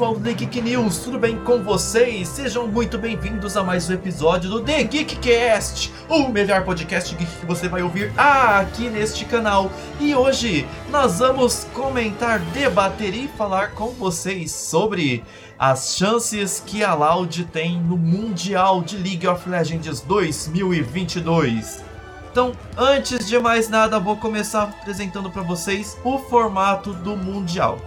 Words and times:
pessoal 0.00 0.14
do 0.14 0.24
The 0.24 0.32
Geek 0.32 0.62
News, 0.62 0.98
tudo 1.00 1.18
bem 1.18 1.36
com 1.44 1.62
vocês? 1.62 2.26
Sejam 2.26 2.66
muito 2.66 2.96
bem-vindos 2.96 3.54
a 3.54 3.62
mais 3.62 3.90
um 3.90 3.92
episódio 3.92 4.48
do 4.48 4.62
The 4.62 4.82
Geekcast, 4.84 5.92
o 6.08 6.26
melhor 6.28 6.64
podcast 6.64 7.14
geek 7.14 7.30
que 7.30 7.44
você 7.44 7.68
vai 7.68 7.82
ouvir 7.82 8.10
aqui 8.16 8.88
neste 8.88 9.26
canal. 9.26 9.70
E 10.00 10.14
hoje 10.14 10.66
nós 10.88 11.18
vamos 11.18 11.64
comentar, 11.74 12.38
debater 12.38 13.14
e 13.14 13.28
falar 13.28 13.72
com 13.72 13.88
vocês 13.88 14.50
sobre 14.50 15.22
as 15.58 15.94
chances 15.94 16.62
que 16.64 16.82
a 16.82 16.94
Loud 16.94 17.44
tem 17.52 17.78
no 17.78 17.98
Mundial 17.98 18.80
de 18.80 18.96
League 18.96 19.28
of 19.28 19.46
Legends 19.46 20.00
2022. 20.00 21.84
Então, 22.32 22.52
antes 22.74 23.28
de 23.28 23.38
mais 23.38 23.68
nada, 23.68 24.00
vou 24.00 24.16
começar 24.16 24.62
apresentando 24.62 25.30
para 25.30 25.42
vocês 25.42 25.98
o 26.02 26.16
formato 26.16 26.94
do 26.94 27.14
Mundial. 27.18 27.78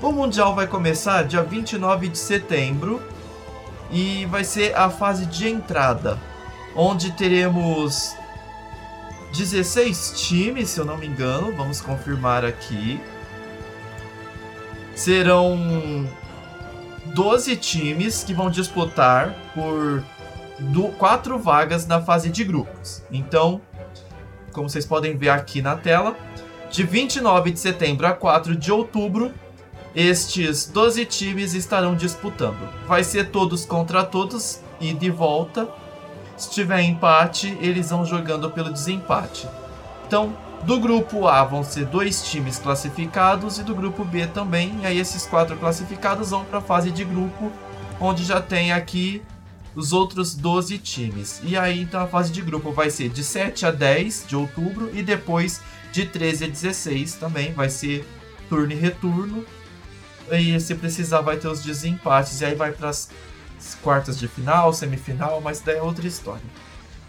O 0.00 0.12
Mundial 0.12 0.54
vai 0.54 0.68
começar 0.68 1.24
dia 1.24 1.42
29 1.42 2.06
de 2.06 2.18
setembro 2.18 3.02
e 3.90 4.26
vai 4.26 4.44
ser 4.44 4.72
a 4.76 4.88
fase 4.88 5.26
de 5.26 5.48
entrada, 5.48 6.16
onde 6.76 7.10
teremos 7.12 8.14
16 9.32 10.12
times, 10.14 10.70
se 10.70 10.78
eu 10.78 10.84
não 10.84 10.96
me 10.96 11.08
engano, 11.08 11.52
vamos 11.56 11.80
confirmar 11.80 12.44
aqui. 12.44 13.00
Serão 14.94 16.08
12 17.06 17.56
times 17.56 18.22
que 18.22 18.32
vão 18.32 18.50
disputar 18.50 19.34
por 19.52 20.04
quatro 20.96 21.40
vagas 21.40 21.88
na 21.88 22.00
fase 22.00 22.30
de 22.30 22.44
grupos. 22.44 23.02
Então, 23.10 23.60
como 24.52 24.68
vocês 24.68 24.86
podem 24.86 25.16
ver 25.16 25.30
aqui 25.30 25.60
na 25.60 25.74
tela, 25.74 26.16
de 26.70 26.84
29 26.84 27.50
de 27.50 27.58
setembro 27.58 28.06
a 28.06 28.12
4 28.12 28.54
de 28.54 28.70
outubro 28.70 29.34
estes 29.98 30.64
12 30.66 31.04
times 31.06 31.54
estarão 31.54 31.96
disputando. 31.96 32.68
Vai 32.86 33.02
ser 33.02 33.30
todos 33.30 33.64
contra 33.64 34.04
todos 34.04 34.60
e 34.80 34.92
de 34.92 35.10
volta. 35.10 35.68
Se 36.36 36.48
tiver 36.52 36.82
empate, 36.82 37.58
eles 37.60 37.90
vão 37.90 38.04
jogando 38.04 38.48
pelo 38.48 38.72
desempate. 38.72 39.48
Então, 40.06 40.36
do 40.62 40.78
grupo 40.78 41.26
A 41.26 41.42
vão 41.42 41.64
ser 41.64 41.84
dois 41.86 42.22
times 42.22 42.60
classificados 42.60 43.58
e 43.58 43.64
do 43.64 43.74
grupo 43.74 44.04
B 44.04 44.28
também. 44.28 44.78
E 44.82 44.86
aí 44.86 45.00
esses 45.00 45.26
quatro 45.26 45.56
classificados 45.56 46.30
vão 46.30 46.44
para 46.44 46.58
a 46.58 46.62
fase 46.62 46.92
de 46.92 47.02
grupo, 47.02 47.50
onde 47.98 48.22
já 48.22 48.40
tem 48.40 48.70
aqui 48.70 49.20
os 49.74 49.92
outros 49.92 50.32
12 50.32 50.78
times. 50.78 51.40
E 51.42 51.56
aí 51.56 51.82
então 51.82 52.00
a 52.00 52.06
fase 52.06 52.30
de 52.30 52.40
grupo 52.40 52.70
vai 52.70 52.88
ser 52.88 53.08
de 53.08 53.24
7 53.24 53.66
a 53.66 53.72
10 53.72 54.26
de 54.28 54.36
outubro 54.36 54.92
e 54.94 55.02
depois 55.02 55.60
de 55.90 56.06
13 56.06 56.44
a 56.44 56.48
16 56.48 57.14
também 57.14 57.52
vai 57.52 57.68
ser 57.68 58.06
turno 58.48 58.72
e 58.72 58.76
retorno. 58.76 59.44
E 60.32 60.58
se 60.60 60.74
precisar, 60.74 61.20
vai 61.20 61.36
ter 61.36 61.48
os 61.48 61.62
desempates. 61.62 62.40
E 62.40 62.44
aí 62.44 62.54
vai 62.54 62.72
para 62.72 62.88
as 62.88 63.08
quartas 63.82 64.18
de 64.18 64.28
final, 64.28 64.72
semifinal, 64.72 65.40
mas 65.40 65.60
daí 65.60 65.76
é 65.76 65.82
outra 65.82 66.06
história. 66.06 66.42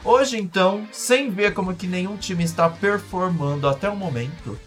Hoje, 0.03 0.37
então, 0.37 0.87
sem 0.91 1.29
ver 1.29 1.53
como 1.53 1.75
que 1.75 1.85
nenhum 1.85 2.15
time 2.15 2.43
está 2.43 2.69
performando 2.69 3.67
até 3.67 3.89
o 3.89 3.95
momento, 3.95 4.57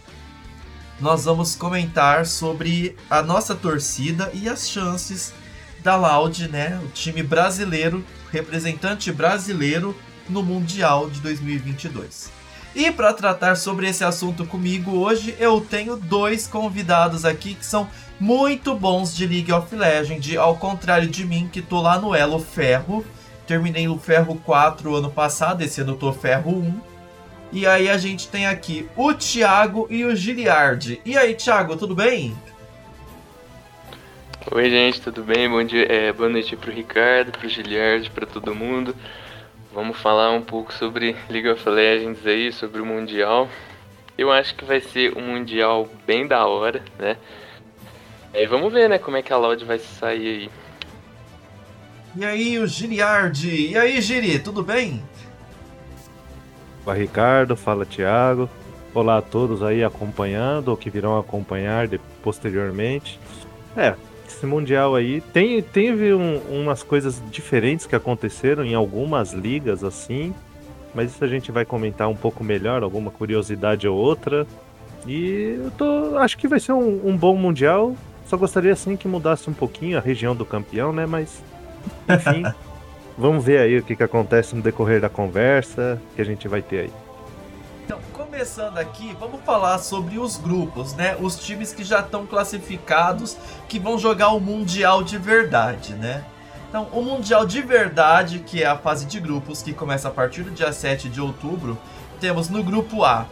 nós 1.01 1.25
vamos 1.25 1.57
comentar 1.57 2.27
sobre 2.27 2.97
a 3.09 3.23
nossa 3.23 3.55
torcida 3.55 4.31
e 4.35 4.49
as 4.49 4.69
chances 4.69 5.33
da 5.83 5.97
Loud, 5.97 6.49
né? 6.49 6.81
O 6.85 6.89
time 6.89 7.23
brasileiro, 7.23 8.05
representante 8.31 9.11
brasileiro 9.11 9.97
no 10.29 10.43
Mundial 10.43 11.11
de 11.11 11.21
2022. 11.21 12.42
E 12.75 12.91
para 12.91 13.13
tratar 13.13 13.55
sobre 13.57 13.87
esse 13.87 14.03
assunto 14.03 14.47
comigo 14.47 14.97
hoje, 14.99 15.37
eu 15.39 15.61
tenho 15.61 15.95
dois 15.95 16.47
convidados 16.47 17.25
aqui 17.25 17.55
que 17.55 17.67
são 17.67 17.89
muito 18.19 18.75
bons 18.75 19.15
de 19.15 19.27
League 19.27 19.53
of 19.53 19.75
Legends, 19.75 20.37
ao 20.39 20.57
contrário 20.57 21.07
de 21.07 21.25
mim 21.25 21.51
que 21.53 21.61
tô 21.61 21.83
lá 21.83 21.99
no 21.99 22.15
Elo 22.15 22.39
Ferro. 22.39 23.05
Terminei 23.47 23.89
o 23.89 23.99
Ferro 23.99 24.41
4 24.43 24.95
ano 24.95 25.11
passado, 25.11 25.63
esse 25.63 25.83
ano 25.83 25.93
eu 25.93 25.97
tô 25.97 26.13
Ferro 26.15 26.51
1. 26.51 26.81
E 27.53 27.67
aí 27.67 27.91
a 27.91 27.99
gente 27.99 28.29
tem 28.29 28.47
aqui 28.47 28.89
o 28.97 29.13
Thiago 29.13 29.87
e 29.91 30.07
o 30.07 30.17
Giliard. 30.17 30.99
E 31.05 31.19
aí, 31.19 31.35
Thiago, 31.35 31.77
tudo 31.77 31.95
bem? 31.95 32.35
Oi, 34.51 34.71
gente, 34.71 35.03
tudo 35.03 35.23
bem? 35.23 35.49
Bom 35.51 35.63
dia, 35.63 35.85
é, 35.93 36.13
boa 36.13 36.31
noite 36.31 36.57
pro 36.57 36.73
Ricardo, 36.73 37.31
pro 37.33 37.49
Giliard, 37.49 38.11
para 38.11 38.25
todo 38.25 38.55
mundo. 38.55 38.97
Vamos 39.75 39.97
falar 39.97 40.31
um 40.33 40.43
pouco 40.43 40.71
sobre 40.71 41.17
League 41.31 41.49
of 41.49 41.67
Legends 41.67 42.27
aí, 42.27 42.53
sobre 42.53 42.83
o 42.83 42.85
Mundial. 42.85 43.49
Eu 44.19 44.31
acho 44.31 44.55
que 44.55 44.67
vai 44.67 44.81
ser 44.81 45.17
um 45.17 45.29
Mundial 45.29 45.89
bem 46.07 46.27
da 46.27 46.47
hora, 46.47 46.83
né? 46.99 47.17
Aí 48.35 48.47
vamos 48.47 48.71
ver, 48.71 48.91
né, 48.91 48.99
como 48.99 49.17
é 49.17 49.23
que 49.23 49.33
a 49.33 49.37
Loud 49.39 49.65
vai 49.65 49.79
sair 49.79 50.27
aí. 50.27 50.51
E 52.15 52.25
aí, 52.25 52.59
o 52.59 52.67
Giliard. 52.67 53.49
E 53.49 53.75
aí, 53.77 53.99
Giri, 54.03 54.39
tudo 54.39 54.63
bem? 54.63 55.03
Fala 56.85 56.97
Ricardo, 56.99 57.57
fala 57.57 57.87
Thiago. 57.87 58.51
Olá 58.93 59.17
a 59.17 59.23
todos 59.23 59.63
aí 59.63 59.83
acompanhando 59.83 60.69
ou 60.69 60.77
que 60.77 60.91
virão 60.91 61.19
acompanhar 61.19 61.89
de, 61.89 61.99
posteriormente. 62.23 63.19
É, 63.75 63.95
esse 64.43 64.47
Mundial 64.47 64.97
aí 64.97 65.21
tem, 65.21 65.63
teve 65.63 66.13
um, 66.13 66.39
umas 66.51 66.83
coisas 66.83 67.23
diferentes 67.31 67.87
que 67.87 67.95
aconteceram 67.95 68.65
em 68.65 68.75
algumas 68.75 69.33
ligas 69.33 69.85
assim, 69.85 70.35
mas 70.93 71.13
isso 71.13 71.25
a 71.25 71.29
gente 71.29 71.53
vai 71.53 71.65
comentar 71.65 72.09
um 72.09 72.17
pouco 72.17 72.43
melhor, 72.43 72.83
alguma 72.83 73.11
curiosidade 73.11 73.87
ou 73.87 73.97
outra. 73.97 74.45
E 75.07 75.59
eu 75.65 75.71
tô, 75.71 76.19
acho 76.19 76.37
que 76.37 76.49
vai 76.49 76.59
ser 76.59 76.73
um, 76.73 77.09
um 77.09 77.17
bom 77.17 77.37
Mundial. 77.37 77.95
Só 78.27 78.37
gostaria 78.37 78.73
assim 78.73 78.97
que 78.97 79.07
mudasse 79.07 79.49
um 79.49 79.53
pouquinho 79.53 79.97
a 79.97 80.01
região 80.01 80.35
do 80.35 80.45
campeão, 80.45 80.93
né? 80.93 81.07
Mas, 81.07 81.43
enfim, 82.09 82.45
vamos 83.17 83.45
ver 83.45 83.59
aí 83.59 83.79
o 83.79 83.83
que, 83.83 83.95
que 83.95 84.03
acontece 84.03 84.57
no 84.57 84.63
decorrer 84.63 85.01
da 85.01 85.09
conversa 85.09 86.01
que 86.17 86.23
a 86.23 86.25
gente 86.25 86.49
vai 86.49 86.63
ter 86.63 86.81
aí. 86.81 86.91
Começando 88.33 88.79
aqui, 88.79 89.15
vamos 89.21 89.43
falar 89.43 89.77
sobre 89.77 90.19
os 90.19 90.39
grupos, 90.39 90.95
né? 90.95 91.15
Os 91.21 91.37
times 91.39 91.75
que 91.75 91.85
já 91.85 92.01
estão 92.01 92.25
classificados, 92.27 93.37
que 93.69 93.79
vão 93.79 93.99
jogar 93.99 94.31
o 94.31 94.41
Mundial 94.41 95.03
de 95.03 95.19
verdade, 95.19 95.93
né? 95.93 96.25
Então, 96.67 96.89
o 96.93 97.03
Mundial 97.03 97.45
de 97.45 97.61
verdade, 97.61 98.39
que 98.39 98.63
é 98.63 98.67
a 98.67 98.79
fase 98.79 99.05
de 99.05 99.21
grupos, 99.21 99.61
que 99.61 99.75
começa 99.75 100.09
a 100.09 100.11
partir 100.11 100.45
do 100.45 100.51
dia 100.51 100.73
7 100.73 101.11
de 101.11 101.21
outubro, 101.21 101.79
temos 102.23 102.49
no 102.49 102.65
grupo 102.65 103.05
A 103.05 103.27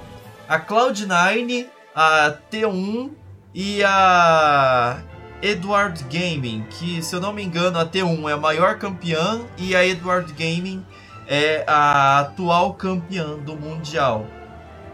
a 0.47 0.61
Cloud9, 0.61 1.67
a 1.95 2.35
T1 2.53 3.11
e 3.55 3.83
a 3.83 4.99
Edward 5.41 6.05
Gaming, 6.11 6.67
que 6.69 7.03
se 7.03 7.17
eu 7.17 7.23
não 7.23 7.33
me 7.33 7.43
engano 7.43 7.79
a 7.79 7.87
T1 7.87 8.29
é 8.29 8.35
a 8.35 8.37
maior 8.37 8.77
campeã 8.77 9.41
e 9.57 9.75
a 9.75 9.83
Edward 9.83 10.31
Gaming 10.35 10.85
é 11.27 11.65
a 11.67 12.21
atual 12.21 12.75
campeã 12.75 13.39
do 13.39 13.57
mundial. 13.57 14.27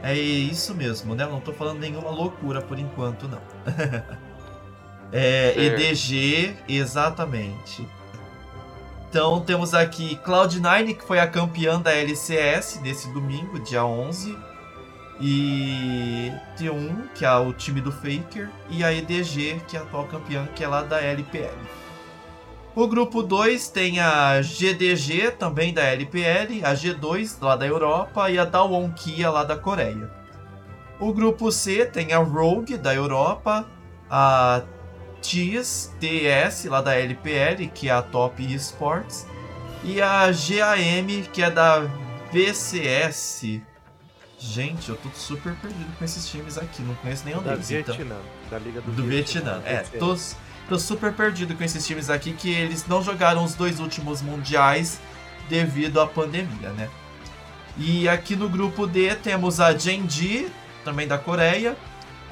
É 0.03 0.15
isso 0.15 0.75
mesmo, 0.75 1.15
né? 1.15 1.27
Não 1.27 1.41
tô 1.41 1.53
falando 1.53 1.81
nenhuma 1.81 2.11
loucura 2.11 2.61
por 2.63 2.79
enquanto, 2.79 3.29
não. 3.29 3.41
é 5.13 5.55
EDG, 5.57 6.57
exatamente. 6.69 7.87
Então 9.09 9.41
temos 9.41 9.73
aqui 9.73 10.19
Cloud9, 10.25 10.97
que 10.97 11.05
foi 11.05 11.19
a 11.19 11.27
campeã 11.27 11.81
da 11.81 11.93
LCS 11.93 12.81
nesse 12.83 13.09
domingo, 13.13 13.59
dia 13.61 13.85
11 13.85 14.37
e 15.21 16.33
T1, 16.59 17.09
que 17.15 17.25
é 17.25 17.35
o 17.35 17.53
time 17.53 17.81
do 17.81 17.91
Faker, 17.91 18.51
e 18.69 18.85
a 18.85 18.93
EDG, 18.93 19.63
que 19.67 19.77
é 19.77 19.81
a 19.81 19.83
atual 19.83 20.05
campeã, 20.05 20.47
que 20.55 20.63
é 20.63 20.69
lá 20.69 20.83
da 20.83 21.01
LPL. 21.01 21.57
O 22.77 22.87
grupo 22.87 23.23
2 23.23 23.71
tem 23.71 24.01
a 24.01 24.43
GDG, 24.43 25.31
também 25.31 25.73
da 25.73 25.83
LPL, 25.83 26.63
a 26.63 26.75
G2, 26.75 27.39
lá 27.41 27.57
da 27.57 27.67
Europa, 27.67 28.31
e 28.31 28.39
a 28.39 28.45
Dawon 28.45 28.93
Kia, 28.93 29.31
lá 29.31 29.45
da 29.45 29.57
Coreia. 29.57 30.11
O 31.01 31.11
grupo 31.11 31.51
C 31.51 31.87
tem 31.87 32.13
a 32.13 32.19
Rogue, 32.19 32.77
da 32.77 32.95
Europa, 32.95 33.67
a 34.11 34.63
TIS, 35.23 35.91
TS, 35.99 36.67
lá 36.67 36.83
da 36.83 36.95
LPL, 36.95 37.67
que 37.75 37.89
é 37.89 37.93
a 37.93 38.03
Top 38.03 38.45
Esports, 38.45 39.27
e 39.83 40.03
a 40.03 40.27
GAM, 40.27 41.23
que 41.33 41.43
é 41.43 41.51
da 41.51 41.81
VCS, 42.31 43.63
Gente, 44.39 44.91
eu 44.91 44.97
tô 44.97 45.09
super 45.15 45.55
perdido 45.57 45.91
com 45.99 46.05
esses 46.05 46.29
times 46.29 46.59
aqui, 46.59 46.83
não 46.83 46.95
conheço 46.97 47.25
nenhum 47.25 47.43
da 47.43 47.53
deles. 47.53 47.69
Vietnã, 47.71 47.95
então. 47.95 48.21
da 48.51 48.59
Liga 48.59 48.81
do, 48.83 48.93
do 48.93 49.05
Vietnã. 49.05 49.61
Vietnã. 49.61 49.63
É, 49.65 49.99
tô, 49.99 50.15
tô 50.69 50.79
super 50.79 51.13
perdido 51.13 51.55
com 51.55 51.65
esses 51.65 51.87
times 51.87 52.11
aqui 52.11 52.33
que 52.33 52.51
eles 52.51 52.87
não 52.87 53.03
jogaram 53.03 53.45
os 53.45 53.55
dois 53.55 53.81
últimos 53.81 54.21
mundiais 54.21 55.01
devido 55.49 56.01
à 56.01 56.07
pandemia, 56.07 56.71
né? 56.71 56.89
E 57.79 58.09
aqui 58.09 58.35
no 58.35 58.49
grupo 58.49 58.87
D 58.87 59.15
temos 59.17 59.61
a 59.61 59.77
Genji, 59.77 60.51
também 60.85 61.07
da 61.07 61.19
Coreia, 61.19 61.77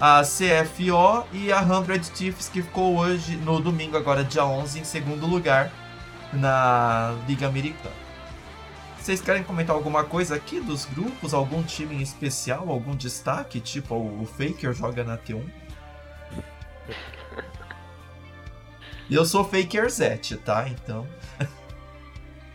a 0.01 0.23
CFO 0.23 1.27
e 1.33 1.53
a 1.53 1.63
100 1.63 1.99
Thieves, 2.15 2.49
que 2.49 2.63
ficou 2.63 2.97
hoje, 2.97 3.37
no 3.37 3.61
domingo, 3.61 3.97
agora 3.97 4.25
dia 4.25 4.45
11, 4.45 4.81
em 4.81 4.85
segundo 4.85 5.27
lugar 5.27 5.71
na 6.33 7.15
Liga 7.29 7.47
Americana. 7.47 7.95
Vocês 8.99 9.21
querem 9.21 9.43
comentar 9.43 9.77
alguma 9.77 10.03
coisa 10.03 10.35
aqui 10.35 10.61
dos 10.61 10.87
grupos? 10.87 11.35
Algum 11.35 11.63
time 11.63 11.97
em 11.97 12.01
especial? 12.01 12.71
Algum 12.71 12.97
destaque? 12.97 13.61
Tipo, 13.61 13.95
o 13.97 14.27
Faker 14.27 14.73
joga 14.73 15.05
na 15.05 15.19
T1? 15.19 15.45
E 19.09 19.15
eu 19.15 19.25
sou 19.25 19.45
Faker 19.45 19.89
Zet, 19.91 20.37
tá? 20.39 20.69
Então. 20.69 21.07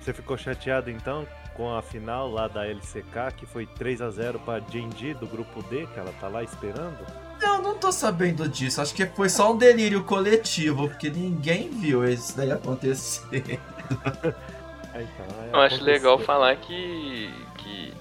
Você 0.01 0.13
ficou 0.13 0.38
chateado 0.38 0.90
então 0.90 1.28
com 1.54 1.75
a 1.75 1.81
final 1.81 2.31
lá 2.31 2.48
da 2.48 2.66
LCK, 2.66 3.34
que 3.36 3.46
foi 3.46 3.66
3 3.66 4.01
a 4.01 4.10
0 4.10 4.40
para 4.40 4.63
Genji 4.72 5.13
do 5.13 5.28
grupo 5.28 5.62
D, 5.63 5.86
que 5.88 6.00
ela 6.00 6.13
tá 6.19 6.30
lá 6.30 6.42
esperando? 6.42 7.06
Eu 7.42 7.62
não 7.62 7.75
tô 7.75 7.92
sabendo 7.92 8.48
disso. 8.48 8.81
Acho 8.81 8.94
que 8.94 9.06
foi 9.06 9.30
só 9.30 9.51
um 9.54 9.57
delírio 9.57 10.04
coletivo, 10.04 10.88
porque 10.88 11.10
ninguém 11.10 11.69
viu 11.69 12.07
isso 12.07 12.36
daí 12.36 12.52
acontecer. 12.52 13.60
É, 14.92 15.04
então, 15.04 15.25
é 15.44 15.50
eu 15.54 15.60
acho 15.62 15.84
legal 15.84 16.18
falar 16.18 16.56
que. 16.56 17.31
que 17.60 17.94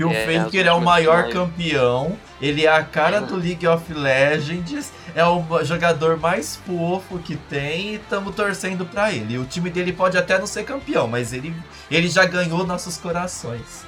que 0.00 0.04
o 0.04 0.10
é, 0.10 0.24
Faker 0.24 0.66
é 0.66 0.72
o 0.72 0.80
maior 0.80 1.28
campeão, 1.28 2.16
ele 2.40 2.64
é 2.64 2.74
a 2.74 2.82
cara 2.82 3.20
do 3.20 3.36
League 3.36 3.66
of 3.66 3.92
Legends, 3.92 4.90
é 5.14 5.22
o 5.26 5.62
jogador 5.62 6.16
mais 6.16 6.56
fofo 6.56 7.18
que 7.18 7.36
tem 7.36 7.90
e 7.90 7.94
estamos 7.96 8.34
torcendo 8.34 8.86
para 8.86 9.12
ele. 9.12 9.36
O 9.36 9.44
time 9.44 9.68
dele 9.68 9.92
pode 9.92 10.16
até 10.16 10.38
não 10.38 10.46
ser 10.46 10.64
campeão, 10.64 11.06
mas 11.06 11.34
ele, 11.34 11.54
ele 11.90 12.08
já 12.08 12.24
ganhou 12.24 12.66
nossos 12.66 12.96
corações. 12.96 13.84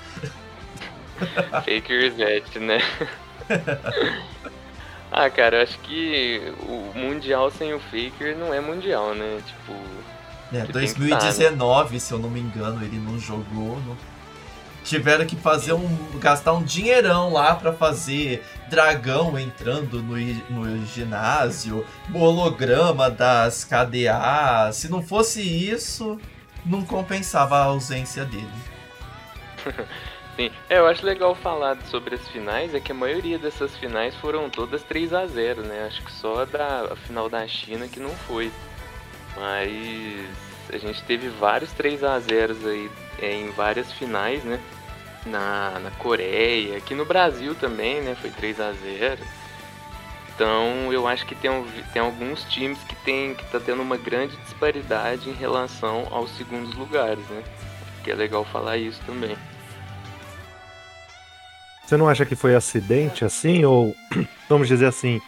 Faker 1.64 2.12
Zet, 2.14 2.58
né? 2.58 2.80
ah, 5.10 5.30
cara, 5.30 5.56
eu 5.56 5.62
acho 5.62 5.78
que 5.78 6.52
o 6.68 6.92
Mundial 6.94 7.50
sem 7.50 7.72
o 7.72 7.80
Faker 7.80 8.36
não 8.36 8.52
é 8.52 8.60
Mundial, 8.60 9.14
né? 9.14 9.40
Tipo. 9.46 9.72
É, 10.52 10.66
2019, 10.66 11.86
tá, 11.88 11.92
né? 11.94 11.98
se 11.98 12.12
eu 12.12 12.18
não 12.18 12.28
me 12.28 12.40
engano, 12.40 12.84
ele 12.84 12.98
não 12.98 13.18
jogou. 13.18 13.80
Não 13.86 14.11
tiveram 14.84 15.26
que 15.26 15.36
fazer 15.36 15.72
um 15.72 16.18
gastar 16.18 16.52
um 16.52 16.62
dinheirão 16.62 17.32
lá 17.32 17.54
para 17.54 17.72
fazer 17.72 18.44
dragão 18.68 19.38
entrando 19.38 20.02
no, 20.02 20.16
no 20.50 20.86
ginásio, 20.86 21.86
holograma 22.14 23.10
das 23.10 23.64
KDA. 23.64 24.70
Se 24.72 24.90
não 24.90 25.02
fosse 25.02 25.42
isso, 25.42 26.18
não 26.64 26.84
compensava 26.84 27.56
a 27.56 27.64
ausência 27.64 28.24
dele. 28.24 28.48
Sim, 30.36 30.50
é, 30.70 30.78
eu 30.78 30.86
acho 30.86 31.04
legal 31.04 31.34
falar 31.34 31.76
sobre 31.90 32.14
as 32.14 32.26
finais, 32.28 32.74
é 32.74 32.80
que 32.80 32.90
a 32.90 32.94
maioria 32.94 33.38
dessas 33.38 33.76
finais 33.76 34.14
foram 34.16 34.48
todas 34.48 34.82
3 34.82 35.12
a 35.12 35.26
0 35.26 35.62
né? 35.62 35.84
Acho 35.86 36.02
que 36.02 36.10
só 36.10 36.40
a, 36.40 36.44
da, 36.46 36.92
a 36.92 36.96
final 36.96 37.28
da 37.28 37.46
China 37.46 37.86
que 37.86 38.00
não 38.00 38.10
foi. 38.10 38.50
Mas 39.36 40.51
a 40.72 40.78
gente 40.78 41.02
teve 41.04 41.28
vários 41.28 41.70
3 41.72 42.02
a 42.02 42.18
0 42.18 42.56
aí 42.66 42.90
é, 43.20 43.34
em 43.34 43.50
várias 43.50 43.92
finais, 43.92 44.42
né? 44.42 44.58
Na, 45.26 45.78
na 45.78 45.90
Coreia, 45.92 46.78
aqui 46.78 46.94
no 46.94 47.04
Brasil 47.04 47.54
também, 47.54 48.00
né? 48.00 48.16
Foi 48.20 48.30
3 48.30 48.58
a 48.60 48.72
0 48.72 49.22
Então 50.34 50.92
eu 50.92 51.06
acho 51.06 51.26
que 51.26 51.34
tem, 51.34 51.50
tem 51.92 52.02
alguns 52.02 52.44
times 52.44 52.78
que 52.84 52.96
tem 52.96 53.34
que 53.34 53.44
tá 53.44 53.60
tendo 53.60 53.82
uma 53.82 53.96
grande 53.96 54.36
disparidade 54.38 55.28
em 55.28 55.34
relação 55.34 56.08
aos 56.10 56.30
segundos 56.36 56.74
lugares, 56.74 57.24
né? 57.28 57.42
Que 58.02 58.10
é 58.10 58.14
legal 58.14 58.44
falar 58.44 58.78
isso 58.78 59.00
também. 59.06 59.36
Você 61.84 61.96
não 61.96 62.08
acha 62.08 62.24
que 62.24 62.34
foi 62.34 62.54
acidente 62.54 63.24
assim? 63.24 63.64
Ou, 63.64 63.94
vamos 64.48 64.66
dizer 64.66 64.86
assim, 64.86 65.20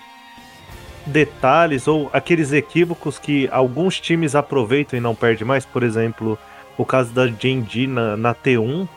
detalhes 1.07 1.87
ou 1.87 2.11
aqueles 2.13 2.53
equívocos 2.53 3.19
que 3.19 3.49
alguns 3.51 4.01
times 4.01 4.35
aproveitam 4.35 4.99
e 4.99 5.01
não 5.01 5.15
perdem 5.15 5.47
mais? 5.47 5.65
Por 5.65 5.83
exemplo, 5.83 6.39
o 6.77 6.85
caso 6.85 7.13
da 7.13 7.27
Genji 7.27 7.87
na, 7.87 8.17
na 8.17 8.35
T1 8.35 8.89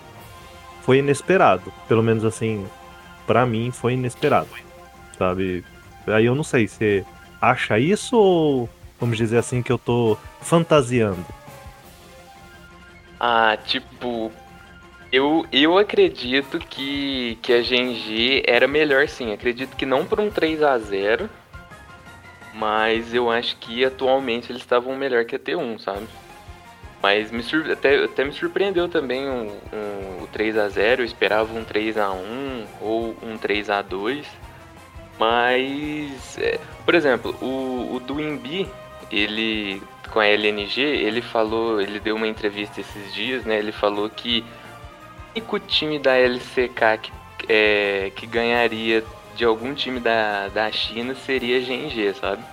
foi 0.81 0.99
inesperado. 0.99 1.71
Pelo 1.87 2.01
menos 2.01 2.23
assim, 2.23 2.65
para 3.25 3.45
mim 3.45 3.71
foi 3.71 3.93
inesperado. 3.93 4.49
Sabe? 5.17 5.63
Aí 6.07 6.25
eu 6.25 6.35
não 6.35 6.43
sei 6.43 6.67
se 6.67 7.05
acha 7.41 7.77
isso 7.77 8.17
ou 8.17 8.69
vamos 8.99 9.17
dizer 9.17 9.37
assim 9.37 9.61
que 9.61 9.71
eu 9.71 9.77
tô 9.77 10.17
fantasiando. 10.41 11.25
Ah, 13.19 13.57
tipo, 13.65 14.31
eu, 15.11 15.45
eu 15.51 15.77
acredito 15.77 16.59
que, 16.59 17.37
que 17.41 17.53
a 17.53 17.61
Genji 17.61 18.43
era 18.45 18.67
melhor 18.67 19.07
sim. 19.07 19.33
Acredito 19.33 19.75
que 19.75 19.85
não 19.85 20.05
por 20.05 20.19
um 20.19 20.29
3 20.29 20.61
a 20.63 20.77
0 20.77 21.29
mas 22.57 23.13
eu 23.13 23.29
acho 23.29 23.55
que 23.57 23.85
atualmente 23.85 24.51
eles 24.51 24.63
estavam 24.63 24.95
melhor 24.95 25.25
que 25.25 25.35
a 25.35 25.39
T1, 25.39 25.79
sabe? 25.79 26.07
Mas 27.01 27.29
me 27.29 27.43
sur... 27.43 27.71
até, 27.71 28.03
até 28.03 28.25
me 28.25 28.31
surpreendeu 28.31 28.89
também 28.89 29.29
um, 29.29 29.51
um, 29.71 30.23
o 30.23 30.29
3 30.31 30.57
a 30.57 30.67
0 30.67 31.03
Eu 31.03 31.05
esperava 31.05 31.53
um 31.53 31.63
3 31.63 31.97
a 31.97 32.11
1 32.11 32.65
ou 32.81 33.15
um 33.21 33.37
3 33.37 33.69
a 33.69 33.83
2 33.83 34.25
Mas, 35.19 36.37
é, 36.39 36.59
por 36.83 36.95
exemplo, 36.95 37.35
o, 37.39 37.95
o 37.95 37.99
do 37.99 38.19
Imbi, 38.19 38.67
ele 39.11 39.81
com 40.11 40.19
a 40.19 40.25
LNG, 40.25 40.81
ele 40.81 41.21
falou, 41.21 41.81
ele 41.81 41.99
deu 41.99 42.15
uma 42.15 42.27
entrevista 42.27 42.79
esses 42.79 43.13
dias, 43.13 43.45
né? 43.45 43.59
Ele 43.59 43.73
falou 43.73 44.09
que 44.09 44.39
o 44.39 45.39
único 45.39 45.59
time 45.59 45.99
da 45.99 46.17
LCK 46.17 46.97
que, 47.01 47.11
é, 47.47 48.11
que 48.15 48.25
ganharia 48.25 49.03
de 49.37 49.45
algum 49.45 49.73
time 49.73 49.99
da, 49.99 50.47
da 50.49 50.71
China 50.71 51.13
seria 51.15 51.61
GNG, 51.61 52.13
sabe? 52.15 52.43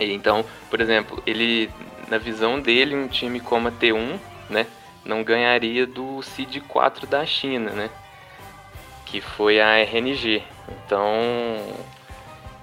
E 0.00 0.12
então, 0.12 0.44
por 0.68 0.80
exemplo, 0.80 1.22
ele, 1.24 1.70
na 2.08 2.18
visão 2.18 2.60
dele, 2.60 2.96
um 2.96 3.06
time 3.06 3.38
como 3.38 3.68
a 3.68 3.72
T1, 3.72 4.18
né, 4.50 4.66
não 5.04 5.22
ganharia 5.22 5.86
do 5.86 6.20
Seed 6.20 6.60
4 6.66 7.06
da 7.06 7.24
China, 7.24 7.70
né? 7.70 7.88
Que 9.06 9.20
foi 9.20 9.60
a 9.60 9.78
RNG. 9.78 10.42
Então, 10.68 11.04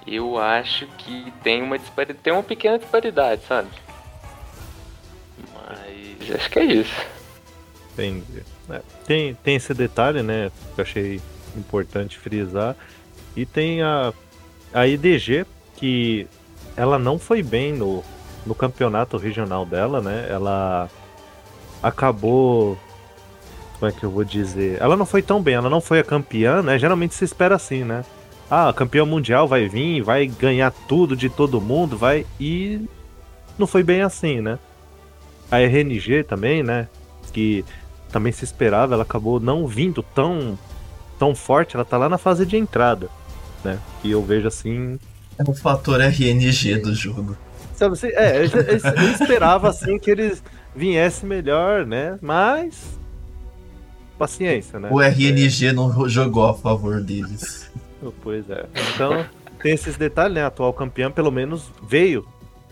eu 0.06 0.38
acho 0.38 0.86
que 0.98 1.32
tem 1.42 1.62
uma 1.62 1.78
disparidade, 1.78 2.20
tem 2.22 2.32
uma 2.34 2.42
pequena 2.42 2.78
disparidade, 2.78 3.40
sabe? 3.48 3.70
Mas 5.54 6.36
acho 6.36 6.50
que 6.50 6.58
é 6.58 6.64
isso. 6.64 7.06
Entendi. 7.94 8.42
É, 8.68 8.82
tem, 9.06 9.34
tem 9.36 9.56
esse 9.56 9.72
detalhe, 9.72 10.22
né? 10.22 10.52
Que 10.74 10.80
eu 10.80 10.84
achei 10.84 11.20
importante 11.56 12.18
frisar. 12.18 12.76
E 13.36 13.44
tem 13.44 13.82
a, 13.82 14.12
a 14.72 14.86
IDG, 14.86 15.46
que 15.76 16.26
ela 16.76 16.98
não 16.98 17.18
foi 17.18 17.42
bem 17.42 17.72
no, 17.72 18.02
no 18.46 18.54
campeonato 18.54 19.16
regional 19.16 19.64
dela, 19.64 20.00
né? 20.00 20.26
Ela 20.28 20.88
acabou. 21.82 22.78
Como 23.78 23.90
é 23.90 23.92
que 23.92 24.04
eu 24.04 24.10
vou 24.10 24.24
dizer? 24.24 24.80
Ela 24.80 24.96
não 24.96 25.04
foi 25.04 25.20
tão 25.20 25.42
bem, 25.42 25.54
ela 25.54 25.68
não 25.68 25.80
foi 25.80 25.98
a 25.98 26.04
campeã, 26.04 26.62
né? 26.62 26.78
Geralmente 26.78 27.14
se 27.14 27.24
espera 27.24 27.56
assim, 27.56 27.84
né? 27.84 28.04
Ah, 28.50 28.72
campeão 28.72 29.06
mundial 29.06 29.48
vai 29.48 29.68
vir, 29.68 30.02
vai 30.02 30.26
ganhar 30.26 30.70
tudo 30.86 31.16
de 31.16 31.28
todo 31.28 31.60
mundo, 31.60 31.96
vai. 31.96 32.26
E 32.38 32.80
não 33.58 33.66
foi 33.66 33.82
bem 33.82 34.02
assim, 34.02 34.40
né? 34.40 34.58
A 35.50 35.58
RNG 35.58 36.24
também, 36.24 36.62
né? 36.62 36.88
Que 37.32 37.64
também 38.10 38.32
se 38.32 38.44
esperava, 38.44 38.94
ela 38.94 39.02
acabou 39.02 39.40
não 39.40 39.66
vindo 39.66 40.02
tão 40.02 40.56
tão 41.18 41.34
forte, 41.34 41.76
ela 41.76 41.84
tá 41.84 41.96
lá 41.96 42.08
na 42.08 42.18
fase 42.18 42.44
de 42.44 42.56
entrada, 42.56 43.08
né? 43.64 43.78
E 44.02 44.10
eu 44.10 44.22
vejo 44.22 44.48
assim. 44.48 44.98
É 45.38 45.48
o 45.48 45.54
fator 45.54 46.00
RNG 46.00 46.76
do 46.78 46.94
jogo. 46.94 47.36
Sabe 47.74 47.94
assim, 47.94 48.08
é, 48.08 48.38
eu, 48.38 48.60
eu, 48.60 49.10
esperava 49.10 49.68
assim 49.68 49.98
que 49.98 50.10
eles 50.10 50.42
viessem 50.74 51.28
melhor, 51.28 51.84
né? 51.84 52.18
Mas. 52.22 52.98
Paciência, 54.16 54.78
né? 54.78 54.88
O 54.92 55.00
RNG 55.00 55.72
não 55.72 56.08
jogou 56.08 56.46
a 56.46 56.54
favor 56.54 57.02
deles. 57.02 57.68
Pois 58.22 58.48
é. 58.48 58.66
Então, 58.94 59.24
tem 59.60 59.72
esses 59.72 59.96
detalhes, 59.96 60.34
né? 60.34 60.44
A 60.44 60.48
atual 60.48 60.72
campeã 60.72 61.10
pelo 61.10 61.32
menos 61.32 61.70
veio, 61.82 62.26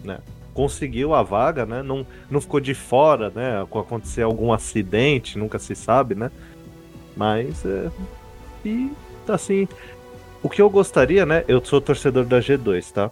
né? 0.05 0.19
Conseguiu 0.55 1.15
a 1.15 1.23
vaga, 1.23 1.67
né? 1.67 1.83
Não, 1.83 2.07
não 2.31 2.41
ficou 2.41 2.61
de 2.61 2.75
fora, 2.75 3.31
né? 3.35 3.63
Acontecer 3.63 4.23
algum 4.23 4.53
acidente, 4.53 5.39
nunca 5.39 5.59
se 5.59 5.75
sabe, 5.75 6.15
né? 6.15 6.31
Mas 7.17 7.65
é, 7.65 7.91
e, 8.65 8.91
assim, 9.29 9.69
o 10.43 10.49
que 10.49 10.61
eu 10.61 10.69
gostaria, 10.69 11.25
né? 11.25 11.45
Eu 11.47 11.65
sou 11.65 11.81
torcedor 11.81 12.25
da 12.25 12.41
G2, 12.41 12.93
tá? 12.93 13.11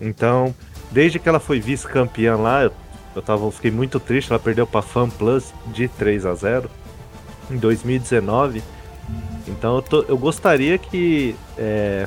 Então, 0.00 0.54
desde 0.90 1.18
que 1.18 1.28
ela 1.28 1.40
foi 1.40 1.60
vice-campeã 1.60 2.36
lá, 2.36 2.64
eu, 2.64 2.72
eu, 3.14 3.22
tava, 3.22 3.50
fiquei 3.50 3.70
muito 3.70 3.98
triste. 3.98 4.30
Ela 4.30 4.38
perdeu 4.38 4.66
pra 4.66 4.82
Fan 4.82 5.10
Plus 5.10 5.52
de 5.66 5.88
3 5.88 6.26
a 6.26 6.34
0 6.34 6.70
em 7.50 7.56
2019. 7.56 8.62
Então, 9.48 9.76
eu, 9.76 9.82
tô, 9.82 10.02
eu 10.02 10.16
gostaria 10.16 10.78
que 10.78 11.34
é, 11.58 12.06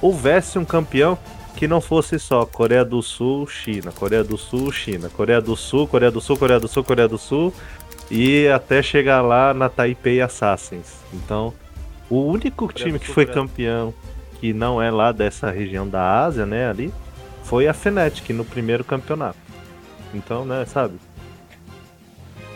houvesse 0.00 0.58
um 0.58 0.64
campeão 0.64 1.18
que 1.56 1.66
não 1.66 1.80
fosse 1.80 2.20
só 2.20 2.46
Coreia 2.46 2.84
do 2.84 3.02
Sul, 3.02 3.44
China, 3.48 3.90
Coreia 3.90 4.22
do 4.22 4.38
Sul, 4.38 4.70
China, 4.70 5.08
Coreia 5.08 5.40
do 5.40 5.56
Sul, 5.56 5.88
Coreia 5.88 6.10
do 6.10 6.20
Sul, 6.20 6.36
Coreia 6.36 6.60
do 6.60 6.68
Sul, 6.68 6.84
Coreia 6.84 7.08
do 7.08 7.18
Sul 7.18 7.52
e 8.08 8.46
até 8.48 8.80
chegar 8.80 9.20
lá 9.22 9.52
na 9.52 9.68
Taipei 9.68 10.20
Assassins. 10.20 10.94
Então, 11.12 11.52
o 12.10 12.22
único 12.22 12.72
time 12.72 12.98
que 12.98 13.08
foi 13.08 13.26
campeão 13.26 13.92
que 14.40 14.52
não 14.52 14.80
é 14.80 14.90
lá 14.90 15.12
dessa 15.12 15.50
região 15.50 15.88
da 15.88 16.24
Ásia, 16.24 16.46
né, 16.46 16.68
ali, 16.68 16.92
foi 17.42 17.66
a 17.66 17.74
Fnatic 17.74 18.30
no 18.30 18.44
primeiro 18.44 18.84
campeonato. 18.84 19.38
Então, 20.14 20.44
né, 20.44 20.64
sabe? 20.64 20.94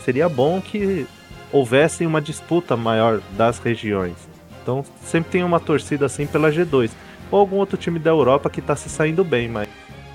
Seria 0.04 0.28
bom 0.28 0.60
que 0.60 1.06
houvesse 1.50 2.06
uma 2.06 2.20
disputa 2.20 2.76
maior 2.76 3.20
das 3.32 3.58
regiões. 3.58 4.16
Então, 4.62 4.84
sempre 5.02 5.32
tem 5.32 5.44
uma 5.44 5.60
torcida 5.60 6.06
assim 6.06 6.26
pela 6.26 6.50
G2 6.50 6.90
ou 7.30 7.40
algum 7.40 7.56
outro 7.56 7.76
time 7.76 7.98
da 7.98 8.10
Europa 8.10 8.48
que 8.48 8.62
tá 8.62 8.76
se 8.76 8.88
saindo 8.88 9.24
bem, 9.24 9.48
mas 9.48 9.68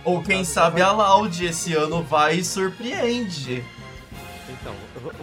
Ou 0.05 0.21
quem 0.21 0.43
sabe 0.43 0.81
a 0.81 0.91
Loud 0.91 1.45
esse 1.45 1.73
ano 1.73 2.01
vai 2.01 2.37
e 2.37 2.43
surpreende. 2.43 3.63
Então, 4.49 4.73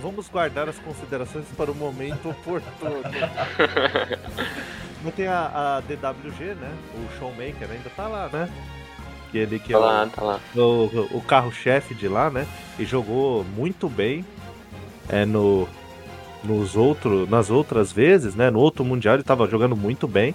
vamos 0.01 0.29
guardar 0.29 0.69
as 0.69 0.79
considerações 0.79 1.47
para 1.57 1.71
o 1.71 1.75
momento 1.75 2.31
oportuno. 2.31 3.03
Não 5.03 5.11
tem 5.11 5.27
a, 5.27 5.77
a, 5.77 5.81
DWG, 5.81 6.55
né? 6.55 6.73
O 6.95 7.19
Showmaker 7.19 7.71
ainda 7.71 7.91
tá 7.91 8.09
lá, 8.09 8.29
né? 8.33 8.49
Que 9.31 9.39
ele 9.39 9.59
que 9.59 9.73
tá 9.73 9.79
é 9.79 9.81
lá, 9.81 10.05
o, 10.05 10.11
tá 10.11 10.23
lá. 10.23 10.41
o, 10.57 11.19
o 11.19 11.23
carro-chefe 11.23 11.95
de 11.95 12.09
lá, 12.09 12.31
né? 12.31 12.47
E 12.79 12.85
jogou 12.85 13.45
muito 13.45 13.89
bem 13.89 14.25
é, 15.09 15.25
no, 15.25 15.69
nos 16.43 16.77
outro, 16.77 17.27
nas 17.27 17.51
outras 17.51 17.93
vezes, 17.93 18.35
né? 18.35 18.51
No 18.51 18.61
outro 18.61 18.85
Mundial 18.85 19.15
ele 19.15 19.23
tava 19.23 19.47
jogando 19.47 19.77
muito 19.77 20.07
bem. 20.07 20.35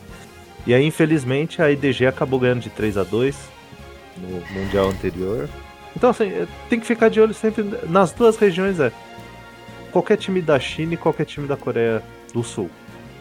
E 0.67 0.73
aí, 0.73 0.85
infelizmente, 0.85 1.61
a 1.61 1.71
IDG 1.71 2.05
acabou 2.05 2.39
ganhando 2.39 2.61
de 2.61 2.69
3 2.69 2.97
a 2.97 3.03
2 3.03 3.35
no 4.17 4.53
Mundial 4.53 4.89
anterior. 4.89 5.49
Então, 5.95 6.09
assim, 6.09 6.29
é, 6.29 6.47
tem 6.69 6.79
que 6.79 6.85
ficar 6.85 7.09
de 7.09 7.19
olho 7.19 7.33
sempre 7.33 7.63
nas 7.87 8.11
duas 8.11 8.37
regiões, 8.37 8.79
é. 8.79 8.91
Qualquer 9.91 10.17
time 10.17 10.41
da 10.41 10.59
China 10.59 10.93
e 10.93 10.97
qualquer 10.97 11.25
time 11.25 11.47
da 11.47 11.57
Coreia 11.57 12.03
do 12.33 12.43
Sul 12.43 12.69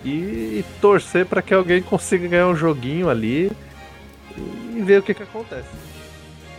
e 0.05 0.65
torcer 0.81 1.27
para 1.27 1.43
que 1.43 1.53
alguém 1.53 1.83
consiga 1.83 2.29
ganhar 2.29 2.49
um 2.49 2.57
joguinho 2.57 3.09
ali 3.09 3.51
e 4.77 4.83
ver 4.83 5.01
o 5.01 5.03
que, 5.03 5.15
que 5.15 5.23
acontece. 5.23 5.69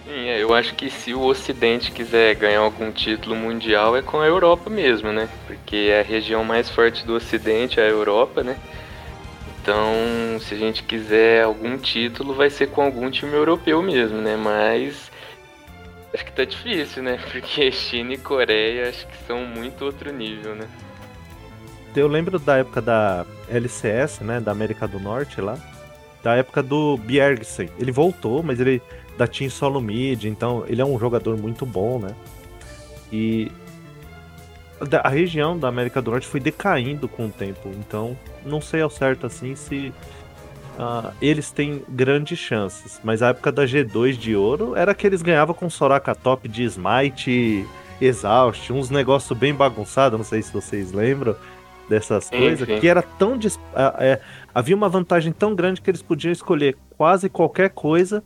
Sim, 0.05 0.27
é, 0.27 0.41
eu 0.41 0.53
acho 0.53 0.73
que 0.75 0.89
se 0.89 1.13
o 1.13 1.21
Ocidente 1.21 1.91
quiser 1.91 2.35
ganhar 2.35 2.59
algum 2.59 2.91
título 2.91 3.35
mundial 3.35 3.95
é 3.95 4.01
com 4.01 4.19
a 4.19 4.25
Europa 4.25 4.69
mesmo, 4.69 5.11
né? 5.11 5.29
Porque 5.45 5.89
é 5.91 5.99
a 5.99 6.03
região 6.03 6.43
mais 6.43 6.69
forte 6.69 7.05
do 7.05 7.13
Ocidente, 7.13 7.79
é 7.79 7.83
a 7.83 7.89
Europa, 7.89 8.43
né? 8.43 8.57
Então, 9.61 10.39
se 10.39 10.55
a 10.55 10.57
gente 10.57 10.83
quiser 10.83 11.43
algum 11.43 11.77
título, 11.77 12.33
vai 12.33 12.49
ser 12.49 12.69
com 12.69 12.81
algum 12.81 13.09
time 13.11 13.33
europeu 13.33 13.83
mesmo, 13.83 14.17
né? 14.17 14.35
Mas 14.35 15.08
acho 16.19 16.25
que 16.25 16.31
tá 16.33 16.43
difícil, 16.43 17.01
né? 17.01 17.17
Porque 17.31 17.71
China 17.71 18.13
e 18.13 18.17
Coreia 18.17 18.89
acho 18.89 19.07
que 19.07 19.17
são 19.25 19.45
muito 19.45 19.85
outro 19.85 20.11
nível, 20.11 20.55
né? 20.55 20.67
Eu 21.95 22.07
lembro 22.07 22.37
da 22.37 22.57
época 22.57 22.81
da 22.81 23.25
LCS, 23.49 24.19
né, 24.19 24.39
da 24.39 24.51
América 24.51 24.87
do 24.87 24.99
Norte 24.99 25.41
lá, 25.41 25.57
da 26.21 26.35
época 26.35 26.61
do 26.61 26.97
Bjergsen. 26.97 27.69
Ele 27.79 27.91
voltou, 27.91 28.43
mas 28.43 28.59
ele 28.59 28.81
da 29.17 29.27
Team 29.27 29.49
Solo 29.49 29.81
Mid, 29.81 30.25
então 30.25 30.63
ele 30.67 30.81
é 30.81 30.85
um 30.85 30.97
jogador 30.99 31.35
muito 31.37 31.65
bom, 31.65 31.99
né? 31.99 32.15
E 33.11 33.51
a 35.03 35.09
região 35.09 35.57
da 35.57 35.67
América 35.67 36.01
do 36.01 36.11
Norte 36.11 36.27
foi 36.27 36.39
decaindo 36.39 37.07
com 37.07 37.25
o 37.25 37.29
tempo, 37.29 37.69
então 37.79 38.17
não 38.45 38.61
sei 38.61 38.81
ao 38.81 38.89
certo 38.89 39.25
assim 39.25 39.55
se 39.55 39.91
uh, 40.79 41.13
eles 41.21 41.51
têm 41.51 41.83
grandes 41.89 42.39
chances. 42.39 42.99
Mas 43.03 43.21
a 43.21 43.29
época 43.29 43.51
da 43.51 43.65
G2 43.65 44.13
de 44.13 44.35
ouro 44.35 44.75
era 44.75 44.95
que 44.95 45.05
eles 45.05 45.21
ganhavam 45.21 45.53
com 45.53 45.69
Soraka 45.69 46.15
top 46.15 46.47
de 46.47 46.63
Smite, 46.63 47.67
Exaust, 47.99 48.71
uns 48.71 48.89
negócios 48.89 49.37
bem 49.37 49.53
bagunçados, 49.53 50.17
não 50.17 50.25
sei 50.25 50.41
se 50.41 50.53
vocês 50.53 50.91
lembram 50.93 51.35
dessas 51.89 52.25
sim, 52.25 52.37
coisas, 52.37 52.67
sim. 52.67 52.79
que 52.79 52.87
era 52.87 53.01
tão. 53.01 53.37
É, 53.97 54.21
havia 54.53 54.75
uma 54.75 54.87
vantagem 54.87 55.33
tão 55.33 55.53
grande 55.53 55.81
que 55.81 55.89
eles 55.89 56.01
podiam 56.01 56.31
escolher 56.31 56.77
quase 56.95 57.27
qualquer 57.29 57.71
coisa 57.71 58.23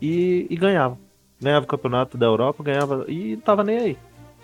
e, 0.00 0.46
e 0.48 0.56
ganhavam. 0.56 0.98
Ganhava 1.40 1.64
o 1.64 1.68
campeonato 1.68 2.16
da 2.16 2.26
Europa, 2.26 2.62
ganhava 2.62 3.04
e 3.08 3.34
não 3.36 3.42
tava 3.42 3.62
nem 3.62 3.78
aí. 3.78 3.96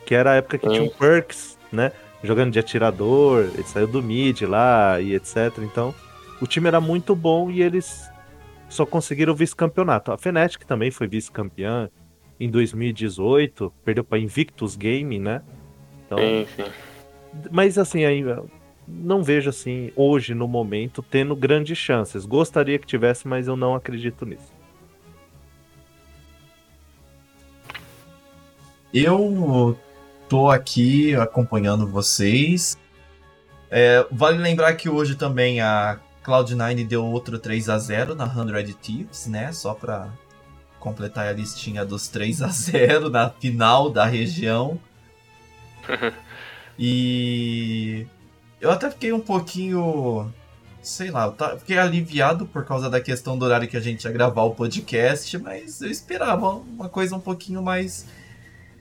Que 0.04 0.14
era 0.14 0.33
a 0.33 0.35
época 0.35 0.59
que 0.59 0.66
sim. 0.66 0.73
tinha 0.75 0.85
o 0.85 0.90
Perks, 0.90 1.59
né? 1.73 1.93
Jogando 2.23 2.52
de 2.52 2.59
atirador, 2.59 3.50
ele 3.54 3.64
saiu 3.64 3.87
do 3.87 4.02
mid 4.02 4.43
lá 4.43 5.00
e 5.00 5.14
etc. 5.14 5.59
Então, 5.59 5.95
o 6.44 6.46
time 6.46 6.68
era 6.68 6.78
muito 6.78 7.16
bom 7.16 7.50
e 7.50 7.62
eles 7.62 8.10
só 8.68 8.84
conseguiram 8.84 9.32
o 9.32 9.36
vice-campeonato. 9.36 10.12
A 10.12 10.18
Fnatic 10.18 10.64
também 10.64 10.90
foi 10.90 11.06
vice-campeã 11.06 11.88
em 12.38 12.50
2018, 12.50 13.72
perdeu 13.82 14.04
para 14.04 14.18
Invictus 14.18 14.76
Game, 14.76 15.18
né? 15.18 15.40
Então, 16.04 16.18
sim, 16.18 16.46
sim. 16.54 16.70
Mas 17.50 17.78
assim, 17.78 18.04
aí 18.04 18.22
não 18.86 19.22
vejo 19.22 19.48
assim, 19.48 19.90
hoje, 19.96 20.34
no 20.34 20.46
momento, 20.46 21.02
tendo 21.02 21.34
grandes 21.34 21.78
chances. 21.78 22.26
Gostaria 22.26 22.78
que 22.78 22.86
tivesse, 22.86 23.26
mas 23.26 23.48
eu 23.48 23.56
não 23.56 23.74
acredito 23.74 24.26
nisso. 24.26 24.52
Eu 28.92 29.78
tô 30.28 30.50
aqui 30.50 31.14
acompanhando 31.14 31.86
vocês. 31.86 32.78
É, 33.70 34.06
vale 34.12 34.36
lembrar 34.38 34.74
que 34.74 34.90
hoje 34.90 35.16
também 35.16 35.62
a 35.62 35.98
Cloud9 36.25 36.87
deu 36.87 37.04
outro 37.04 37.38
3 37.38 37.69
a 37.69 37.78
0 37.78 38.14
na 38.14 38.28
100 38.28 38.73
Thieves, 38.75 39.26
né? 39.26 39.52
Só 39.52 39.75
para 39.75 40.09
completar 40.81 41.26
a 41.26 41.33
listinha 41.33 41.85
dos 41.85 42.09
3 42.09 42.43
a 42.43 42.49
0 42.49 43.11
na 43.11 43.31
final 43.31 43.90
da 43.90 44.04
região. 44.04 44.78
E 46.78 48.07
eu 48.61 48.71
até 48.71 48.90
fiquei 48.90 49.12
um 49.12 49.21
pouquinho. 49.21 50.33
Sei 50.83 51.11
lá, 51.11 51.33
eu 51.38 51.59
fiquei 51.59 51.78
aliviado 51.78 52.47
por 52.47 52.64
causa 52.64 52.90
da 52.90 53.00
questão 53.00 53.38
do 53.38 53.45
horário 53.45 53.69
que 53.69 53.76
a 53.76 53.81
gente 53.81 54.04
ia 54.04 54.11
gravar 54.12 54.43
o 54.43 54.54
podcast, 54.54 55.38
mas 55.38 55.81
eu 55.81 55.90
esperava 55.90 56.50
uma 56.50 56.88
coisa 56.88 57.16
um 57.16 57.21
pouquinho 57.21 57.62
mais 57.62 58.07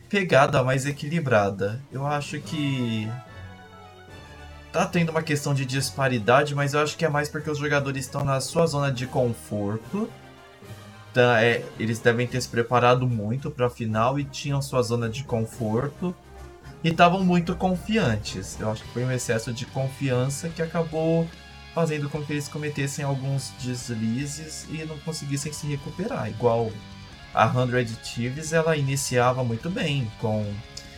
pegada, 0.10 0.64
mais 0.64 0.86
equilibrada. 0.86 1.80
Eu 1.92 2.06
acho 2.06 2.40
que 2.42 3.08
tá 4.74 4.88
tendo 4.88 5.12
uma 5.12 5.22
questão 5.22 5.54
de 5.54 5.66
disparidade, 5.66 6.56
mas 6.56 6.74
eu 6.74 6.80
acho 6.80 6.98
que 6.98 7.06
é 7.06 7.10
mais 7.10 7.30
porque 7.30 7.50
os 7.50 7.60
jogadores 7.60 8.06
estão 8.06 8.26
na 8.26 8.42
sua 8.42 8.66
zona 8.66 8.92
de 8.92 9.06
conforto. 9.06 10.10
Então, 11.12 11.32
é, 11.36 11.64
eles 11.80 12.00
devem 12.00 12.26
ter 12.26 12.42
se 12.42 12.50
preparado 12.50 13.08
muito 13.08 13.52
para 13.52 13.68
a 13.68 13.70
final 13.70 14.20
e 14.20 14.24
tinham 14.24 14.60
sua 14.64 14.82
zona 14.82 15.08
de 15.08 15.24
conforto 15.26 16.14
e 16.84 16.90
estavam 16.90 17.24
muito 17.24 17.56
confiantes. 17.56 18.60
Eu 18.60 18.72
acho 18.72 18.82
que 18.82 18.90
foi 18.90 19.06
um 19.06 19.12
excesso 19.12 19.54
de 19.54 19.68
confiança 19.68 20.50
que 20.50 20.62
acabou 20.62 21.30
fazendo 21.76 22.10
com 22.10 22.24
que 22.24 22.34
eles 22.34 22.48
cometessem 22.48 23.06
alguns 23.06 23.52
deslizes 23.62 24.66
e 24.72 24.84
não 24.86 24.98
conseguissem 25.00 25.54
se 25.54 25.68
recuperar. 25.68 26.28
Igual 26.32 26.72
a 27.32 27.48
100 27.48 27.86
Thieves, 28.04 28.54
ela 28.54 28.76
iniciava 28.76 29.44
muito 29.44 29.70
bem 29.70 30.12
com 30.20 30.52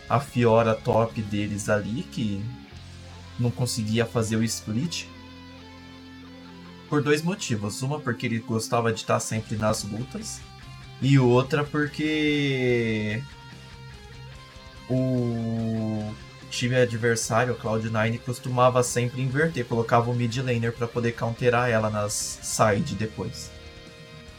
a 0.08 0.22
Fiora 0.22 0.75
top 0.75 1.22
deles 1.22 1.67
ali, 1.67 2.03
que 2.03 2.41
não 3.39 3.51
conseguia 3.51 4.06
fazer 4.06 4.36
o 4.36 4.44
split. 4.44 5.06
Por 6.89 7.01
dois 7.01 7.22
motivos. 7.22 7.82
Uma, 7.82 8.00
porque 8.00 8.25
ele 8.25 8.39
gostava 8.39 8.92
de 8.94 9.00
estar 9.00 9.20
sempre 9.20 9.56
nas 9.56 9.84
lutas. 9.84 10.39
E 11.01 11.20
outra, 11.20 11.63
porque 11.63 13.22
o 14.89 16.13
time 16.50 16.75
adversário, 16.75 17.54
o 17.54 17.58
Cloud9, 17.58 18.20
costumava 18.20 18.82
sempre 18.82 19.22
inverter, 19.22 19.65
colocava 19.65 20.10
o 20.10 20.15
mid 20.15 20.38
laner 20.38 20.72
para 20.72 20.88
poder 20.88 21.12
counterar 21.13 21.70
ela 21.70 21.89
nas 21.89 22.13
side 22.13 22.96
depois. 22.96 23.51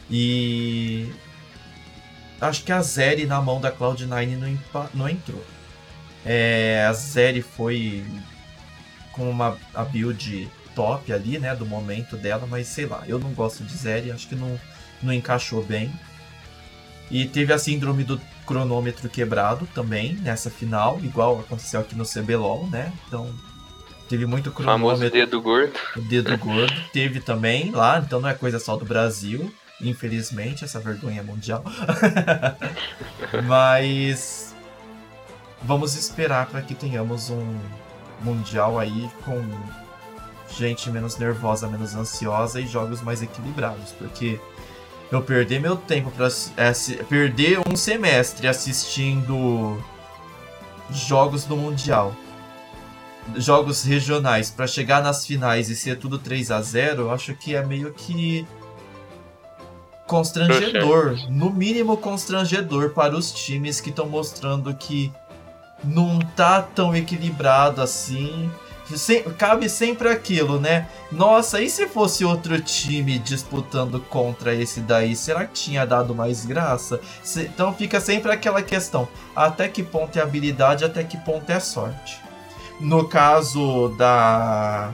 E 0.09 1.11
acho 2.39 2.63
que 2.63 2.71
a 2.71 2.81
Zeri 2.81 3.25
na 3.25 3.41
mão 3.41 3.59
da 3.59 3.71
Cloud9 3.71 4.37
não, 4.37 4.89
não 4.93 5.09
entrou. 5.09 5.43
É, 6.25 6.85
a 6.89 6.93
Zeri 6.93 7.41
foi 7.41 8.03
com 9.17 9.29
uma 9.29 9.57
a 9.73 9.83
build 9.83 10.47
top 10.75 11.11
ali, 11.11 11.39
né, 11.39 11.55
do 11.55 11.65
momento 11.65 12.15
dela, 12.15 12.47
mas 12.47 12.67
sei 12.67 12.85
lá, 12.85 13.03
eu 13.07 13.17
não 13.17 13.33
gosto 13.33 13.63
de 13.63 13.75
Zeri, 13.75 14.11
acho 14.11 14.29
que 14.29 14.35
não, 14.35 14.57
não 15.01 15.11
encaixou 15.11 15.63
bem. 15.63 15.91
E 17.09 17.25
teve 17.25 17.51
a 17.51 17.57
síndrome 17.57 18.03
do 18.03 18.21
cronômetro 18.45 19.09
quebrado 19.09 19.67
também 19.73 20.13
nessa 20.13 20.51
final, 20.51 20.99
igual 21.03 21.39
aconteceu 21.39 21.79
aqui 21.79 21.95
no 21.95 22.05
CBLOL, 22.05 22.67
né? 22.67 22.93
Então 23.07 23.33
teve 24.07 24.25
muito 24.27 24.51
cronômetro. 24.51 24.97
Famoso 24.97 25.11
dedo 25.11 25.41
gordo. 25.41 25.79
O 25.95 26.01
dedo 26.01 26.37
gordo 26.37 26.73
teve 26.93 27.21
também 27.21 27.71
lá, 27.71 27.99
então 28.05 28.19
não 28.19 28.29
é 28.29 28.35
coisa 28.35 28.59
só 28.59 28.75
do 28.75 28.85
Brasil, 28.85 29.51
infelizmente, 29.81 30.63
essa 30.63 30.79
vergonha 30.79 31.23
mundial. 31.23 31.63
Mas 33.47 34.53
vamos 35.63 35.95
esperar 35.95 36.45
para 36.45 36.61
que 36.61 36.75
tenhamos 36.75 37.29
um 37.29 37.57
mundial 38.21 38.79
aí 38.79 39.09
com 39.23 39.41
gente 40.49 40.89
menos 40.89 41.17
nervosa, 41.17 41.67
menos 41.67 41.95
ansiosa 41.95 42.59
e 42.59 42.67
jogos 42.67 43.01
mais 43.01 43.21
equilibrados, 43.21 43.91
porque 43.91 44.39
eu 45.11 45.21
perder 45.21 45.59
meu 45.59 45.75
tempo 45.75 46.11
para 46.11 46.29
perder 47.07 47.59
um 47.67 47.75
semestre 47.75 48.47
assistindo 48.47 49.81
jogos 50.89 51.43
do 51.45 51.55
mundial, 51.55 52.13
jogos 53.35 53.83
regionais 53.83 54.49
para 54.49 54.67
chegar 54.67 55.01
nas 55.03 55.25
finais 55.25 55.69
e 55.69 55.75
ser 55.75 55.97
tudo 55.97 56.17
3 56.17 56.51
a 56.51 56.61
0, 56.61 57.03
eu 57.03 57.11
acho 57.11 57.33
que 57.35 57.55
é 57.55 57.65
meio 57.65 57.93
que 57.93 58.47
constrangedor, 60.07 61.15
no 61.29 61.49
mínimo 61.49 61.97
constrangedor 61.97 62.91
para 62.91 63.15
os 63.15 63.31
times 63.31 63.81
que 63.81 63.89
estão 63.89 64.07
mostrando 64.07 64.73
que 64.73 65.11
não 65.83 66.19
tá 66.19 66.61
tão 66.61 66.95
equilibrado 66.95 67.81
assim. 67.81 68.49
Sem, 68.95 69.21
cabe 69.23 69.67
sempre 69.67 70.07
aquilo, 70.07 70.61
né? 70.61 70.87
Nossa, 71.11 71.61
e 71.61 71.69
se 71.69 71.87
fosse 71.87 72.23
outro 72.23 72.59
time 72.61 73.19
disputando 73.19 73.99
contra 73.99 74.55
esse 74.55 74.79
daí? 74.79 75.13
Será 75.13 75.45
que 75.45 75.53
tinha 75.53 75.85
dado 75.85 76.15
mais 76.15 76.45
graça? 76.45 77.01
Se, 77.21 77.41
então 77.41 77.73
fica 77.73 77.99
sempre 77.99 78.31
aquela 78.31 78.61
questão: 78.61 79.07
até 79.35 79.67
que 79.67 79.83
ponto 79.83 80.17
é 80.17 80.21
habilidade, 80.21 80.85
até 80.85 81.03
que 81.03 81.17
ponto 81.17 81.49
é 81.49 81.59
sorte. 81.59 82.21
No 82.79 83.07
caso 83.09 83.89
da 83.97 84.93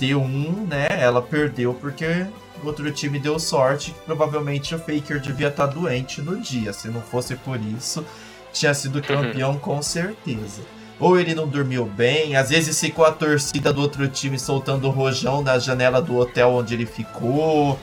T1, 0.00 0.66
né? 0.68 0.88
Ela 0.90 1.20
perdeu 1.20 1.74
porque 1.74 2.26
outro 2.64 2.90
time 2.92 3.18
deu 3.18 3.38
sorte. 3.38 3.94
Provavelmente 4.06 4.74
o 4.74 4.78
Faker 4.78 5.20
devia 5.20 5.48
estar 5.48 5.66
doente 5.66 6.22
no 6.22 6.40
dia. 6.40 6.72
Se 6.72 6.88
não 6.88 7.00
fosse 7.00 7.36
por 7.36 7.60
isso, 7.60 8.04
tinha 8.52 8.74
sido 8.74 8.96
uhum. 8.96 9.02
campeão 9.02 9.58
com 9.58 9.80
certeza 9.82 10.62
ou 11.02 11.18
ele 11.18 11.34
não 11.34 11.48
dormiu 11.48 11.84
bem, 11.84 12.36
às 12.36 12.50
vezes 12.50 12.78
ficou 12.78 13.04
a 13.04 13.10
torcida 13.10 13.72
do 13.72 13.80
outro 13.80 14.06
time 14.06 14.38
soltando 14.38 14.86
o 14.86 14.90
rojão 14.90 15.42
na 15.42 15.58
janela 15.58 16.00
do 16.00 16.16
hotel 16.16 16.50
onde 16.50 16.74
ele 16.74 16.86
ficou. 16.86 17.76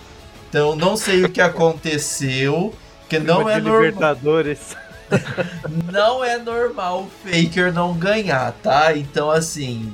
Então 0.47 0.73
não 0.73 0.95
sei 0.95 1.25
o 1.25 1.29
que 1.29 1.41
aconteceu, 1.41 2.73
que 3.09 3.19
não 3.19 3.49
é 3.49 3.59
normal. 3.59 3.83
Libertadores. 3.83 4.77
não 5.91 6.23
é 6.23 6.37
normal 6.37 7.01
o 7.01 7.11
Faker 7.29 7.73
não 7.73 7.93
ganhar, 7.93 8.53
tá? 8.63 8.95
Então 8.95 9.29
assim, 9.29 9.93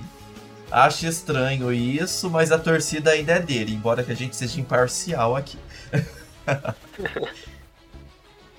acho 0.70 1.08
estranho 1.08 1.74
isso, 1.74 2.30
mas 2.30 2.52
a 2.52 2.60
torcida 2.60 3.10
ainda 3.10 3.34
é 3.34 3.40
dele, 3.40 3.74
embora 3.74 4.04
que 4.04 4.12
a 4.12 4.16
gente 4.16 4.36
seja 4.36 4.62
imparcial 4.62 5.36
aqui. 5.36 5.58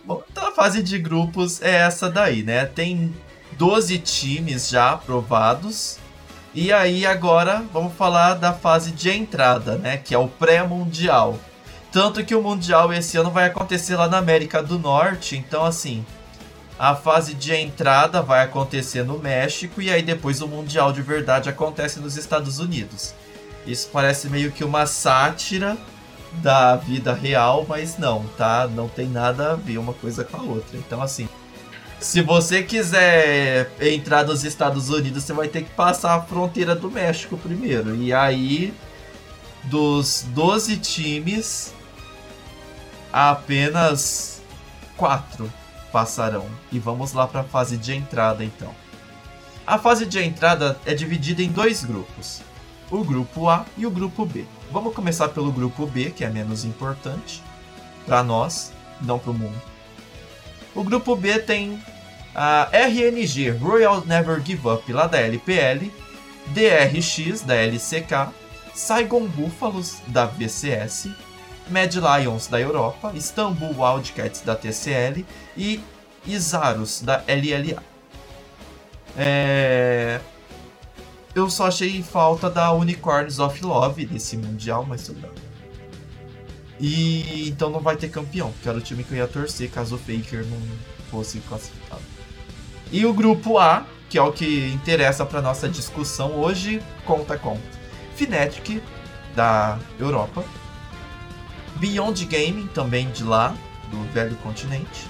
Bom, 0.06 0.22
então 0.30 0.46
a 0.46 0.52
fase 0.52 0.84
de 0.84 1.00
grupos 1.00 1.60
é 1.60 1.78
essa 1.78 2.08
daí, 2.08 2.44
né? 2.44 2.64
Tem 2.64 3.12
12 3.58 3.98
times 3.98 4.68
já 4.68 4.92
aprovados. 4.92 5.98
E 6.54 6.72
aí 6.72 7.04
agora 7.04 7.64
vamos 7.72 7.92
falar 7.94 8.34
da 8.34 8.52
fase 8.52 8.92
de 8.92 9.10
entrada, 9.10 9.76
né, 9.76 9.96
que 9.96 10.14
é 10.14 10.18
o 10.18 10.28
pré-mundial. 10.28 11.38
Tanto 11.90 12.24
que 12.24 12.34
o 12.34 12.42
mundial 12.42 12.92
esse 12.92 13.16
ano 13.16 13.32
vai 13.32 13.46
acontecer 13.46 13.96
lá 13.96 14.08
na 14.08 14.18
América 14.18 14.62
do 14.62 14.78
Norte, 14.78 15.36
então 15.36 15.64
assim, 15.64 16.06
a 16.78 16.94
fase 16.94 17.34
de 17.34 17.54
entrada 17.54 18.22
vai 18.22 18.44
acontecer 18.44 19.02
no 19.02 19.18
México 19.18 19.82
e 19.82 19.90
aí 19.90 20.02
depois 20.02 20.40
o 20.40 20.48
mundial 20.48 20.92
de 20.92 21.02
verdade 21.02 21.48
acontece 21.48 21.98
nos 21.98 22.16
Estados 22.16 22.58
Unidos. 22.58 23.12
Isso 23.66 23.90
parece 23.92 24.28
meio 24.28 24.52
que 24.52 24.64
uma 24.64 24.86
sátira 24.86 25.76
da 26.34 26.76
vida 26.76 27.12
real, 27.14 27.64
mas 27.68 27.98
não, 27.98 28.24
tá? 28.36 28.66
Não 28.66 28.88
tem 28.88 29.08
nada 29.08 29.52
a 29.52 29.54
ver 29.54 29.78
uma 29.78 29.92
coisa 29.92 30.24
com 30.24 30.36
a 30.36 30.42
outra. 30.42 30.76
Então 30.76 31.02
assim, 31.02 31.28
se 31.98 32.20
você 32.20 32.62
quiser 32.62 33.70
entrar 33.80 34.24
nos 34.24 34.44
Estados 34.44 34.90
Unidos, 34.90 35.24
você 35.24 35.32
vai 35.32 35.48
ter 35.48 35.62
que 35.62 35.70
passar 35.70 36.14
a 36.14 36.22
fronteira 36.22 36.74
do 36.74 36.90
México 36.90 37.36
primeiro. 37.38 37.96
E 37.96 38.12
aí, 38.12 38.74
dos 39.64 40.24
12 40.28 40.76
times, 40.76 41.74
apenas 43.12 44.42
4 44.96 45.50
passarão. 45.90 46.46
E 46.70 46.78
vamos 46.78 47.12
lá 47.12 47.26
para 47.26 47.40
a 47.40 47.44
fase 47.44 47.76
de 47.76 47.94
entrada 47.94 48.44
então. 48.44 48.74
A 49.66 49.78
fase 49.78 50.06
de 50.06 50.22
entrada 50.22 50.78
é 50.84 50.94
dividida 50.94 51.42
em 51.42 51.50
dois 51.50 51.82
grupos: 51.82 52.42
o 52.90 53.02
grupo 53.02 53.48
A 53.48 53.64
e 53.76 53.86
o 53.86 53.90
grupo 53.90 54.26
B. 54.26 54.44
Vamos 54.70 54.94
começar 54.94 55.28
pelo 55.28 55.52
grupo 55.52 55.86
B, 55.86 56.10
que 56.10 56.24
é 56.24 56.28
menos 56.28 56.64
importante 56.64 57.42
para 58.04 58.22
nós, 58.22 58.72
não 59.00 59.18
para 59.18 59.30
o 59.30 59.34
mundo. 59.34 59.60
O 60.74 60.84
grupo 60.84 61.16
B 61.16 61.38
tem 61.38 61.80
a 62.34 62.68
RNG, 62.72 63.50
Royal 63.50 64.04
Never 64.04 64.42
Give 64.44 64.68
Up, 64.68 64.92
lá 64.92 65.06
da 65.06 65.18
LPL, 65.18 65.90
DRX, 66.48 67.42
da 67.42 67.54
LCK, 67.54 68.32
Saigon 68.74 69.26
Buffaloes, 69.26 70.02
da 70.06 70.26
VCS, 70.26 71.08
Mad 71.70 71.94
Lions, 71.94 72.46
da 72.46 72.60
Europa, 72.60 73.12
Istanbul 73.14 73.74
Wildcats, 73.76 74.42
da 74.42 74.54
TCL 74.54 75.24
e 75.56 75.80
Isarus, 76.26 77.00
da 77.00 77.22
LLA. 77.26 77.82
É... 79.16 80.20
Eu 81.36 81.50
só 81.50 81.66
achei 81.66 82.02
falta 82.02 82.48
da 82.48 82.72
Unicorns 82.72 83.38
of 83.38 83.62
Love 83.62 84.06
desse 84.06 84.38
Mundial, 84.38 84.86
mas 84.88 85.04
tudo 85.04 85.20
bem. 85.20 85.30
E 86.80 87.46
então 87.46 87.68
não 87.68 87.80
vai 87.80 87.94
ter 87.94 88.08
campeão, 88.08 88.54
que 88.62 88.66
era 88.66 88.78
o 88.78 88.80
time 88.80 89.04
que 89.04 89.12
eu 89.12 89.18
ia 89.18 89.28
torcer 89.28 89.70
caso 89.70 89.96
o 89.96 89.98
Faker 89.98 90.46
não 90.46 90.58
fosse 91.10 91.38
classificado. 91.40 92.00
E 92.90 93.04
o 93.04 93.12
grupo 93.12 93.58
A, 93.58 93.84
que 94.08 94.16
é 94.16 94.22
o 94.22 94.32
que 94.32 94.68
interessa 94.68 95.26
para 95.26 95.42
nossa 95.42 95.68
discussão 95.68 96.32
hoje, 96.40 96.82
conta 97.04 97.36
com 97.36 97.60
Fnatic 98.14 98.82
da 99.34 99.78
Europa, 100.00 100.42
Beyond 101.74 102.24
Gaming 102.24 102.66
também 102.68 103.10
de 103.10 103.22
lá, 103.22 103.54
do 103.90 104.02
velho 104.10 104.36
continente, 104.36 105.06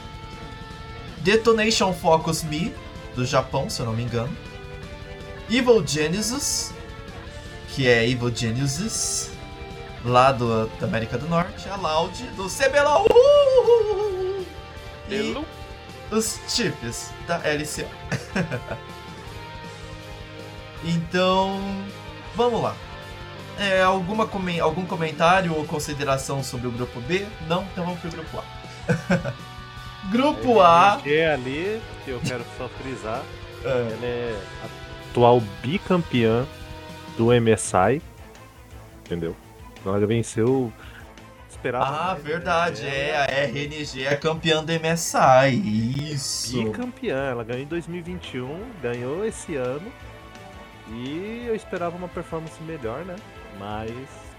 Detonation 1.19 1.93
Focus 1.93 2.43
Me 2.43 2.75
do 3.15 3.25
Japão, 3.25 3.71
se 3.71 3.79
eu 3.79 3.87
não 3.87 3.93
me 3.93 4.03
engano, 4.03 4.37
Evil 5.49 5.87
Genesis, 5.87 6.75
que 7.69 7.87
é 7.89 8.09
Evil 8.09 8.35
Genesis 8.35 9.31
lá 10.05 10.33
do, 10.33 10.67
da 10.67 10.87
América 10.87 11.17
do 11.17 11.29
Norte, 11.29 11.69
a 11.69 11.77
Loud 11.77 12.23
do 12.31 12.49
CBLOL 12.49 13.07
e 15.09 15.37
os 16.11 16.41
chips 16.49 17.11
da 17.27 17.39
LCA. 17.39 17.89
então, 20.85 21.61
vamos 22.35 22.63
lá. 22.63 22.75
É, 23.59 23.83
alguma 23.83 24.29
algum 24.61 24.85
comentário 24.85 25.55
ou 25.55 25.65
consideração 25.65 26.43
sobre 26.43 26.67
o 26.67 26.71
grupo 26.71 27.01
B? 27.01 27.27
Não? 27.49 27.63
Então 27.73 27.85
vamos 27.85 28.01
pro 28.01 28.11
grupo 28.11 28.39
A. 28.39 29.33
grupo 30.11 30.61
A. 30.61 31.01
É 31.07 31.33
ali, 31.33 31.81
que 32.05 32.11
eu 32.11 32.21
quero 32.21 32.45
só 32.59 32.69
frisar. 32.69 33.23
É. 33.65 33.69
Ela 33.69 34.07
é 34.07 34.43
atual 35.17 35.43
bicampeã 35.63 36.47
do 37.17 37.29
MSI. 37.29 38.03
Entendeu? 39.05 39.35
Ela 39.85 40.07
venceu. 40.07 40.71
Esperava 41.49 42.13
ah, 42.13 42.15
verdade, 42.15 42.87
é. 42.87 43.17
A 43.17 43.25
RNG 43.47 44.05
é 44.05 44.15
campeã 44.15 44.63
do 44.63 44.71
MSI. 44.73 46.13
Isso. 46.13 46.61
E 46.61 46.71
campeã, 46.71 47.31
ela 47.31 47.43
ganhou 47.43 47.63
em 47.63 47.67
2021, 47.67 48.61
ganhou 48.83 49.25
esse 49.25 49.57
ano. 49.57 49.91
E 50.91 51.45
eu 51.49 51.55
esperava 51.55 51.97
uma 51.97 52.09
performance 52.09 52.63
melhor, 52.63 53.05
né? 53.07 53.17
Mas 53.59 53.93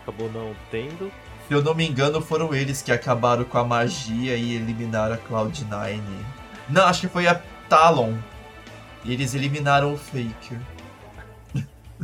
acabou 0.04 0.32
não 0.32 0.56
tendo. 0.70 1.12
Se 1.48 1.54
eu 1.54 1.64
não 1.64 1.74
me 1.74 1.88
engano, 1.88 2.22
foram 2.22 2.54
eles 2.54 2.84
que 2.84 2.92
acabaram 2.92 3.44
com 3.46 3.58
a 3.58 3.64
magia 3.64 4.36
e 4.36 4.54
eliminaram 4.54 5.16
a 5.16 5.18
Cloud9. 5.18 6.00
Não, 6.70 6.86
acho 6.86 7.02
que 7.02 7.08
foi 7.08 7.28
a 7.28 7.42
Talon. 7.68 8.14
E 9.08 9.14
eles 9.14 9.34
eliminaram 9.34 9.94
o 9.94 9.98
Faker. 9.98 10.60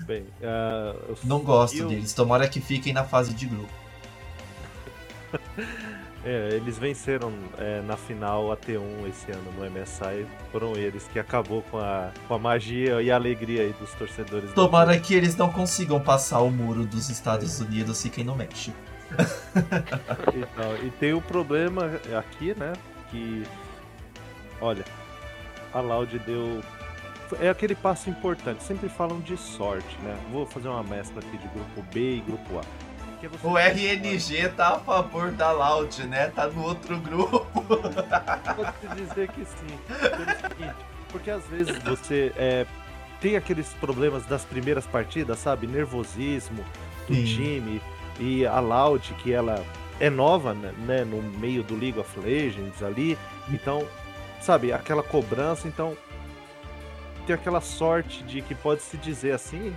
Bem, 0.05 0.23
uh, 0.41 1.17
não 1.25 1.39
gosto 1.39 1.77
eu... 1.77 1.89
deles. 1.89 2.13
Tomara 2.13 2.47
que 2.47 2.61
fiquem 2.61 2.93
na 2.93 3.03
fase 3.03 3.33
de 3.33 3.45
grupo. 3.45 3.69
é, 6.23 6.49
eles 6.53 6.77
venceram 6.77 7.33
é, 7.57 7.81
na 7.81 7.97
final 7.97 8.53
a 8.53 8.57
T1 8.57 9.09
esse 9.09 9.31
ano 9.31 9.51
no 9.51 9.69
MSI. 9.69 10.25
Foram 10.49 10.77
eles 10.77 11.05
que 11.11 11.19
acabou 11.19 11.61
com 11.63 11.77
a, 11.77 12.09
com 12.25 12.35
a 12.35 12.39
magia 12.39 13.01
e 13.01 13.11
a 13.11 13.15
alegria 13.15 13.69
dos 13.73 13.91
torcedores. 13.91 14.53
Tomara 14.53 14.97
que 14.97 15.13
eles 15.13 15.35
não 15.35 15.51
consigam 15.51 15.99
passar 15.99 16.39
o 16.39 16.49
muro 16.49 16.85
dos 16.85 17.09
Estados 17.09 17.59
é. 17.59 17.65
Unidos 17.65 17.99
e 17.99 18.03
fiquem 18.03 18.23
no 18.23 18.33
México. 18.33 18.77
então, 20.33 20.77
e 20.81 20.89
tem 20.91 21.13
o 21.13 21.17
um 21.17 21.21
problema 21.21 21.99
aqui, 22.17 22.55
né? 22.57 22.71
Que. 23.11 23.43
Olha, 24.61 24.85
a 25.73 25.81
Loud 25.81 26.17
deu 26.19 26.63
é 27.41 27.49
aquele 27.49 27.75
passo 27.75 28.09
importante. 28.09 28.63
Sempre 28.63 28.89
falam 28.89 29.19
de 29.19 29.37
sorte, 29.37 29.97
né? 30.01 30.17
Vou 30.31 30.45
fazer 30.45 30.67
uma 30.67 30.83
mescla 30.83 31.19
aqui 31.19 31.37
de 31.37 31.47
grupo 31.47 31.81
B 31.93 32.17
e 32.17 32.21
grupo 32.21 32.59
A. 32.59 32.93
O 33.41 33.57
RNG 33.57 34.49
tá 34.49 34.75
a 34.75 34.79
favor 34.79 35.31
da 35.31 35.51
Loud, 35.51 36.05
né? 36.07 36.27
Tá 36.27 36.47
no 36.47 36.63
outro 36.63 36.97
grupo. 36.99 37.45
Posso 37.63 38.95
dizer 38.95 39.29
que 39.29 39.45
sim. 39.45 39.79
Porque 41.09 41.31
às 41.31 41.45
vezes 41.47 41.77
você 41.83 42.33
é, 42.35 42.65
tem 43.21 43.37
aqueles 43.37 43.69
problemas 43.75 44.25
das 44.25 44.43
primeiras 44.43 44.85
partidas, 44.85 45.39
sabe? 45.39 45.67
Nervosismo 45.67 46.65
do 47.07 47.15
sim. 47.15 47.23
time. 47.23 47.81
E 48.19 48.45
a 48.45 48.59
Loud, 48.59 49.13
que 49.15 49.31
ela 49.31 49.63
é 49.99 50.09
nova, 50.09 50.53
né? 50.53 51.05
No 51.05 51.21
meio 51.39 51.63
do 51.63 51.75
League 51.75 51.97
of 51.97 52.19
Legends 52.19 52.83
ali. 52.83 53.17
Então, 53.49 53.87
sabe? 54.41 54.73
Aquela 54.73 55.01
cobrança. 55.01 55.65
Então, 55.67 55.95
tem 57.23 57.35
aquela 57.35 57.61
sorte 57.61 58.23
de 58.23 58.41
que 58.41 58.53
pode 58.53 58.81
se 58.81 58.97
dizer 58.97 59.31
assim, 59.31 59.75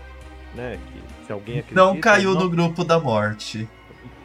né? 0.55 0.79
Que 0.93 1.27
se 1.27 1.33
alguém 1.33 1.59
acredita. 1.59 1.75
Não 1.75 2.01
caiu 2.01 2.35
não... 2.35 2.43
no 2.43 2.51
grupo 2.51 2.85
da 2.85 2.99
morte. 2.99 3.69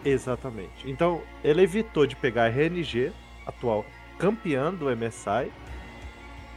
Exatamente. 0.03 0.89
Então, 0.89 1.21
ele 1.43 1.61
evitou 1.61 2.05
de 2.05 2.15
pegar 2.15 2.45
a 2.45 2.49
RNG, 2.49 3.11
atual 3.45 3.85
campeã 4.17 4.73
do 4.73 4.85
MSI. 4.95 5.51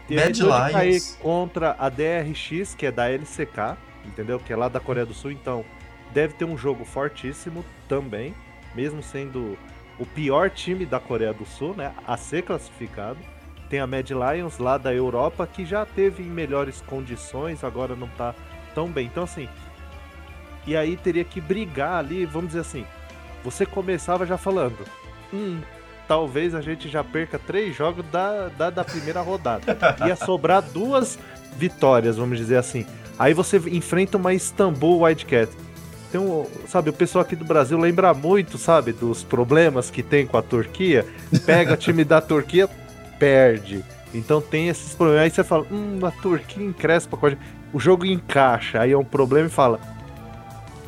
Bad 0.08 0.42
Lions. 0.42 0.72
cair 0.72 1.02
contra 1.20 1.74
a 1.78 1.88
DRX, 1.88 2.74
que 2.74 2.86
é 2.86 2.92
da 2.92 3.08
LCK. 3.08 3.78
entendeu? 4.04 4.38
Que 4.38 4.52
é 4.52 4.56
lá 4.56 4.68
da 4.68 4.80
Coreia 4.80 5.06
do 5.06 5.14
Sul, 5.14 5.30
então 5.30 5.64
deve 6.12 6.34
ter 6.34 6.44
um 6.44 6.56
jogo 6.56 6.84
fortíssimo 6.84 7.64
também, 7.88 8.34
mesmo 8.74 9.02
sendo 9.02 9.58
o 9.98 10.04
pior 10.04 10.50
time 10.50 10.84
da 10.84 11.00
Coreia 11.00 11.32
do 11.32 11.46
Sul, 11.46 11.74
né, 11.74 11.92
a 12.06 12.16
ser 12.16 12.42
classificado. 12.42 13.18
Tem 13.68 13.80
a 13.80 13.86
Mad 13.86 14.08
Lions 14.10 14.58
lá 14.58 14.78
da 14.78 14.94
Europa 14.94 15.46
que 15.46 15.64
já 15.64 15.84
teve 15.84 16.22
em 16.22 16.30
melhores 16.30 16.80
condições, 16.82 17.64
agora 17.64 17.96
não 17.96 18.08
tá 18.08 18.34
tão 18.74 18.88
bem. 18.88 19.06
Então 19.06 19.24
assim, 19.24 19.48
e 20.66 20.76
aí 20.76 20.96
teria 20.96 21.24
que 21.24 21.40
brigar 21.40 21.98
ali, 21.98 22.24
vamos 22.24 22.48
dizer 22.48 22.60
assim. 22.60 22.84
Você 23.42 23.66
começava 23.66 24.24
já 24.24 24.38
falando, 24.38 24.78
hum, 25.32 25.60
talvez 26.08 26.54
a 26.54 26.60
gente 26.60 26.88
já 26.88 27.04
perca 27.04 27.38
três 27.38 27.76
jogos 27.76 28.04
da, 28.10 28.48
da, 28.48 28.70
da 28.70 28.84
primeira 28.84 29.20
rodada. 29.20 29.76
Ia 30.06 30.16
sobrar 30.16 30.62
duas 30.62 31.18
vitórias, 31.56 32.16
vamos 32.16 32.38
dizer 32.38 32.56
assim. 32.56 32.86
Aí 33.18 33.34
você 33.34 33.58
enfrenta 33.58 34.16
uma 34.16 34.32
Istanbul 34.32 35.02
Wildcat. 35.02 35.52
Tem 36.10 36.20
um, 36.20 36.46
sabe, 36.68 36.90
o 36.90 36.92
pessoal 36.92 37.22
aqui 37.22 37.36
do 37.36 37.44
Brasil 37.44 37.78
lembra 37.78 38.14
muito, 38.14 38.56
sabe, 38.56 38.92
dos 38.92 39.22
problemas 39.22 39.90
que 39.90 40.02
tem 40.02 40.26
com 40.26 40.36
a 40.36 40.42
Turquia. 40.42 41.04
Pega 41.44 41.74
o 41.74 41.76
time 41.76 42.04
da 42.04 42.20
Turquia, 42.20 42.68
perde. 43.24 43.82
Então 44.12 44.40
tem 44.40 44.68
esses 44.68 44.94
problemas. 44.94 45.22
Aí 45.22 45.30
você 45.30 45.42
fala, 45.42 45.66
hum, 45.70 45.98
a 46.04 46.10
Turquia 46.10 46.62
encrespa 46.62 47.16
com 47.16 47.26
a. 47.26 47.32
O 47.72 47.80
jogo 47.80 48.04
encaixa, 48.04 48.80
aí 48.80 48.92
é 48.92 48.98
um 48.98 49.04
problema 49.04 49.48
e 49.48 49.50
fala, 49.50 49.80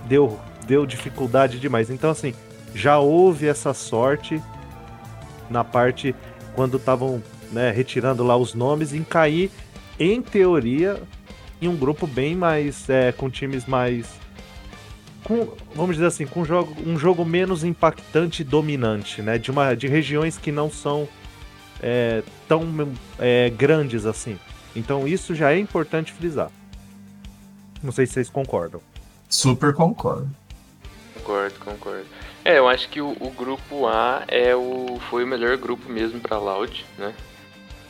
deu, 0.06 0.38
deu 0.68 0.86
dificuldade 0.86 1.58
demais. 1.58 1.90
Então, 1.90 2.10
assim, 2.10 2.32
já 2.74 2.98
houve 2.98 3.48
essa 3.48 3.74
sorte 3.74 4.40
na 5.50 5.64
parte 5.64 6.14
quando 6.54 6.76
estavam 6.76 7.20
né, 7.50 7.72
retirando 7.72 8.22
lá 8.22 8.36
os 8.36 8.54
nomes 8.54 8.92
em 8.92 9.02
cair, 9.02 9.50
em 9.98 10.22
teoria, 10.22 11.02
em 11.60 11.66
um 11.66 11.76
grupo 11.76 12.06
bem 12.06 12.36
mais. 12.36 12.88
É, 12.88 13.10
com 13.12 13.30
times 13.30 13.66
mais. 13.66 14.06
Com, 15.24 15.48
vamos 15.74 15.96
dizer 15.96 16.06
assim, 16.06 16.24
com 16.24 16.42
um 16.42 16.44
jogo, 16.44 16.76
um 16.86 16.96
jogo 16.96 17.24
menos 17.24 17.64
impactante 17.64 18.42
e 18.42 18.44
dominante, 18.44 19.22
né? 19.22 19.38
De, 19.38 19.50
uma, 19.50 19.74
de 19.74 19.88
regiões 19.88 20.38
que 20.38 20.52
não 20.52 20.70
são 20.70 21.08
é, 21.82 22.22
tão 22.48 22.66
é, 23.18 23.50
grandes 23.50 24.06
assim. 24.06 24.38
Então 24.74 25.06
isso 25.06 25.34
já 25.34 25.52
é 25.52 25.58
importante 25.58 26.12
frisar. 26.12 26.50
Não 27.82 27.92
sei 27.92 28.06
se 28.06 28.14
vocês 28.14 28.30
concordam. 28.30 28.80
Super 29.28 29.74
concordo. 29.74 30.28
Concordo, 31.14 31.58
concordo. 31.60 32.06
É, 32.44 32.58
eu 32.58 32.68
acho 32.68 32.88
que 32.88 33.00
o, 33.00 33.16
o, 33.20 33.30
grupo 33.30 33.86
A 33.86 34.22
é 34.28 34.54
o, 34.54 35.00
foi 35.10 35.24
o 35.24 35.26
melhor 35.26 35.56
grupo 35.56 35.90
mesmo 35.90 36.20
para 36.20 36.38
Loud, 36.38 36.84
né? 36.96 37.12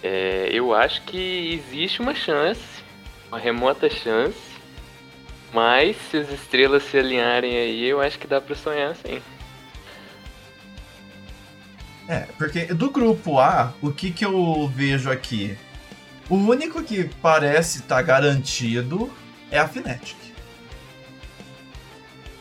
É, 0.03 0.49
eu 0.51 0.73
acho 0.75 1.03
que 1.03 1.53
existe 1.53 2.01
uma 2.01 2.15
chance, 2.15 2.63
uma 3.29 3.39
remota 3.39 3.91
chance, 3.91 4.39
mas 5.53 5.97
se 6.11 6.17
as 6.17 6.31
estrelas 6.31 6.85
se 6.85 6.97
alinharem 6.99 7.57
aí, 7.57 7.85
eu 7.85 8.01
acho 8.01 8.19
que 8.19 8.27
dá 8.27 8.41
para 8.41 8.55
sonhar 8.55 8.95
sim. 8.97 9.21
É, 12.09 12.21
porque 12.39 12.67
do 12.67 12.91
grupo 12.91 13.39
A, 13.39 13.73
o 13.83 13.91
que 13.91 14.11
que 14.11 14.25
eu 14.25 14.71
vejo 14.75 15.11
aqui? 15.11 15.57
O 16.29 16.37
único 16.37 16.83
que 16.83 17.05
parece 17.21 17.79
estar 17.79 17.97
tá 17.97 18.03
garantido 18.03 19.11
é 19.51 19.59
a 19.59 19.69
Fnatic. 19.69 20.17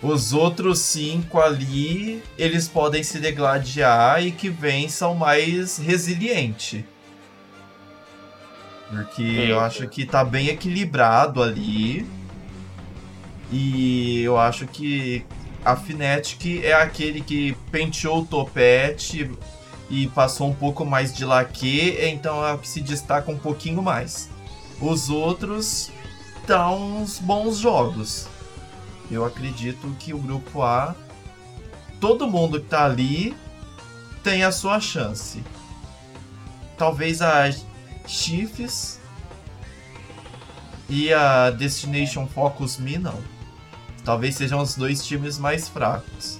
Os 0.01 0.33
outros 0.33 0.79
cinco 0.79 1.39
ali, 1.39 2.21
eles 2.37 2.67
podem 2.67 3.01
se 3.01 3.19
degladiar 3.19 4.23
e 4.23 4.31
que 4.31 4.49
vençam 4.49 5.15
mais 5.15 5.77
resiliente. 5.77 6.85
Porque 8.89 9.23
eu 9.23 9.59
acho 9.59 9.87
que 9.87 10.05
tá 10.05 10.23
bem 10.23 10.47
equilibrado 10.49 11.41
ali. 11.41 12.05
E 13.51 14.21
eu 14.21 14.37
acho 14.37 14.67
que 14.67 15.25
a 15.63 15.75
Fnatic 15.75 16.63
é 16.63 16.73
aquele 16.73 17.21
que 17.21 17.55
penteou 17.71 18.21
o 18.21 18.25
topete 18.25 19.31
e 19.89 20.07
passou 20.07 20.49
um 20.49 20.53
pouco 20.53 20.83
mais 20.83 21.13
de 21.13 21.23
laque, 21.23 21.97
então 22.01 22.57
que 22.57 22.67
se 22.67 22.81
destaca 22.81 23.31
um 23.31 23.37
pouquinho 23.37 23.81
mais. 23.81 24.29
Os 24.81 25.09
outros 25.09 25.91
dão 26.47 27.01
uns 27.01 27.19
bons 27.19 27.57
jogos. 27.57 28.27
Eu 29.09 29.23
acredito 29.23 29.95
que 29.99 30.13
o 30.13 30.17
grupo 30.17 30.63
A, 30.63 30.95
todo 31.99 32.27
mundo 32.27 32.59
que 32.59 32.67
tá 32.67 32.85
ali 32.85 33.35
tem 34.23 34.43
a 34.43 34.51
sua 34.51 34.79
chance. 34.79 35.43
Talvez 36.77 37.21
a 37.21 37.51
Chiefs 38.07 38.99
e 40.89 41.13
a 41.13 41.51
Destination 41.51 42.27
Focus 42.27 42.77
Me 42.77 42.97
não. 42.97 43.19
Talvez 44.03 44.35
sejam 44.35 44.59
os 44.59 44.75
dois 44.75 45.05
times 45.05 45.37
mais 45.37 45.67
fracos. 45.69 46.39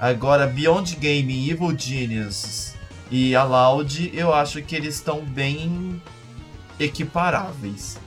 Agora, 0.00 0.46
Beyond 0.46 0.96
Game, 0.96 1.50
Evil 1.50 1.76
Genius 1.76 2.74
e 3.10 3.34
a 3.34 3.42
Loud, 3.42 4.10
eu 4.14 4.32
acho 4.32 4.62
que 4.62 4.76
eles 4.76 4.94
estão 4.94 5.24
bem 5.24 6.00
equiparáveis. 6.78 7.98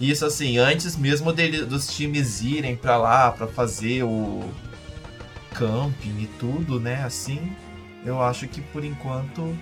Isso 0.00 0.24
assim, 0.24 0.58
antes 0.58 0.96
mesmo 0.96 1.32
dele, 1.32 1.64
dos 1.64 1.88
times 1.88 2.40
irem 2.40 2.76
para 2.76 2.96
lá 2.96 3.30
para 3.30 3.46
fazer 3.46 4.04
o 4.04 4.48
camping 5.54 6.22
e 6.22 6.28
tudo, 6.38 6.80
né? 6.80 7.02
Assim, 7.04 7.52
eu 8.04 8.22
acho 8.22 8.46
que 8.48 8.60
por 8.60 8.84
enquanto 8.84 9.56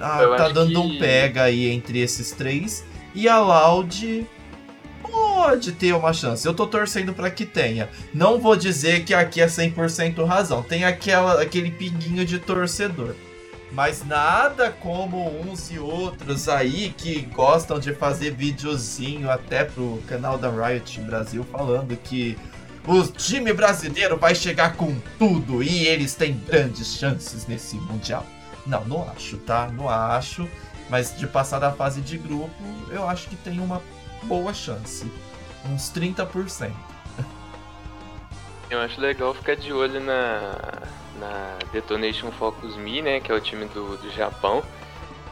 ah, 0.00 0.34
tá 0.36 0.48
dando 0.48 0.70
que... 0.70 0.76
um 0.76 0.98
pega 0.98 1.44
aí 1.44 1.68
entre 1.68 2.00
esses 2.00 2.32
três. 2.32 2.84
E 3.14 3.28
a 3.28 3.38
Loud 3.38 4.26
pode 5.36 5.72
ter 5.72 5.92
uma 5.92 6.14
chance. 6.14 6.46
Eu 6.46 6.54
tô 6.54 6.66
torcendo 6.66 7.12
para 7.12 7.30
que 7.30 7.44
tenha. 7.44 7.90
Não 8.14 8.40
vou 8.40 8.56
dizer 8.56 9.04
que 9.04 9.12
aqui 9.12 9.42
é 9.42 9.46
100% 9.46 10.24
razão. 10.24 10.62
Tem 10.62 10.86
aquela, 10.86 11.42
aquele 11.42 11.70
pinguinho 11.70 12.24
de 12.24 12.38
torcedor. 12.38 13.14
Mas 13.70 14.02
nada 14.02 14.70
como 14.70 15.28
uns 15.42 15.70
e 15.70 15.78
outros 15.78 16.48
aí 16.48 16.94
que 16.96 17.20
gostam 17.34 17.78
de 17.78 17.92
fazer 17.92 18.30
videozinho 18.30 19.30
até 19.30 19.62
pro 19.62 20.02
canal 20.08 20.38
da 20.38 20.48
Riot 20.48 21.00
Brasil 21.00 21.44
falando 21.52 21.94
que 21.98 22.38
o 22.86 23.02
time 23.02 23.52
brasileiro 23.52 24.16
vai 24.16 24.34
chegar 24.34 24.74
com 24.74 24.96
tudo 25.18 25.62
e 25.62 25.86
eles 25.86 26.14
têm 26.14 26.40
grandes 26.46 26.96
chances 26.96 27.46
nesse 27.46 27.76
mundial. 27.76 28.24
Não, 28.66 28.82
não 28.86 29.06
acho, 29.10 29.36
tá? 29.38 29.68
Não 29.68 29.90
acho. 29.90 30.48
Mas 30.88 31.14
de 31.18 31.26
passar 31.26 31.58
da 31.58 31.72
fase 31.72 32.00
de 32.00 32.16
grupo, 32.16 32.54
eu 32.90 33.06
acho 33.06 33.28
que 33.28 33.36
tem 33.36 33.60
uma 33.60 33.82
boa 34.22 34.54
chance. 34.54 35.04
Uns 35.70 35.92
30%. 35.92 36.72
Eu 38.68 38.80
acho 38.80 39.00
legal 39.00 39.32
ficar 39.32 39.54
de 39.54 39.72
olho 39.72 40.00
na, 40.00 40.58
na 41.20 41.58
Detonation 41.72 42.32
Focus 42.32 42.76
Me, 42.76 43.00
né, 43.00 43.20
que 43.20 43.30
é 43.30 43.34
o 43.34 43.40
time 43.40 43.66
do, 43.66 43.96
do 43.96 44.10
Japão. 44.10 44.62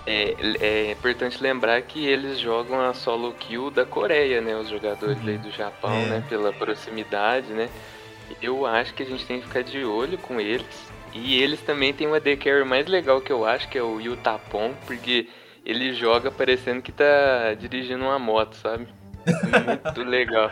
É, 0.06 0.36
é 0.60 0.92
importante 0.92 1.42
lembrar 1.42 1.80
que 1.82 2.06
eles 2.06 2.38
jogam 2.38 2.80
a 2.80 2.94
solo 2.94 3.32
kill 3.32 3.70
da 3.70 3.84
Coreia, 3.84 4.40
né, 4.40 4.54
os 4.54 4.68
jogadores 4.68 5.18
uhum. 5.18 5.28
aí 5.28 5.38
do 5.38 5.50
Japão, 5.50 5.92
é. 5.92 6.06
né, 6.06 6.24
pela 6.28 6.52
proximidade, 6.52 7.52
né. 7.52 7.68
Eu 8.40 8.64
acho 8.66 8.94
que 8.94 9.02
a 9.02 9.06
gente 9.06 9.26
tem 9.26 9.40
que 9.40 9.46
ficar 9.46 9.62
de 9.62 9.84
olho 9.84 10.16
com 10.18 10.40
eles. 10.40 10.92
E 11.12 11.40
eles 11.40 11.60
também 11.60 11.92
têm 11.92 12.06
uma 12.06 12.16
AD 12.16 12.36
Carry 12.36 12.64
mais 12.64 12.86
legal 12.86 13.20
que 13.20 13.32
eu 13.32 13.44
acho, 13.44 13.68
que 13.68 13.78
é 13.78 13.82
o 13.82 14.00
Yutapon, 14.00 14.74
porque 14.86 15.28
ele 15.64 15.94
joga 15.94 16.30
parecendo 16.30 16.82
que 16.82 16.92
tá 16.92 17.54
dirigindo 17.58 18.04
uma 18.04 18.18
moto, 18.18 18.56
sabe? 18.56 18.86
Muito 19.26 20.02
legal. 20.02 20.50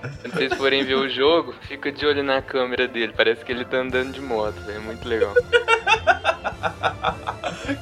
Quando 0.00 0.32
vocês 0.32 0.54
forem 0.54 0.84
ver 0.84 0.94
o 0.94 1.08
jogo, 1.08 1.54
fica 1.62 1.92
de 1.92 2.06
olho 2.06 2.22
na 2.22 2.40
câmera 2.40 2.88
dele. 2.88 3.12
Parece 3.14 3.44
que 3.44 3.52
ele 3.52 3.64
tá 3.64 3.78
andando 3.78 4.12
de 4.12 4.20
moto, 4.20 4.56
É 4.68 4.78
muito 4.78 5.06
legal. 5.06 5.34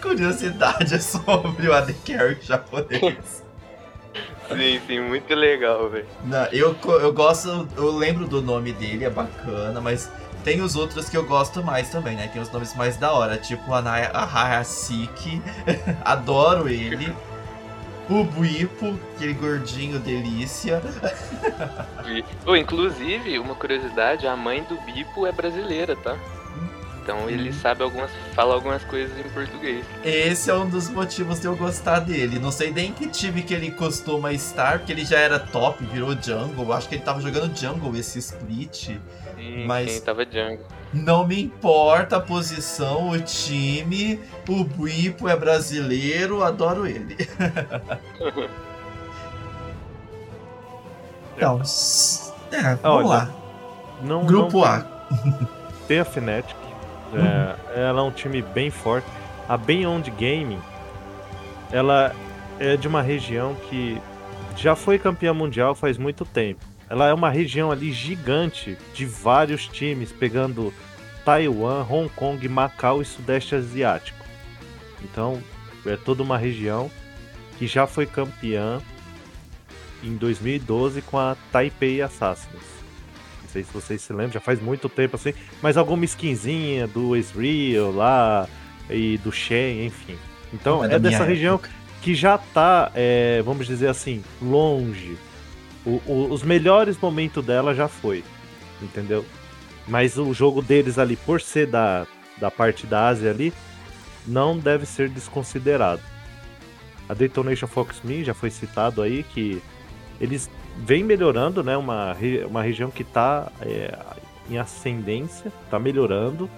Curiosidade 0.02 1.00
sobre 1.00 1.68
o 1.68 1.72
AD 1.72 1.94
Carry 2.04 2.38
japonês. 2.42 3.44
sim, 4.48 4.80
sim, 4.86 5.00
muito 5.00 5.32
legal, 5.34 5.88
velho. 5.88 6.06
Eu, 6.52 6.76
eu 7.00 7.12
gosto, 7.12 7.68
eu 7.76 7.96
lembro 7.96 8.26
do 8.26 8.42
nome 8.42 8.72
dele, 8.72 9.04
é 9.04 9.10
bacana, 9.10 9.80
mas 9.80 10.10
tem 10.42 10.60
os 10.60 10.76
outros 10.76 11.08
que 11.08 11.16
eu 11.16 11.24
gosto 11.24 11.62
mais 11.62 11.90
também, 11.90 12.16
né? 12.16 12.28
Tem 12.32 12.40
os 12.40 12.50
nomes 12.50 12.74
mais 12.74 12.96
da 12.96 13.12
hora, 13.12 13.36
tipo 13.36 13.72
a 13.72 13.80
Hayasiki, 13.80 15.40
adoro 16.04 16.68
ele. 16.68 17.14
O 18.08 18.24
Buipo, 18.24 18.98
aquele 19.14 19.34
gordinho 19.34 19.98
delícia. 19.98 20.82
oh, 22.46 22.56
inclusive, 22.56 23.38
uma 23.38 23.54
curiosidade, 23.54 24.26
a 24.26 24.34
mãe 24.34 24.62
do 24.62 24.80
Bipo 24.80 25.26
é 25.26 25.32
brasileira, 25.32 25.94
tá? 25.94 26.16
Então 27.08 27.28
ele 27.28 27.54
sabe 27.54 27.82
algumas. 27.82 28.10
fala 28.34 28.52
algumas 28.54 28.84
coisas 28.84 29.18
em 29.18 29.28
português. 29.30 29.82
Esse 30.04 30.50
é 30.50 30.54
um 30.54 30.68
dos 30.68 30.90
motivos 30.90 31.40
de 31.40 31.46
eu 31.46 31.56
gostar 31.56 32.00
dele. 32.00 32.38
Não 32.38 32.52
sei 32.52 32.70
nem 32.70 32.92
que 32.92 33.08
time 33.08 33.42
que 33.42 33.54
ele 33.54 33.70
costuma 33.70 34.30
estar, 34.30 34.78
porque 34.78 34.92
ele 34.92 35.06
já 35.06 35.18
era 35.18 35.38
top, 35.38 35.82
virou 35.86 36.14
jungle. 36.20 36.70
Acho 36.70 36.86
que 36.86 36.96
ele 36.96 37.02
tava 37.02 37.18
jogando 37.22 37.56
jungle 37.56 37.96
esse 37.96 38.18
split. 38.18 38.90
Sim, 39.54 39.66
mas 39.66 39.90
sim, 39.92 40.00
tava 40.00 40.24
jungle. 40.24 40.66
Não 40.92 41.26
me 41.26 41.42
importa 41.42 42.16
a 42.16 42.20
posição, 42.20 43.10
o 43.10 43.20
time, 43.20 44.20
o 44.48 44.64
Buipo 44.64 45.28
é 45.28 45.36
brasileiro, 45.36 46.42
adoro 46.42 46.86
ele. 46.86 47.16
Então, 51.36 51.60
s- 51.60 52.32
é, 52.50 52.74
vamos 52.76 53.04
Olha, 53.04 53.06
lá. 53.06 53.30
Não, 54.00 54.24
Grupo 54.26 54.58
não 54.58 54.64
A. 54.64 54.84
tem 55.86 56.00
a 56.00 56.04
Fnatic. 56.04 56.56
É, 57.12 57.80
ela 57.80 58.00
é 58.00 58.02
um 58.02 58.10
time 58.10 58.42
bem 58.42 58.70
forte. 58.70 59.06
A 59.48 59.56
Beyond 59.56 60.10
Gaming, 60.10 60.60
ela 61.72 62.14
é 62.58 62.76
de 62.76 62.86
uma 62.88 63.00
região 63.02 63.54
que 63.54 64.02
já 64.56 64.74
foi 64.74 64.98
campeã 64.98 65.32
mundial 65.32 65.74
faz 65.74 65.96
muito 65.96 66.24
tempo. 66.24 66.67
Ela 66.90 67.08
é 67.08 67.14
uma 67.14 67.30
região 67.30 67.70
ali 67.70 67.92
gigante 67.92 68.78
de 68.94 69.04
vários 69.04 69.66
times, 69.66 70.10
pegando 70.10 70.72
Taiwan, 71.24 71.86
Hong 71.88 72.08
Kong, 72.08 72.48
Macau 72.48 73.02
e 73.02 73.04
Sudeste 73.04 73.54
Asiático. 73.54 74.24
Então, 75.02 75.42
é 75.86 75.96
toda 75.96 76.22
uma 76.22 76.38
região 76.38 76.90
que 77.58 77.66
já 77.66 77.86
foi 77.86 78.06
campeã 78.06 78.80
em 80.02 80.16
2012 80.16 81.02
com 81.02 81.18
a 81.18 81.36
Taipei 81.52 82.00
Assassins. 82.00 82.78
Não 83.42 83.48
sei 83.50 83.64
se 83.64 83.72
vocês 83.72 84.00
se 84.00 84.12
lembram, 84.12 84.32
já 84.32 84.40
faz 84.40 84.60
muito 84.60 84.88
tempo 84.88 85.16
assim, 85.16 85.32
mas 85.60 85.76
alguma 85.76 86.04
skinzinha 86.04 86.86
do 86.86 87.16
Ezreal 87.16 87.90
lá 87.92 88.48
e 88.88 89.18
do 89.18 89.32
Shen, 89.32 89.86
enfim. 89.86 90.16
Então 90.52 90.84
é 90.84 90.94
é, 90.94 90.98
dessa 90.98 91.24
região 91.24 91.54
época. 91.56 91.70
que 92.00 92.14
já 92.14 92.38
tá, 92.38 92.90
é, 92.94 93.42
vamos 93.44 93.66
dizer 93.66 93.88
assim, 93.88 94.22
longe. 94.40 95.16
O- 95.88 96.02
o- 96.12 96.32
os 96.32 96.42
melhores 96.42 96.98
momentos 96.98 97.42
dela 97.44 97.74
já 97.74 97.88
foi, 97.88 98.22
entendeu? 98.82 99.24
Mas 99.86 100.18
o 100.18 100.34
jogo 100.34 100.60
deles 100.60 100.98
ali, 100.98 101.16
por 101.16 101.40
ser 101.40 101.66
da, 101.66 102.06
da 102.36 102.50
parte 102.50 102.86
da 102.86 103.08
Ásia 103.08 103.30
ali, 103.30 103.52
não 104.26 104.58
deve 104.58 104.84
ser 104.84 105.08
desconsiderado. 105.08 106.02
A 107.08 107.14
Detonation 107.14 107.66
Fox 107.66 108.02
Me 108.04 108.22
já 108.22 108.34
foi 108.34 108.50
citado 108.50 109.00
aí 109.00 109.22
que 109.22 109.62
eles 110.20 110.50
vêm 110.76 111.02
melhorando, 111.02 111.64
né? 111.64 111.74
Uma, 111.76 112.14
uma 112.46 112.62
região 112.62 112.90
que 112.90 113.02
tá 113.02 113.50
é, 113.62 113.96
em 114.50 114.58
ascendência, 114.58 115.50
tá 115.70 115.78
melhorando. 115.78 116.50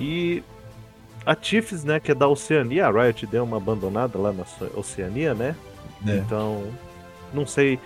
E 0.00 0.42
a 1.24 1.36
Chiefs, 1.40 1.84
né, 1.84 2.00
que 2.00 2.10
é 2.10 2.14
da 2.14 2.26
Oceania, 2.26 2.88
a 2.88 2.90
Riot 2.90 3.24
deu 3.26 3.44
uma 3.44 3.56
abandonada 3.58 4.18
lá 4.18 4.32
na 4.32 4.42
Oce- 4.42 4.70
Oceania, 4.74 5.32
né? 5.32 5.54
É. 6.06 6.16
Então, 6.16 6.64
não 7.32 7.46
sei, 7.46 7.78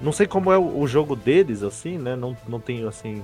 não 0.00 0.12
sei 0.12 0.26
como 0.26 0.52
é 0.52 0.58
o, 0.58 0.78
o 0.80 0.86
jogo 0.86 1.14
deles 1.16 1.62
assim, 1.62 1.98
né? 1.98 2.14
Não, 2.16 2.36
não 2.48 2.60
tenho 2.60 2.86
assim 2.88 3.22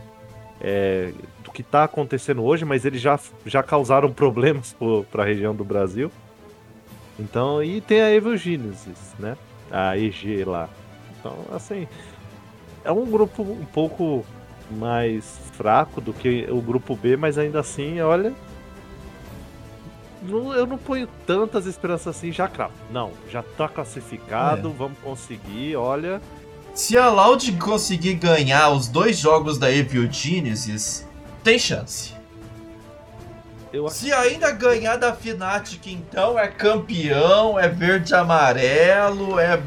é, 0.60 1.12
do 1.44 1.50
que 1.50 1.62
tá 1.62 1.84
acontecendo 1.84 2.42
hoje, 2.44 2.64
mas 2.64 2.84
eles 2.84 3.00
já, 3.00 3.18
já 3.44 3.62
causaram 3.62 4.10
problemas 4.14 4.72
pro, 4.72 5.04
pra 5.10 5.24
região 5.24 5.54
do 5.54 5.64
Brasil. 5.64 6.10
Então, 7.18 7.62
e 7.62 7.80
tem 7.80 8.00
a 8.00 8.10
Evil 8.10 8.36
Genesis, 8.36 9.14
né? 9.18 9.36
A 9.70 9.96
EG 9.96 10.44
lá. 10.44 10.68
Então, 11.18 11.36
assim, 11.52 11.86
é 12.84 12.90
um 12.90 13.04
grupo 13.06 13.42
um 13.42 13.64
pouco 13.66 14.24
mais 14.70 15.38
fraco 15.52 16.00
do 16.00 16.12
que 16.12 16.46
o 16.50 16.60
grupo 16.60 16.96
B, 16.96 17.16
mas 17.16 17.36
ainda 17.38 17.60
assim, 17.60 18.00
olha, 18.00 18.32
não- 20.22 20.52
eu 20.54 20.66
não 20.66 20.78
ponho 20.78 21.06
tantas 21.26 21.66
esperanças 21.66 22.16
assim 22.16 22.32
já 22.32 22.48
cravo. 22.48 22.72
Não, 22.90 23.12
já 23.30 23.42
tá 23.42 23.68
classificado, 23.68 24.68
É. 24.68 24.72
vamos 24.72 24.98
conseguir, 25.00 25.76
olha. 25.76 26.20
Se 26.74 26.96
a 26.96 27.10
Loud 27.10 27.52
conseguir 27.52 28.14
ganhar 28.14 28.70
os 28.70 28.88
dois 28.88 29.18
jogos 29.18 29.58
da 29.58 29.70
Evil 29.70 30.10
Genesis, 30.10 31.06
tem 31.44 31.58
chance. 31.58 32.14
Se 33.90 34.10
ainda 34.12 34.50
ganhar 34.50 34.96
da 34.96 35.14
Fnatic, 35.14 35.86
então 35.86 36.38
é 36.38 36.48
campeão, 36.48 37.58
é 37.58 37.68
verde 37.68 38.14
amarelo, 38.14 39.38
é 39.38 39.62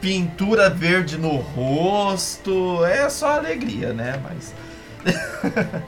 pintura 0.00 0.68
verde 0.68 1.16
no 1.16 1.36
rosto, 1.36 2.84
é 2.84 3.08
só 3.08 3.38
alegria, 3.38 3.94
né? 3.94 4.20
Mas 4.22 4.54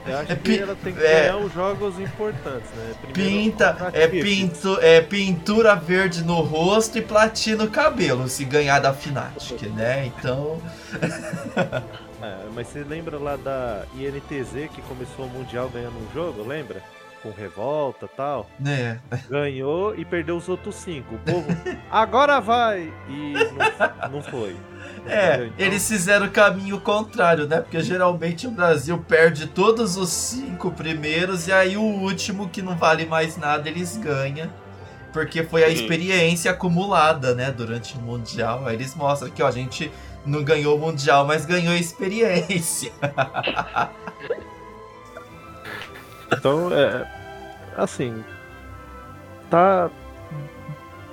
Eu 0.07 0.17
acho 0.19 0.31
É 0.31 0.35
que 0.35 0.59
ela 0.59 0.75
tem 0.81 0.93
que 0.93 1.03
é. 1.03 1.21
ganhar 1.21 1.37
os 1.37 1.53
jogos 1.53 1.99
importantes, 1.99 2.69
né? 2.75 2.93
Primeiro 3.01 3.51
pinta, 3.51 3.91
é, 3.93 4.07
pintu, 4.07 4.79
é 4.81 5.01
pintura 5.01 5.75
verde 5.75 6.23
no 6.23 6.41
rosto 6.41 6.97
e 6.97 7.01
platina 7.01 7.65
no 7.65 7.69
cabelo, 7.69 8.27
se 8.29 8.45
ganhar 8.45 8.79
da 8.79 8.93
Fnatic, 8.93 9.63
né? 9.73 10.05
Então, 10.05 10.61
É, 12.21 12.49
mas 12.53 12.67
você 12.67 12.83
lembra 12.83 13.17
lá 13.17 13.37
da 13.37 13.85
INTZ 13.95 14.69
que 14.73 14.81
começou 14.81 15.25
o 15.25 15.29
Mundial 15.29 15.69
ganhando 15.69 15.97
um 15.97 16.13
jogo, 16.13 16.45
lembra? 16.45 16.83
Com 17.21 17.31
revolta 17.31 18.05
e 18.05 18.15
tal. 18.15 18.49
né? 18.59 18.99
Ganhou 19.29 19.93
e 19.95 20.05
perdeu 20.05 20.37
os 20.37 20.47
outros 20.47 20.75
cinco. 20.75 21.15
O 21.15 21.19
povo, 21.19 21.47
agora 21.91 22.39
vai! 22.39 22.93
E 23.09 23.33
não, 23.33 24.09
não 24.11 24.21
foi. 24.23 24.55
É, 25.05 25.33
Entendeu? 25.33 25.47
Então, 25.47 25.65
eles 25.65 25.87
fizeram 25.87 26.25
o 26.27 26.31
caminho 26.31 26.79
contrário, 26.79 27.47
né? 27.47 27.59
Porque 27.61 27.81
geralmente 27.81 28.47
o 28.47 28.51
Brasil 28.51 28.97
perde 29.07 29.47
todos 29.47 29.97
os 29.97 30.09
cinco 30.09 30.71
primeiros 30.71 31.47
e 31.47 31.51
aí 31.51 31.75
o 31.77 31.81
último, 31.81 32.47
que 32.49 32.61
não 32.61 32.75
vale 32.77 33.05
mais 33.05 33.35
nada, 33.37 33.67
eles 33.67 33.97
ganham. 33.97 34.49
Porque 35.11 35.43
foi 35.43 35.63
a 35.63 35.69
experiência 35.69 36.51
acumulada, 36.51 37.33
né? 37.33 37.51
Durante 37.51 37.97
o 37.97 38.01
Mundial. 38.01 38.65
Aí 38.67 38.75
eles 38.75 38.93
mostram 38.95 39.29
que, 39.31 39.41
ó, 39.41 39.47
a 39.47 39.51
gente 39.51 39.91
não 40.25 40.43
ganhou 40.43 40.77
o 40.77 40.79
Mundial, 40.79 41.25
mas 41.25 41.45
ganhou 41.45 41.73
a 41.73 41.77
experiência. 41.77 42.91
Então, 46.31 46.73
é. 46.73 47.05
Assim. 47.77 48.23
Tá. 49.49 49.89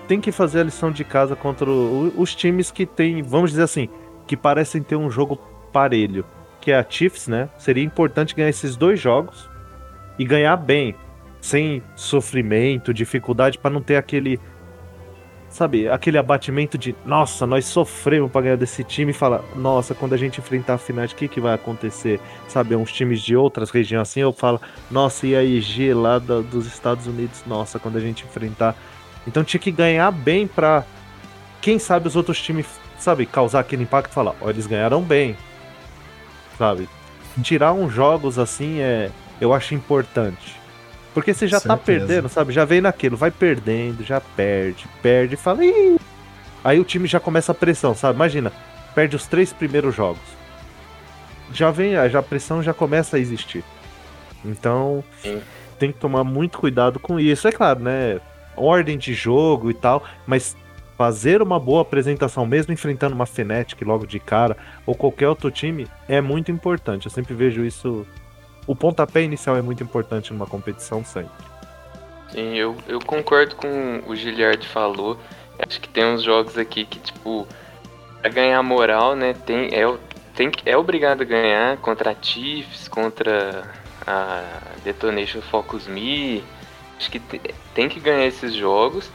Tem 0.07 0.21
que 0.21 0.31
fazer 0.31 0.61
a 0.61 0.65
lição 0.65 0.91
de 0.93 1.03
casa 1.05 1.35
contra 1.35 1.69
o- 1.69 2.13
os 2.17 2.35
times 2.35 2.71
que 2.71 2.87
tem, 2.87 3.23
vamos 3.23 3.51
dizer 3.51 3.63
assim, 3.65 3.89
que 4.27 4.37
parecem 4.37 4.83
ter 4.83 4.97
um 4.97 5.11
jogo 5.11 5.37
parelho. 5.73 6.25
Que 6.61 6.71
é 6.73 6.79
a 6.79 6.87
Chiefs, 6.89 7.29
né? 7.29 7.49
Seria 7.59 7.83
importante 7.85 8.35
ganhar 8.35 8.49
esses 8.49 8.77
dois 8.77 9.01
jogos 9.01 9.49
e 10.19 10.25
ganhar 10.25 10.57
bem. 10.57 10.95
Sem 11.41 11.83
sofrimento, 11.95 12.93
dificuldade, 12.95 13.59
pra 13.59 13.71
não 13.71 13.81
ter 13.81 13.97
aquele. 13.97 14.41
Sabe, 15.57 15.89
aquele 15.89 16.19
abatimento 16.19 16.77
de 16.77 16.95
nossa, 17.07 17.47
nós 17.47 17.65
sofremos 17.65 18.31
pra 18.31 18.43
ganhar 18.43 18.57
desse 18.59 18.85
time 18.85 19.13
e 19.13 19.15
falar, 19.15 19.41
nossa, 19.55 19.95
quando 19.95 20.13
a 20.13 20.17
gente 20.19 20.39
enfrentar 20.39 20.75
a 20.75 20.79
final, 20.79 21.07
o 21.07 21.09
que, 21.09 21.27
que 21.27 21.41
vai 21.41 21.55
acontecer? 21.55 22.21
Sabe, 22.47 22.77
uns 22.77 22.93
times 22.93 23.23
de 23.23 23.35
outras 23.35 23.71
regiões 23.71 24.07
assim, 24.07 24.21
eu 24.21 24.35
falo, 24.35 24.61
nossa, 24.91 25.27
e 25.27 25.35
a 25.35 25.43
IG 25.43 25.95
lá 25.95 26.19
dos 26.19 26.67
Estados 26.67 27.07
Unidos, 27.07 27.43
nossa, 27.47 27.79
quando 27.79 27.97
a 27.97 28.01
gente 28.01 28.23
enfrentar. 28.23 28.77
Então 29.27 29.43
tinha 29.43 29.59
que 29.59 29.71
ganhar 29.71 30.11
bem 30.11 30.47
pra, 30.47 30.85
quem 31.63 31.79
sabe, 31.79 32.07
os 32.07 32.17
outros 32.17 32.39
times, 32.39 32.67
sabe, 32.99 33.25
causar 33.25 33.61
aquele 33.61 33.85
impacto 33.85 34.11
e 34.11 34.15
falar, 34.15 34.35
ó, 34.43 34.51
eles 34.51 34.67
ganharam 34.67 35.01
bem. 35.01 35.39
Sabe? 36.59 36.87
Tirar 37.43 37.73
uns 37.73 37.91
jogos 37.95 38.39
assim 38.39 38.81
é, 38.81 39.11
eu 39.41 39.55
acho 39.55 39.75
importante. 39.75 40.66
Porque 41.17 41.33
você 41.33 41.49
já 41.49 41.59
tá 41.59 41.79
Certeza. 41.79 42.07
perdendo, 42.07 42.29
sabe? 42.29 42.53
Já 42.53 42.67
vem 42.67 42.83
naquilo, 42.83 43.17
vai 43.17 43.31
perdendo, 43.31 44.05
já 44.05 44.21
perde, 44.21 44.87
perde, 45.01 45.33
e 45.33 45.37
fala, 45.39 45.65
Ih! 45.65 45.97
Aí 46.63 46.79
o 46.79 46.85
time 46.85 47.09
já 47.09 47.19
começa 47.19 47.53
a 47.53 47.55
pressão, 47.55 47.95
sabe? 47.95 48.17
Imagina, 48.17 48.53
perde 48.95 49.17
os 49.17 49.27
três 49.27 49.51
primeiros 49.51 49.95
jogos. 49.95 50.21
Já 51.55 51.71
vem, 51.71 51.95
já 52.11 52.19
a 52.19 52.23
pressão 52.23 52.63
já 52.63 52.75
começa 52.75 53.17
a 53.17 53.19
existir. 53.19 53.65
Então, 54.45 55.03
Sim. 55.23 55.41
tem 55.79 55.91
que 55.91 55.99
tomar 55.99 56.23
muito 56.23 56.59
cuidado 56.59 57.01
com 57.01 57.19
isso. 57.19 57.49
É 57.49 57.53
claro, 57.53 57.81
né? 57.81 58.21
Ordem 58.55 58.99
de 58.99 59.15
jogo 59.15 59.71
e 59.71 59.75
tal, 59.75 60.05
mas 60.27 60.55
fazer 60.99 61.41
uma 61.41 61.59
boa 61.59 61.81
apresentação, 61.81 62.45
mesmo 62.45 62.75
enfrentando 62.75 63.15
uma 63.15 63.25
Fnatic 63.25 63.81
logo 63.87 64.07
de 64.07 64.21
cara, 64.21 64.55
ou 64.85 64.95
qualquer 64.95 65.31
outro 65.31 65.51
time, 65.51 65.87
é 66.07 66.21
muito 66.21 66.53
importante. 66.53 67.07
Eu 67.07 67.11
sempre 67.11 67.33
vejo 67.33 67.65
isso. 67.65 68.07
O 68.67 68.75
pontapé 68.75 69.23
inicial 69.23 69.57
é 69.57 69.63
muito 69.63 69.83
importante 69.83 70.33
numa 70.33 70.47
competição 70.47 71.05
sempre. 71.05 71.31
Sim, 72.31 72.55
eu, 72.55 72.77
eu 72.89 72.99
concordo 73.01 73.55
com 73.57 74.03
o 74.07 74.17
Giliard 74.17 74.67
falou. 74.67 75.17
Acho 75.67 75.81
que 75.81 75.89
tem 75.89 76.05
uns 76.05 76.23
jogos 76.23 76.59
aqui 76.59 76.85
que, 76.85 76.99
tipo, 76.99 77.47
pra 78.21 78.31
ganhar 78.31 78.63
moral, 78.63 79.15
né? 79.15 79.35
Tem, 79.47 79.69
é, 79.73 79.97
tem, 80.35 80.51
é 80.65 80.77
obrigado 80.77 81.23
a 81.23 81.25
ganhar 81.25 81.77
contra 81.79 82.11
a 82.11 82.15
Chiefs, 82.21 82.89
contra 82.89 83.63
a 84.07 84.43
Detonation 84.85 85.41
Focus 85.41 85.87
Me. 85.87 86.43
Acho 86.99 87.11
que 87.11 87.21
te- 87.21 87.41
tem 87.75 87.89
que 87.89 88.01
ganhar 88.01 88.27
esses 88.27 88.53
jogos. 88.53 89.09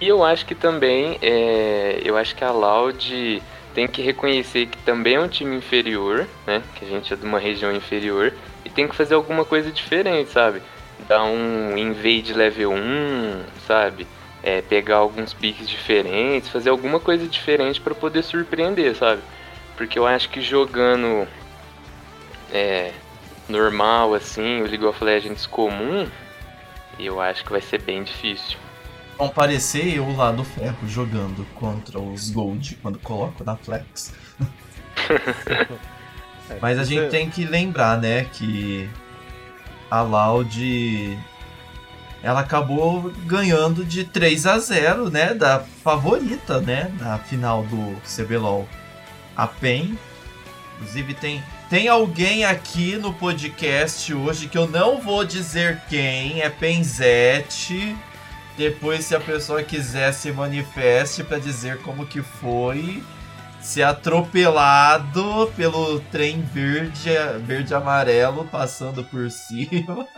E 0.00 0.08
eu 0.08 0.24
acho 0.24 0.44
que 0.44 0.54
também, 0.54 1.18
é, 1.22 2.00
eu 2.04 2.16
acho 2.16 2.34
que 2.34 2.44
a 2.44 2.50
Loud 2.50 3.42
tem 3.74 3.86
que 3.86 4.02
reconhecer 4.02 4.66
que 4.66 4.78
também 4.78 5.14
é 5.14 5.20
um 5.20 5.28
time 5.28 5.56
inferior, 5.56 6.26
né? 6.46 6.62
Que 6.74 6.84
a 6.84 6.88
gente 6.88 7.12
é 7.12 7.16
de 7.16 7.24
uma 7.24 7.38
região 7.38 7.72
inferior. 7.72 8.32
Tem 8.78 8.86
que 8.86 8.94
fazer 8.94 9.14
alguma 9.14 9.44
coisa 9.44 9.72
diferente, 9.72 10.30
sabe? 10.30 10.62
dar 11.06 11.24
um 11.24 11.76
invade 11.76 12.32
level 12.32 12.72
1, 12.72 13.42
sabe? 13.66 14.06
É, 14.42 14.62
pegar 14.62 14.96
alguns 14.96 15.34
piques 15.34 15.68
diferentes, 15.68 16.48
fazer 16.48 16.70
alguma 16.70 16.98
coisa 17.00 17.26
diferente 17.26 17.80
para 17.80 17.92
poder 17.92 18.22
surpreender, 18.22 18.94
sabe? 18.96 19.20
Porque 19.76 19.98
eu 19.98 20.06
acho 20.06 20.28
que 20.30 20.40
jogando 20.40 21.26
é, 22.52 22.92
normal 23.48 24.14
assim, 24.14 24.62
o 24.62 24.66
League 24.66 24.84
of 24.84 25.02
Legends 25.02 25.44
comum, 25.44 26.08
eu 26.98 27.20
acho 27.20 27.44
que 27.44 27.50
vai 27.50 27.60
ser 27.60 27.82
bem 27.82 28.04
difícil. 28.04 28.58
Vão 29.16 29.28
parecer 29.28 29.96
eu 29.96 30.16
lá 30.16 30.30
do 30.30 30.44
ferro 30.44 30.86
jogando 30.86 31.44
contra 31.56 31.98
os 31.98 32.30
Gold 32.30 32.78
quando 32.80 33.00
coloco 33.00 33.42
na 33.42 33.56
Flex. 33.56 34.14
É, 36.50 36.58
Mas 36.60 36.78
a 36.78 36.84
gente 36.84 37.06
é- 37.06 37.08
tem 37.08 37.28
que 37.30 37.44
lembrar, 37.44 37.98
né, 37.98 38.26
que 38.32 38.88
a 39.90 40.00
Loud 40.02 41.18
ela 42.22 42.40
acabou 42.40 43.12
ganhando 43.24 43.84
de 43.84 44.04
3 44.04 44.46
a 44.46 44.58
0, 44.58 45.08
né, 45.10 45.34
da 45.34 45.60
favorita, 45.84 46.60
né, 46.60 46.92
na 46.98 47.18
final 47.18 47.62
do 47.64 47.96
CBLOL. 48.04 48.68
A 49.36 49.46
PEN, 49.46 49.96
inclusive 50.76 51.14
tem 51.14 51.42
tem 51.70 51.86
alguém 51.86 52.46
aqui 52.46 52.96
no 52.96 53.12
podcast 53.12 54.14
hoje 54.14 54.48
que 54.48 54.56
eu 54.56 54.66
não 54.66 55.02
vou 55.02 55.22
dizer 55.22 55.82
quem, 55.90 56.40
é 56.40 56.48
Penzete. 56.48 57.94
Depois, 58.56 59.04
se 59.04 59.14
a 59.14 59.20
pessoa 59.20 59.62
quiser 59.62 60.12
se 60.12 60.32
manifeste 60.32 61.22
para 61.22 61.38
dizer 61.38 61.78
como 61.82 62.06
que 62.06 62.22
foi 62.22 63.04
ser 63.68 63.82
atropelado 63.82 65.52
pelo 65.54 66.00
trem 66.00 66.40
verde, 66.40 67.10
verde 67.40 67.74
amarelo 67.74 68.46
passando 68.46 69.04
por 69.04 69.28
cima. 69.30 70.08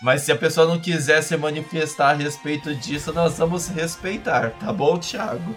Mas 0.00 0.22
se 0.22 0.32
a 0.32 0.36
pessoa 0.36 0.66
não 0.66 0.80
quiser 0.80 1.22
se 1.22 1.36
manifestar 1.36 2.10
a 2.10 2.14
respeito 2.14 2.74
disso, 2.74 3.12
nós 3.12 3.36
vamos 3.36 3.68
respeitar, 3.68 4.52
tá 4.52 4.72
bom, 4.72 4.98
Thiago? 4.98 5.54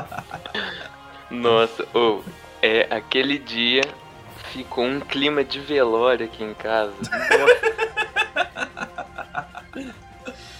Nossa, 1.30 1.86
ou 1.92 2.24
é 2.62 2.86
aquele 2.90 3.38
dia 3.38 3.82
ficou 4.50 4.84
um 4.84 5.00
clima 5.00 5.44
de 5.44 5.60
velório 5.60 6.24
aqui 6.24 6.42
em 6.42 6.54
casa. 6.54 6.94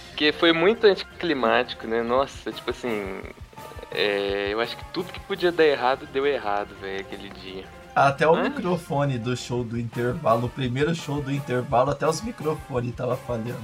Porque 0.09 0.31
foi 0.33 0.53
muito 0.53 0.85
anticlimático, 0.85 1.87
né? 1.87 2.03
Nossa, 2.03 2.51
tipo 2.51 2.69
assim, 2.69 3.23
é, 3.91 4.49
eu 4.51 4.59
acho 4.61 4.75
que 4.77 4.85
tudo 4.93 5.11
que 5.11 5.19
podia 5.21 5.51
dar 5.51 5.65
errado 5.65 6.07
deu 6.11 6.25
errado, 6.25 6.75
velho, 6.79 7.01
aquele 7.01 7.29
dia. 7.29 7.63
Até 7.95 8.27
o 8.27 8.35
Ah. 8.35 8.43
microfone 8.43 9.17
do 9.17 9.35
show 9.35 9.63
do 9.63 9.77
intervalo, 9.79 10.45
o 10.45 10.49
primeiro 10.49 10.93
show 10.95 11.21
do 11.21 11.31
intervalo, 11.31 11.91
até 11.91 12.07
os 12.07 12.21
microfones 12.21 12.95
tava 12.95 13.17
falhando. 13.17 13.59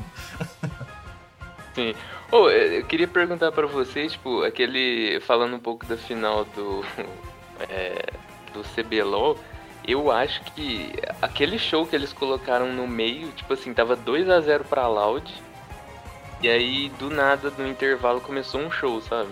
Ô, 2.32 2.50
eu 2.50 2.84
queria 2.86 3.08
perguntar 3.08 3.52
pra 3.52 3.68
vocês, 3.68 4.14
tipo, 4.14 4.44
aquele. 4.44 5.20
Falando 5.22 5.56
um 5.56 5.60
pouco 5.60 5.86
da 5.86 5.98
final 5.98 6.46
do. 6.46 6.84
é, 7.70 8.14
do 8.54 8.64
CBLOL, 8.64 9.38
eu 9.86 10.10
acho 10.10 10.42
que 10.54 10.94
aquele 11.22 11.60
show 11.60 11.86
que 11.86 11.96
eles 11.96 12.14
colocaram 12.14 12.72
no 12.72 12.88
meio, 12.88 13.30
tipo 13.34 13.54
assim, 13.54 13.74
tava 13.74 13.96
2 13.96 14.30
a 14.30 14.40
0 14.40 14.64
pra 14.64 14.88
Loud. 14.88 15.32
E 16.42 16.48
aí, 16.50 16.90
do 16.98 17.10
nada, 17.10 17.52
no 17.58 17.68
intervalo, 17.68 18.22
começou 18.22 18.62
um 18.62 18.72
show, 18.72 19.02
sabe? 19.02 19.30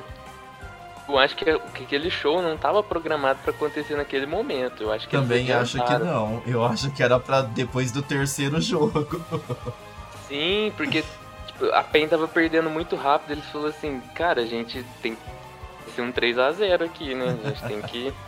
Eu 1.07 1.17
acho 1.19 1.35
que, 1.35 1.45
que 1.45 1.83
aquele 1.83 2.09
show 2.09 2.41
não 2.41 2.57
tava 2.57 2.81
programado 2.81 3.39
pra 3.43 3.51
acontecer 3.51 3.95
naquele 3.95 4.25
momento. 4.25 4.83
Eu 4.83 4.91
acho 4.91 5.07
que 5.07 5.15
Também 5.15 5.51
acho 5.51 5.83
que 5.83 5.97
não. 5.97 6.41
Eu 6.45 6.63
acho 6.65 6.91
que 6.91 7.03
era 7.03 7.19
pra 7.19 7.41
depois 7.41 7.91
do 7.91 8.01
terceiro 8.01 8.59
jogo. 8.61 9.21
Sim, 10.27 10.71
porque 10.77 11.03
tipo, 11.47 11.65
a 11.73 11.83
PEN 11.83 12.07
tava 12.07 12.27
perdendo 12.27 12.69
muito 12.69 12.95
rápido. 12.95 13.31
Eles 13.31 13.45
falaram 13.45 13.69
assim, 13.69 14.01
cara, 14.15 14.41
a 14.41 14.45
gente 14.45 14.85
tem 15.01 15.15
que 15.15 15.91
ser 15.93 16.01
um 16.01 16.11
3x0 16.11 16.85
aqui, 16.85 17.13
né? 17.13 17.37
A 17.43 17.47
gente 17.49 17.63
tem 17.63 17.81
que. 17.81 18.13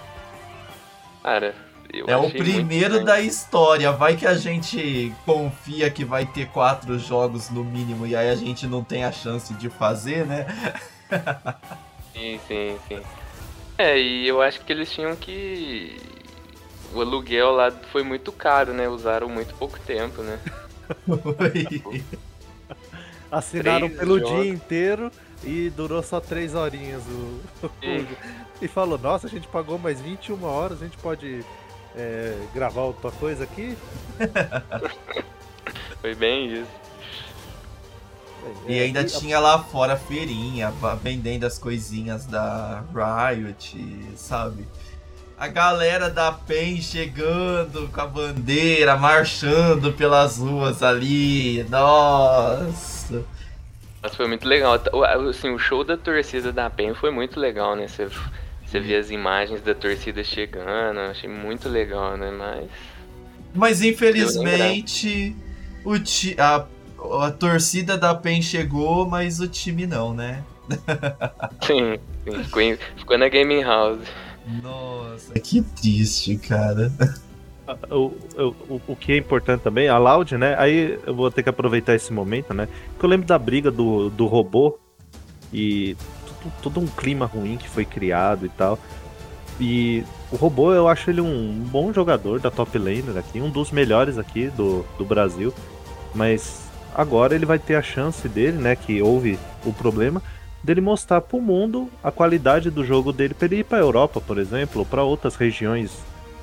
Cara, 1.24 1.56
eu 1.92 2.06
É 2.08 2.16
o 2.16 2.30
primeiro 2.30 3.04
da 3.04 3.20
história. 3.20 3.92
Vai 3.92 4.16
que 4.16 4.28
a 4.28 4.36
gente 4.36 5.12
confia 5.26 5.90
que 5.90 6.06
vai 6.06 6.24
ter 6.24 6.48
quatro 6.50 7.00
jogos 7.00 7.50
no 7.50 7.64
mínimo 7.64 8.06
e 8.06 8.16
aí 8.16 8.30
a 8.30 8.36
gente 8.36 8.68
não 8.68 8.84
tem 8.84 9.04
a 9.04 9.12
chance 9.12 9.52
de 9.56 9.68
fazer, 9.68 10.24
né? 10.26 10.46
Sim, 12.16 12.40
sim, 12.48 12.80
sim. 12.88 13.02
É, 13.78 14.00
e 14.00 14.26
eu 14.26 14.42
acho 14.42 14.62
que 14.62 14.72
eles 14.72 14.90
tinham 14.92 15.16
que. 15.16 16.00
O 16.94 17.02
aluguel 17.02 17.52
lá 17.52 17.70
foi 17.92 18.04
muito 18.04 18.32
caro, 18.32 18.74
né? 18.74 18.88
Usaram 18.88 19.28
muito 19.28 19.54
pouco 19.56 19.78
tempo, 19.82 20.22
né? 20.22 20.40
Assinaram 23.30 23.90
Três 23.90 24.00
pelo 24.00 24.22
dia 24.22 24.46
inteiro 24.46 25.12
e 25.44 25.70
durou 25.72 26.02
só 26.02 26.22
três 26.22 26.56
horinhas 26.56 27.04
o, 27.06 27.42
Sim. 27.84 28.08
E 28.62 28.68
falou, 28.68 28.98
nossa, 28.98 29.28
a 29.28 29.30
gente 29.30 29.48
pagou 29.50 29.78
mais 29.78 30.00
21 30.00 30.42
horas, 30.46 30.82
a 30.82 30.86
gente 30.86 30.98
pode 30.98 31.44
é, 31.96 32.38
gravar 32.54 32.84
outra 32.84 33.12
coisa 33.12 33.44
aqui? 33.44 33.78
Foi 36.00 36.16
bem 36.16 36.54
isso. 36.54 36.85
E 38.68 38.78
É, 38.80 38.84
ainda 38.84 39.04
tinha 39.04 39.40
lá 39.40 39.60
fora 39.60 39.94
a 39.94 39.98
feirinha, 39.98 40.72
vendendo 41.02 41.46
as 41.46 41.58
coisinhas 41.58 42.26
da 42.26 42.84
Riot, 42.94 43.78
sabe? 44.16 44.68
A 45.38 45.48
galera 45.48 46.10
da 46.10 46.32
PEN 46.32 46.82
chegando 46.82 47.90
com 47.90 48.02
a 48.02 48.06
bandeira, 48.08 48.96
marchando 48.96 49.92
pelas 49.92 50.38
ruas 50.38 50.82
ali. 50.82 51.64
Nossa! 51.70 53.24
Mas 54.02 54.16
foi 54.16 54.28
muito 54.28 54.48
legal. 54.48 54.80
O- 54.94 55.04
Assim, 55.04 55.50
o 55.50 55.60
show 55.60 55.84
da 55.84 55.98
torcida 55.98 56.52
da 56.54 56.70
PEN 56.70 56.94
foi 56.94 57.12
muito 57.12 57.40
legal, 57.40 57.76
né? 57.76 57.88
Você, 57.88 58.08
você 58.66 58.80
vê 58.80 58.96
as 58.96 59.10
imagens 59.12 59.62
da 59.62 59.74
torcida 59.76 60.24
chegando, 60.24 61.00
achei 61.00 61.30
muito 61.30 61.68
legal, 61.68 62.16
né? 62.16 62.32
Mas. 62.32 62.70
Mas 63.54 63.82
infelizmente 63.82 65.36
o 65.84 65.98
ti 66.00 66.36
a, 66.40 66.66
a 67.14 67.32
torcida 67.32 67.98
da 67.98 68.14
PEN 68.16 68.42
chegou, 68.42 69.08
mas 69.08 69.40
o 69.40 69.48
time 69.48 69.86
não, 69.86 70.14
né? 70.14 70.44
Sim, 71.66 71.98
sim, 72.24 72.44
ficou, 72.44 72.62
em- 72.62 72.78
ficou 72.98 73.18
na 73.18 73.30
Gaming 73.30 73.62
House. 73.64 74.00
Nossa, 74.64 75.34
que 75.40 75.62
triste, 75.62 76.38
cara. 76.38 76.92
O, 77.90 78.12
o, 78.38 78.56
o- 78.70 78.82
o 78.90 78.96
que 78.96 79.12
é 79.14 79.18
importante 79.18 79.62
também, 79.62 79.88
a 79.90 79.98
Loud, 79.98 80.38
né? 80.38 80.56
Aí 80.58 81.00
eu 81.06 81.16
vou 81.16 81.30
ter 81.32 81.42
que 81.44 81.50
aproveitar 81.50 81.96
esse 81.96 82.12
momento, 82.14 82.54
né? 82.54 82.68
Porque 82.92 83.06
eu 83.06 83.10
lembro 83.10 83.26
da 83.28 83.38
briga 83.40 83.72
do, 83.72 84.10
do 84.10 84.26
robô 84.28 84.78
e 85.54 85.96
tudo, 86.42 86.54
todo 86.62 86.80
um 86.80 86.86
clima 86.88 87.26
ruim 87.26 87.58
que 87.58 87.68
foi 87.70 87.86
criado 87.86 88.46
e 88.46 88.50
tal. 88.50 88.78
E 89.60 90.04
o 90.32 90.36
robô, 90.36 90.74
eu 90.74 90.88
acho 90.88 91.10
ele 91.10 91.22
um 91.22 91.54
bom 91.72 91.92
jogador 91.94 92.40
da 92.40 92.52
top 92.52 92.78
laner 92.78 93.18
aqui, 93.18 93.40
um 93.42 93.50
dos 93.50 93.72
melhores 93.72 94.18
aqui 94.18 94.48
do, 94.50 94.86
do 94.98 95.06
Brasil. 95.06 95.54
Mas 96.14 96.65
agora 96.96 97.36
ele 97.36 97.46
vai 97.46 97.60
ter 97.60 97.76
a 97.76 97.82
chance 97.82 98.28
dele, 98.30 98.58
né? 98.58 98.76
Que 98.76 99.02
houve 99.02 99.38
o 99.66 99.74
problema 99.74 100.24
dele 100.64 100.82
mostrar 100.82 101.22
pro 101.22 101.40
mundo 101.40 101.90
a 102.04 102.12
qualidade 102.12 102.72
do 102.72 102.84
jogo 102.84 103.14
dele 103.14 103.36
para 103.36 103.46
ele 103.46 103.58
ir 103.58 103.64
pra 103.66 103.78
Europa, 103.78 104.20
por 104.20 104.40
exemplo, 104.40 104.84
pra 104.84 105.04
outras 105.04 105.36
regiões 105.36 105.92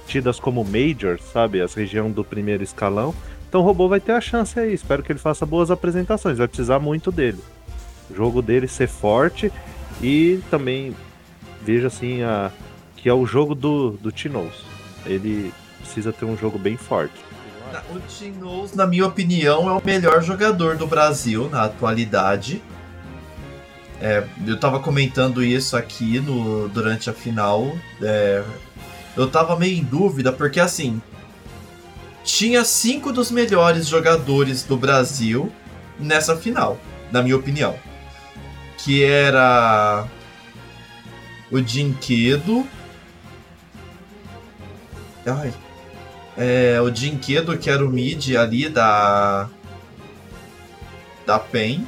tidas 0.07 0.39
como 0.39 0.65
majors, 0.65 1.23
sabe? 1.33 1.61
As 1.61 1.75
regiões 1.75 2.15
do 2.15 2.23
primeiro 2.23 2.63
escalão. 2.63 3.13
Então 3.49 3.61
o 3.61 3.65
robô 3.65 3.89
vai 3.89 3.99
ter 3.99 4.13
a 4.13 4.21
chance 4.21 4.59
aí. 4.59 4.73
Espero 4.73 5.03
que 5.03 5.11
ele 5.11 5.19
faça 5.19 5.45
boas 5.45 5.71
apresentações. 5.71 6.39
Vai 6.39 6.47
precisar 6.47 6.79
muito 6.79 7.11
dele. 7.11 7.39
O 8.11 8.15
jogo 8.15 8.41
dele 8.41 8.69
ser 8.69 8.89
forte 8.89 9.51
e 10.01 10.41
também 10.51 10.95
veja 11.63 11.89
assim 11.89 12.23
a 12.23 12.51
que 12.97 13.09
é 13.09 13.15
o 13.15 13.27
jogo 13.27 13.55
do 13.55 13.93
do 13.93 14.13
Tinoz. 14.13 14.55
Ele 15.05 15.53
precisa 15.81 16.13
ter 16.13 16.25
um 16.25 16.37
jogo 16.37 16.59
bem 16.59 16.77
forte. 16.77 17.32
O 17.91 18.01
Tinoz, 18.01 18.75
na 18.75 18.87
minha 18.87 19.07
opinião, 19.07 19.69
é 19.69 19.73
o 19.73 19.83
melhor 19.85 20.23
jogador 20.23 20.77
do 20.77 20.87
Brasil 20.87 21.49
na 21.51 21.65
atualidade. 21.65 22.63
É, 24.01 24.25
eu 24.47 24.59
tava 24.59 24.81
comentando 24.81 25.43
isso 25.45 25.77
aqui 25.77 26.19
no, 26.19 26.69
durante 26.69 27.09
a 27.09 27.13
final. 27.13 27.77
é, 28.03 28.43
eu 29.17 29.31
tava 29.31 29.57
meio 29.57 29.79
em 29.79 29.85
dúvida, 29.85 30.33
porque 30.33 30.61
assim. 30.61 31.01
Tinha 32.25 32.65
cinco 32.65 33.13
dos 33.13 33.33
melhores 33.33 33.89
jogadores 33.89 34.63
do 34.63 34.77
Brasil 34.77 35.53
nessa 35.99 36.37
final, 36.37 36.79
na 37.11 37.21
minha 37.21 37.37
opinião. 37.37 37.77
Que 38.79 39.03
era. 39.03 40.07
O 41.51 41.61
Dinquedo. 41.61 42.67
Ai, 45.27 45.53
é, 46.37 46.81
o 46.81 46.91
Dinquedo, 46.91 47.57
que 47.59 47.71
era 47.71 47.85
o 47.85 47.89
mid 47.89 48.35
ali 48.37 48.69
da. 48.69 49.49
Da 51.27 51.39
PEN. 51.39 51.87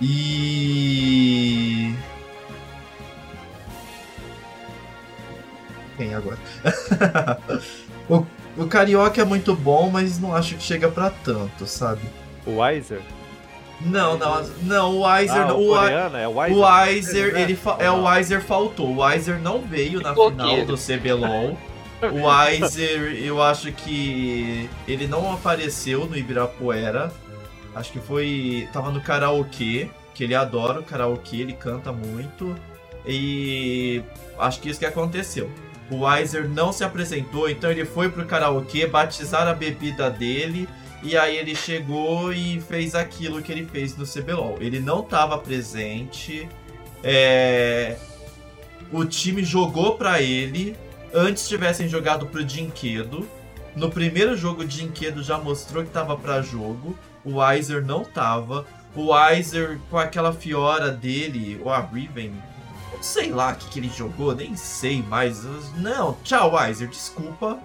E. 0.00 1.94
Quem 5.96 6.14
agora? 6.14 6.38
o, 8.08 8.24
o 8.56 8.66
Carioca 8.66 9.20
é 9.20 9.24
muito 9.24 9.54
bom, 9.54 9.90
mas 9.90 10.18
não 10.18 10.34
acho 10.34 10.56
que 10.56 10.62
chega 10.62 10.88
pra 10.88 11.10
tanto, 11.10 11.66
sabe? 11.66 12.00
O 12.46 12.60
Weiser? 12.60 13.02
Não, 13.80 14.18
não, 14.18 14.42
não, 14.62 14.96
o 14.96 15.06
Weiser. 15.06 15.36
Ah, 15.36 15.46
não, 15.46 15.58
o 15.58 15.72
o, 15.72 15.78
coreano 15.78 16.16
é 16.16 16.28
o 16.28 16.34
Weiser. 16.36 16.56
o 16.56 16.60
Weiser, 16.60 17.32
né? 17.32 17.42
ele 17.42 17.58
é 17.78 17.90
o 17.90 18.04
Weiser 18.04 18.42
faltou. 18.42 18.88
O 18.88 19.02
Weiser 19.02 19.38
não 19.40 19.62
veio 19.62 20.00
na 20.00 20.10
Ficou 20.10 20.30
final 20.30 20.64
do 20.64 20.76
CBLOL. 20.76 21.58
O 22.02 22.26
Weiser, 22.26 23.22
eu 23.22 23.42
acho 23.42 23.70
que 23.72 24.70
ele 24.88 25.06
não 25.06 25.30
apareceu 25.34 26.06
no 26.06 26.16
Ibirapuera. 26.16 27.12
Acho 27.74 27.92
que 27.92 28.00
foi. 28.00 28.66
Tava 28.72 28.90
no 28.90 29.02
karaokê, 29.02 29.90
que 30.14 30.24
ele 30.24 30.34
adora 30.34 30.80
o 30.80 30.82
karaokê, 30.82 31.36
ele 31.36 31.52
canta 31.52 31.92
muito. 31.92 32.56
E 33.06 34.02
acho 34.38 34.60
que 34.60 34.70
isso 34.70 34.78
que 34.78 34.86
aconteceu. 34.86 35.50
O 35.90 36.06
Weiser 36.06 36.48
não 36.48 36.72
se 36.72 36.84
apresentou, 36.84 37.50
então 37.50 37.70
ele 37.70 37.84
foi 37.84 38.08
pro 38.08 38.24
karaokê 38.24 38.86
batizar 38.86 39.46
a 39.46 39.52
bebida 39.52 40.08
dele. 40.08 40.66
E 41.02 41.16
aí 41.16 41.36
ele 41.36 41.54
chegou 41.54 42.32
e 42.32 42.60
fez 42.60 42.94
aquilo 42.94 43.40
que 43.40 43.50
ele 43.50 43.66
fez 43.66 43.96
no 43.96 44.04
CBLOL. 44.04 44.58
Ele 44.60 44.80
não 44.80 45.00
estava 45.00 45.38
presente. 45.38 46.48
É... 47.02 47.96
O 48.92 49.04
time 49.04 49.42
jogou 49.42 49.96
para 49.96 50.20
ele. 50.20 50.76
Antes 51.12 51.48
tivessem 51.48 51.88
jogado 51.88 52.26
pro 52.26 52.44
Dinquedo. 52.44 53.26
No 53.74 53.90
primeiro 53.90 54.36
jogo, 54.36 54.62
o 54.62 54.66
Dinquedo 54.66 55.22
já 55.22 55.38
mostrou 55.38 55.82
que 55.82 55.88
estava 55.88 56.16
para 56.16 56.42
jogo. 56.42 56.98
O 57.24 57.36
Weiser 57.38 57.84
não 57.84 58.04
tava. 58.04 58.66
O 58.94 59.12
Weiser 59.12 59.78
com 59.88 59.96
aquela 59.96 60.32
fiora 60.32 60.90
dele, 60.90 61.60
ou 61.64 61.72
a 61.72 61.80
Riven, 61.80 62.32
sei 63.00 63.30
lá 63.30 63.52
o 63.52 63.56
que, 63.56 63.68
que 63.68 63.78
ele 63.78 63.88
jogou, 63.88 64.34
nem 64.34 64.56
sei 64.56 65.02
mais. 65.02 65.44
Não, 65.76 66.16
tchau, 66.24 66.54
Weiser, 66.54 66.88
desculpa. 66.88 67.58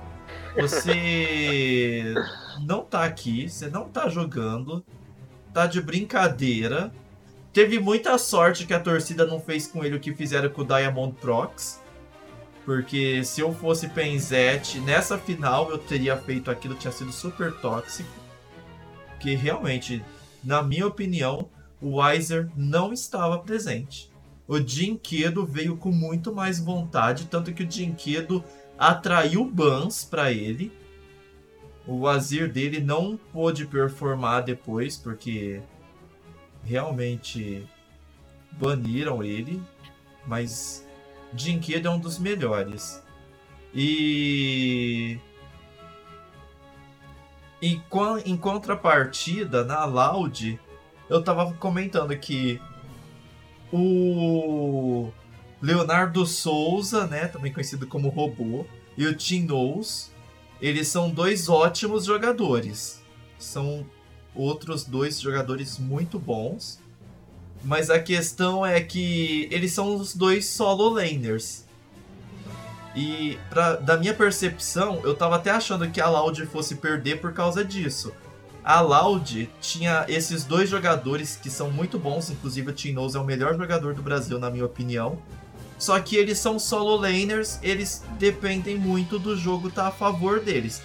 Você 0.55 2.13
não 2.59 2.83
tá 2.83 3.03
aqui, 3.03 3.49
você 3.49 3.69
não 3.69 3.89
tá 3.89 4.09
jogando, 4.09 4.85
tá 5.53 5.65
de 5.67 5.81
brincadeira. 5.81 6.91
Teve 7.53 7.79
muita 7.79 8.17
sorte 8.17 8.65
que 8.65 8.73
a 8.73 8.79
torcida 8.79 9.25
não 9.25 9.39
fez 9.39 9.65
com 9.67 9.83
ele 9.83 9.95
o 9.95 9.99
que 9.99 10.13
fizeram 10.13 10.49
com 10.49 10.61
o 10.61 10.65
Diamond 10.65 11.15
Prox. 11.19 11.81
Porque 12.65 13.23
se 13.23 13.41
eu 13.41 13.53
fosse 13.53 13.87
Penzete, 13.87 14.79
nessa 14.79 15.17
final 15.17 15.69
eu 15.69 15.77
teria 15.77 16.17
feito 16.17 16.49
aquilo, 16.49 16.75
tinha 16.75 16.91
sido 16.91 17.11
super 17.11 17.53
tóxico. 17.53 18.09
Que 19.19 19.35
realmente, 19.35 20.03
na 20.43 20.63
minha 20.63 20.87
opinião, 20.87 21.47
o 21.79 22.01
Weiser 22.01 22.49
não 22.55 22.91
estava 22.91 23.37
presente. 23.39 24.11
O 24.47 24.59
Dinquedo 24.59 25.45
veio 25.45 25.77
com 25.77 25.91
muito 25.91 26.33
mais 26.33 26.59
vontade, 26.59 27.25
tanto 27.25 27.53
que 27.53 27.63
o 27.63 27.67
Dinquedo 27.67 28.43
atraiu 28.77 29.45
bans 29.45 30.03
para 30.03 30.31
ele. 30.31 30.71
O 31.87 32.07
Azir 32.07 32.51
dele 32.51 32.79
não 32.79 33.17
pôde 33.31 33.65
performar 33.65 34.43
depois, 34.43 34.97
porque 34.97 35.61
realmente 36.63 37.67
baniram 38.51 39.23
ele. 39.23 39.61
Mas 40.25 40.85
Dinquedo 41.31 41.87
é 41.87 41.91
um 41.91 41.99
dos 41.99 42.17
melhores. 42.17 43.03
E. 43.73 45.19
E 47.61 47.81
em 48.25 48.37
contrapartida, 48.37 49.63
na 49.63 49.85
Loud, 49.85 50.59
eu 51.09 51.23
tava 51.23 51.53
comentando 51.53 52.15
que 52.17 52.61
o 53.71 55.11
Leonardo 55.61 56.25
Souza, 56.25 57.07
né, 57.07 57.27
também 57.27 57.51
conhecido 57.51 57.87
como 57.87 58.09
Robô, 58.09 58.65
e 58.97 59.05
o 59.05 59.15
Tim 59.15 59.45
Knowles, 59.45 60.13
eles 60.61 60.87
são 60.87 61.09
dois 61.09 61.49
ótimos 61.49 62.05
jogadores. 62.05 63.01
São 63.37 63.85
outros 64.33 64.83
dois 64.83 65.19
jogadores 65.19 65.77
muito 65.77 66.19
bons. 66.19 66.79
Mas 67.63 67.89
a 67.89 67.99
questão 67.99 68.65
é 68.65 68.79
que 68.79 69.47
eles 69.51 69.71
são 69.71 69.95
os 69.95 70.15
dois 70.15 70.45
solo 70.45 70.89
laners. 70.89 71.65
E 72.95 73.37
pra, 73.49 73.75
da 73.75 73.97
minha 73.97 74.13
percepção, 74.13 75.01
eu 75.03 75.15
tava 75.15 75.35
até 75.35 75.49
achando 75.49 75.89
que 75.89 75.99
a 75.99 76.07
Loud 76.07 76.45
fosse 76.45 76.75
perder 76.75 77.19
por 77.19 77.33
causa 77.33 77.65
disso. 77.65 78.13
A 78.63 78.79
Loud 78.81 79.49
tinha 79.59 80.05
esses 80.07 80.43
dois 80.45 80.69
jogadores 80.69 81.35
que 81.35 81.49
são 81.49 81.69
muito 81.69 81.99
bons, 81.99 82.29
inclusive 82.29 82.69
o 82.69 82.73
Tinoz 82.73 83.13
é 83.13 83.19
o 83.19 83.23
melhor 83.23 83.55
jogador 83.57 83.93
do 83.93 84.01
Brasil, 84.01 84.39
na 84.39 84.49
minha 84.49 84.65
opinião. 84.65 85.19
Só 85.77 85.99
que 85.99 86.15
eles 86.15 86.39
são 86.39 86.57
solo 86.57 86.95
laners, 86.95 87.59
eles 87.61 88.03
dependem 88.17 88.77
muito 88.77 89.19
do 89.19 89.35
jogo 89.35 89.67
estar 89.67 89.83
tá 89.83 89.87
a 89.89 89.91
favor 89.91 90.39
deles. 90.39 90.81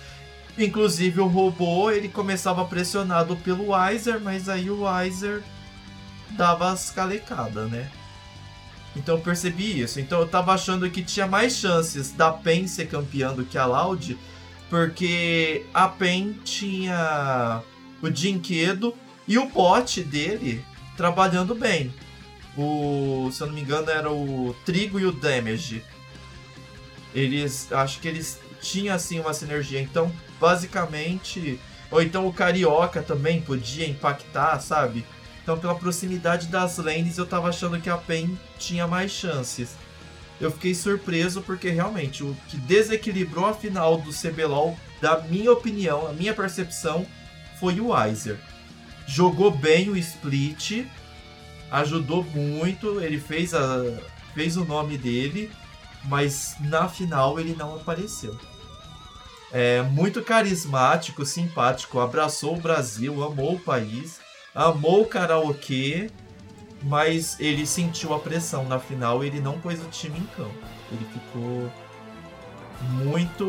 Inclusive 0.58 1.20
o 1.20 1.26
robô, 1.26 1.90
ele 1.90 2.08
começava 2.08 2.64
pressionado 2.64 3.36
pelo 3.36 3.72
Weiser, 3.72 4.20
mas 4.20 4.48
aí 4.48 4.68
o 4.68 4.82
Weiser 4.82 5.42
dava 6.30 6.70
as 6.70 6.90
calecadas, 6.90 7.70
né? 7.70 7.90
Então 8.96 9.16
eu 9.16 9.20
percebi 9.20 9.80
isso. 9.80 10.00
Então 10.00 10.20
eu 10.20 10.28
tava 10.28 10.52
achando 10.52 10.90
que 10.90 11.02
tinha 11.02 11.26
mais 11.26 11.54
chances 11.54 12.12
da 12.12 12.32
PEN 12.32 12.66
ser 12.66 12.86
campeã 12.86 13.32
do 13.32 13.44
que 13.44 13.56
a 13.56 13.66
Loud, 13.66 14.18
porque 14.68 15.66
a 15.72 15.88
PEN 15.88 16.34
tinha 16.44 17.62
o 18.02 18.10
Dinquedo 18.10 18.94
e 19.26 19.38
o 19.38 19.48
bot 19.48 20.02
dele 20.02 20.64
trabalhando 20.96 21.54
bem. 21.54 21.94
O, 22.56 23.30
se 23.32 23.40
eu 23.40 23.46
não 23.46 23.54
me 23.54 23.60
engano, 23.60 23.90
era 23.90 24.10
o 24.10 24.54
Trigo 24.64 24.98
e 24.98 25.06
o 25.06 25.12
Damage. 25.12 25.84
Eles, 27.14 27.70
acho 27.72 28.00
que 28.00 28.08
eles 28.08 28.38
tinham 28.60 28.94
assim 28.94 29.20
uma 29.20 29.32
sinergia. 29.32 29.80
Então, 29.80 30.12
basicamente, 30.40 31.58
ou 31.90 32.02
então 32.02 32.26
o 32.26 32.32
Carioca 32.32 33.02
também 33.02 33.40
podia 33.40 33.88
impactar, 33.88 34.58
sabe? 34.60 35.04
Então, 35.42 35.58
pela 35.58 35.74
proximidade 35.74 36.48
das 36.48 36.78
lanes, 36.78 37.18
eu 37.18 37.26
tava 37.26 37.48
achando 37.48 37.80
que 37.80 37.90
a 37.90 37.96
PEN 37.96 38.38
tinha 38.58 38.86
mais 38.86 39.10
chances 39.10 39.74
eu 40.40 40.50
fiquei 40.50 40.74
surpreso 40.74 41.42
porque 41.42 41.68
realmente 41.68 42.24
o 42.24 42.34
que 42.48 42.56
desequilibrou 42.56 43.46
a 43.46 43.54
final 43.54 43.98
do 43.98 44.10
CBLOL, 44.10 44.76
da 45.00 45.20
minha 45.20 45.52
opinião, 45.52 46.06
a 46.06 46.12
minha 46.12 46.32
percepção, 46.32 47.06
foi 47.58 47.78
o 47.78 47.88
Weiser. 47.88 48.38
Jogou 49.06 49.50
bem 49.50 49.90
o 49.90 49.96
split, 49.96 50.86
ajudou 51.70 52.24
muito, 52.24 53.00
ele 53.00 53.18
fez, 53.18 53.54
a, 53.54 53.82
fez 54.34 54.56
o 54.56 54.64
nome 54.64 54.98
dele, 54.98 55.50
mas 56.04 56.56
na 56.60 56.88
final 56.88 57.38
ele 57.38 57.54
não 57.56 57.76
apareceu. 57.76 58.36
É 59.52 59.82
muito 59.82 60.22
carismático, 60.22 61.26
simpático, 61.26 61.98
abraçou 61.98 62.56
o 62.56 62.60
Brasil, 62.60 63.22
amou 63.22 63.54
o 63.54 63.60
país, 63.60 64.20
amou 64.54 65.02
o 65.02 65.06
karaokê 65.06 66.10
mas 66.82 67.38
ele 67.38 67.66
sentiu 67.66 68.14
a 68.14 68.18
pressão 68.18 68.64
na 68.64 68.78
final 68.78 69.22
ele 69.22 69.40
não 69.40 69.58
pôs 69.60 69.80
o 69.80 69.88
time 69.88 70.18
em 70.18 70.26
campo. 70.36 70.54
Ele 70.90 71.06
ficou 71.12 71.70
muito. 73.04 73.46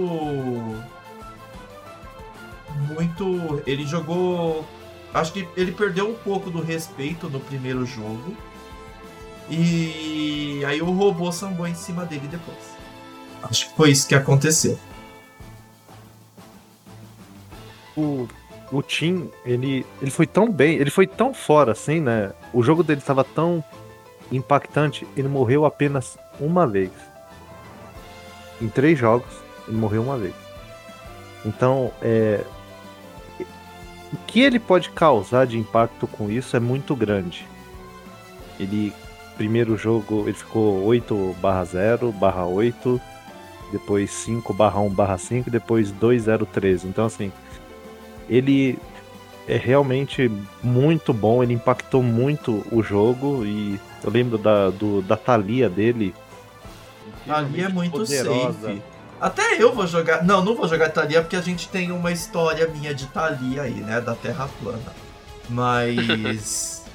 Muito. 2.88 3.64
Ele 3.66 3.86
jogou. 3.86 4.66
Acho 5.14 5.34
que 5.34 5.48
ele 5.58 5.72
perdeu 5.72 6.10
um 6.10 6.14
pouco 6.14 6.50
do 6.50 6.62
respeito 6.62 7.30
no 7.30 7.40
primeiro 7.40 7.86
jogo. 7.86 8.36
E 9.50 10.64
aí 10.66 10.82
o 10.82 10.92
robô 10.92 11.32
sambou 11.32 11.68
em 11.68 11.76
cima 11.76 12.06
dele 12.06 12.28
depois. 12.28 12.58
Acho 13.44 13.70
que 13.70 13.76
foi 13.76 13.92
isso 13.92 14.08
que 14.08 14.16
aconteceu. 14.16 14.80
O 17.98 18.28
o 18.72 18.82
Tim, 18.82 19.30
ele, 19.46 19.86
ele 20.02 20.10
foi 20.10 20.26
tão 20.26 20.50
bem, 20.50 20.78
ele 20.78 20.90
foi 20.90 21.06
tão 21.06 21.34
fora 21.34 21.74
assim, 21.74 22.00
né? 22.00 22.32
O 22.54 22.64
jogo 22.64 22.84
dele 22.84 23.02
estava 23.02 23.24
tão 23.24 23.64
impactante, 24.32 25.06
ele 25.18 25.28
morreu 25.28 25.66
apenas 25.66 26.18
uma 26.40 26.66
vez. 26.66 26.92
Em 28.62 28.70
três 28.70 28.98
jogos, 28.98 29.28
ele 29.68 29.78
morreu 29.78 30.02
uma 30.02 30.18
vez. 30.18 30.34
Então, 31.46 31.92
é, 32.02 32.46
o 34.14 34.18
que 34.28 34.42
ele 34.42 34.60
pode 34.60 34.90
causar 34.90 35.48
de 35.48 35.58
impacto 35.58 36.06
com 36.08 36.30
isso 36.30 36.56
é 36.56 36.60
muito 36.60 36.96
grande. 36.96 37.48
Ele, 38.60 38.94
primeiro 39.38 39.78
jogo, 39.78 40.24
ele 40.26 40.34
ficou 40.34 40.84
8 40.84 41.36
barra 41.42 41.64
0, 41.64 42.12
barra 42.12 42.46
8, 42.46 43.00
depois 43.72 44.12
5 44.12 44.54
barra 44.54 44.80
1 44.82 44.90
barra 44.90 45.18
5, 45.18 45.50
depois 45.50 45.92
2, 45.92 46.24
0, 46.24 46.46
13. 46.46 46.88
Então, 46.88 47.06
assim, 47.06 47.32
ele 48.30 48.78
é 49.48 49.58
realmente 49.58 50.32
muito 50.62 51.14
bom, 51.14 51.42
ele 51.42 51.54
impactou 51.54 52.04
muito 52.04 52.66
o 52.72 52.84
jogo 52.84 53.46
e 53.46 53.80
eu 54.04 54.10
lembro 54.10 54.38
da, 54.38 54.70
do, 54.70 55.02
da 55.02 55.18
Thalia 55.18 55.70
dele. 55.70 56.14
Thalia 57.26 57.66
é 57.66 57.70
muito 57.70 57.92
poderosa. 57.92 58.68
safe. 58.68 58.82
Até 59.22 59.62
eu 59.62 59.72
vou 59.72 59.86
jogar. 59.86 60.24
Não, 60.24 60.44
não 60.44 60.56
vou 60.56 60.68
jogar 60.68 60.90
Thalia 60.90 61.22
porque 61.22 61.36
a 61.36 61.42
gente 61.42 61.70
tem 61.70 61.92
uma 61.92 62.12
história 62.12 62.68
minha 62.68 62.92
de 62.94 63.06
Thalia 63.06 63.62
aí, 63.62 63.76
né? 63.76 64.02
Da 64.02 64.16
Terra 64.16 64.50
plana. 64.60 64.92
Mas. 65.48 66.82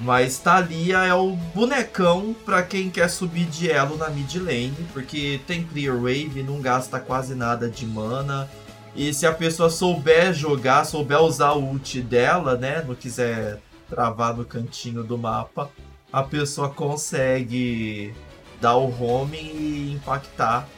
Mas 0.00 0.38
Thalia 0.38 0.98
é 0.98 1.14
o 1.14 1.32
bonecão 1.32 2.36
para 2.44 2.62
quem 2.62 2.88
quer 2.88 3.08
subir 3.08 3.46
de 3.46 3.68
elo 3.68 3.96
na 3.96 4.08
mid 4.08 4.32
lane, 4.36 4.76
porque 4.92 5.40
tem 5.44 5.64
clear 5.64 5.96
wave, 5.96 6.44
não 6.44 6.60
gasta 6.60 7.00
quase 7.00 7.34
nada 7.34 7.68
de 7.68 7.84
mana. 7.84 8.48
E 8.94 9.12
se 9.12 9.26
a 9.26 9.32
pessoa 9.32 9.68
souber 9.68 10.32
jogar, 10.32 10.84
souber 10.84 11.20
usar 11.20 11.52
o 11.52 11.64
ult 11.64 12.00
dela, 12.02 12.56
né? 12.56 12.84
Não 12.86 12.94
quiser 12.94 13.58
travar 13.90 14.36
no 14.36 14.44
cantinho 14.44 15.02
do 15.02 15.18
mapa, 15.18 15.68
a 16.12 16.22
pessoa 16.22 16.68
consegue 16.68 18.14
dar 18.60 18.76
o 18.76 19.02
home 19.02 19.38
e 19.38 19.92
impactar 19.94 20.68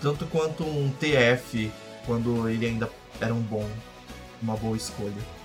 tanto 0.00 0.26
quanto 0.26 0.64
um 0.64 0.90
TF 0.90 1.70
quando 2.06 2.48
ele 2.48 2.66
ainda 2.66 2.90
era 3.20 3.34
um 3.34 3.40
bom, 3.40 3.68
uma 4.42 4.56
boa 4.56 4.76
escolha. 4.76 5.40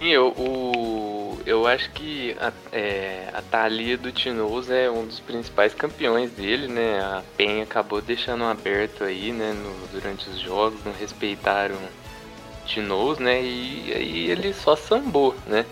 E 0.00 0.10
eu, 0.10 0.28
o 0.28 1.10
eu 1.46 1.66
acho 1.66 1.90
que 1.90 2.36
a, 2.38 2.52
é, 2.72 3.28
a 3.32 3.42
Thalia 3.42 3.96
do 3.96 4.12
Tinoz 4.12 4.70
é 4.70 4.90
um 4.90 5.06
dos 5.06 5.20
principais 5.20 5.74
campeões 5.74 6.30
dele, 6.30 6.68
né? 6.68 7.00
A 7.00 7.22
Penha 7.36 7.62
acabou 7.62 8.00
deixando 8.00 8.44
aberto 8.44 9.04
aí, 9.04 9.32
né? 9.32 9.52
No, 9.52 9.88
durante 9.88 10.28
os 10.28 10.38
jogos, 10.38 10.82
não 10.84 10.92
respeitaram 10.92 11.76
Tinoz, 12.66 13.18
né? 13.18 13.42
E 13.42 13.92
aí 13.94 14.30
ele 14.30 14.52
só 14.52 14.76
sambou, 14.76 15.34
né? 15.46 15.64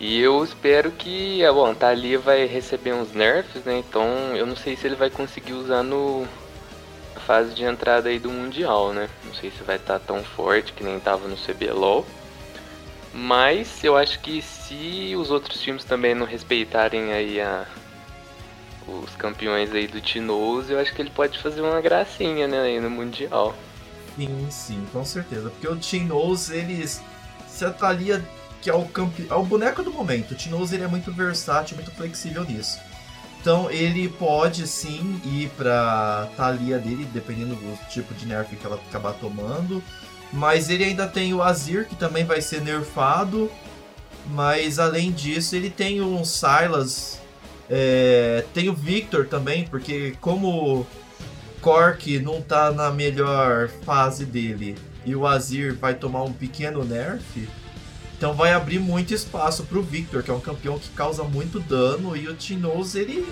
E 0.00 0.18
eu 0.18 0.42
espero 0.42 0.90
que 0.90 1.44
a 1.44 1.52
bom, 1.52 1.74
Thalia 1.74 2.18
vai 2.18 2.46
receber 2.46 2.94
uns 2.94 3.12
nerfs, 3.12 3.62
né? 3.64 3.78
Então 3.78 4.34
eu 4.34 4.46
não 4.46 4.56
sei 4.56 4.74
se 4.74 4.86
ele 4.86 4.96
vai 4.96 5.10
conseguir 5.10 5.52
usar 5.52 5.82
no 5.82 6.26
fase 7.26 7.54
de 7.54 7.64
entrada 7.64 8.08
aí 8.08 8.18
do 8.18 8.30
Mundial, 8.30 8.94
né? 8.94 9.10
Não 9.26 9.34
sei 9.34 9.50
se 9.50 9.62
vai 9.62 9.76
estar 9.76 9.98
tá 9.98 10.04
tão 10.06 10.24
forte 10.24 10.72
que 10.72 10.82
nem 10.82 10.96
estava 10.96 11.28
no 11.28 11.36
CBLOL. 11.36 12.06
Mas 13.12 13.84
eu 13.84 13.94
acho 13.94 14.20
que 14.20 14.40
se 14.40 15.14
os 15.16 15.30
outros 15.30 15.60
times 15.60 15.84
também 15.84 16.14
não 16.14 16.24
respeitarem 16.24 17.12
aí 17.12 17.38
a, 17.38 17.66
os 18.88 19.14
campeões 19.16 19.70
aí 19.74 19.86
do 19.86 20.00
Tinoz, 20.00 20.70
eu 20.70 20.78
acho 20.78 20.94
que 20.94 21.02
ele 21.02 21.10
pode 21.10 21.38
fazer 21.38 21.60
uma 21.60 21.80
gracinha, 21.80 22.48
né, 22.48 22.60
aí 22.60 22.80
no 22.80 22.88
Mundial. 22.88 23.54
Sim, 24.16 24.46
sim, 24.50 24.86
com 24.92 25.04
certeza. 25.04 25.50
Porque 25.50 25.68
o 25.68 25.76
Tinoz, 25.76 26.50
eles. 26.50 27.02
Se 27.46 27.64
a 27.64 27.70
Thalia, 27.70 28.24
que 28.60 28.70
é 28.70 28.74
o, 28.74 28.84
campe... 28.86 29.26
é 29.28 29.34
o 29.34 29.44
boneco 29.44 29.82
do 29.82 29.92
momento, 29.92 30.32
o 30.32 30.34
Tinoz 30.34 30.72
ele 30.72 30.84
é 30.84 30.88
muito 30.88 31.12
versátil, 31.12 31.76
muito 31.76 31.90
flexível 31.90 32.44
nisso. 32.44 32.78
Então 33.40 33.70
ele 33.70 34.08
pode 34.08 34.66
sim 34.66 35.20
ir 35.24 35.48
pra 35.56 36.28
Thalia 36.36 36.78
dele, 36.78 37.08
dependendo 37.12 37.54
do 37.54 37.88
tipo 37.88 38.12
de 38.14 38.26
nerf 38.26 38.54
que 38.54 38.66
ela 38.66 38.76
acabar 38.76 39.14
tomando. 39.14 39.82
Mas 40.32 40.68
ele 40.68 40.84
ainda 40.84 41.08
tem 41.08 41.32
o 41.32 41.42
Azir, 41.42 41.88
que 41.88 41.96
também 41.96 42.24
vai 42.24 42.42
ser 42.42 42.60
nerfado. 42.60 43.50
Mas 44.26 44.78
além 44.78 45.10
disso, 45.10 45.56
ele 45.56 45.70
tem 45.70 46.02
um 46.02 46.22
Silas. 46.22 47.18
É, 47.68 48.44
tem 48.52 48.68
o 48.68 48.74
Victor 48.74 49.26
também, 49.26 49.64
porque 49.64 50.14
como 50.20 50.86
Cork 51.62 52.18
não 52.18 52.42
tá 52.42 52.70
na 52.70 52.90
melhor 52.90 53.68
fase 53.84 54.26
dele 54.26 54.76
e 55.04 55.14
o 55.14 55.26
Azir 55.26 55.74
vai 55.76 55.94
tomar 55.94 56.22
um 56.22 56.32
pequeno 56.32 56.84
nerf, 56.84 57.48
então 58.20 58.34
vai 58.34 58.52
abrir 58.52 58.78
muito 58.78 59.14
espaço 59.14 59.64
pro 59.64 59.80
Victor, 59.80 60.22
que 60.22 60.30
é 60.30 60.34
um 60.34 60.40
campeão 60.40 60.78
que 60.78 60.90
causa 60.90 61.24
muito 61.24 61.58
dano, 61.58 62.14
e 62.14 62.28
o 62.28 62.34
Tinoz 62.34 62.94
ele 62.94 63.26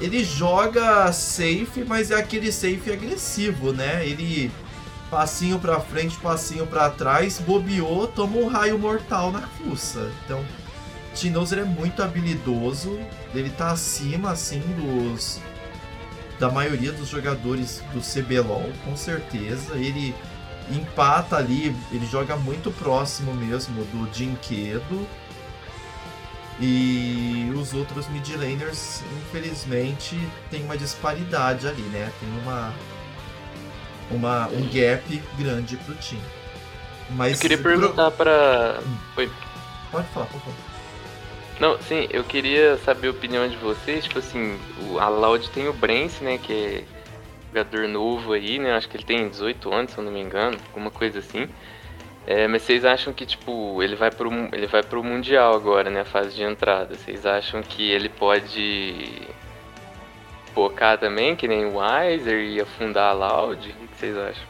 ele 0.00 0.24
joga 0.24 1.12
safe, 1.12 1.84
mas 1.86 2.10
é 2.10 2.14
aquele 2.14 2.50
safe 2.50 2.90
agressivo, 2.90 3.74
né? 3.74 4.06
Ele 4.06 4.50
passinho 5.10 5.58
para 5.58 5.78
frente, 5.80 6.16
passinho 6.16 6.66
para 6.66 6.88
trás, 6.88 7.40
bobeou, 7.40 8.06
toma 8.06 8.38
um 8.38 8.48
raio 8.48 8.78
mortal 8.78 9.30
na 9.30 9.46
fuça. 9.46 10.10
Então, 10.24 10.42
Tinozer 11.14 11.58
é 11.58 11.64
muito 11.64 12.02
habilidoso, 12.02 12.98
ele 13.34 13.50
tá 13.50 13.72
acima 13.72 14.30
assim 14.30 14.62
dos 14.78 15.42
da 16.40 16.50
maioria 16.50 16.92
dos 16.92 17.10
jogadores 17.10 17.82
do 17.92 18.00
CBLOL, 18.00 18.72
com 18.86 18.96
certeza. 18.96 19.74
Ele 19.74 20.14
empata 20.70 21.36
ali, 21.36 21.74
ele 21.90 22.06
joga 22.06 22.36
muito 22.36 22.70
próximo 22.70 23.34
mesmo 23.34 23.84
do 23.84 24.12
Jinquedo. 24.12 25.06
E 26.60 27.52
os 27.54 27.72
outros 27.72 28.08
mid 28.08 28.28
laners, 28.30 29.04
infelizmente, 29.16 30.18
tem 30.50 30.64
uma 30.64 30.76
disparidade 30.76 31.68
ali, 31.68 31.82
né? 31.82 32.12
Tem 32.18 32.28
uma 32.40 32.74
uma, 34.10 34.48
um 34.48 34.68
gap 34.68 35.22
grande 35.38 35.76
pro 35.76 35.94
time. 35.96 36.22
Mas 37.10 37.34
eu 37.34 37.38
queria 37.40 37.58
perguntar 37.58 38.10
pro... 38.10 38.24
pra. 38.24 38.80
Hum. 38.86 38.96
Oi. 39.16 39.30
Pode 39.90 40.08
falar, 40.08 40.26
por 40.26 40.40
favor. 40.40 40.54
Não, 41.60 41.80
sim, 41.82 42.06
eu 42.10 42.22
queria 42.22 42.78
saber 42.78 43.08
a 43.08 43.10
opinião 43.10 43.48
de 43.48 43.56
vocês. 43.56 44.04
Tipo 44.04 44.18
assim, 44.18 44.58
a 45.00 45.08
Loud 45.08 45.48
tem 45.50 45.68
o 45.68 45.72
Brence, 45.72 46.22
né? 46.22 46.38
Que 46.38 46.52
é 46.52 46.84
jogador 47.48 47.88
novo 47.88 48.32
aí, 48.32 48.58
né? 48.58 48.74
Acho 48.74 48.88
que 48.88 48.96
ele 48.96 49.04
tem 49.04 49.28
18 49.28 49.72
anos, 49.72 49.92
se 49.92 49.98
eu 49.98 50.04
não 50.04 50.12
me 50.12 50.20
engano, 50.20 50.56
alguma 50.68 50.90
coisa 50.90 51.18
assim. 51.18 51.48
É, 52.26 52.46
mas 52.46 52.62
vocês 52.62 52.84
acham 52.84 53.12
que, 53.12 53.24
tipo, 53.24 53.82
ele 53.82 53.96
vai 53.96 54.10
pro, 54.10 54.30
ele 54.52 54.66
vai 54.66 54.82
pro 54.82 55.02
Mundial 55.02 55.54
agora, 55.54 55.88
né? 55.88 56.02
A 56.02 56.04
fase 56.04 56.34
de 56.34 56.42
entrada. 56.42 56.94
Vocês 56.94 57.24
acham 57.24 57.62
que 57.62 57.90
ele 57.90 58.10
pode 58.10 59.22
focar 60.54 60.98
também, 60.98 61.34
que 61.34 61.48
nem 61.48 61.64
o 61.64 61.78
Weiser, 61.78 62.40
e 62.40 62.60
afundar 62.60 63.10
a 63.10 63.12
Loud? 63.12 63.70
O 63.70 63.88
que 63.88 63.98
vocês 63.98 64.16
acham? 64.16 64.44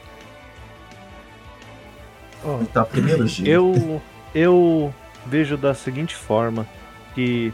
Oh, 2.44 2.64
tá 2.66 2.84
primeiro, 2.84 3.26
Eu, 3.44 4.02
eu 4.34 4.94
vejo 5.24 5.56
da 5.56 5.72
seguinte 5.72 6.16
forma, 6.16 6.66
que 7.14 7.52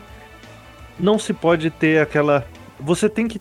não 0.98 1.18
se 1.18 1.34
pode 1.34 1.70
ter 1.70 2.00
aquela... 2.00 2.46
Você 2.80 3.08
tem 3.08 3.28
que 3.28 3.38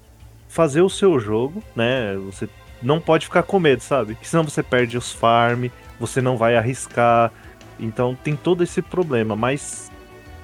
fazer 0.53 0.81
o 0.81 0.89
seu 0.89 1.19
jogo, 1.19 1.63
né? 1.75 2.15
Você 2.25 2.47
não 2.81 2.99
pode 2.99 3.25
ficar 3.25 3.43
com 3.43 3.59
medo, 3.59 3.81
sabe? 3.81 4.15
Que 4.15 4.27
senão 4.27 4.43
você 4.43 4.61
perde 4.61 4.97
os 4.97 5.11
farm, 5.11 5.65
você 5.99 6.21
não 6.21 6.37
vai 6.37 6.55
arriscar. 6.55 7.31
Então 7.79 8.15
tem 8.23 8.35
todo 8.35 8.63
esse 8.63 8.81
problema, 8.81 9.35
mas 9.35 9.91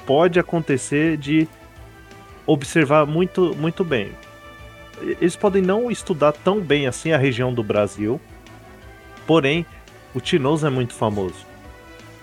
pode 0.05 0.39
acontecer 0.39 1.17
de 1.17 1.47
observar 2.45 3.05
muito, 3.05 3.55
muito 3.55 3.83
bem 3.83 4.11
eles 5.01 5.35
podem 5.35 5.61
não 5.61 5.89
estudar 5.89 6.31
tão 6.31 6.59
bem 6.59 6.87
assim 6.87 7.11
a 7.11 7.17
região 7.17 7.53
do 7.53 7.63
Brasil, 7.63 8.19
porém, 9.25 9.65
o 10.13 10.19
Tinoz 10.19 10.63
é 10.63 10.69
muito 10.69 10.93
famoso. 10.93 11.47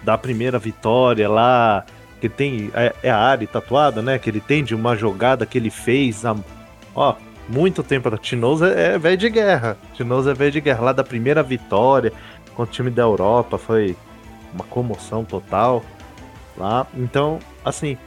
Da 0.02 0.16
primeira 0.18 0.58
vitória 0.58 1.28
lá, 1.28 1.84
que 2.20 2.28
tem. 2.28 2.70
É, 2.74 2.94
é 3.04 3.10
a 3.10 3.18
área 3.18 3.46
tatuada, 3.46 4.02
né? 4.02 4.18
Que 4.18 4.30
ele 4.30 4.40
tem 4.40 4.62
de 4.62 4.74
uma 4.74 4.96
jogada 4.96 5.46
que 5.46 5.58
ele 5.58 5.70
fez. 5.70 6.22
Ó, 6.94 7.16
muito 7.48 7.82
tempo. 7.82 8.14
Tinoz 8.16 8.62
é, 8.62 8.94
é 8.94 8.98
velho 8.98 9.16
de 9.16 9.30
guerra. 9.30 9.76
Tinoz 9.94 10.26
é 10.26 10.34
velho 10.34 10.52
de 10.52 10.60
guerra. 10.60 10.84
Lá 10.84 10.92
da 10.92 11.04
primeira 11.04 11.42
vitória 11.42 12.12
contra 12.54 12.70
o 12.70 12.74
time 12.74 12.90
da 12.90 13.02
Europa 13.02 13.58
foi 13.58 13.96
uma 14.52 14.64
comoção 14.64 15.24
total. 15.24 15.84
Lá. 16.56 16.86
Então, 16.94 17.38
assim, 17.64 17.98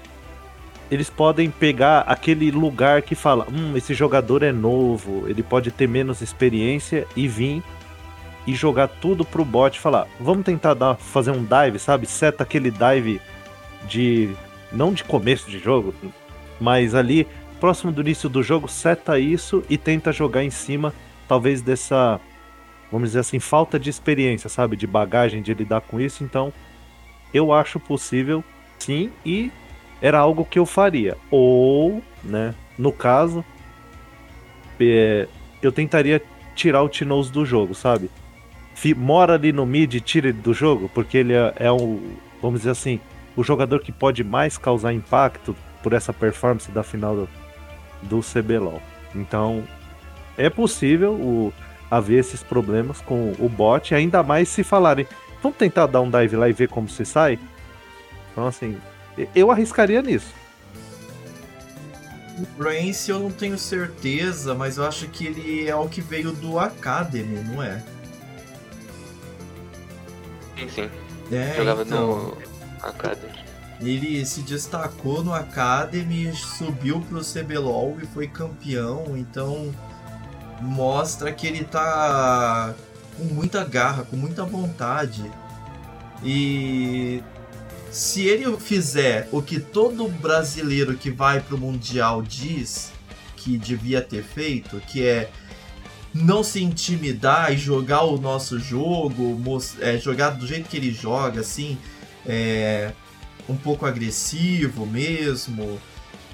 eles 0.89 1.09
podem 1.09 1.49
pegar 1.49 1.99
aquele 2.01 2.49
lugar 2.49 3.01
que 3.01 3.13
fala, 3.13 3.47
hum, 3.51 3.77
esse 3.77 3.93
jogador 3.93 4.41
é 4.41 4.51
novo, 4.51 5.25
ele 5.27 5.43
pode 5.43 5.69
ter 5.69 5.87
menos 5.87 6.21
experiência 6.21 7.05
e 7.15 7.27
vir 7.27 7.63
e 8.47 8.55
jogar 8.55 8.87
tudo 8.87 9.23
pro 9.23 9.45
bot 9.45 9.77
e 9.77 9.79
falar, 9.79 10.07
vamos 10.19 10.43
tentar 10.43 10.73
dar, 10.73 10.95
fazer 10.95 11.29
um 11.29 11.45
dive, 11.45 11.77
sabe? 11.77 12.07
Seta 12.07 12.43
aquele 12.43 12.71
dive 12.71 13.21
de 13.87 14.31
não 14.71 14.91
de 14.91 15.03
começo 15.03 15.49
de 15.49 15.59
jogo, 15.59 15.93
mas 16.59 16.95
ali 16.95 17.27
próximo 17.59 17.91
do 17.91 18.01
início 18.01 18.29
do 18.29 18.41
jogo, 18.41 18.67
seta 18.67 19.19
isso 19.19 19.63
e 19.69 19.77
tenta 19.77 20.11
jogar 20.11 20.43
em 20.43 20.49
cima, 20.49 20.93
talvez 21.27 21.61
dessa, 21.61 22.19
vamos 22.91 23.09
dizer 23.09 23.19
assim, 23.19 23.39
falta 23.39 23.79
de 23.79 23.89
experiência, 23.89 24.49
sabe, 24.49 24.75
de 24.75 24.87
bagagem 24.87 25.41
de 25.41 25.53
lidar 25.53 25.81
com 25.81 25.99
isso. 25.99 26.23
Então, 26.23 26.53
eu 27.33 27.51
acho 27.53 27.79
possível, 27.79 28.43
sim, 28.77 29.11
e 29.25 29.51
era 30.01 30.19
algo 30.19 30.45
que 30.45 30.57
eu 30.57 30.65
faria. 30.65 31.17
Ou, 31.29 32.01
né, 32.23 32.55
no 32.77 32.91
caso, 32.91 33.43
é, 34.79 35.27
eu 35.61 35.71
tentaria 35.71 36.21
tirar 36.55 36.81
o 36.81 36.89
Tinoz 36.89 37.29
do 37.29 37.45
jogo, 37.45 37.75
sabe? 37.75 38.09
mora 38.95 39.33
ali 39.33 39.51
no 39.51 39.65
mid 39.65 39.93
e 39.93 39.99
tira 39.99 40.29
ele 40.29 40.39
do 40.41 40.53
jogo, 40.53 40.89
porque 40.93 41.17
ele 41.17 41.33
é, 41.33 41.53
é 41.57 41.71
um, 41.71 42.01
vamos 42.41 42.61
dizer 42.61 42.71
assim, 42.71 42.99
o 43.35 43.43
jogador 43.43 43.81
que 43.81 43.91
pode 43.91 44.23
mais 44.23 44.57
causar 44.57 44.93
impacto 44.93 45.55
por 45.83 45.93
essa 45.93 46.13
performance 46.13 46.71
da 46.71 46.81
final 46.81 47.15
do, 47.15 47.29
do 48.03 48.21
CBLOL. 48.21 48.81
Então, 49.15 49.63
é 50.37 50.49
possível 50.49 51.13
o, 51.13 51.53
haver 51.89 52.19
esses 52.19 52.43
problemas 52.43 53.01
com 53.01 53.33
o 53.39 53.49
bot, 53.49 53.93
ainda 53.93 54.21
mais 54.23 54.49
se 54.49 54.63
falarem, 54.63 55.07
vamos 55.41 55.57
tentar 55.57 55.87
dar 55.87 56.01
um 56.01 56.09
dive 56.09 56.35
lá 56.35 56.47
e 56.47 56.53
ver 56.53 56.69
como 56.69 56.87
se 56.87 57.05
sai? 57.05 57.39
Então, 58.31 58.47
assim, 58.47 58.77
eu 59.35 59.51
arriscaria 59.51 60.01
nisso. 60.01 60.33
O 62.57 62.63
Rance 62.63 63.11
eu 63.11 63.19
não 63.19 63.31
tenho 63.31 63.57
certeza, 63.57 64.55
mas 64.55 64.77
eu 64.77 64.85
acho 64.85 65.07
que 65.09 65.25
ele 65.25 65.67
é 65.67 65.75
o 65.75 65.89
que 65.89 65.99
veio 65.99 66.31
do 66.31 66.57
Academy, 66.57 67.43
não 67.43 67.61
é? 67.61 67.83
Sim, 70.57 70.69
sim. 70.69 70.89
É, 71.31 71.53
Jogava 71.55 71.83
então, 71.83 72.07
no 72.07 72.37
Academy. 72.81 73.38
Ele 73.81 74.25
se 74.25 74.41
destacou 74.41 75.23
no 75.23 75.33
Academy, 75.33 76.33
subiu 76.35 76.99
pro 77.01 77.21
CBLOL 77.21 77.97
e 78.01 78.05
foi 78.07 78.27
campeão, 78.27 79.17
então 79.17 79.73
mostra 80.61 81.31
que 81.31 81.47
ele 81.47 81.63
tá 81.63 82.73
com 83.17 83.23
muita 83.23 83.63
garra, 83.63 84.03
com 84.03 84.17
muita 84.17 84.43
vontade. 84.43 85.23
E 86.23 87.23
se 87.91 88.27
ele 88.27 88.57
fizer 88.57 89.29
o 89.31 89.41
que 89.41 89.59
todo 89.59 90.07
brasileiro 90.07 90.95
que 90.95 91.09
vai 91.09 91.39
pro 91.39 91.57
Mundial 91.57 92.21
diz 92.21 92.91
que 93.35 93.57
devia 93.57 94.01
ter 94.01 94.23
feito, 94.23 94.81
que 94.81 95.05
é 95.05 95.31
não 96.13 96.43
se 96.43 96.61
intimidar 96.61 97.53
e 97.53 97.57
jogar 97.57 98.03
o 98.03 98.17
nosso 98.17 98.59
jogo, 98.59 99.39
é, 99.79 99.97
jogar 99.97 100.31
do 100.31 100.45
jeito 100.45 100.67
que 100.67 100.75
ele 100.75 100.91
joga, 100.91 101.41
assim, 101.41 101.77
é, 102.25 102.91
um 103.49 103.57
pouco 103.57 103.85
agressivo 103.85 104.85
mesmo. 104.85 105.79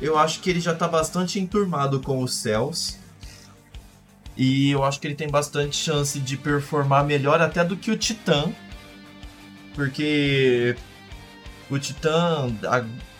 Eu 0.01 0.17
acho 0.17 0.41
que 0.41 0.49
ele 0.49 0.59
já 0.59 0.75
tá 0.75 0.87
bastante 0.87 1.39
enturmado 1.39 1.99
com 2.01 2.21
os 2.21 2.35
céus. 2.35 2.97
E 4.37 4.69
eu 4.71 4.83
acho 4.83 4.99
que 4.99 5.07
ele 5.07 5.15
tem 5.15 5.29
bastante 5.29 5.77
chance 5.77 6.19
de 6.19 6.35
performar 6.35 7.05
melhor 7.05 7.41
até 7.41 7.63
do 7.63 7.77
que 7.77 7.89
o 7.89 7.97
Titã. 7.97 8.51
Porque 9.73 10.75
o 11.69 11.79
Titã, 11.79 12.53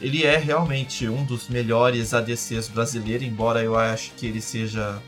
ele 0.01 0.23
é 0.23 0.37
realmente 0.37 1.07
um 1.07 1.23
dos 1.23 1.47
melhores 1.47 2.13
ADCs 2.13 2.67
brasileiros, 2.67 3.25
embora 3.25 3.63
eu 3.63 3.77
acho 3.77 4.11
que 4.11 4.25
ele 4.25 4.41
seja 4.41 5.01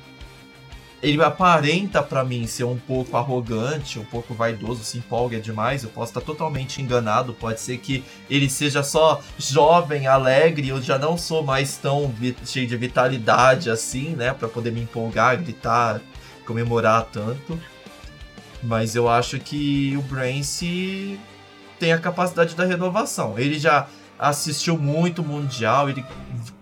ele 1.02 1.22
aparenta 1.24 2.02
para 2.02 2.24
mim 2.24 2.48
ser 2.48 2.64
um 2.64 2.78
pouco 2.78 3.16
arrogante, 3.18 4.00
um 4.00 4.06
pouco 4.06 4.34
vaidoso, 4.34 4.84
se 4.84 4.98
empolga 4.98 5.40
demais. 5.40 5.84
Eu 5.84 5.90
posso 5.90 6.12
estar 6.12 6.22
totalmente 6.22 6.82
enganado. 6.82 7.34
Pode 7.34 7.60
ser 7.60 7.78
que 7.78 8.04
ele 8.30 8.50
seja 8.50 8.82
só 8.82 9.22
jovem, 9.38 10.08
alegre. 10.08 10.70
Eu 10.70 10.82
já 10.82 10.98
não 10.98 11.18
sou 11.18 11.44
mais 11.44 11.78
tão 11.78 12.14
cheio 12.46 12.68
de 12.68 12.76
vitalidade 12.76 13.70
assim, 13.70 14.10
né? 14.10 14.34
Para 14.34 14.48
poder 14.48 14.72
me 14.72 14.82
empolgar, 14.82 15.38
gritar, 15.38 16.02
comemorar 16.46 17.08
tanto. 17.12 17.60
Mas 18.64 18.96
eu 18.96 19.08
acho 19.08 19.40
que 19.40 19.96
o 19.96 20.02
Brance 20.02 21.20
tem 21.80 21.94
a 21.94 22.00
capacidade 22.00 22.56
da 22.56 22.66
renovação. 22.66 23.38
Ele 23.38 23.60
já 23.60 23.88
assistiu 24.18 24.80
muito 24.80 25.24
Mundial, 25.24 25.90
ele 25.90 26.04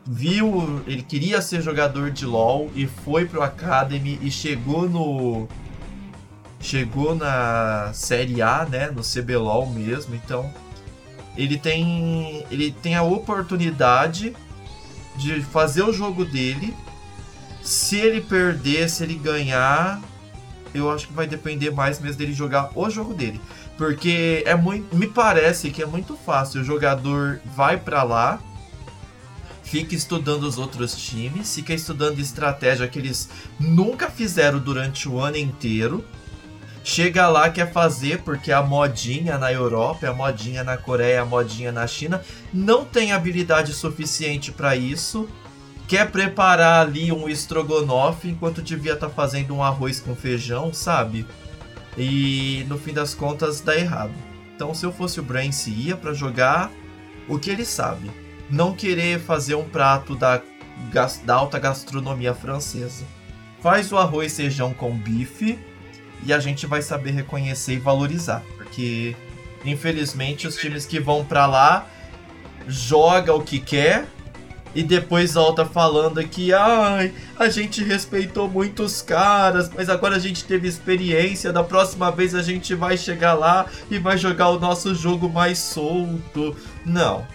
viu, 0.06 0.84
ele 0.86 1.02
queria 1.02 1.42
ser 1.42 1.62
jogador 1.62 2.12
de 2.12 2.26
LoL 2.26 2.70
e 2.76 2.86
foi 2.86 3.26
pro 3.26 3.42
Academy 3.42 4.20
e 4.22 4.30
chegou 4.30 4.88
no 4.88 5.48
chegou 6.60 7.16
na 7.16 7.92
Série 7.94 8.42
A, 8.42 8.66
né, 8.66 8.90
no 8.90 9.02
CBLOL 9.02 9.68
mesmo. 9.68 10.16
Então, 10.16 10.52
ele 11.38 11.58
tem 11.58 12.46
ele 12.52 12.72
tem 12.72 12.96
a 12.96 13.04
oportunidade 13.04 14.36
de 15.18 15.42
fazer 15.42 15.84
o 15.84 15.94
jogo 15.94 16.24
dele. 16.24 16.76
Se 17.64 17.98
ele 17.98 18.22
perder, 18.22 18.90
se 18.90 19.04
ele 19.04 19.16
ganhar, 19.16 20.00
eu 20.74 20.92
acho 20.92 21.08
que 21.08 21.14
vai 21.14 21.26
depender 21.26 21.72
mais 21.72 22.00
mesmo 22.00 22.18
dele 22.18 22.34
jogar 22.34 22.70
o 22.76 22.90
jogo 22.92 23.14
dele. 23.14 23.42
Porque 23.76 24.44
é 24.46 24.56
muito, 24.56 24.96
me 24.96 25.08
parece 25.08 25.72
que 25.72 25.82
é 25.82 25.86
muito 25.86 26.16
fácil. 26.16 26.62
O 26.62 26.64
jogador 26.64 27.42
vai 27.56 27.78
para 27.78 28.04
lá, 28.04 28.40
fica 29.66 29.96
estudando 29.96 30.44
os 30.44 30.58
outros 30.58 30.96
times, 30.96 31.56
fica 31.56 31.74
estudando 31.74 32.20
estratégia 32.20 32.88
que 32.88 33.00
eles 33.00 33.30
nunca 33.60 34.10
fizeram 34.10 34.60
durante 34.60 35.10
o 35.10 35.20
ano 35.20 35.38
inteiro. 35.38 36.06
Chega 36.84 37.28
lá, 37.28 37.50
quer 37.50 37.74
fazer, 37.74 38.22
porque 38.22 38.52
a 38.52 38.62
modinha 38.62 39.40
na 39.40 39.52
Europa, 39.52 40.08
a 40.08 40.14
modinha 40.14 40.64
na 40.64 40.78
Coreia, 40.78 41.24
a 41.24 41.26
modinha 41.26 41.72
na 41.72 41.88
China, 41.88 42.22
não 42.54 42.86
tem 42.86 43.12
habilidade 43.12 43.74
suficiente 43.74 44.52
para 44.52 44.76
isso. 44.76 45.28
Quer 45.88 46.12
preparar 46.12 46.86
ali 46.86 47.12
um 47.12 47.28
estrogonofe 47.28 48.30
enquanto 48.30 48.62
devia 48.62 48.94
estar 48.94 49.10
tá 49.10 49.14
fazendo 49.14 49.56
um 49.56 49.64
arroz 49.64 50.00
com 50.00 50.16
feijão, 50.16 50.72
sabe? 50.72 51.26
E 51.98 52.64
no 52.70 52.78
fim 52.78 52.94
das 52.94 53.16
contas 53.16 53.62
dá 53.62 53.76
errado. 53.76 54.14
Então, 54.56 54.74
se 54.76 54.86
eu 54.86 54.92
fosse 54.92 55.20
o 55.20 55.24
Brance, 55.24 55.72
ia 55.72 55.98
para 55.98 56.14
jogar 56.14 56.72
o 57.28 57.40
que 57.40 57.50
ele 57.50 57.66
sabe. 57.66 58.25
Não 58.50 58.74
querer 58.74 59.20
fazer 59.20 59.56
um 59.56 59.68
prato 59.68 60.16
da, 60.16 60.42
da 61.24 61.36
alta 61.36 61.60
gastronomia 61.60 62.34
francesa. 62.34 63.06
Faz 63.62 63.92
o 63.92 63.98
arroz 63.98 64.36
feijão 64.36 64.74
com 64.74 64.96
bife 64.96 65.60
e 66.26 66.32
a 66.32 66.40
gente 66.40 66.66
vai 66.66 66.82
saber 66.82 67.12
reconhecer 67.12 67.74
e 67.74 67.80
valorizar. 67.80 68.44
Porque, 68.58 69.16
infelizmente, 69.64 70.48
os 70.48 70.56
times 70.56 70.86
que 70.86 71.00
vão 71.00 71.26
para 71.26 71.46
lá 71.46 71.88
joga 72.68 73.34
o 73.34 73.42
que 73.42 73.60
quer 73.60 74.06
e 74.76 74.84
depois 74.84 75.34
volta 75.36 75.66
falando 75.66 76.22
que 76.28 76.54
ai, 76.54 77.14
a 77.40 77.48
gente 77.48 77.82
respeitou 77.82 78.50
muitos 78.50 79.02
caras, 79.02 79.72
mas 79.74 79.90
agora 79.90 80.18
a 80.18 80.20
gente 80.20 80.44
teve 80.44 80.68
experiência, 80.68 81.54
da 81.54 81.64
próxima 81.64 82.12
vez 82.12 82.36
a 82.36 82.44
gente 82.44 82.76
vai 82.76 82.98
chegar 82.98 83.34
lá 83.36 83.68
e 83.90 83.98
vai 83.98 84.18
jogar 84.18 84.50
o 84.50 84.60
nosso 84.60 84.94
jogo 84.94 85.30
mais 85.30 85.60
solto. 85.60 86.56
Não. 86.86 87.26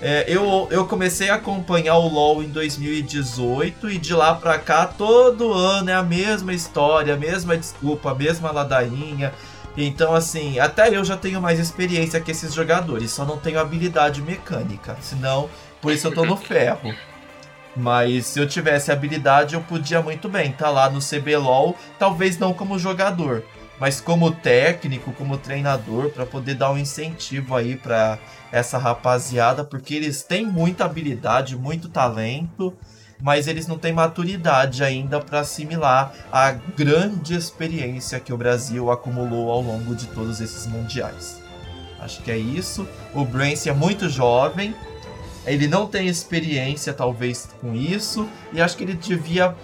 É, 0.00 0.24
eu, 0.28 0.68
eu 0.70 0.86
comecei 0.86 1.28
a 1.28 1.34
acompanhar 1.34 1.96
o 1.96 2.06
LoL 2.06 2.42
em 2.42 2.48
2018 2.48 3.90
e 3.90 3.98
de 3.98 4.14
lá 4.14 4.32
pra 4.34 4.56
cá 4.56 4.86
todo 4.86 5.52
ano 5.52 5.90
é 5.90 5.94
a 5.94 6.02
mesma 6.04 6.52
história, 6.52 7.14
a 7.14 7.16
mesma 7.16 7.56
desculpa, 7.56 8.12
a 8.12 8.14
mesma 8.14 8.52
ladainha. 8.52 9.32
Então, 9.76 10.14
assim, 10.14 10.58
até 10.58 10.88
eu 10.96 11.04
já 11.04 11.16
tenho 11.16 11.40
mais 11.40 11.58
experiência 11.58 12.20
que 12.20 12.30
esses 12.30 12.54
jogadores, 12.54 13.10
só 13.10 13.24
não 13.24 13.38
tenho 13.38 13.58
habilidade 13.58 14.22
mecânica. 14.22 14.96
Senão, 15.00 15.48
por 15.80 15.92
isso 15.92 16.06
eu 16.06 16.14
tô 16.14 16.24
no 16.24 16.36
ferro. 16.38 16.94
Mas 17.76 18.26
se 18.26 18.40
eu 18.40 18.48
tivesse 18.48 18.90
habilidade, 18.90 19.54
eu 19.54 19.60
podia 19.60 20.02
muito 20.02 20.28
bem 20.28 20.50
estar 20.50 20.66
tá 20.66 20.70
lá 20.70 20.90
no 20.90 21.00
CBLOL, 21.00 21.76
talvez 21.98 22.38
não 22.38 22.52
como 22.52 22.78
jogador, 22.78 23.44
mas 23.80 24.00
como 24.00 24.30
técnico, 24.30 25.12
como 25.12 25.38
treinador, 25.38 26.10
para 26.10 26.26
poder 26.26 26.54
dar 26.54 26.70
um 26.72 26.78
incentivo 26.78 27.54
aí 27.54 27.76
para 27.76 28.18
essa 28.50 28.78
rapaziada, 28.78 29.64
porque 29.64 29.94
eles 29.94 30.22
têm 30.22 30.46
muita 30.46 30.84
habilidade, 30.84 31.56
muito 31.56 31.88
talento, 31.88 32.74
mas 33.20 33.46
eles 33.46 33.66
não 33.66 33.78
têm 33.78 33.92
maturidade 33.92 34.82
ainda 34.82 35.20
para 35.20 35.40
assimilar 35.40 36.12
a 36.32 36.52
grande 36.52 37.34
experiência 37.34 38.20
que 38.20 38.32
o 38.32 38.36
Brasil 38.36 38.90
acumulou 38.90 39.50
ao 39.50 39.60
longo 39.60 39.94
de 39.94 40.06
todos 40.08 40.40
esses 40.40 40.66
mundiais. 40.66 41.42
Acho 42.00 42.22
que 42.22 42.30
é 42.30 42.38
isso. 42.38 42.88
O 43.12 43.24
Brance 43.24 43.68
é 43.68 43.72
muito 43.72 44.08
jovem, 44.08 44.74
ele 45.44 45.66
não 45.66 45.86
tem 45.86 46.06
experiência, 46.06 46.92
talvez, 46.92 47.48
com 47.60 47.74
isso, 47.74 48.28
e 48.52 48.60
acho 48.60 48.76
que 48.76 48.84
ele 48.84 48.94
devia 48.94 49.54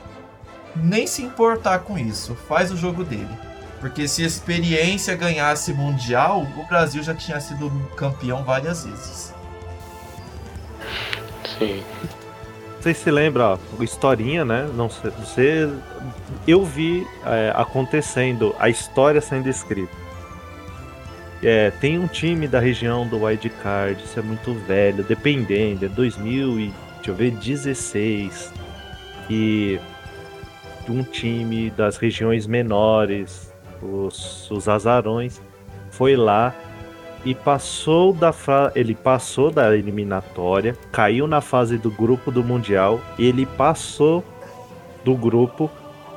nem 0.74 1.06
se 1.06 1.22
importar 1.22 1.80
com 1.80 1.96
isso. 1.96 2.34
Faz 2.48 2.72
o 2.72 2.76
jogo 2.76 3.04
dele. 3.04 3.53
Porque 3.84 4.08
se 4.08 4.22
a 4.22 4.26
experiência 4.26 5.14
ganhasse 5.14 5.74
mundial, 5.74 6.46
o 6.56 6.64
Brasil 6.64 7.02
já 7.02 7.14
tinha 7.14 7.38
sido 7.38 7.70
campeão 7.94 8.42
várias 8.42 8.86
vezes. 8.86 9.34
Sim. 11.58 11.84
Você 12.80 12.94
se 12.94 13.10
lembra, 13.10 13.44
ó, 13.44 13.82
historinha, 13.82 14.42
né? 14.42 14.66
Não 14.74 14.88
sei, 14.88 15.10
você, 15.10 15.70
eu 16.48 16.64
vi 16.64 17.06
é, 17.26 17.52
acontecendo, 17.54 18.56
a 18.58 18.70
história 18.70 19.20
sendo 19.20 19.50
escrita. 19.50 19.92
É, 21.42 21.70
tem 21.72 21.98
um 21.98 22.06
time 22.06 22.48
da 22.48 22.60
região 22.60 23.06
do 23.06 23.22
Wildcard, 23.22 24.02
isso 24.02 24.18
é 24.18 24.22
muito 24.22 24.54
velho, 24.66 25.04
dependendo, 25.04 25.84
é 25.84 25.88
2000 25.90 26.58
e, 26.58 26.74
deixa 26.94 27.10
eu 27.10 27.14
ver, 27.14 27.32
16. 27.32 28.50
E 29.28 29.78
um 30.88 31.02
time 31.02 31.68
das 31.68 31.98
regiões 31.98 32.46
menores, 32.46 33.43
os, 33.84 34.50
os 34.50 34.68
azarões, 34.68 35.40
foi 35.90 36.16
lá 36.16 36.54
e 37.24 37.34
passou 37.34 38.12
da 38.12 38.32
fa... 38.32 38.70
ele 38.74 38.94
passou 38.94 39.50
da 39.50 39.76
eliminatória, 39.76 40.76
caiu 40.92 41.26
na 41.26 41.40
fase 41.40 41.78
do 41.78 41.90
grupo 41.90 42.30
do 42.30 42.44
mundial, 42.44 43.00
ele 43.18 43.46
passou 43.46 44.22
do 45.04 45.14
grupo 45.14 45.70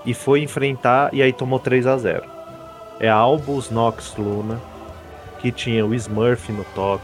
e 0.06 0.14
foi 0.14 0.42
enfrentar 0.42 1.14
e 1.14 1.22
aí 1.22 1.32
tomou 1.32 1.60
3 1.60 1.88
a 1.88 1.98
0. 1.98 2.24
É 3.00 3.10
Albus 3.10 3.70
Nox 3.70 4.16
Luna, 4.18 4.60
que 5.40 5.52
tinha 5.52 5.86
o 5.86 5.94
Smurf 5.94 6.52
no 6.52 6.64
top, 6.76 7.04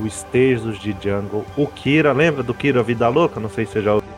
o 0.00 0.08
Stezos 0.08 0.78
de 0.78 0.92
Jungle, 0.92 1.44
o 1.56 1.66
Kira, 1.66 2.12
lembra 2.12 2.42
do 2.42 2.54
Kira 2.54 2.82
Vida 2.82 3.08
Louca? 3.08 3.38
Não 3.38 3.50
sei 3.50 3.66
se 3.66 3.72
você 3.72 3.82
já 3.82 3.94
ouviu. 3.94 4.08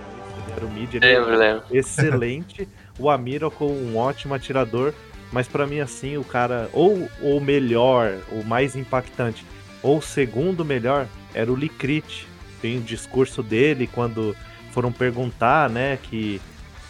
Era 0.56 0.64
o 0.64 0.70
mid, 0.70 0.94
ele 0.94 1.06
lembro, 1.06 1.36
lembro. 1.36 1.64
excelente. 1.70 2.68
o 2.98 3.10
Amira 3.10 3.50
com 3.50 3.66
um 3.66 3.98
ótimo 3.98 4.34
atirador, 4.34 4.94
mas 5.32 5.48
para 5.48 5.66
mim 5.66 5.80
assim, 5.80 6.16
o 6.16 6.24
cara 6.24 6.68
ou 6.72 7.08
o 7.20 7.40
melhor, 7.40 8.18
o 8.30 8.44
mais 8.44 8.76
impactante, 8.76 9.44
ou 9.82 9.98
o 9.98 10.02
segundo 10.02 10.64
melhor 10.64 11.06
era 11.34 11.50
o 11.50 11.54
Likrit. 11.54 12.26
Tem 12.60 12.78
o 12.78 12.82
discurso 12.82 13.42
dele 13.42 13.86
quando 13.86 14.34
foram 14.72 14.90
perguntar, 14.90 15.68
né, 15.68 15.98
que 16.02 16.40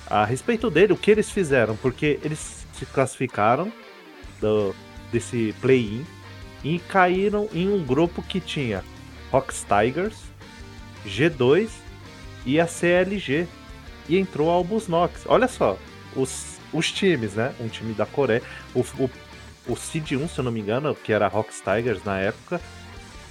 a 0.06 0.24
respeito 0.24 0.70
dele, 0.70 0.92
o 0.92 0.96
que 0.96 1.10
eles 1.10 1.30
fizeram, 1.30 1.76
porque 1.76 2.18
eles 2.22 2.66
se 2.72 2.86
classificaram 2.86 3.72
do, 4.40 4.74
desse 5.10 5.54
play-in 5.60 6.04
e 6.62 6.78
caíram 6.78 7.48
em 7.52 7.68
um 7.68 7.84
grupo 7.84 8.22
que 8.22 8.40
tinha 8.40 8.84
Fox 9.30 9.64
Tigers, 9.64 10.16
G2 11.06 11.68
e 12.44 12.60
a 12.60 12.66
CLG. 12.66 13.46
E 14.08 14.16
entrou 14.16 14.50
Albus 14.50 14.86
Nox. 14.86 15.22
Olha 15.26 15.48
só, 15.48 15.76
os, 16.14 16.55
os 16.72 16.90
times, 16.90 17.34
né? 17.34 17.54
Um 17.60 17.68
time 17.68 17.94
da 17.94 18.06
Coreia. 18.06 18.42
O, 18.74 18.80
o, 18.80 19.10
o 19.68 19.76
Seed 19.76 20.12
1, 20.12 20.28
se 20.28 20.38
eu 20.38 20.44
não 20.44 20.52
me 20.52 20.60
engano, 20.60 20.94
que 20.94 21.12
era 21.12 21.28
Rocks 21.28 21.60
Tigers 21.60 22.04
na 22.04 22.18
época. 22.18 22.60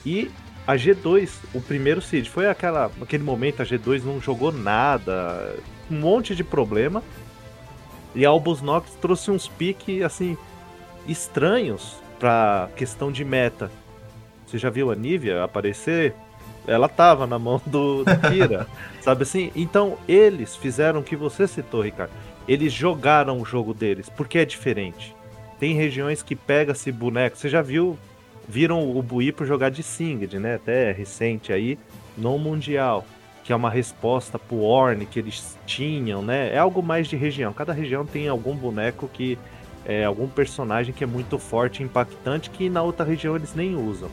E 0.05 0.31
a 0.67 0.75
G2, 0.75 1.29
o 1.53 1.61
primeiro 1.61 2.01
Seed. 2.01 2.27
Foi 2.27 2.47
aquela, 2.47 2.91
aquele 3.01 3.23
momento 3.23 3.61
a 3.61 3.65
G2 3.65 4.03
não 4.03 4.19
jogou 4.19 4.51
nada. 4.51 5.55
Um 5.89 5.99
monte 5.99 6.35
de 6.35 6.43
problema. 6.43 7.03
E 8.13 8.25
a 8.25 8.29
Albus 8.29 8.61
Nox 8.61 8.91
trouxe 9.01 9.29
uns 9.29 9.47
piques, 9.47 10.01
assim, 10.01 10.37
estranhos 11.07 11.95
pra 12.19 12.69
questão 12.75 13.11
de 13.11 13.25
meta. 13.25 13.69
Você 14.47 14.57
já 14.57 14.69
viu 14.69 14.91
a 14.91 14.95
Nivea 14.95 15.43
aparecer? 15.43 16.15
ela 16.67 16.89
tava 16.89 17.27
na 17.27 17.37
mão 17.37 17.61
do, 17.65 18.03
do 18.03 18.29
Kira, 18.29 18.67
sabe 19.01 19.23
assim? 19.23 19.51
Então 19.55 19.97
eles 20.07 20.55
fizeram 20.55 20.99
o 20.99 21.03
que 21.03 21.15
você 21.15 21.47
citou, 21.47 21.81
Ricardo. 21.81 22.11
Eles 22.47 22.71
jogaram 22.71 23.41
o 23.41 23.45
jogo 23.45 23.73
deles, 23.73 24.09
porque 24.09 24.37
é 24.37 24.45
diferente. 24.45 25.15
Tem 25.59 25.73
regiões 25.73 26.21
que 26.21 26.35
pega-se 26.35 26.91
boneco. 26.91 27.37
Você 27.37 27.49
já 27.49 27.61
viu, 27.61 27.97
viram 28.47 28.95
o 28.95 29.01
Bui 29.01 29.31
por 29.31 29.47
jogar 29.47 29.69
de 29.69 29.81
Singed, 29.81 30.37
né? 30.37 30.55
Até 30.55 30.91
recente 30.91 31.51
aí, 31.51 31.77
no 32.17 32.37
Mundial. 32.37 33.05
Que 33.43 33.53
é 33.53 33.55
uma 33.55 33.69
resposta 33.69 34.37
pro 34.37 34.61
Orne 34.61 35.05
que 35.05 35.19
eles 35.19 35.57
tinham, 35.65 36.21
né? 36.21 36.53
É 36.53 36.57
algo 36.57 36.81
mais 36.81 37.07
de 37.07 37.15
região. 37.15 37.53
Cada 37.53 37.73
região 37.73 38.05
tem 38.05 38.27
algum 38.27 38.55
boneco 38.55 39.09
que. 39.11 39.37
É, 39.87 40.03
algum 40.03 40.27
personagem 40.27 40.91
que 40.91 41.03
é 41.03 41.07
muito 41.07 41.37
forte, 41.37 41.83
impactante, 41.83 42.49
que 42.49 42.69
na 42.71 42.81
outra 42.81 43.05
região 43.05 43.35
eles 43.35 43.53
nem 43.53 43.75
usam. 43.75 44.09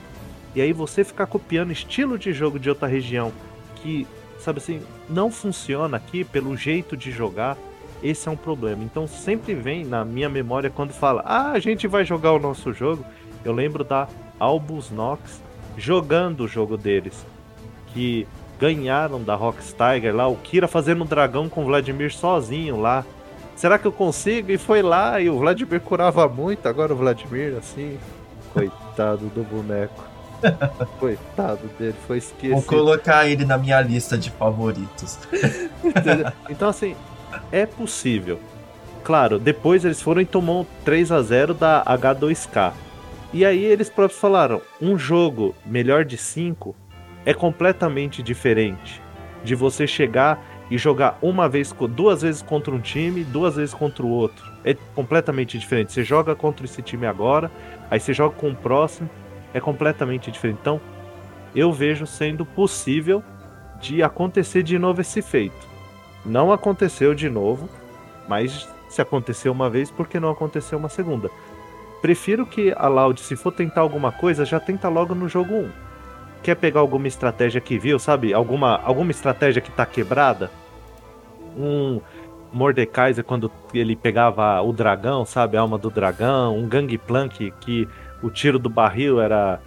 E 0.55 0.61
aí 0.61 0.71
você 0.71 1.03
ficar 1.03 1.27
copiando 1.27 1.73
estilo 1.73 2.19
de 2.19 2.31
jogo 2.31 2.59
de 2.59 2.69
outra 2.69 2.87
região 2.87 3.33
que, 3.77 4.07
sabe 4.39 4.59
assim, 4.59 4.83
não 5.09 5.31
funciona 5.31 5.97
aqui 5.97 6.25
pelo 6.25 6.55
jeito 6.59 6.95
de 6.95 7.11
jogar, 7.11 7.57
esse 8.03 8.29
é 8.29 8.31
um 8.31 8.37
problema. 8.37 8.83
Então 8.85 9.07
sempre 9.07 9.55
vem 9.55 9.85
na 9.85 10.05
minha 10.05 10.29
memória 10.29 10.71
quando 10.71 10.93
fala, 10.93 11.23
ah, 11.25 11.53
a 11.53 11.59
gente 11.59 11.87
vai 11.87 12.05
jogar 12.05 12.33
o 12.33 12.39
nosso 12.39 12.73
jogo. 12.73 13.05
Eu 13.45 13.53
lembro 13.53 13.85
da 13.85 14.09
Albus 14.39 14.91
Nox 14.91 15.41
jogando 15.77 16.45
o 16.45 16.49
jogo 16.49 16.77
deles. 16.77 17.25
Que 17.89 18.27
ganharam 18.59 19.23
da 19.23 19.37
Tiger 19.37 20.15
lá, 20.15 20.29
o 20.29 20.37
Kira 20.37 20.69
fazendo 20.69 21.03
um 21.03 21.07
dragão 21.07 21.49
com 21.49 21.63
o 21.63 21.67
Vladimir 21.67 22.13
sozinho 22.13 22.81
lá. 22.81 23.05
Será 23.57 23.79
que 23.79 23.87
eu 23.87 23.93
consigo? 23.93 24.51
E 24.51 24.59
foi 24.59 24.83
lá 24.83 25.21
e 25.21 25.29
o 25.29 25.39
Vladimir 25.39 25.81
curava 25.81 26.29
muito. 26.29 26.69
Agora 26.69 26.93
o 26.93 26.97
Vladimir, 26.97 27.57
assim, 27.59 27.99
coitado 28.53 29.27
do 29.27 29.43
boneco. 29.43 30.13
Coitado 30.99 31.71
dele, 31.79 31.95
foi 32.05 32.19
esquecido. 32.19 32.55
Vou 32.55 32.63
colocar 32.63 33.29
ele 33.29 33.45
na 33.45 33.57
minha 33.57 33.81
lista 33.81 34.19
de 34.19 34.29
favoritos. 34.31 35.17
então, 36.51 36.69
assim, 36.69 36.97
é 37.51 37.67
possível. 37.67 38.41
Claro, 39.05 39.39
depois 39.39 39.85
eles 39.85 40.01
foram 40.01 40.21
e 40.23 40.27
tomou 40.27 40.67
3 40.85 41.11
a 41.11 41.23
0 41.23 41.55
da 41.55 41.85
H2K. 41.85 42.73
E 43.33 43.45
aí 43.45 43.65
eles 43.65 43.91
próprios 43.91 44.21
falaram: 44.21 44.61
um 44.81 44.99
jogo 44.99 45.55
melhor 45.67 46.05
de 46.05 46.17
5 46.17 46.75
é 47.25 47.35
completamente 47.35 48.23
diferente 48.23 49.01
de 49.45 49.55
você 49.55 49.87
chegar 49.87 50.43
e 50.71 50.79
jogar 50.79 51.19
uma 51.21 51.49
vez, 51.49 51.75
duas 51.91 52.23
vezes 52.23 52.41
contra 52.41 52.73
um 52.75 52.81
time, 52.81 53.25
duas 53.25 53.57
vezes 53.57 53.75
contra 53.75 54.05
o 54.05 54.09
outro. 54.09 54.45
É 54.65 54.75
completamente 54.95 55.59
diferente. 55.59 55.93
Você 55.93 56.05
joga 56.05 56.35
contra 56.35 56.65
esse 56.65 56.81
time 56.81 57.07
agora, 57.07 57.51
aí 57.91 58.01
você 58.01 58.15
joga 58.15 58.35
com 58.37 58.51
o 58.51 58.57
próximo, 58.57 59.11
é 59.53 59.61
completamente 59.61 60.31
diferente. 60.31 60.59
Então, 60.61 60.81
eu 61.55 61.73
vejo 61.73 62.07
sendo 62.07 62.47
possível 62.47 63.23
de 63.81 64.03
acontecer 64.03 64.63
de 64.63 64.79
novo 64.79 65.01
esse 65.01 65.21
feito. 65.21 65.72
Não 66.25 66.53
aconteceu 66.53 67.15
de 67.15 67.29
novo, 67.29 67.69
mas 68.29 68.69
se 68.89 69.03
aconteceu 69.03 69.53
uma 69.53 69.69
vez, 69.69 69.91
por 69.91 70.07
que 70.07 70.21
não 70.21 70.31
aconteceu 70.31 70.79
uma 70.79 70.89
segunda? 70.89 71.31
Prefiro 72.01 72.45
que 72.45 72.73
a 72.77 72.89
Loud, 72.89 73.21
se 73.21 73.37
for 73.37 73.53
tentar 73.53 73.81
alguma 73.81 74.13
coisa, 74.13 74.45
já 74.45 74.61
tenta 74.61 74.89
logo 74.89 75.15
no 75.15 75.29
jogo 75.29 75.55
1. 75.55 75.71
Quer 76.43 76.57
pegar 76.57 76.81
alguma 76.81 77.07
estratégia 77.07 77.61
que 77.61 77.79
viu, 77.79 77.99
sabe? 77.99 78.35
Alguma, 78.35 78.81
alguma 78.83 79.11
estratégia 79.11 79.63
que 79.63 79.71
tá 79.71 79.87
quebrada? 79.87 80.51
Um 81.57 82.01
Mordekaiser 82.53 83.25
quando 83.25 83.51
ele 83.73 83.97
pegava 83.97 84.61
o 84.63 84.73
dragão, 84.73 85.25
sabe? 85.25 85.57
A 85.57 85.61
alma 85.61 85.79
do 85.79 85.91
dragão, 85.91 86.59
um 86.59 86.69
Gangplank 86.69 87.53
que 87.61 87.89
o 88.23 88.29
tiro 88.29 88.59
do 88.59 88.69
barril 88.69 89.21
era 89.21 89.61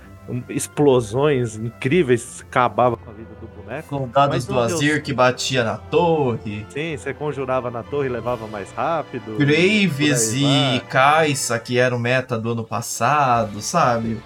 explosões 0.50 1.56
incríveis, 1.56 2.42
acabava 2.42 2.98
com 2.98 3.10
a 3.10 3.14
vida 3.14 3.30
do 3.40 3.48
boneco. 3.48 3.88
Com 3.90 4.08
dados 4.08 4.46
do 4.46 4.60
Azir 4.60 5.04
que 5.04 5.14
batia 5.14 5.64
na 5.64 5.78
torre. 5.78 6.66
Sim, 6.70 6.98
você 6.98 7.14
conjurava 7.14 7.70
na 7.70 7.84
torre 7.84 8.08
e 8.08 8.12
levava 8.12 8.48
mais 8.48 8.72
rápido. 8.72 9.38
Graves 9.38 10.34
e 10.34 10.82
Kaisa, 10.90 11.60
que 11.60 11.78
era 11.78 11.96
o 11.96 12.00
meta 12.00 12.38
do 12.38 12.52
ano 12.52 12.64
passado, 12.64 13.62
sabe? 13.62 14.20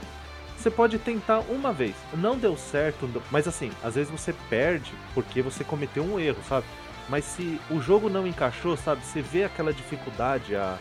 Você 0.57 0.69
pode 0.69 0.99
tentar 0.99 1.39
uma 1.49 1.71
vez, 1.71 1.95
não 2.13 2.37
deu 2.37 2.57
certo, 2.57 3.09
mas 3.31 3.47
assim, 3.47 3.71
às 3.81 3.95
vezes 3.95 4.11
você 4.11 4.33
perde 4.49 4.91
porque 5.13 5.41
você 5.41 5.63
cometeu 5.63 6.03
um 6.03 6.19
erro, 6.19 6.39
sabe? 6.49 6.65
Mas 7.07 7.23
se 7.23 7.59
o 7.71 7.79
jogo 7.81 8.09
não 8.09 8.27
encaixou, 8.27 8.75
sabe? 8.75 9.01
Você 9.05 9.21
vê 9.21 9.45
aquela 9.45 9.73
dificuldade, 9.73 10.55
a, 10.55 10.77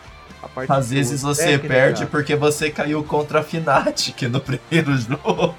às 0.67 0.91
vezes 0.91 1.21
você 1.21 1.43
técnica. 1.43 1.67
perde 1.67 2.05
porque 2.05 2.35
você 2.35 2.69
caiu 2.69 3.03
contra 3.03 3.39
a 3.39 3.43
Fnatic 3.43 4.23
no 4.23 4.39
primeiro 4.41 4.95
jogo. 4.97 5.55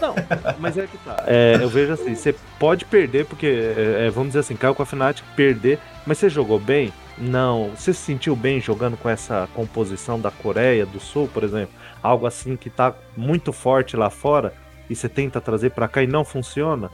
Não, 0.00 0.14
mas 0.58 0.76
é 0.78 0.86
que 0.86 0.96
tá. 0.98 1.24
É, 1.26 1.58
eu 1.60 1.68
vejo 1.68 1.92
assim, 1.92 2.14
você 2.14 2.34
pode 2.58 2.84
perder 2.84 3.26
porque, 3.26 3.46
é, 3.46 4.06
é, 4.06 4.10
vamos 4.10 4.30
dizer 4.30 4.40
assim, 4.40 4.56
caiu 4.56 4.74
com 4.74 4.82
a 4.82 4.86
Fnatic, 4.86 5.24
perder, 5.36 5.78
mas 6.06 6.18
você 6.18 6.28
jogou 6.28 6.58
bem? 6.58 6.92
Não. 7.16 7.70
Você 7.76 7.92
se 7.92 8.00
sentiu 8.00 8.34
bem 8.34 8.60
jogando 8.60 8.96
com 8.96 9.08
essa 9.08 9.48
composição 9.54 10.20
da 10.20 10.30
Coreia 10.30 10.84
do 10.84 11.00
Sul, 11.00 11.28
por 11.32 11.44
exemplo? 11.44 11.74
Algo 12.02 12.26
assim 12.26 12.56
que 12.56 12.68
tá 12.68 12.94
muito 13.16 13.52
forte 13.52 13.96
lá 13.96 14.10
fora 14.10 14.52
e 14.90 14.94
você 14.94 15.08
tenta 15.08 15.40
trazer 15.40 15.70
para 15.70 15.88
cá 15.88 16.02
e 16.02 16.06
não 16.06 16.24
funciona? 16.24 16.90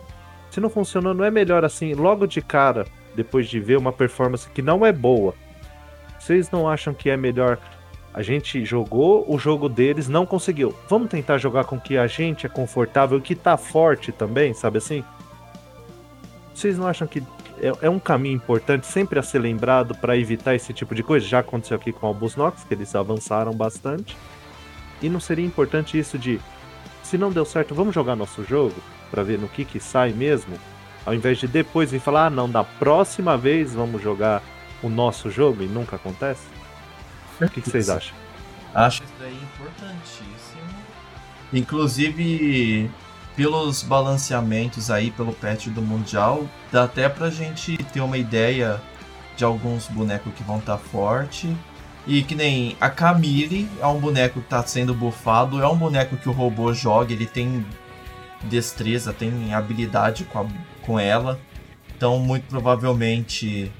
Se 0.51 0.61
não 0.61 0.69
funcionou, 0.69 1.15
não 1.15 1.25
é 1.25 1.31
melhor 1.31 1.65
assim, 1.65 1.95
logo 1.95 2.27
de 2.27 2.41
cara, 2.43 2.87
depois 3.15 3.49
de 3.49 3.61
ver 3.61 3.79
uma 3.79 3.93
performance 3.93 4.49
que 4.51 4.63
não 4.63 4.85
é 4.85 4.93
boa, 4.93 5.35
vocês 6.21 6.51
não 6.51 6.69
acham 6.69 6.95
que 6.95 7.11
é 7.11 7.17
melhor 7.17 7.59
a 8.13 8.23
gente 8.23 8.65
jogou 8.65 9.25
o 9.33 9.39
jogo 9.39 9.69
deles, 9.69 10.09
não 10.09 10.27
conseguiu. 10.27 10.75
Vamos 10.89 11.09
tentar 11.09 11.39
jogar 11.39 11.65
com 11.65 11.79
que 11.79 11.97
a 11.97 12.07
gente 12.07 12.45
é 12.45 12.49
confortável 12.49 13.21
que 13.21 13.37
tá 13.37 13.57
forte 13.57 14.11
também, 14.11 14.53
sabe 14.53 14.79
assim? 14.79 15.05
Vocês 16.53 16.77
não 16.77 16.89
acham 16.89 17.07
que 17.07 17.23
é, 17.61 17.73
é 17.83 17.89
um 17.89 18.01
caminho 18.01 18.35
importante 18.35 18.87
sempre 18.87 19.19
a 19.19 19.23
ser 19.23 19.39
lembrado 19.39 19.95
para 19.95 20.17
evitar 20.17 20.55
esse 20.57 20.73
tipo 20.73 20.95
de 20.95 21.05
coisa? 21.05 21.25
Já 21.25 21.39
aconteceu 21.39 21.77
aqui 21.77 21.93
com 21.93 22.05
o 22.05 22.09
Albus 22.09 22.35
Nox, 22.35 22.65
que 22.65 22.75
eles 22.75 22.95
avançaram 22.97 23.53
bastante. 23.53 24.17
E 25.01 25.09
não 25.09 25.21
seria 25.21 25.47
importante 25.47 25.97
isso 25.97 26.19
de, 26.19 26.41
se 27.03 27.17
não 27.17 27.31
deu 27.31 27.45
certo, 27.45 27.75
vamos 27.75 27.95
jogar 27.95 28.17
nosso 28.17 28.45
jogo 28.45 28.75
para 29.09 29.23
ver 29.23 29.39
no 29.39 29.49
que 29.49 29.65
que 29.65 29.79
sai 29.79 30.13
mesmo? 30.13 30.57
Ao 31.07 31.15
invés 31.15 31.39
de 31.39 31.47
depois 31.47 31.93
vir 31.93 32.01
falar, 32.01 32.27
ah, 32.27 32.31
não, 32.31 32.51
da 32.51 32.65
próxima 32.65 33.37
vez 33.39 33.73
vamos 33.73 34.03
jogar 34.03 34.43
o 34.83 34.89
nosso 34.89 35.31
jogo 35.31 35.63
e 35.63 35.67
nunca 35.67 35.97
acontece? 35.97 36.43
O 37.41 37.49
que, 37.49 37.61
que 37.61 37.71
vocês 37.71 37.89
acham? 37.89 38.15
Acho 38.75 39.03
isso 39.03 39.13
daí 39.19 39.35
importantíssimo. 39.35 40.61
Inclusive, 41.53 42.91
pelos 43.35 43.83
balanceamentos 43.83 44.91
aí, 44.91 45.11
pelo 45.11 45.33
patch 45.33 45.69
do 45.69 45.83
Mundial, 45.83 46.47
dá 46.71 46.85
até 46.85 47.09
pra 47.09 47.31
gente 47.31 47.77
ter 47.77 48.01
uma 48.01 48.17
ideia 48.17 48.81
de 49.37 49.45
alguns 49.45 49.89
bonecos 49.89 50.33
que 50.35 50.43
vão 50.43 50.59
estar 50.59 50.77
tá 50.77 50.79
forte. 50.79 51.55
E 52.07 52.23
que 52.23 52.35
nem 52.35 52.77
a 52.81 52.89
Camille 52.89 53.69
é 53.81 53.87
um 53.87 53.99
boneco 54.01 54.41
que 54.41 54.49
tá 54.49 54.63
sendo 54.63 54.95
bufado, 54.95 55.61
é 55.63 55.69
um 55.69 55.77
boneco 55.77 56.17
que 56.17 56.29
o 56.29 56.33
robô 56.33 56.73
joga, 56.73 57.13
ele 57.13 57.27
tem 57.27 57.65
destreza, 58.45 59.13
tem 59.13 59.53
habilidade 59.53 60.25
com, 60.25 60.41
a, 60.41 60.47
com 60.83 60.99
ela. 60.99 61.39
Então, 61.95 62.19
muito 62.19 62.45
provavelmente 62.45 63.71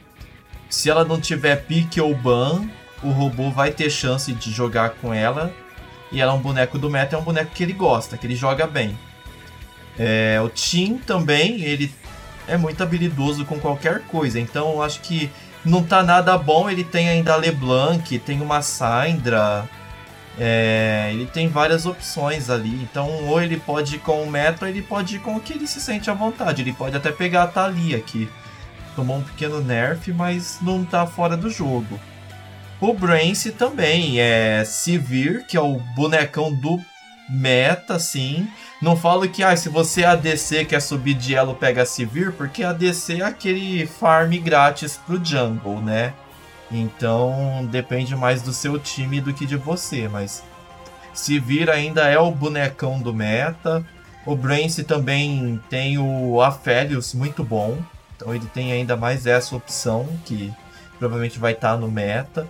se 0.71 0.89
ela 0.89 1.05
não 1.05 1.21
tiver 1.21 1.57
pique 1.65 2.01
ou 2.01 2.15
ban, 2.15 2.63
o 3.03 3.11
robô 3.11 3.51
vai 3.51 3.73
ter 3.73 3.91
chance 3.91 4.33
de 4.33 4.53
jogar 4.53 4.91
com 4.91 5.13
ela. 5.13 5.53
E 6.13 6.21
ela 6.21 6.33
é 6.33 6.35
um 6.35 6.41
boneco 6.41 6.79
do 6.79 6.89
meta, 6.89 7.17
é 7.17 7.19
um 7.19 7.23
boneco 7.23 7.51
que 7.53 7.63
ele 7.63 7.73
gosta, 7.73 8.17
que 8.17 8.27
ele 8.27 8.37
joga 8.37 8.67
bem. 8.67 8.97
É, 9.99 10.41
o 10.43 10.49
Tim 10.49 10.97
também, 10.97 11.63
ele 11.63 11.93
é 12.47 12.57
muito 12.57 12.83
habilidoso 12.83 13.45
com 13.45 13.59
qualquer 13.59 14.03
coisa. 14.03 14.39
Então 14.39 14.71
eu 14.73 14.83
acho 14.83 15.01
que 15.01 15.31
não 15.65 15.83
tá 15.83 16.03
nada 16.03 16.39
bom. 16.39 16.71
Ele 16.71 16.85
tem 16.85 17.09
ainda 17.09 17.35
a 17.35 17.37
LeBlanc, 17.37 18.19
tem 18.21 18.41
uma 18.41 18.63
Syndra. 18.63 19.69
É, 20.39 21.11
ele 21.13 21.27
tem 21.27 21.49
várias 21.49 21.85
opções 21.85 22.49
ali. 22.49 22.75
Então, 22.83 23.09
ou 23.27 23.43
ele 23.43 23.57
pode 23.57 23.97
ir 23.97 23.99
com 23.99 24.23
o 24.23 24.31
meta, 24.31 24.65
ou 24.65 24.71
ele 24.71 24.83
pode 24.83 25.17
ir 25.17 25.19
com 25.19 25.37
o 25.37 25.41
que 25.41 25.53
ele 25.53 25.67
se 25.67 25.81
sente 25.81 26.11
à 26.11 26.15
vontade. 26.15 26.63
Ele 26.63 26.73
pode 26.73 26.97
até 26.97 27.11
pegar 27.11 27.45
a 27.45 27.47
Thalia 27.49 27.97
aqui 27.97 28.29
tomou 28.95 29.19
um 29.19 29.23
pequeno 29.23 29.61
nerf, 29.61 30.13
mas 30.13 30.59
não 30.61 30.85
tá 30.85 31.07
fora 31.07 31.37
do 31.37 31.51
jogo. 31.51 31.99
O 32.81 32.95
Brance 32.95 33.53
também 33.53 34.21
é 34.21 34.65
Sivir, 34.65 35.47
que 35.47 35.57
é 35.57 35.61
o 35.61 35.79
bonecão 35.95 36.53
do 36.53 36.81
meta, 37.29 37.99
sim. 37.99 38.49
Não 38.81 38.97
falo 38.97 39.29
que 39.29 39.43
ah, 39.43 39.55
se 39.55 39.69
você 39.69 40.03
é 40.03 40.07
ADC 40.07 40.65
quer 40.65 40.81
subir 40.81 41.15
de 41.15 41.35
elo, 41.35 41.55
pega 41.55 41.85
Sivir, 41.85 42.33
porque 42.33 42.65
ADC 42.65 43.21
é 43.21 43.25
aquele 43.25 43.87
farm 43.87 44.33
grátis 44.43 44.97
pro 44.97 45.23
jungle, 45.23 45.81
né? 45.81 46.15
Então 46.71 47.67
depende 47.71 48.17
mais 48.17 48.43
do 48.43 48.53
seu 48.53 48.79
time 48.79 49.21
do 49.21 49.35
que 49.35 49.45
de 49.45 49.57
você, 49.57 50.09
mas 50.09 50.43
Sivir 51.13 51.69
ainda 51.69 52.07
é 52.07 52.19
o 52.19 52.31
bonecão 52.31 53.01
do 53.01 53.13
meta. 53.13 53.85
O 54.25 54.37
Brance 54.37 54.85
também 54.85 55.61
tem 55.69 55.99
o 55.99 56.41
Aphelios 56.41 57.15
muito 57.15 57.43
bom. 57.43 57.79
Então 58.21 58.35
ele 58.35 58.47
tem 58.47 58.71
ainda 58.71 58.97
mais 58.99 59.27
essa 59.27 59.57
opção 59.57 60.07
que 60.27 60.53
provavelmente 60.99 61.39
vai 61.39 61.53
estar 61.53 61.73
tá 61.73 61.77
no 61.79 61.91
meta. 61.91 62.47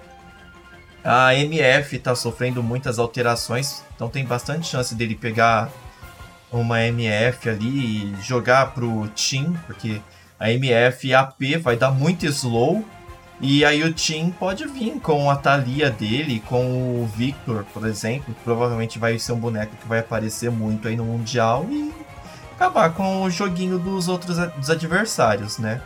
A 1.04 1.32
MF 1.34 1.96
está 1.96 2.14
sofrendo 2.14 2.60
muitas 2.60 2.98
alterações, 2.98 3.84
então 3.94 4.08
tem 4.08 4.24
bastante 4.24 4.66
chance 4.66 4.94
dele 4.96 5.14
pegar 5.14 5.70
uma 6.50 6.82
MF 6.82 7.48
ali 7.48 7.68
e 7.68 8.16
jogar 8.20 8.74
pro 8.74 9.08
Team, 9.10 9.56
porque 9.66 10.00
a 10.38 10.50
MF 10.50 11.14
AP 11.14 11.40
vai 11.62 11.76
dar 11.76 11.92
muito 11.92 12.26
slow. 12.26 12.84
E 13.40 13.64
aí 13.64 13.82
o 13.84 13.94
Team 13.94 14.30
pode 14.32 14.66
vir 14.66 15.00
com 15.00 15.30
a 15.30 15.36
Thalia 15.36 15.88
dele, 15.90 16.42
com 16.46 17.02
o 17.02 17.06
Victor, 17.16 17.64
por 17.72 17.86
exemplo. 17.86 18.34
Provavelmente 18.44 18.98
vai 18.98 19.18
ser 19.18 19.32
um 19.32 19.38
boneco 19.38 19.76
que 19.76 19.88
vai 19.88 20.00
aparecer 20.00 20.50
muito 20.50 20.88
aí 20.88 20.96
no 20.96 21.04
Mundial 21.04 21.64
e 21.70 21.90
acabar 22.60 22.92
com 22.92 23.22
o 23.22 23.30
joguinho 23.30 23.78
dos 23.78 24.06
outros 24.06 24.36
dos 24.36 24.68
adversários, 24.68 25.56
né? 25.56 25.80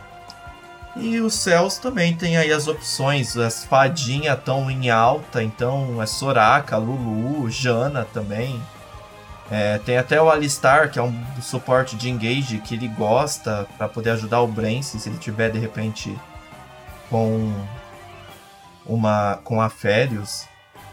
E 0.97 1.21
os 1.21 1.33
céus 1.33 1.77
também 1.77 2.13
tem 2.15 2.35
aí 2.35 2.51
as 2.51 2.67
opções, 2.67 3.37
as 3.37 3.63
fadinhas 3.63 4.37
estão 4.37 4.69
em 4.69 4.89
alta, 4.89 5.41
então 5.41 6.01
é 6.01 6.05
Soraka, 6.05 6.75
Lulu, 6.75 7.49
Jana 7.49 8.05
também. 8.13 8.61
É, 9.49 9.77
tem 9.79 9.97
até 9.97 10.21
o 10.21 10.29
Alistar, 10.29 10.91
que 10.91 10.99
é 10.99 11.03
um 11.03 11.13
suporte 11.41 11.95
de 11.95 12.09
engage 12.09 12.57
que 12.59 12.75
ele 12.75 12.87
gosta 12.89 13.65
para 13.77 13.87
poder 13.87 14.11
ajudar 14.11 14.41
o 14.41 14.47
Brance 14.47 14.99
se 14.99 15.07
ele 15.07 15.17
tiver 15.17 15.51
de 15.51 15.59
repente 15.59 16.17
com 17.09 17.53
uma 18.85 19.39
com 19.43 19.61
a 19.61 19.69
Férios. 19.69 20.45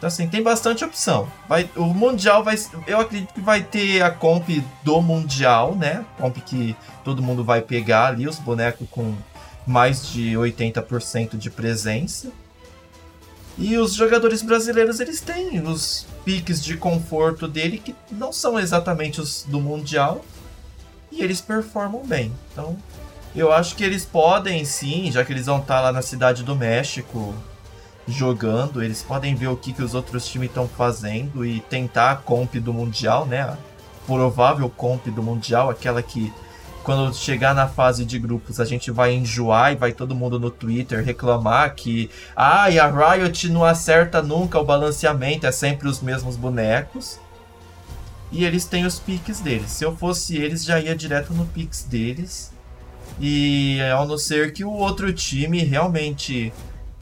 Então 0.02 0.08
assim, 0.08 0.26
tem 0.26 0.42
bastante 0.42 0.84
opção. 0.84 1.28
Vai, 1.48 1.70
o 1.76 1.84
Mundial 1.84 2.42
vai. 2.42 2.56
Eu 2.88 2.98
acredito 2.98 3.32
que 3.32 3.40
vai 3.40 3.62
ter 3.62 4.02
a 4.02 4.10
comp 4.10 4.48
do 4.82 5.00
Mundial, 5.00 5.76
né? 5.76 6.04
Comp 6.18 6.38
que 6.38 6.74
todo 7.04 7.22
mundo 7.22 7.44
vai 7.44 7.62
pegar 7.62 8.08
ali, 8.08 8.26
os 8.26 8.36
bonecos 8.36 8.88
com 8.90 9.14
mais 9.64 10.08
de 10.08 10.32
80% 10.32 11.38
de 11.38 11.48
presença. 11.48 12.32
E 13.56 13.78
os 13.78 13.94
jogadores 13.94 14.42
brasileiros, 14.42 14.98
eles 14.98 15.20
têm 15.20 15.60
os 15.60 16.04
piques 16.24 16.60
de 16.64 16.76
conforto 16.76 17.46
dele 17.46 17.78
que 17.78 17.94
não 18.10 18.32
são 18.32 18.58
exatamente 18.58 19.20
os 19.20 19.44
do 19.46 19.60
Mundial. 19.60 20.24
E 21.12 21.22
eles 21.22 21.40
performam 21.40 22.04
bem. 22.04 22.32
Então, 22.52 22.76
eu 23.36 23.52
acho 23.52 23.76
que 23.76 23.84
eles 23.84 24.04
podem 24.04 24.64
sim, 24.64 25.12
já 25.12 25.24
que 25.24 25.32
eles 25.32 25.46
vão 25.46 25.60
estar 25.60 25.80
lá 25.80 25.92
na 25.92 26.02
cidade 26.02 26.42
do 26.42 26.56
México 26.56 27.32
jogando, 28.06 28.82
eles 28.82 29.02
podem 29.02 29.34
ver 29.34 29.48
o 29.48 29.56
que, 29.56 29.72
que 29.72 29.82
os 29.82 29.94
outros 29.94 30.26
times 30.26 30.48
estão 30.48 30.66
fazendo 30.66 31.44
e 31.44 31.60
tentar 31.60 32.10
a 32.10 32.16
comp 32.16 32.54
do 32.56 32.72
Mundial, 32.72 33.26
né? 33.26 33.42
A 33.42 33.56
provável 34.06 34.68
comp 34.68 35.06
do 35.06 35.22
Mundial, 35.22 35.70
aquela 35.70 36.02
que 36.02 36.32
quando 36.82 37.14
chegar 37.14 37.54
na 37.54 37.68
fase 37.68 38.04
de 38.04 38.18
grupos, 38.18 38.58
a 38.58 38.64
gente 38.64 38.90
vai 38.90 39.14
enjoar 39.14 39.72
e 39.72 39.76
vai 39.76 39.92
todo 39.92 40.14
mundo 40.14 40.38
no 40.38 40.50
Twitter 40.50 41.04
reclamar 41.04 41.74
que 41.74 42.10
ah, 42.34 42.64
a 42.64 43.14
Riot 43.14 43.48
não 43.50 43.64
acerta 43.64 44.20
nunca 44.20 44.58
o 44.58 44.64
balanceamento, 44.64 45.46
é 45.46 45.52
sempre 45.52 45.88
os 45.88 46.00
mesmos 46.00 46.36
bonecos. 46.36 47.20
E 48.32 48.44
eles 48.44 48.64
têm 48.64 48.84
os 48.86 48.98
piques 48.98 49.40
deles. 49.40 49.70
Se 49.70 49.84
eu 49.84 49.94
fosse 49.94 50.36
eles, 50.36 50.64
já 50.64 50.80
ia 50.80 50.96
direto 50.96 51.34
no 51.34 51.46
pix 51.46 51.84
deles. 51.84 52.50
E 53.20 53.78
ao 53.94 54.06
não 54.06 54.16
ser 54.16 54.52
que 54.52 54.64
o 54.64 54.72
outro 54.72 55.12
time 55.12 55.62
realmente 55.62 56.52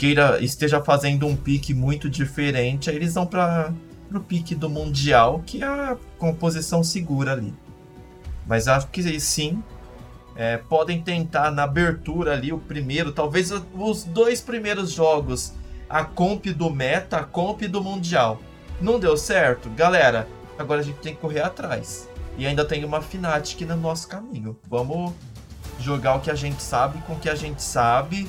queira 0.01 0.43
esteja 0.43 0.83
fazendo 0.83 1.27
um 1.27 1.37
pique 1.37 1.75
muito 1.75 2.09
diferente, 2.09 2.89
aí 2.89 2.97
eles 2.97 3.13
vão 3.13 3.27
para 3.27 3.71
o 4.11 4.19
pique 4.19 4.55
do 4.55 4.71
mundial, 4.71 5.43
que 5.45 5.63
é 5.63 5.67
a 5.67 5.95
composição 6.19 6.83
segura 6.83 7.33
ali. 7.33 7.53
Mas 8.47 8.67
acho 8.67 8.87
que 8.87 9.21
sim. 9.21 9.63
É, 10.35 10.57
podem 10.57 11.03
tentar 11.03 11.51
na 11.51 11.65
abertura 11.65 12.33
ali 12.33 12.51
o 12.51 12.59
primeiro, 12.59 13.13
talvez 13.13 13.53
os 13.75 14.05
dois 14.05 14.41
primeiros 14.41 14.91
jogos, 14.91 15.53
a 15.87 16.03
comp 16.03 16.47
do 16.47 16.71
meta, 16.71 17.19
a 17.19 17.25
comp 17.25 17.61
do 17.65 17.83
mundial. 17.83 18.41
Não 18.81 18.99
deu 18.99 19.19
certo? 19.19 19.69
Galera, 19.69 20.27
agora 20.59 20.81
a 20.81 20.85
gente 20.85 21.01
tem 21.01 21.15
que 21.15 21.21
correr 21.21 21.43
atrás. 21.43 22.09
E 22.39 22.47
ainda 22.47 22.65
tem 22.65 22.87
uma 22.87 23.03
Fnatic 23.03 23.61
no 23.67 23.77
nosso 23.77 24.09
caminho. 24.09 24.59
Vamos 24.67 25.13
jogar 25.79 26.15
o 26.15 26.21
que 26.21 26.31
a 26.31 26.35
gente 26.35 26.63
sabe 26.63 27.03
com 27.03 27.13
o 27.13 27.19
que 27.19 27.29
a 27.29 27.35
gente 27.35 27.63
sabe. 27.63 28.27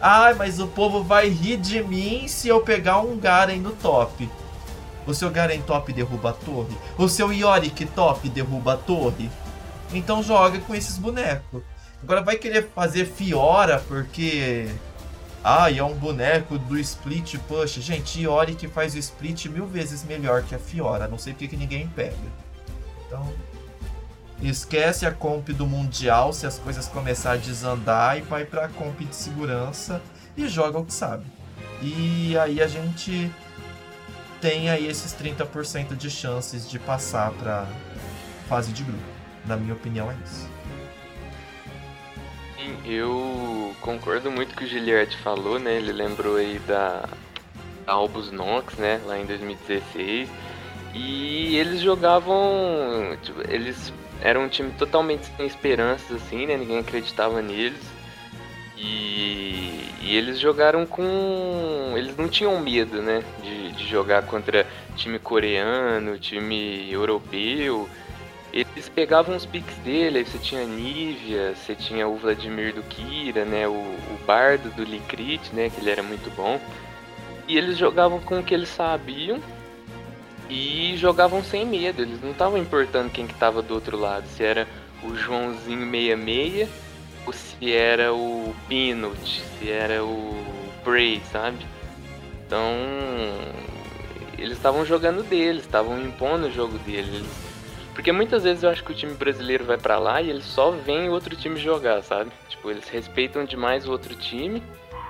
Ai, 0.00 0.32
ah, 0.32 0.34
mas 0.34 0.58
o 0.58 0.66
povo 0.66 1.04
vai 1.04 1.28
rir 1.28 1.58
de 1.58 1.82
mim 1.82 2.26
se 2.26 2.48
eu 2.48 2.62
pegar 2.62 3.00
um 3.00 3.18
Garen 3.18 3.58
no 3.58 3.72
top. 3.72 4.30
O 5.06 5.12
seu 5.12 5.30
Garen 5.30 5.60
top 5.60 5.92
derruba 5.92 6.30
a 6.30 6.32
torre? 6.32 6.74
O 6.96 7.06
seu 7.06 7.30
Yorick 7.30 7.84
top 7.86 8.28
derruba 8.30 8.74
a 8.74 8.76
torre? 8.78 9.30
Então 9.92 10.22
joga 10.22 10.58
com 10.60 10.74
esses 10.74 10.96
bonecos. 10.96 11.62
Agora 12.02 12.22
vai 12.22 12.36
querer 12.36 12.70
fazer 12.74 13.04
Fiora 13.04 13.78
porque. 13.86 14.68
Ah, 15.44 15.70
é 15.70 15.82
um 15.82 15.94
boneco 15.94 16.58
do 16.58 16.78
Split 16.78 17.36
Push. 17.48 17.74
Gente, 17.80 18.26
que 18.56 18.68
faz 18.68 18.94
o 18.94 18.98
Split 18.98 19.46
mil 19.46 19.66
vezes 19.66 20.04
melhor 20.04 20.42
que 20.42 20.54
a 20.54 20.58
Fiora. 20.58 21.08
Não 21.08 21.18
sei 21.18 21.34
porque 21.34 21.48
que 21.48 21.56
ninguém 21.56 21.86
pega. 21.88 22.16
Então. 23.06 23.26
Esquece 24.42 25.04
a 25.04 25.12
comp 25.12 25.50
do 25.50 25.66
Mundial 25.66 26.32
se 26.32 26.46
as 26.46 26.58
coisas 26.58 26.88
começar 26.88 27.32
a 27.32 27.36
desandar 27.36 28.16
e 28.16 28.22
vai 28.22 28.44
pra 28.44 28.68
comp 28.68 28.98
de 29.00 29.14
segurança 29.14 30.00
e 30.36 30.48
joga 30.48 30.78
o 30.78 30.84
que 30.84 30.94
sabe. 30.94 31.24
E 31.82 32.36
aí 32.38 32.62
a 32.62 32.66
gente 32.66 33.30
tem 34.40 34.70
aí 34.70 34.86
esses 34.86 35.12
30% 35.14 35.94
de 35.94 36.10
chances 36.10 36.68
de 36.68 36.78
passar 36.78 37.30
pra 37.32 37.66
fase 38.48 38.72
de 38.72 38.82
grupo. 38.82 38.98
Na 39.44 39.56
minha 39.56 39.74
opinião, 39.74 40.10
é 40.10 40.16
isso. 40.24 40.48
Sim, 42.56 42.76
eu 42.84 43.74
concordo 43.80 44.30
muito 44.30 44.54
com 44.54 44.64
o 44.64 44.66
Giliard 44.66 45.14
falou, 45.18 45.58
né? 45.58 45.76
Ele 45.76 45.92
lembrou 45.92 46.36
aí 46.36 46.58
da, 46.60 47.04
da 47.86 47.92
Albus 47.92 48.30
Nox, 48.30 48.74
né? 48.74 49.00
Lá 49.06 49.18
em 49.18 49.26
2016. 49.26 50.28
E 50.94 51.56
eles 51.56 51.80
jogavam. 51.80 53.16
Tipo, 53.22 53.40
eles 53.50 53.92
eram 54.22 54.44
um 54.44 54.48
time 54.48 54.70
totalmente 54.72 55.26
sem 55.36 55.46
esperanças, 55.46 56.22
assim, 56.22 56.46
né? 56.46 56.56
Ninguém 56.56 56.78
acreditava 56.78 57.40
neles. 57.40 57.80
E, 58.76 59.88
e, 60.00 60.16
eles 60.16 60.38
jogaram 60.38 60.86
com. 60.86 61.94
Eles 61.96 62.16
não 62.16 62.28
tinham 62.28 62.58
medo, 62.60 63.02
né? 63.02 63.22
De, 63.42 63.72
de 63.72 63.86
jogar 63.86 64.22
contra 64.22 64.66
time 64.96 65.18
coreano, 65.18 66.18
time 66.18 66.90
europeu. 66.90 67.88
Eles 68.52 68.88
pegavam 68.88 69.36
os 69.36 69.46
piques 69.46 69.76
dele, 69.78 70.18
aí 70.18 70.24
você 70.24 70.38
tinha 70.38 70.62
a 70.62 70.66
Nivea, 70.66 71.54
você 71.54 71.74
tinha 71.74 72.08
o 72.08 72.16
Vladimir 72.16 72.74
do 72.74 72.82
Kira, 72.82 73.44
né, 73.44 73.68
o, 73.68 73.72
o 73.72 74.18
Bardo 74.26 74.68
do 74.70 74.82
Likrit, 74.82 75.54
né, 75.54 75.70
que 75.70 75.80
ele 75.80 75.88
era 75.88 76.02
muito 76.02 76.28
bom. 76.34 76.60
E 77.46 77.56
eles 77.56 77.78
jogavam 77.78 78.18
com 78.18 78.40
o 78.40 78.42
que 78.42 78.52
eles 78.52 78.68
sabiam 78.68 79.40
e 80.50 80.96
jogavam 80.96 81.44
sem 81.44 81.64
medo, 81.64 82.02
eles 82.02 82.20
não 82.20 82.32
estavam 82.32 82.58
importando 82.58 83.08
quem 83.08 83.26
que 83.26 83.34
tava 83.34 83.62
do 83.62 83.72
outro 83.72 83.96
lado, 83.96 84.26
se 84.26 84.42
era 84.42 84.66
o 85.02 85.14
Joãozinho 85.14 85.88
66 85.88 86.68
ou 87.24 87.32
se 87.32 87.72
era 87.72 88.12
o 88.12 88.54
Peanut, 88.68 89.40
se 89.40 89.70
era 89.70 90.04
o 90.04 90.44
Prey, 90.82 91.22
sabe? 91.30 91.64
Então, 92.44 92.74
eles 94.36 94.56
estavam 94.56 94.84
jogando 94.84 95.22
deles, 95.22 95.62
estavam 95.62 96.02
impondo 96.02 96.48
o 96.48 96.52
jogo 96.52 96.78
deles. 96.78 97.24
Porque 97.94 98.10
muitas 98.10 98.42
vezes 98.42 98.62
eu 98.62 98.70
acho 98.70 98.82
que 98.82 98.92
o 98.92 98.94
time 98.94 99.14
brasileiro 99.14 99.64
vai 99.64 99.78
para 99.78 99.98
lá 99.98 100.20
e 100.20 100.30
eles 100.30 100.44
só 100.44 100.70
veem 100.70 101.08
o 101.08 101.12
outro 101.12 101.36
time 101.36 101.60
jogar, 101.60 102.02
sabe? 102.02 102.30
Tipo, 102.48 102.70
eles 102.70 102.88
respeitam 102.88 103.44
demais 103.44 103.86
o 103.86 103.92
outro 103.92 104.14
time 104.16 104.62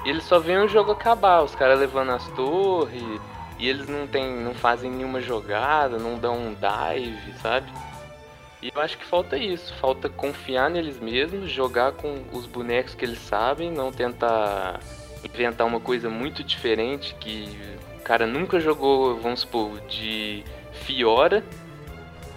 e 0.05 0.11
eles 0.11 0.25
só 0.25 0.39
veem 0.39 0.59
o 0.59 0.69
jogo 0.69 0.93
acabar, 0.93 1.43
os 1.43 1.55
caras 1.55 1.79
levando 1.79 2.11
as 2.11 2.27
torres 2.33 3.21
e 3.61 3.69
eles 3.69 3.87
não 3.87 4.07
tem, 4.07 4.35
não 4.37 4.55
fazem 4.55 4.91
nenhuma 4.91 5.21
jogada, 5.21 5.99
não 5.99 6.19
dão 6.19 6.35
um 6.35 6.55
dive, 6.55 7.33
sabe? 7.43 7.71
E 8.63 8.73
eu 8.75 8.81
acho 8.81 8.97
que 8.97 9.05
falta 9.05 9.37
isso, 9.37 9.75
falta 9.75 10.09
confiar 10.09 10.71
neles 10.71 10.99
mesmos, 10.99 11.51
jogar 11.51 11.93
com 11.93 12.25
os 12.33 12.47
bonecos 12.47 12.95
que 12.95 13.05
eles 13.05 13.19
sabem, 13.19 13.71
não 13.71 13.93
tentar 13.93 14.81
inventar 15.23 15.67
uma 15.67 15.79
coisa 15.79 16.09
muito 16.09 16.43
diferente 16.43 17.15
que 17.21 17.59
o 17.99 18.03
cara 18.03 18.27
nunca 18.27 18.59
jogou, 18.59 19.17
vamos 19.21 19.41
supor, 19.41 19.79
de 19.83 20.43
Fiora 20.73 21.45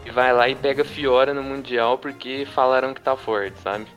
e 0.05 0.11
vai 0.11 0.34
lá 0.34 0.49
e 0.49 0.55
pega 0.55 0.84
Fiora 0.84 1.34
no 1.34 1.41
Mundial 1.41 1.97
porque 1.97 2.45
falaram 2.53 2.93
que 2.93 2.99
tá 3.01 3.15
forte, 3.15 3.57
sabe? 3.59 3.88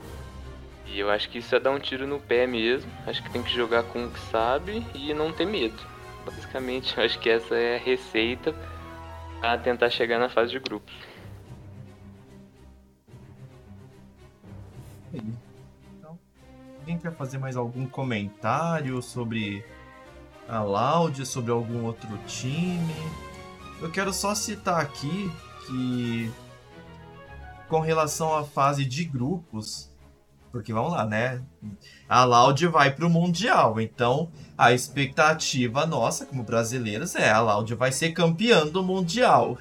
E 0.86 1.00
eu 1.00 1.10
acho 1.10 1.28
que 1.28 1.38
isso 1.38 1.54
é 1.56 1.58
dar 1.58 1.72
um 1.72 1.80
tiro 1.80 2.06
no 2.06 2.20
pé 2.20 2.46
mesmo. 2.46 2.90
Acho 3.04 3.20
que 3.20 3.30
tem 3.30 3.42
que 3.42 3.52
jogar 3.52 3.82
com 3.82 4.04
o 4.04 4.10
que 4.10 4.20
sabe 4.30 4.86
e 4.94 5.12
não 5.12 5.32
ter 5.32 5.44
medo. 5.44 5.95
Basicamente, 6.56 6.96
eu 6.96 7.04
acho 7.04 7.18
que 7.18 7.28
essa 7.28 7.54
é 7.54 7.76
a 7.76 7.78
receita 7.78 8.54
para 9.40 9.58
tentar 9.58 9.90
chegar 9.90 10.18
na 10.18 10.30
fase 10.30 10.52
de 10.52 10.58
grupos. 10.58 10.94
Então, 15.12 16.18
alguém 16.78 16.98
quer 16.98 17.12
fazer 17.12 17.36
mais 17.36 17.56
algum 17.56 17.86
comentário 17.86 19.02
sobre 19.02 19.62
a 20.48 20.62
Loud, 20.62 21.26
sobre 21.26 21.52
algum 21.52 21.84
outro 21.84 22.16
time? 22.26 22.94
Eu 23.82 23.90
quero 23.90 24.10
só 24.14 24.34
citar 24.34 24.80
aqui 24.80 25.30
que 25.66 26.32
com 27.68 27.80
relação 27.80 28.34
à 28.34 28.44
fase 28.44 28.86
de 28.86 29.04
grupos, 29.04 29.90
porque 30.50 30.72
vamos 30.72 30.92
lá, 30.92 31.04
né? 31.04 31.44
A 32.08 32.24
Loud 32.24 32.66
vai 32.68 32.94
para 32.94 33.04
o 33.04 33.10
Mundial, 33.10 33.80
então 33.80 34.30
a 34.56 34.72
expectativa 34.72 35.84
nossa 35.86 36.24
como 36.24 36.44
brasileiros 36.44 37.16
é 37.16 37.30
a 37.30 37.40
Loud 37.40 37.74
vai 37.74 37.90
ser 37.90 38.12
campeã 38.12 38.64
do 38.64 38.82
Mundial. 38.82 39.58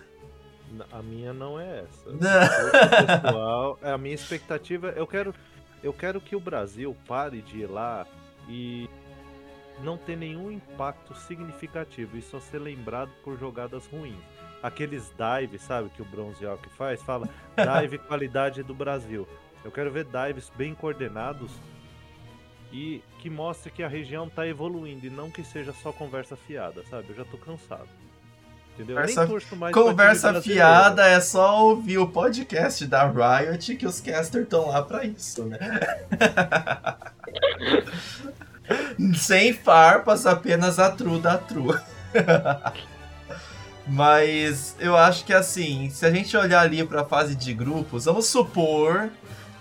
A 0.91 1.01
minha 1.01 1.33
não 1.33 1.59
é 1.59 1.79
essa. 1.79 2.11
Não. 2.11 3.23
Pessoal, 3.23 3.79
é, 3.81 3.91
a 3.91 3.97
minha 3.97 4.13
expectativa, 4.13 4.89
eu 4.89 5.07
quero, 5.07 5.33
eu 5.81 5.91
quero 5.91 6.21
que 6.21 6.35
o 6.35 6.39
Brasil 6.39 6.95
pare 7.07 7.41
de 7.41 7.61
ir 7.61 7.67
lá 7.67 8.05
e 8.47 8.87
não 9.81 9.97
ter 9.97 10.15
nenhum 10.15 10.51
impacto 10.51 11.15
significativo 11.15 12.17
e 12.17 12.21
só 12.21 12.39
ser 12.39 12.59
lembrado 12.59 13.11
por 13.23 13.39
jogadas 13.39 13.87
ruins. 13.87 14.15
Aqueles 14.61 15.11
dives, 15.17 15.61
sabe, 15.61 15.89
que 15.89 16.01
o 16.01 16.05
Bronze 16.05 16.45
Hawk 16.45 16.69
faz, 16.69 17.01
fala 17.01 17.27
dive 17.81 17.97
qualidade 17.97 18.61
do 18.61 18.73
Brasil. 18.73 19.27
Eu 19.63 19.71
quero 19.71 19.91
ver 19.91 20.05
dives 20.05 20.51
bem 20.55 20.75
coordenados 20.75 21.51
e 22.75 23.01
que 23.19 23.29
mostre 23.29 23.71
que 23.71 23.81
a 23.81 23.87
região 23.87 24.27
tá 24.29 24.45
evoluindo 24.45 25.05
e 25.05 25.09
não 25.09 25.31
que 25.31 25.43
seja 25.43 25.73
só 25.81 25.91
conversa 25.93 26.35
fiada, 26.35 26.83
sabe? 26.89 27.05
Eu 27.09 27.15
já 27.15 27.23
tô 27.25 27.37
cansado. 27.37 27.87
Entendeu? 28.73 28.97
Eu 28.97 29.01
Conversa- 29.03 29.25
Conversa 29.71 30.41
fiada 30.41 31.07
é 31.07 31.21
só 31.21 31.63
ouvir 31.63 31.97
o 31.97 32.09
podcast 32.09 32.85
da 32.85 33.09
Riot 33.09 33.77
que 33.77 33.85
os 33.85 34.01
casters 34.01 34.43
estão 34.43 34.67
lá 34.67 34.81
pra 34.81 35.05
isso, 35.05 35.45
né? 35.45 35.57
Sem 39.15 39.53
farpas, 39.53 40.25
apenas 40.25 40.77
a 40.79 40.91
true 40.91 41.19
da 41.21 41.37
true. 41.37 41.77
Mas 43.87 44.75
eu 44.79 44.95
acho 44.97 45.23
que 45.25 45.33
assim, 45.33 45.89
se 45.91 46.05
a 46.05 46.11
gente 46.11 46.35
olhar 46.35 46.61
ali 46.61 46.83
pra 46.85 47.05
fase 47.05 47.35
de 47.35 47.53
grupos, 47.53 48.05
vamos 48.05 48.25
supor 48.25 49.09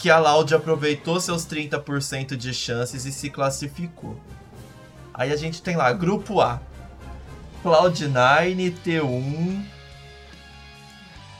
que 0.04 0.10
a 0.10 0.18
Loud 0.18 0.54
aproveitou 0.54 1.18
seus 1.18 1.46
30% 1.46 2.36
de 2.36 2.52
chances 2.52 3.06
e 3.06 3.10
se 3.10 3.30
classificou. 3.30 4.20
Aí 5.14 5.32
a 5.32 5.36
gente 5.36 5.62
tem 5.62 5.76
lá, 5.76 5.90
grupo 5.94 6.42
A. 6.42 6.60
Cloud9, 7.64 8.74
T1 8.84 9.64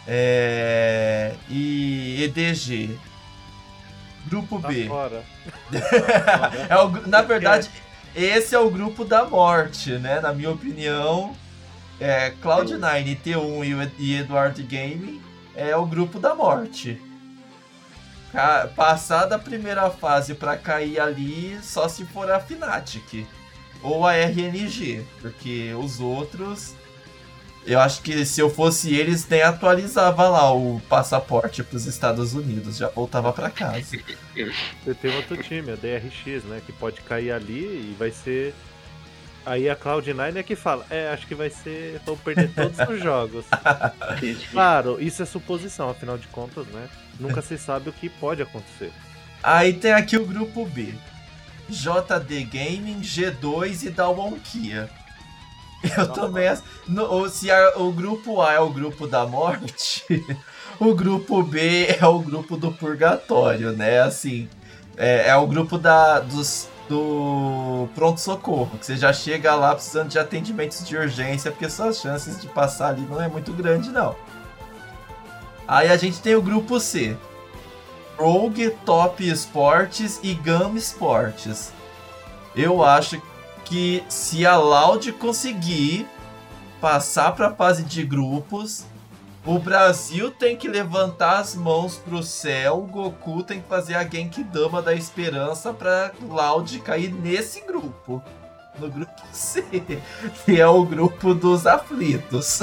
é, 0.09 1.35
e 1.51 2.25
EDG. 2.25 2.99
Grupo 4.29 4.59
Tá 4.59 4.69
B. 4.69 4.89
É 6.71 6.79
o 6.79 7.07
na 7.07 7.21
verdade, 7.21 7.69
esse 8.17 8.55
é 8.55 8.59
o 8.59 8.71
grupo 8.71 9.05
da 9.05 9.27
morte, 9.27 9.91
né? 9.99 10.21
Na 10.21 10.33
minha 10.33 10.51
opinião, 10.51 11.37
é 12.01 12.33
Cloud9, 12.43 13.19
T1 13.23 13.93
e 13.99 14.03
e 14.03 14.17
Eduardo 14.21 14.62
Gaming 14.62 15.21
é 15.55 15.77
o 15.77 15.85
grupo 15.85 16.19
da 16.19 16.35
morte. 16.35 16.99
Passar 18.74 19.26
da 19.26 19.39
primeira 19.39 19.89
fase 19.91 20.35
pra 20.35 20.57
cair 20.57 20.99
ali 21.01 21.59
só 21.62 21.89
se 21.89 22.05
for 22.05 22.30
a 22.30 22.41
Fnatic 22.41 23.26
ou 23.82 24.07
a 24.07 24.14
RNG, 24.14 25.05
porque 25.20 25.72
os 25.74 26.01
outros 26.01 26.74
eu 27.66 27.80
acho 27.80 28.03
que 28.03 28.26
se 28.26 28.41
eu 28.41 28.51
fosse 28.51 28.95
eles 28.95 29.26
nem 29.26 29.43
atualizava 29.43 30.28
lá 30.28 30.53
o 30.53 30.80
passaporte 30.89 31.62
pros 31.62 31.87
Estados 31.87 32.35
Unidos, 32.35 32.76
já 32.76 32.89
voltava 32.89 33.32
pra 33.32 33.51
casa. 33.51 33.80
Você 34.85 34.95
tem 34.95 35.16
outro 35.16 35.37
time, 35.39 35.72
a 35.72 35.76
DRX, 35.76 36.45
né? 36.45 36.61
Que 36.64 36.72
pode 36.72 37.01
cair 37.01 37.32
ali 37.32 37.62
e 37.91 37.97
vai 37.99 38.11
ser. 38.11 38.55
Aí 39.47 39.69
a 39.69 39.77
Cloud9 39.77 40.37
é 40.37 40.43
que 40.43 40.57
fala, 40.57 40.87
é, 40.89 41.09
acho 41.11 41.27
que 41.27 41.35
vai 41.35 41.51
ser. 41.51 42.01
Vão 42.07 42.17
perder 42.17 42.51
todos 42.55 42.79
os 42.89 43.03
jogos. 43.03 43.45
Claro, 44.51 44.97
isso 45.01 45.23
é 45.23 45.27
suposição, 45.27 45.91
afinal 45.91 46.17
de 46.17 46.27
contas, 46.29 46.67
né? 46.69 46.89
Nunca 47.21 47.43
se 47.43 47.59
sabe 47.59 47.91
o 47.91 47.93
que 47.93 48.09
pode 48.09 48.41
acontecer. 48.43 48.91
Aí 49.43 49.75
tem 49.75 49.93
aqui 49.93 50.17
o 50.17 50.25
grupo 50.25 50.65
B. 50.65 50.95
JD 51.69 52.45
Gaming, 52.45 53.01
G2 53.03 53.85
e 53.85 53.91
Dalwon 53.91 54.33
Kia. 54.43 54.89
Eu 55.97 56.09
também. 56.09 56.49
ass- 56.49 56.63
no- 56.89 57.29
se 57.29 57.51
a- 57.51 57.75
o 57.77 57.93
grupo 57.93 58.41
A 58.41 58.53
é 58.55 58.61
o 58.61 58.71
grupo 58.71 59.07
da 59.07 59.27
morte, 59.27 60.05
o 60.81 60.95
grupo 60.95 61.43
B 61.43 61.87
é 62.01 62.07
o 62.07 62.19
grupo 62.19 62.57
do 62.57 62.73
purgatório, 62.73 63.73
né? 63.73 64.01
Assim, 64.01 64.49
é, 64.97 65.29
é 65.29 65.37
o 65.37 65.47
grupo 65.47 65.77
da, 65.79 66.21
dos, 66.21 66.69
do 66.89 67.89
pronto-socorro, 67.95 68.78
que 68.78 68.85
você 68.85 68.97
já 68.97 69.12
chega 69.12 69.55
lá 69.55 69.74
precisando 69.74 70.09
de 70.09 70.18
atendimentos 70.18 70.87
de 70.87 70.97
urgência, 70.97 71.51
porque 71.51 71.68
suas 71.68 71.99
chances 71.99 72.41
de 72.41 72.47
passar 72.49 72.89
ali 72.89 73.03
não 73.03 73.20
é 73.20 73.28
muito 73.28 73.53
grande, 73.53 73.91
não. 73.91 74.14
Aí 75.66 75.89
a 75.89 75.97
gente 75.97 76.20
tem 76.20 76.35
o 76.35 76.43
grupo 76.43 76.78
C. 76.78 77.16
Rogue, 78.18 78.70
Top 78.85 79.26
Esportes 79.26 80.20
e 80.22 80.35
Gam 80.35 80.76
Esportes. 80.76 81.72
Eu 82.55 82.85
acho 82.85 83.20
que 83.64 84.05
se 84.09 84.47
a 84.47 84.57
Loud 84.57 85.11
conseguir 85.14 86.07
passar 86.80 87.32
para 87.32 87.49
a 87.49 87.55
fase 87.55 87.82
de 87.82 88.05
grupos, 88.05 88.85
o 89.47 89.59
Brasil 89.59 90.31
tem 90.31 90.57
que 90.57 90.67
levantar 90.67 91.39
as 91.39 91.55
mãos 91.55 91.97
pro 91.97 92.23
céu, 92.23 92.79
o 92.79 92.87
Goku 92.87 93.43
tem 93.43 93.61
que 93.61 93.69
fazer 93.69 93.95
a 93.95 94.03
Genkidama 94.03 94.81
da 94.81 94.95
esperança 94.95 95.73
para 95.73 96.13
Loud 96.23 96.79
cair 96.81 97.13
nesse 97.13 97.61
grupo. 97.61 98.23
No 98.79 98.91
grupo 98.91 99.13
C, 99.31 99.63
que 100.45 100.59
é 100.59 100.67
o 100.67 100.85
grupo 100.85 101.35
dos 101.35 101.67
aflitos. 101.67 102.61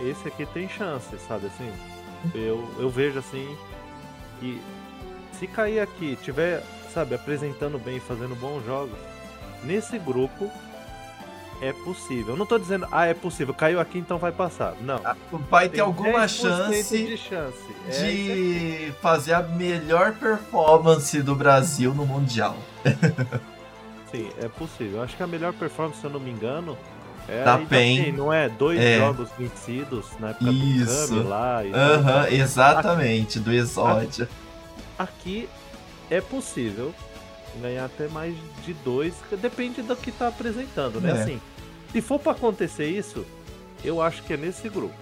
Esse 0.00 0.28
aqui 0.28 0.46
tem 0.46 0.68
chance, 0.68 1.16
sabe 1.28 1.46
assim? 1.46 1.70
Eu, 2.34 2.66
eu 2.78 2.88
vejo 2.88 3.18
assim 3.18 3.54
que 4.40 4.58
se 5.38 5.46
cair 5.46 5.80
aqui, 5.80 6.16
tiver, 6.22 6.62
sabe, 6.90 7.14
apresentando 7.14 7.78
bem, 7.78 8.00
fazendo 8.00 8.34
bons 8.34 8.64
jogos, 8.64 8.98
nesse 9.62 9.98
grupo 9.98 10.50
é 11.68 11.72
possível. 11.72 12.34
Eu 12.34 12.36
não 12.36 12.46
tô 12.46 12.58
dizendo, 12.58 12.86
ah, 12.92 13.06
é 13.06 13.14
possível, 13.14 13.52
caiu 13.54 13.80
aqui 13.80 13.98
então 13.98 14.18
vai 14.18 14.32
passar. 14.32 14.74
Não. 14.80 15.00
Vai 15.50 15.68
ter 15.68 15.76
Tem 15.76 15.80
alguma 15.84 16.20
10% 16.20 16.28
chance 16.28 17.06
de 17.06 17.16
chance. 17.16 17.58
É 17.88 17.90
aqui. 17.98 18.86
de 18.88 18.92
fazer 19.00 19.32
a 19.34 19.42
melhor 19.42 20.12
performance 20.12 21.20
do 21.22 21.34
Brasil 21.34 21.94
no 21.94 22.04
Mundial. 22.06 22.56
Sim, 24.10 24.30
é 24.40 24.48
possível. 24.48 25.02
Acho 25.02 25.16
que 25.16 25.22
a 25.22 25.26
melhor 25.26 25.52
performance, 25.52 26.00
se 26.00 26.06
eu 26.06 26.10
não 26.10 26.20
me 26.20 26.30
engano, 26.30 26.76
é 27.28 27.42
Da 27.44 27.58
PEN. 27.58 28.04
PEN, 28.04 28.12
não 28.12 28.32
é? 28.32 28.48
Dois 28.48 28.78
É. 28.80 28.98
jogos 28.98 29.28
vencidos 29.36 30.06
na 30.20 30.30
época 30.30 30.50
Isso. 30.50 31.08
do 31.08 31.16
Kami 31.16 31.28
lá. 31.28 31.60
Aham, 31.74 32.28
exatamente, 32.30 33.40
do 33.40 33.52
exódio. 33.52 34.28
Aqui 34.98 35.48
é 36.10 36.20
possível 36.20 36.94
ganhar 37.60 37.84
até 37.84 38.08
mais 38.08 38.34
de 38.64 38.74
dois, 38.74 39.14
depende 39.40 39.80
do 39.82 39.94
que 39.96 40.10
tá 40.12 40.28
apresentando, 40.28 41.00
né? 41.00 41.10
É. 41.10 41.22
Assim, 41.22 41.40
se 41.94 42.00
for 42.02 42.18
pra 42.18 42.32
acontecer 42.32 42.86
isso, 42.88 43.24
eu 43.84 44.02
acho 44.02 44.22
que 44.24 44.32
é 44.32 44.36
nesse 44.36 44.68
grupo. 44.68 44.94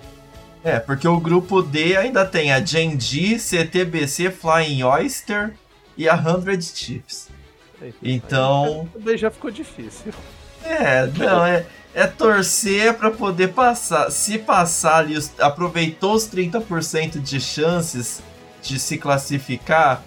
É, 0.63 0.79
porque 0.79 1.09
o 1.09 1.19
grupo 1.19 1.63
D 1.63 1.97
ainda 1.97 2.25
tem 2.27 2.53
a 2.53 2.63
Genji, 2.65 3.39
CTBC, 3.39 4.31
Flying 4.31 4.83
Oyster 4.85 5.55
e 5.97 6.07
a 6.09 6.17
100 6.23 6.61
Chiefs. 6.61 7.29
Então- 8.03 8.83
Aí 8.83 8.89
Também 9.01 9.17
já 9.17 9.31
ficou 9.31 9.51
difícil. 9.51 10.13
É, 10.65 11.07
não, 11.19 11.45
é, 11.45 11.65
é 11.95 12.07
torcer 12.07 12.95
pra 12.95 13.11
poder 13.11 13.49
passar. 13.49 14.11
Se 14.11 14.39
passar 14.39 14.99
ali, 14.99 15.17
os- 15.17 15.33
aproveitou 15.41 16.13
os 16.15 16.27
30% 16.27 17.19
de 17.19 17.41
chances 17.41 18.23
de 18.63 18.79
se 18.79 18.99
classificar, 18.99 20.03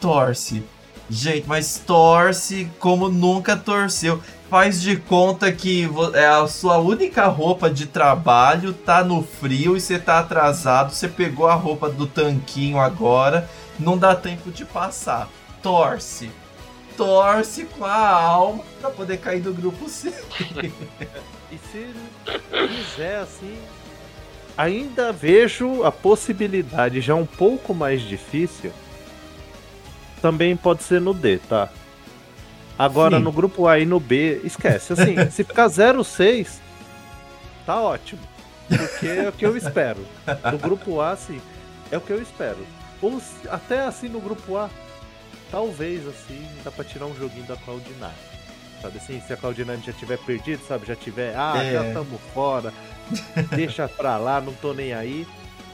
torce. 0.00 0.62
Gente, 1.10 1.46
mas 1.46 1.76
torce 1.86 2.70
como 2.78 3.08
nunca 3.10 3.54
torceu. 3.56 4.22
Faz 4.52 4.82
de 4.82 4.98
conta 4.98 5.50
que 5.50 5.88
é 6.12 6.26
a 6.26 6.46
sua 6.46 6.76
única 6.76 7.26
roupa 7.26 7.70
de 7.70 7.86
trabalho 7.86 8.74
tá 8.74 9.02
no 9.02 9.22
frio 9.22 9.78
e 9.78 9.80
você 9.80 9.98
tá 9.98 10.18
atrasado. 10.18 10.92
Você 10.92 11.08
pegou 11.08 11.46
a 11.46 11.54
roupa 11.54 11.88
do 11.88 12.06
tanquinho 12.06 12.78
agora, 12.78 13.48
não 13.80 13.96
dá 13.96 14.14
tempo 14.14 14.50
de 14.50 14.66
passar. 14.66 15.26
Torce. 15.62 16.30
Torce 16.98 17.64
com 17.64 17.86
a 17.86 18.10
alma 18.10 18.62
pra 18.78 18.90
poder 18.90 19.16
cair 19.20 19.40
do 19.40 19.54
grupo 19.54 19.88
C. 19.88 20.12
E 21.50 21.58
se 21.70 21.86
quiser 22.50 23.20
assim, 23.20 23.56
ainda 24.56 25.12
vejo 25.12 25.82
a 25.82 25.90
possibilidade 25.90 27.00
já 27.00 27.14
um 27.14 27.26
pouco 27.26 27.74
mais 27.74 28.02
difícil. 28.02 28.70
Também 30.20 30.54
pode 30.54 30.82
ser 30.82 31.00
no 31.00 31.14
D, 31.14 31.38
tá? 31.38 31.70
Agora 32.78 33.18
Sim. 33.18 33.22
no 33.22 33.32
grupo 33.32 33.66
A 33.68 33.78
e 33.78 33.84
no 33.86 34.00
B, 34.00 34.40
esquece. 34.44 34.92
Assim, 34.94 35.14
se 35.30 35.44
ficar 35.44 35.66
0-6, 35.68 36.48
tá 37.66 37.80
ótimo. 37.80 38.20
Porque 38.68 39.06
é 39.06 39.28
o 39.28 39.32
que 39.32 39.44
eu 39.44 39.56
espero. 39.56 40.00
No 40.50 40.58
grupo 40.58 41.00
A, 41.00 41.10
assim, 41.10 41.40
é 41.90 41.96
o 41.98 42.00
que 42.00 42.10
eu 42.12 42.22
espero. 42.22 42.58
Ou 43.00 43.20
até 43.50 43.80
assim 43.84 44.08
no 44.08 44.20
grupo 44.20 44.56
A, 44.56 44.70
talvez 45.50 46.06
assim, 46.06 46.46
dá 46.64 46.70
pra 46.70 46.84
tirar 46.84 47.06
um 47.06 47.14
joguinho 47.14 47.44
da 47.44 47.56
Cloud9. 47.56 48.10
Sabe 48.80 48.98
assim, 48.98 49.20
se 49.24 49.32
a 49.32 49.36
Cloud9 49.36 49.84
já 49.84 49.92
tiver 49.92 50.18
perdido, 50.18 50.62
sabe, 50.66 50.86
já 50.86 50.96
tiver, 50.96 51.34
ah, 51.36 51.54
É. 51.62 51.72
já 51.72 51.86
estamos 51.88 52.20
fora, 52.32 52.72
deixa 53.54 53.86
pra 53.88 54.16
lá, 54.16 54.40
não 54.40 54.52
tô 54.54 54.72
nem 54.72 54.92
aí. 54.94 55.26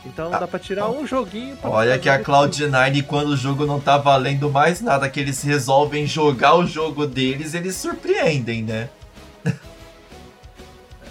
Então 0.04 0.30
dá 0.30 0.46
pra 0.46 0.58
tirar 0.58 0.88
um 0.88 1.06
joguinho 1.06 1.56
pra 1.56 1.70
Olha 1.70 1.98
que 1.98 2.08
a 2.08 2.16
depois. 2.16 2.56
Cloud9, 2.56 3.04
quando 3.04 3.28
o 3.30 3.36
jogo 3.36 3.66
não 3.66 3.80
tá 3.80 3.98
valendo 3.98 4.50
mais 4.50 4.80
nada, 4.80 5.08
que 5.08 5.20
eles 5.20 5.42
resolvem 5.42 6.06
jogar 6.06 6.54
o 6.54 6.66
jogo 6.66 7.06
deles, 7.06 7.54
eles 7.54 7.76
surpreendem, 7.76 8.62
né? 8.62 8.88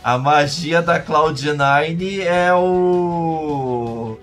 A 0.03 0.17
magia 0.17 0.81
da 0.81 1.01
Cloud9 1.03 2.21
é 2.25 2.53
o. 2.53 4.17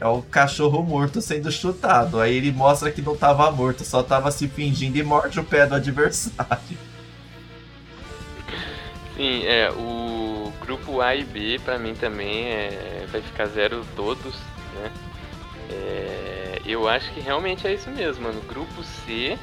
É 0.00 0.06
o 0.06 0.20
cachorro 0.20 0.82
morto 0.82 1.20
sendo 1.20 1.50
chutado. 1.52 2.18
Aí 2.18 2.34
ele 2.34 2.50
mostra 2.50 2.90
que 2.90 3.00
não 3.00 3.16
tava 3.16 3.48
morto, 3.52 3.84
só 3.84 4.02
tava 4.02 4.32
se 4.32 4.48
fingindo 4.48 4.98
e 4.98 5.02
morde 5.04 5.38
o 5.38 5.44
pé 5.44 5.64
do 5.64 5.76
adversário. 5.76 6.76
Sim, 9.16 9.44
é, 9.44 9.70
o 9.70 10.11
grupo 10.64 11.00
A 11.00 11.14
e 11.14 11.24
B 11.24 11.60
pra 11.64 11.78
mim 11.78 11.94
também 11.94 12.48
é, 12.48 13.06
vai 13.10 13.20
ficar 13.20 13.46
zero 13.46 13.84
todos, 13.96 14.34
né? 14.74 14.92
É, 15.70 16.60
eu 16.64 16.88
acho 16.88 17.12
que 17.12 17.20
realmente 17.20 17.66
é 17.66 17.74
isso 17.74 17.90
mesmo, 17.90 18.24
mano. 18.24 18.40
Grupo 18.42 18.82
C, 18.82 19.38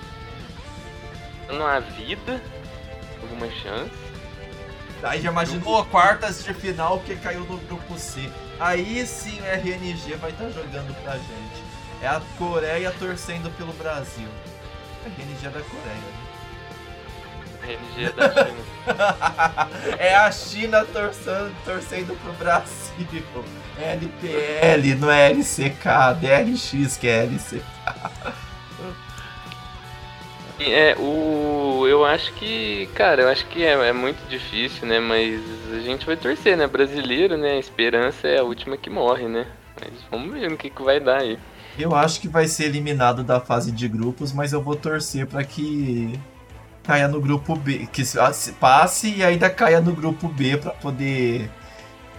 não 1.47 1.65
há 1.65 1.79
vida, 1.79 2.41
alguma 3.21 3.49
chance. 3.51 4.09
Aí 5.01 5.21
já 5.21 5.31
imaginou 5.31 5.85
quartas 5.85 6.43
de 6.43 6.53
final 6.53 6.99
que 6.99 7.15
caiu 7.15 7.41
no 7.41 7.57
grupo 7.57 7.97
C. 7.97 8.29
Aí 8.59 9.05
sim 9.05 9.39
o 9.39 9.45
RNG 9.45 10.15
vai 10.15 10.31
estar 10.31 10.45
tá 10.45 10.51
jogando 10.51 10.93
pra 11.03 11.13
gente. 11.13 11.63
É 12.01 12.07
a 12.07 12.21
Coreia 12.37 12.91
torcendo 12.91 13.49
pelo 13.57 13.73
Brasil. 13.73 14.27
A 15.05 15.07
RNG 15.07 15.47
é 15.47 15.49
da 15.49 15.61
Coreia, 15.61 16.18
é 17.73 18.11
da 18.11 18.33
China. 18.33 19.67
é 19.99 20.15
a 20.15 20.31
China 20.31 20.85
torcendo, 20.85 21.55
torcendo 21.63 22.17
pro 22.21 22.33
Brasil. 22.33 22.79
LPL, 23.77 24.99
não 24.99 25.09
é 25.09 25.31
LCK, 25.31 25.85
DRX 26.19 26.97
que 26.97 27.07
é 27.07 27.23
LCK. 27.23 27.63
É, 30.59 30.95
o. 30.97 31.87
Eu 31.87 32.05
acho 32.05 32.33
que. 32.33 32.89
Cara, 32.93 33.21
eu 33.21 33.29
acho 33.29 33.45
que 33.47 33.63
é, 33.63 33.71
é, 33.71 33.93
muito 33.93 34.27
difícil, 34.27 34.85
né? 34.85 34.99
Mas 34.99 35.41
a 35.71 35.79
gente 35.79 36.05
vai 36.05 36.17
torcer, 36.17 36.57
né? 36.57 36.67
Brasileiro, 36.67 37.37
né? 37.37 37.51
A 37.53 37.59
esperança 37.59 38.27
é 38.27 38.39
a 38.39 38.43
última 38.43 38.75
que 38.75 38.89
morre, 38.89 39.27
né? 39.27 39.47
Mas 39.79 39.93
vamos 40.11 40.33
ver 40.33 40.49
no 40.49 40.57
que, 40.57 40.69
que 40.69 40.81
vai 40.81 40.99
dar 40.99 41.21
aí. 41.21 41.39
Eu 41.77 41.95
acho 41.95 42.19
que 42.19 42.27
vai 42.27 42.45
ser 42.47 42.65
eliminado 42.65 43.23
da 43.23 43.39
fase 43.39 43.71
de 43.71 43.87
grupos, 43.87 44.33
mas 44.33 44.51
eu 44.51 44.61
vou 44.61 44.75
torcer 44.75 45.25
para 45.25 45.43
que 45.45 46.19
caia 46.89 47.07
no 47.07 47.21
grupo 47.21 47.55
B, 47.55 47.87
que 47.93 48.01
passe 48.59 49.13
e 49.13 49.23
ainda 49.23 49.47
caia 49.47 49.79
no 49.79 49.93
grupo 49.93 50.27
B 50.27 50.57
para 50.57 50.71
poder 50.71 51.47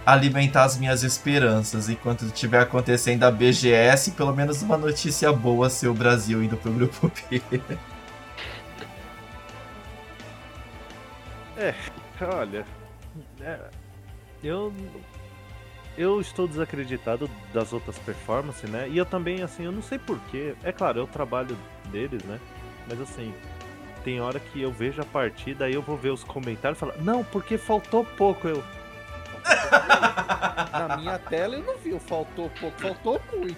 alimentar 0.05 0.63
as 0.63 0.77
minhas 0.77 1.03
esperanças. 1.03 1.89
Enquanto 1.89 2.23
estiver 2.23 2.61
acontecendo 2.61 3.25
a 3.25 3.31
BGS, 3.31 4.11
pelo 4.11 4.33
menos 4.33 4.61
uma 4.61 4.77
notícia 4.77 5.33
boa 5.33 5.69
ser 5.69 5.89
o 5.89 5.93
Brasil 5.93 6.41
indo 6.41 6.55
pro 6.55 6.71
grupo 6.71 7.11
B. 7.29 7.41
É, 11.57 11.75
olha. 12.21 12.65
É, 13.39 13.59
eu. 14.43 14.73
Eu 15.95 16.19
estou 16.19 16.47
desacreditado 16.47 17.29
das 17.53 17.71
outras 17.71 17.99
performances, 17.99 18.67
né? 18.67 18.89
E 18.89 18.97
eu 18.97 19.05
também, 19.05 19.43
assim, 19.43 19.65
eu 19.65 19.71
não 19.71 19.83
sei 19.83 19.99
porquê. 19.99 20.55
É 20.63 20.71
claro, 20.71 21.01
eu 21.01 21.05
trabalho 21.05 21.55
deles, 21.91 22.23
né? 22.23 22.39
Mas 22.87 22.99
assim, 22.99 23.31
tem 24.03 24.19
hora 24.19 24.39
que 24.39 24.61
eu 24.61 24.71
vejo 24.71 25.01
a 25.01 25.05
partida, 25.05 25.65
aí 25.65 25.73
eu 25.73 25.81
vou 25.81 25.97
ver 25.97 26.09
os 26.09 26.23
comentários 26.23 26.77
e 26.77 26.79
falar, 26.79 26.97
não, 26.97 27.23
porque 27.23 27.57
faltou 27.57 28.03
pouco. 28.03 28.47
Eu. 28.47 28.63
Na 30.71 30.97
minha 30.97 31.17
tela 31.17 31.55
eu 31.55 31.63
não 31.63 31.77
vi, 31.77 31.97
faltou 31.99 32.49
pouco, 32.59 32.79
faltou 32.79 33.21
muito. 33.33 33.57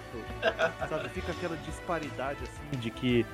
Sabe, 0.89 1.09
fica 1.09 1.31
aquela 1.31 1.57
disparidade 1.57 2.39
assim 2.43 2.79
de 2.79 2.89
que 2.89 3.25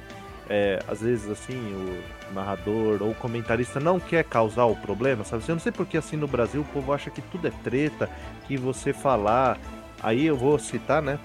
é, 0.49 0.80
às 0.88 1.01
vezes 1.01 1.30
assim, 1.30 1.55
o 1.55 2.34
narrador 2.34 3.03
ou 3.03 3.12
o 3.12 3.16
comentarista 3.16 3.80
não 3.80 3.99
quer 3.99 4.24
causar 4.24 4.66
o 4.66 4.76
problema, 4.76 5.24
sabe? 5.24 5.43
Eu 5.47 5.55
não 5.55 5.62
sei 5.62 5.72
porque 5.72 5.97
assim 5.97 6.18
no 6.18 6.28
Brasil 6.28 6.62
o 6.62 6.66
povo 6.66 6.91
acha 6.91 7.10
que 7.10 7.22
tudo 7.22 7.47
é 7.47 7.51
treta, 7.64 8.10
que 8.47 8.57
você 8.57 8.91
falar. 8.91 9.57
Aí 10.01 10.26
eu 10.26 10.36
vou 10.36 10.57
citar, 10.57 11.01
né? 11.01 11.20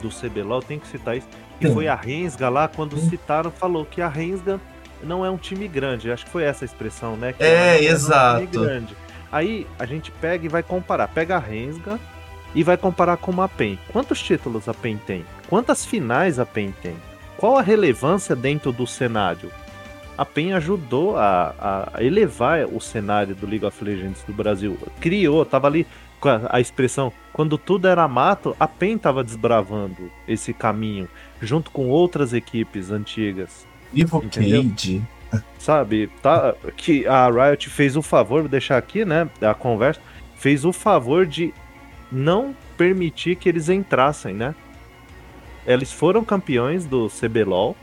Do 0.00 0.08
CBLOL, 0.08 0.62
tem 0.62 0.78
que 0.78 0.86
citar 0.86 1.16
isso. 1.16 1.28
Que 1.58 1.68
foi 1.70 1.88
a 1.88 1.94
Rensga 1.94 2.48
lá, 2.48 2.68
quando 2.68 2.96
citaram, 2.98 3.50
falou 3.50 3.84
que 3.84 4.00
a 4.00 4.08
Rensga 4.08 4.58
não 5.02 5.24
é 5.24 5.30
um 5.30 5.36
time 5.36 5.66
grande. 5.68 6.10
Acho 6.10 6.24
que 6.24 6.30
foi 6.30 6.44
essa 6.44 6.64
a 6.64 6.66
expressão, 6.66 7.16
né? 7.16 7.32
Que 7.32 7.42
é, 7.42 7.84
exato. 7.84 8.40
É 8.40 8.44
um 8.44 8.46
time 8.46 8.64
grande. 8.64 8.96
Aí 9.32 9.66
a 9.78 9.86
gente 9.86 10.10
pega 10.10 10.44
e 10.44 10.48
vai 10.48 10.62
comparar. 10.62 11.08
Pega 11.08 11.36
a 11.36 11.38
Rensga 11.38 11.98
e 12.54 12.62
vai 12.62 12.76
comparar 12.76 13.16
com 13.16 13.40
a 13.40 13.48
PEN. 13.48 13.78
Quantos 13.92 14.20
títulos 14.22 14.68
a 14.68 14.74
PEN 14.74 14.98
tem? 14.98 15.24
Quantas 15.48 15.84
finais 15.84 16.38
a 16.38 16.46
PEN 16.46 16.74
tem? 16.82 16.96
Qual 17.36 17.56
a 17.56 17.62
relevância 17.62 18.34
dentro 18.34 18.72
do 18.72 18.86
cenário? 18.86 19.50
A 20.18 20.24
PEN 20.24 20.52
ajudou 20.52 21.16
a, 21.16 21.90
a 21.94 22.04
elevar 22.04 22.66
o 22.66 22.80
cenário 22.80 23.34
do 23.34 23.46
League 23.46 23.64
of 23.64 23.82
Legends 23.82 24.22
do 24.24 24.32
Brasil. 24.32 24.76
Criou, 25.00 25.44
tava 25.46 25.66
ali 25.66 25.86
a 26.50 26.60
expressão, 26.60 27.10
quando 27.32 27.56
tudo 27.56 27.88
era 27.88 28.06
mato, 28.06 28.54
a 28.60 28.68
PEN 28.68 28.98
tava 28.98 29.24
desbravando 29.24 30.10
esse 30.28 30.52
caminho, 30.52 31.08
junto 31.40 31.70
com 31.70 31.88
outras 31.88 32.34
equipes 32.34 32.90
antigas. 32.90 33.66
Vivo 33.92 34.22
Cage. 34.22 35.02
Sabe, 35.58 36.10
tá, 36.22 36.54
que 36.76 37.06
a 37.06 37.28
Riot 37.30 37.68
fez 37.68 37.96
o 37.96 38.02
favor, 38.02 38.40
vou 38.40 38.48
deixar 38.48 38.76
aqui, 38.76 39.04
né, 39.04 39.28
a 39.40 39.54
conversa, 39.54 40.00
fez 40.36 40.64
o 40.64 40.72
favor 40.72 41.24
de 41.24 41.54
não 42.10 42.56
permitir 42.76 43.36
que 43.36 43.48
eles 43.48 43.68
entrassem, 43.68 44.34
né? 44.34 44.54
eles 45.66 45.92
foram 45.92 46.24
campeões 46.24 46.84
do 46.84 47.08
CBLOL 47.08 47.76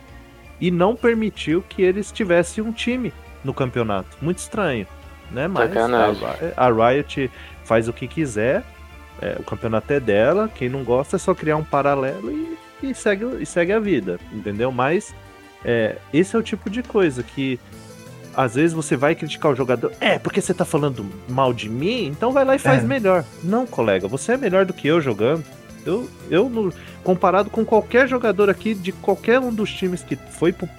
e 0.59 0.71
não 0.71 0.95
permitiu 0.95 1.61
que 1.61 1.81
eles 1.81 2.11
tivessem 2.11 2.63
um 2.63 2.71
time 2.71 3.13
no 3.43 3.53
campeonato. 3.53 4.17
Muito 4.21 4.39
estranho, 4.39 4.87
né? 5.31 5.47
Mas 5.47 5.71
a, 5.75 6.65
a, 6.65 6.71
Riot 6.71 7.31
faz 7.63 7.87
o 7.87 7.93
que 7.93 8.07
quiser, 8.07 8.63
é, 9.21 9.37
o 9.39 9.43
campeonato 9.43 9.93
é 9.93 9.99
dela, 9.99 10.49
quem 10.53 10.69
não 10.69 10.83
gosta 10.83 11.15
é 11.15 11.19
só 11.19 11.33
criar 11.33 11.57
um 11.57 11.63
paralelo 11.63 12.31
e, 12.31 12.57
e 12.81 12.93
segue, 12.93 13.25
e 13.39 13.45
segue 13.45 13.71
a 13.71 13.79
vida, 13.79 14.19
entendeu? 14.33 14.71
Mas 14.71 15.13
é, 15.63 15.97
esse 16.13 16.35
é 16.35 16.39
o 16.39 16.43
tipo 16.43 16.69
de 16.69 16.83
coisa 16.83 17.23
que 17.23 17.59
às 18.37 18.53
vezes 18.53 18.73
você 18.73 18.95
vai 18.95 19.15
criticar 19.15 19.51
o 19.51 19.55
jogador. 19.55 19.91
É, 19.99 20.19
porque 20.19 20.39
você 20.39 20.53
tá 20.53 20.63
falando 20.63 21.03
mal 21.27 21.51
de 21.51 21.67
mim, 21.67 22.05
então 22.05 22.31
vai 22.31 22.45
lá 22.45 22.55
e 22.55 22.59
faz 22.59 22.83
é. 22.83 22.85
melhor. 22.85 23.25
Não, 23.43 23.65
colega, 23.65 24.07
você 24.07 24.33
é 24.33 24.37
melhor 24.37 24.63
do 24.63 24.73
que 24.73 24.87
eu 24.87 25.01
jogando. 25.01 25.43
Eu, 25.83 26.07
eu 26.29 26.47
no, 26.47 26.71
comparado 27.03 27.49
com 27.49 27.65
qualquer 27.65 28.07
jogador 28.07 28.49
aqui 28.49 28.75
de 28.75 28.91
qualquer 28.91 29.39
um 29.39 29.51
dos 29.51 29.73
times 29.73 30.03
que 30.03 30.15
foi 30.15 30.53
pro, 30.53 30.69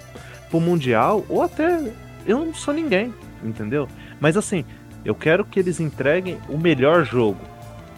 pro 0.49 0.61
Mundial, 0.61 1.25
ou 1.27 1.41
até 1.41 1.91
eu 2.25 2.45
não 2.45 2.53
sou 2.53 2.73
ninguém, 2.73 3.13
entendeu? 3.43 3.89
Mas 4.21 4.37
assim, 4.37 4.63
eu 5.03 5.13
quero 5.13 5.43
que 5.43 5.59
eles 5.59 5.81
entreguem 5.81 6.37
o 6.47 6.57
melhor 6.57 7.03
jogo. 7.03 7.41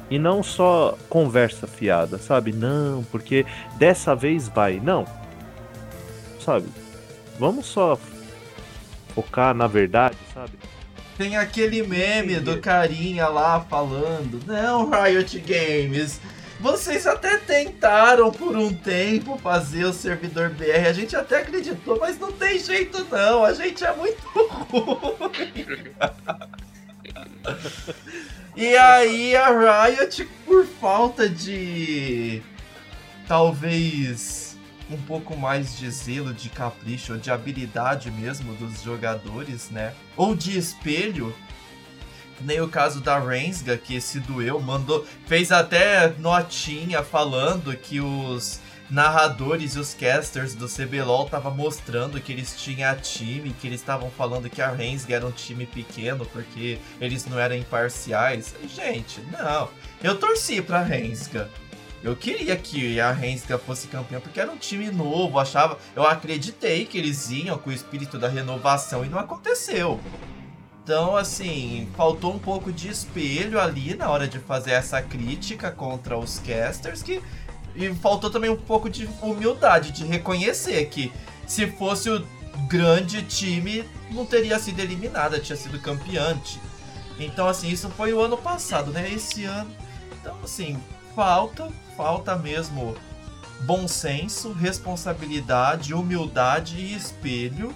E 0.09 0.17
não 0.17 0.41
só 0.41 0.97
conversa 1.07 1.67
fiada, 1.67 2.17
sabe? 2.17 2.51
Não, 2.51 3.03
porque 3.11 3.45
dessa 3.77 4.15
vez 4.15 4.49
vai. 4.49 4.79
Não. 4.79 5.05
Sabe? 6.39 6.65
Vamos 7.41 7.65
só 7.65 7.97
focar 9.15 9.55
na 9.55 9.65
verdade, 9.65 10.15
sabe? 10.31 10.51
Tem 11.17 11.37
aquele 11.37 11.81
meme 11.81 12.39
do 12.39 12.61
carinha 12.61 13.27
lá 13.29 13.61
falando: 13.61 14.39
Não, 14.45 14.91
Riot 14.91 15.39
Games, 15.39 16.21
vocês 16.59 17.07
até 17.07 17.37
tentaram 17.37 18.31
por 18.31 18.55
um 18.55 18.71
tempo 18.71 19.39
fazer 19.39 19.85
o 19.85 19.91
servidor 19.91 20.51
BR, 20.51 20.87
a 20.87 20.93
gente 20.93 21.15
até 21.15 21.39
acreditou, 21.39 21.97
mas 21.99 22.19
não 22.19 22.31
tem 22.31 22.59
jeito 22.59 23.03
não, 23.09 23.43
a 23.43 23.53
gente 23.53 23.83
é 23.83 23.95
muito 23.95 24.21
ruim. 24.69 25.73
e 28.55 28.77
aí 28.77 29.35
a 29.35 29.87
Riot, 29.87 30.29
por 30.45 30.63
falta 30.63 31.27
de 31.27 32.43
talvez 33.27 34.40
um 34.95 35.01
pouco 35.01 35.35
mais 35.35 35.77
de 35.77 35.89
zelo, 35.89 36.33
de 36.33 36.49
capricho, 36.49 37.17
de 37.17 37.31
habilidade 37.31 38.11
mesmo 38.11 38.53
dos 38.55 38.81
jogadores, 38.81 39.69
né? 39.69 39.93
Ou 40.15 40.35
de 40.35 40.57
espelho, 40.57 41.35
nem 42.41 42.61
o 42.61 42.67
caso 42.67 43.01
da 43.01 43.19
Rensga, 43.19 43.77
que 43.77 43.99
se 44.01 44.19
doeu, 44.19 44.59
mandou. 44.59 45.05
Fez 45.25 45.51
até 45.51 46.13
notinha 46.19 47.03
falando 47.03 47.75
que 47.75 47.99
os 47.99 48.59
narradores 48.89 49.75
e 49.75 49.79
os 49.79 49.93
casters 49.93 50.53
do 50.53 50.67
CBLOL 50.67 51.25
estavam 51.25 51.55
mostrando 51.55 52.19
que 52.19 52.33
eles 52.33 52.61
tinham 52.61 52.93
time, 52.97 53.53
que 53.53 53.65
eles 53.65 53.79
estavam 53.79 54.11
falando 54.11 54.49
que 54.49 54.61
a 54.61 54.69
Rensga 54.69 55.15
era 55.15 55.25
um 55.25 55.31
time 55.31 55.65
pequeno 55.65 56.25
porque 56.25 56.77
eles 56.99 57.25
não 57.25 57.39
eram 57.39 57.55
imparciais. 57.55 58.53
Gente, 58.67 59.21
não. 59.31 59.69
Eu 60.03 60.19
torci 60.19 60.61
pra 60.61 60.83
Rensga. 60.83 61.49
Eu 62.03 62.15
queria 62.15 62.55
que 62.55 62.99
a 62.99 63.11
Rensga 63.11 63.59
fosse 63.59 63.87
campeã 63.87 64.19
porque 64.19 64.39
era 64.39 64.51
um 64.51 64.57
time 64.57 64.89
novo, 64.89 65.37
achava, 65.37 65.77
eu 65.95 66.03
acreditei 66.03 66.85
que 66.85 66.97
eles 66.97 67.29
iam 67.29 67.57
com 67.57 67.69
o 67.69 67.73
espírito 67.73 68.17
da 68.17 68.27
renovação 68.27 69.05
e 69.05 69.09
não 69.09 69.19
aconteceu. 69.19 69.99
Então, 70.83 71.15
assim, 71.15 71.87
faltou 71.95 72.33
um 72.33 72.39
pouco 72.39 72.71
de 72.71 72.89
espelho 72.89 73.59
ali 73.59 73.93
na 73.93 74.09
hora 74.09 74.27
de 74.27 74.39
fazer 74.39 74.71
essa 74.71 74.99
crítica 74.99 75.69
contra 75.69 76.17
os 76.17 76.39
casters, 76.39 77.03
que 77.03 77.21
e 77.75 77.93
faltou 77.95 78.29
também 78.29 78.49
um 78.49 78.57
pouco 78.57 78.89
de 78.89 79.07
humildade, 79.21 79.91
de 79.91 80.03
reconhecer 80.03 80.85
que 80.87 81.11
se 81.47 81.67
fosse 81.67 82.09
o 82.09 82.25
grande 82.67 83.23
time, 83.23 83.85
não 84.09 84.25
teria 84.25 84.59
sido 84.59 84.79
eliminada, 84.79 85.39
tinha 85.39 85.55
sido 85.55 85.79
campeante. 85.79 86.59
Então, 87.19 87.47
assim, 87.47 87.69
isso 87.69 87.89
foi 87.89 88.13
o 88.13 88.21
ano 88.21 88.37
passado, 88.37 88.91
né? 88.91 89.09
Esse 89.11 89.45
ano. 89.45 89.71
Então, 90.19 90.35
assim, 90.43 90.77
falta, 91.15 91.69
falta 92.01 92.35
mesmo 92.35 92.95
bom 93.59 93.87
senso, 93.87 94.51
responsabilidade, 94.53 95.93
humildade 95.93 96.77
e 96.77 96.95
espelho. 96.95 97.75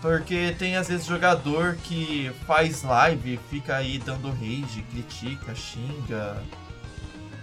Porque 0.00 0.54
tem 0.56 0.76
às 0.76 0.86
vezes 0.86 1.06
jogador 1.06 1.74
que 1.82 2.30
faz 2.46 2.84
live, 2.84 3.40
fica 3.50 3.74
aí 3.74 3.98
dando 3.98 4.30
rage, 4.30 4.84
critica, 4.92 5.56
xinga, 5.56 6.40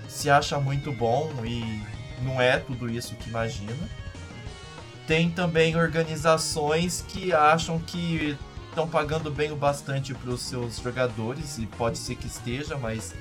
se 0.08 0.30
acha 0.30 0.58
muito 0.58 0.90
bom 0.94 1.30
e 1.44 1.84
não 2.22 2.42
é 2.42 2.60
tudo 2.60 2.90
isso 2.90 3.14
que 3.16 3.30
imagina. 3.30 3.90
Tem 5.06 5.30
também 5.30 5.76
organizações 5.76 7.04
que 7.10 7.34
acham 7.34 7.78
que 7.78 8.38
estão 8.70 8.88
pagando 8.88 9.30
bem 9.30 9.52
o 9.52 9.56
bastante 9.58 10.14
para 10.14 10.30
os 10.30 10.44
seus 10.44 10.78
jogadores, 10.78 11.58
e 11.58 11.66
pode 11.66 11.98
ser 11.98 12.16
que 12.16 12.28
esteja, 12.28 12.78
mas 12.78 13.14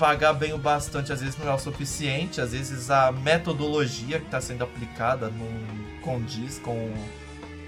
pagar 0.00 0.32
bem 0.32 0.54
o 0.54 0.58
bastante 0.58 1.12
às 1.12 1.20
vezes 1.20 1.36
não 1.36 1.46
é 1.46 1.54
o 1.54 1.58
suficiente, 1.58 2.40
às 2.40 2.52
vezes 2.52 2.90
a 2.90 3.12
metodologia 3.12 4.18
que 4.18 4.24
está 4.24 4.40
sendo 4.40 4.64
aplicada 4.64 5.28
não 5.28 6.00
condiz 6.00 6.58
com 6.58 6.90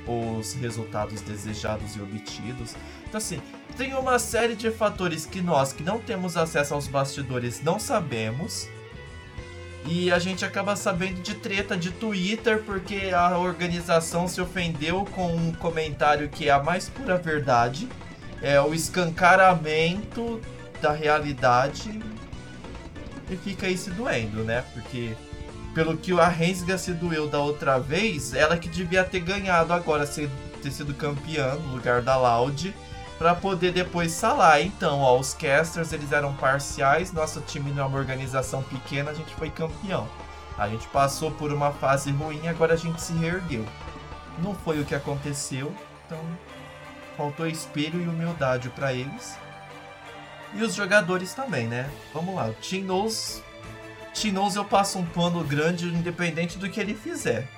os 0.07 0.55
resultados 0.55 1.21
desejados 1.21 1.95
e 1.95 2.01
obtidos. 2.01 2.75
Então 3.07 3.19
assim, 3.19 3.39
tem 3.77 3.93
uma 3.95 4.19
série 4.19 4.57
de 4.57 4.71
fatores 4.71 5.27
que 5.27 5.43
nós 5.43 5.75
que 5.75 5.83
não 5.83 5.99
temos 5.99 6.35
acesso 6.35 6.73
aos 6.73 6.89
bastidores 6.89 7.63
não 7.63 7.79
sabemos. 7.79 8.67
E 9.85 10.11
a 10.11 10.19
gente 10.19 10.43
acaba 10.43 10.75
sabendo 10.75 11.21
de 11.21 11.35
treta 11.35 11.77
de 11.77 11.91
Twitter 11.91 12.63
porque 12.63 13.11
a 13.15 13.37
organização 13.37 14.27
se 14.27 14.41
ofendeu 14.41 15.05
com 15.05 15.35
um 15.37 15.53
comentário 15.53 16.31
que 16.31 16.49
é 16.49 16.53
a 16.53 16.63
mais 16.63 16.89
pura 16.89 17.19
verdade. 17.19 17.87
É 18.41 18.61
o 18.61 18.73
escancaramento 18.73 20.41
da 20.81 20.93
realidade 20.93 22.01
fica 23.37 23.67
aí 23.67 23.77
se 23.77 23.91
doendo, 23.91 24.45
né? 24.45 24.65
Porque 24.73 25.15
pelo 25.75 25.97
que 25.97 26.13
a 26.19 26.29
Rensga 26.29 26.77
se 26.77 26.93
doeu 26.93 27.29
da 27.29 27.39
outra 27.39 27.79
vez, 27.79 28.35
ela 28.35 28.57
que 28.57 28.69
devia 28.69 29.05
ter 29.05 29.21
ganhado 29.21 29.73
agora, 29.73 30.07
ter 30.07 30.71
sido 30.71 30.95
campeã 30.95 31.55
no 31.55 31.73
lugar 31.73 32.03
da 32.03 32.17
Loud, 32.17 32.75
para 33.19 33.35
poder 33.35 33.73
depois 33.73 34.13
salar. 34.13 34.61
Então, 34.61 35.01
ó, 35.01 35.19
os 35.19 35.33
casters 35.33 35.93
eles 35.93 36.13
eram 36.13 36.35
parciais, 36.35 37.13
nosso 37.13 37.41
time 37.41 37.71
não 37.71 37.85
é 37.85 37.87
uma 37.87 37.99
organização 37.99 38.63
pequena, 38.63 39.11
a 39.11 39.15
gente 39.15 39.35
foi 39.35 39.49
campeão. 39.49 40.09
A 40.59 40.69
gente 40.69 40.87
passou 40.89 41.31
por 41.31 41.53
uma 41.53 41.73
fase 41.73 42.11
ruim, 42.11 42.47
agora 42.49 42.75
a 42.75 42.77
gente 42.77 43.01
se 43.01 43.13
reergueu. 43.15 43.65
Não 44.39 44.55
foi 44.55 44.81
o 44.81 44.85
que 44.85 44.95
aconteceu, 44.95 45.75
então 46.05 46.19
faltou 47.17 47.47
espelho 47.47 48.01
e 48.01 48.09
humildade 48.09 48.69
para 48.71 48.93
eles. 48.93 49.37
E 50.55 50.63
os 50.63 50.75
jogadores 50.75 51.33
também, 51.35 51.67
né? 51.67 51.89
Vamos 52.13 52.35
lá, 52.35 52.49
o 52.49 52.55
Team 52.55 52.85
Knows, 52.85 53.43
Team 54.15 54.35
Knows 54.35 54.57
eu 54.57 54.65
passo 54.65 54.99
um 54.99 55.05
pano 55.05 55.43
grande 55.43 55.87
independente 55.87 56.59
do 56.59 56.69
que 56.69 56.79
ele 56.79 56.95
fizer. 56.95 57.49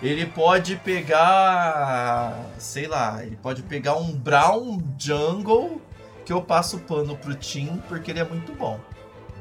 Ele 0.00 0.26
pode 0.26 0.76
pegar, 0.76 2.38
sei 2.56 2.86
lá, 2.86 3.24
ele 3.24 3.36
pode 3.36 3.62
pegar 3.62 3.96
um 3.96 4.12
Brown 4.12 4.78
Jungle 4.96 5.82
que 6.24 6.32
eu 6.32 6.40
passo 6.40 6.78
pano 6.80 7.16
pro 7.16 7.34
Team 7.34 7.82
porque 7.88 8.12
ele 8.12 8.20
é 8.20 8.24
muito 8.24 8.52
bom. 8.52 8.78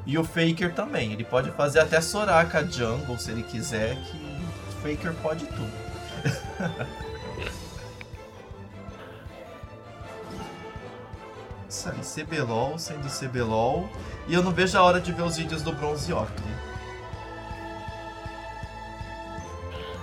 E 0.06 0.18
o 0.18 0.24
Faker 0.24 0.74
também, 0.74 1.14
ele 1.14 1.24
pode 1.24 1.52
fazer 1.52 1.80
até 1.82 2.02
Soraka 2.02 2.66
Jungle 2.66 3.20
se 3.20 3.30
ele 3.30 3.44
quiser, 3.44 3.96
que 3.98 4.18
o 4.18 4.72
Faker 4.82 5.14
pode 5.22 5.46
tudo. 5.46 5.72
Isso 11.78 11.90
aí, 11.90 12.26
CBLOL 12.26 12.80
sendo 12.80 13.08
CBLOL. 13.08 13.88
E 14.28 14.34
eu 14.34 14.42
não 14.42 14.52
vejo 14.52 14.76
a 14.76 14.82
hora 14.82 15.00
de 15.00 15.12
ver 15.12 15.22
os 15.22 15.38
vídeos 15.38 15.62
do 15.62 15.72
Bronze 15.72 16.12
Ocre. 16.12 16.44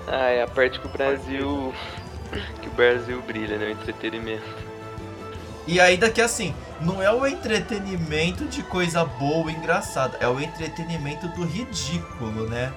Ah, 0.06 0.28
é 0.28 0.42
a 0.44 0.46
parte 0.46 0.78
que 0.78 0.86
o 0.86 0.90
Brasil. 0.90 1.74
que 2.62 2.68
o 2.68 2.72
Brasil 2.72 3.20
brilha, 3.22 3.59
né? 3.59 3.66
O 3.66 3.70
entretenimento. 3.70 4.44
E 5.66 5.80
ainda 5.80 6.09
que 6.10 6.20
assim, 6.20 6.55
não 6.80 7.02
é 7.02 7.10
o 7.12 7.26
entretenimento 7.26 8.44
de 8.44 8.62
coisa 8.62 9.05
boa 9.05 9.51
e 9.51 9.55
engraçada, 9.56 10.16
é 10.20 10.28
o 10.28 10.38
entretenimento 10.38 11.26
do 11.28 11.44
ridículo, 11.44 12.48
né? 12.48 12.72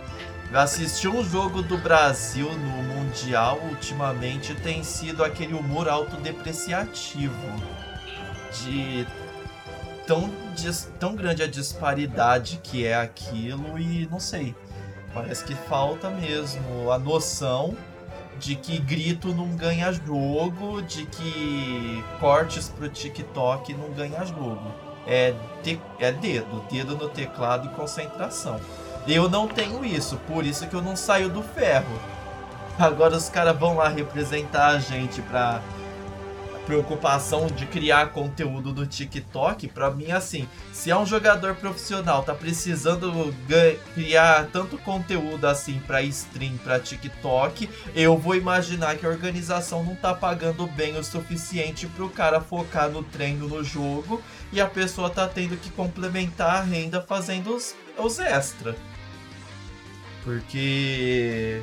Assistir 0.52 1.10
um 1.10 1.24
jogo 1.24 1.62
do 1.62 1.78
Brasil 1.78 2.50
no 2.52 2.84
Mundial 2.84 3.60
ultimamente 3.70 4.56
tem 4.56 4.82
sido 4.84 5.24
aquele 5.24 5.54
humor 5.54 5.88
autodepreciativo 5.88 7.77
de 8.64 9.08
tão, 10.06 10.32
tão 11.00 11.16
grande 11.16 11.44
a 11.44 11.48
disparidade 11.48 12.60
que 12.64 12.86
é 12.86 12.96
aquilo 12.96 13.78
e 13.78 14.08
não 14.10 14.20
sei. 14.20 14.56
Parece 15.14 15.44
que 15.44 15.56
falta 15.56 16.10
mesmo 16.10 16.92
a 16.92 16.98
noção 16.98 17.76
de 18.40 18.56
que 18.56 18.78
grito 18.78 19.34
não 19.34 19.50
ganha 19.56 19.92
jogo, 19.92 20.82
de 20.82 21.06
que 21.06 22.04
cortes 22.20 22.70
pro 22.70 22.88
TikTok 22.88 23.74
não 23.74 23.90
ganha 23.92 24.24
jogo. 24.26 24.72
É, 25.06 25.34
te, 25.64 25.80
é 26.00 26.12
dedo, 26.12 26.64
dedo 26.70 26.96
no 26.96 27.10
teclado 27.10 27.68
e 27.68 27.76
concentração. 27.76 28.60
Eu 29.08 29.30
não 29.30 29.48
tenho 29.48 29.84
isso, 29.86 30.18
por 30.28 30.46
isso 30.46 30.68
que 30.68 30.76
eu 30.76 30.82
não 30.82 30.96
saio 30.96 31.30
do 31.30 31.42
ferro. 31.42 32.00
Agora 32.78 33.16
os 33.16 33.30
caras 33.30 33.58
vão 33.58 33.78
lá 33.78 33.88
representar 33.88 34.68
a 34.68 34.80
gente 34.80 35.22
pra 35.24 35.62
preocupação 36.68 37.48
de 37.48 37.66
criar 37.66 38.10
conteúdo 38.10 38.74
no 38.74 38.86
TikTok, 38.86 39.70
para 39.70 39.90
mim 39.90 40.12
assim, 40.12 40.48
se 40.74 40.92
é 40.92 40.98
um 40.98 41.06
jogador 41.06 41.56
profissional 41.56 42.24
tá 42.24 42.36
precisando 42.36 43.34
criar 43.94 44.50
tanto 44.52 44.78
conteúdo 44.80 45.46
assim 45.46 45.80
para 45.80 46.02
stream, 46.04 46.58
para 46.58 46.78
TikTok, 46.78 47.70
eu 47.96 48.18
vou 48.18 48.36
imaginar 48.36 48.98
que 48.98 49.06
a 49.06 49.10
organização 49.10 49.82
não 49.82 49.96
tá 49.96 50.14
pagando 50.14 50.68
bem 50.68 50.98
o 50.98 51.04
suficiente 51.06 51.88
pro 51.88 52.10
cara 52.10 52.42
focar 52.42 52.90
no 52.90 53.02
treino 53.02 53.48
no 53.48 53.64
jogo 53.64 54.22
e 54.52 54.60
a 54.60 54.68
pessoa 54.68 55.10
tá 55.10 55.26
tendo 55.26 55.56
que 55.56 55.70
complementar 55.70 56.58
a 56.58 56.62
renda 56.62 57.02
fazendo 57.02 57.56
os, 57.56 57.74
os 57.98 58.20
extra. 58.20 58.76
Porque 60.22 61.62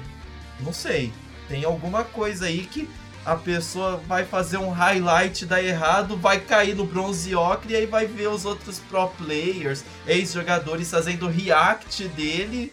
não 0.61 0.73
sei, 0.73 1.13
tem 1.47 1.63
alguma 1.63 2.05
coisa 2.05 2.47
aí 2.47 2.65
que 2.65 2.89
a 3.25 3.37
pessoa 3.37 3.97
vai 4.07 4.25
fazer 4.25 4.59
um 4.59 4.71
highlight, 4.71 5.47
dá 5.47 5.63
errado, 5.63 6.17
vai 6.17 6.41
cair 6.41 6.75
no 6.75 6.85
bronze 6.85 7.35
ocre 7.35 7.73
e 7.73 7.77
aí 7.77 7.87
vai 7.87 8.07
ver 8.07 8.29
os 8.29 8.45
outros 8.45 8.79
pro 8.79 9.09
players, 9.09 9.83
ex-jogadores 10.07 10.91
fazendo 10.91 11.27
react 11.27 12.07
dele, 12.09 12.73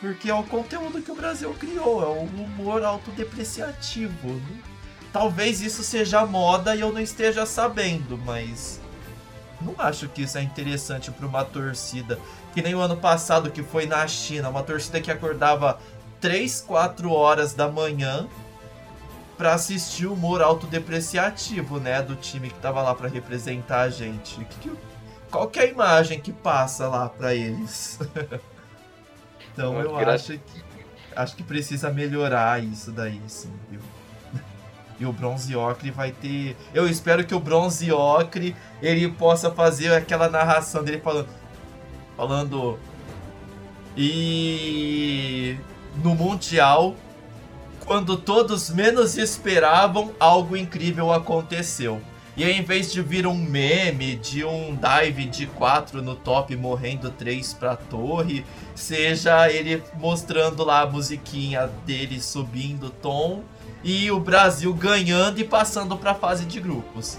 porque 0.00 0.30
é 0.30 0.34
o 0.34 0.44
conteúdo 0.44 1.02
que 1.02 1.10
o 1.10 1.16
Brasil 1.16 1.52
criou, 1.54 2.02
é 2.02 2.06
o 2.06 2.22
humor 2.22 2.84
autodepreciativo. 2.84 4.28
Né? 4.28 4.58
Talvez 5.12 5.60
isso 5.60 5.82
seja 5.82 6.24
moda 6.24 6.76
e 6.76 6.80
eu 6.80 6.92
não 6.92 7.00
esteja 7.00 7.44
sabendo, 7.44 8.16
mas 8.18 8.80
não 9.60 9.74
acho 9.78 10.08
que 10.08 10.22
isso 10.22 10.38
é 10.38 10.42
interessante 10.42 11.10
para 11.10 11.26
uma 11.26 11.44
torcida. 11.44 12.20
Que 12.54 12.62
nem 12.62 12.74
o 12.74 12.80
ano 12.80 12.96
passado 12.96 13.50
que 13.50 13.62
foi 13.62 13.86
na 13.86 14.06
China, 14.06 14.48
uma 14.48 14.62
torcida 14.62 15.00
que 15.00 15.10
acordava 15.10 15.80
3, 16.20 16.60
4 16.60 17.10
horas 17.10 17.52
da 17.52 17.68
manhã 17.68 18.28
para 19.36 19.54
assistir 19.54 20.06
o 20.06 20.14
humor 20.14 20.40
autodepreciativo, 20.40 21.78
né, 21.78 22.02
do 22.02 22.16
time 22.16 22.48
que 22.48 22.58
tava 22.58 22.82
lá 22.82 22.94
para 22.94 23.08
representar 23.08 23.82
a 23.82 23.90
gente. 23.90 24.44
Que, 24.44 24.58
que, 24.58 24.72
qual 25.30 25.48
que 25.48 25.58
é 25.58 25.62
a 25.62 25.66
imagem 25.66 26.20
que 26.20 26.32
passa 26.32 26.88
lá 26.88 27.08
para 27.08 27.34
eles? 27.34 27.98
então 29.52 29.74
Muito 29.74 29.88
eu 29.88 30.10
acho 30.10 30.38
que 30.38 30.66
acho 31.16 31.34
que 31.34 31.42
precisa 31.42 31.90
melhorar 31.90 32.62
isso 32.62 32.92
daí, 32.92 33.20
sim, 33.26 33.52
viu? 33.70 33.80
E 34.98 35.04
o 35.04 35.12
Bronze 35.12 35.54
Ocre 35.54 35.90
vai 35.90 36.10
ter. 36.10 36.56
Eu 36.72 36.88
espero 36.88 37.26
que 37.26 37.34
o 37.34 37.40
Bronze 37.40 37.92
Ocre 37.92 38.56
ele 38.80 39.06
possa 39.10 39.50
fazer 39.50 39.92
aquela 39.92 40.28
narração 40.28 40.82
dele 40.82 41.00
falando. 41.00 41.28
Falando. 42.16 42.78
E. 43.94 45.58
No 46.02 46.14
Mundial, 46.14 46.94
quando 47.86 48.16
todos 48.16 48.68
menos 48.68 49.16
esperavam, 49.16 50.12
algo 50.18 50.56
incrível 50.56 51.12
aconteceu. 51.12 52.02
E 52.36 52.44
ao 52.44 52.50
invés 52.50 52.92
de 52.92 53.00
vir 53.00 53.26
um 53.26 53.34
meme 53.34 54.16
de 54.16 54.44
um 54.44 54.76
dive 54.76 55.24
de 55.24 55.46
4 55.46 56.02
no 56.02 56.14
top 56.14 56.54
morrendo 56.54 57.10
3 57.10 57.54
pra 57.54 57.76
torre, 57.76 58.44
seja 58.74 59.50
ele 59.50 59.82
mostrando 59.94 60.62
lá 60.62 60.82
a 60.82 60.86
musiquinha 60.86 61.70
dele 61.86 62.20
subindo 62.20 62.90
tom 62.90 63.42
e 63.82 64.10
o 64.10 64.20
Brasil 64.20 64.74
ganhando 64.74 65.38
e 65.38 65.44
passando 65.44 65.96
pra 65.96 66.14
fase 66.14 66.44
de 66.44 66.60
grupos. 66.60 67.18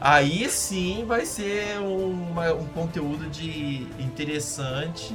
Aí 0.00 0.48
sim 0.50 1.04
vai 1.04 1.24
ser 1.24 1.78
uma, 1.80 2.52
um 2.52 2.66
conteúdo 2.66 3.28
de 3.30 3.88
interessante 3.98 5.14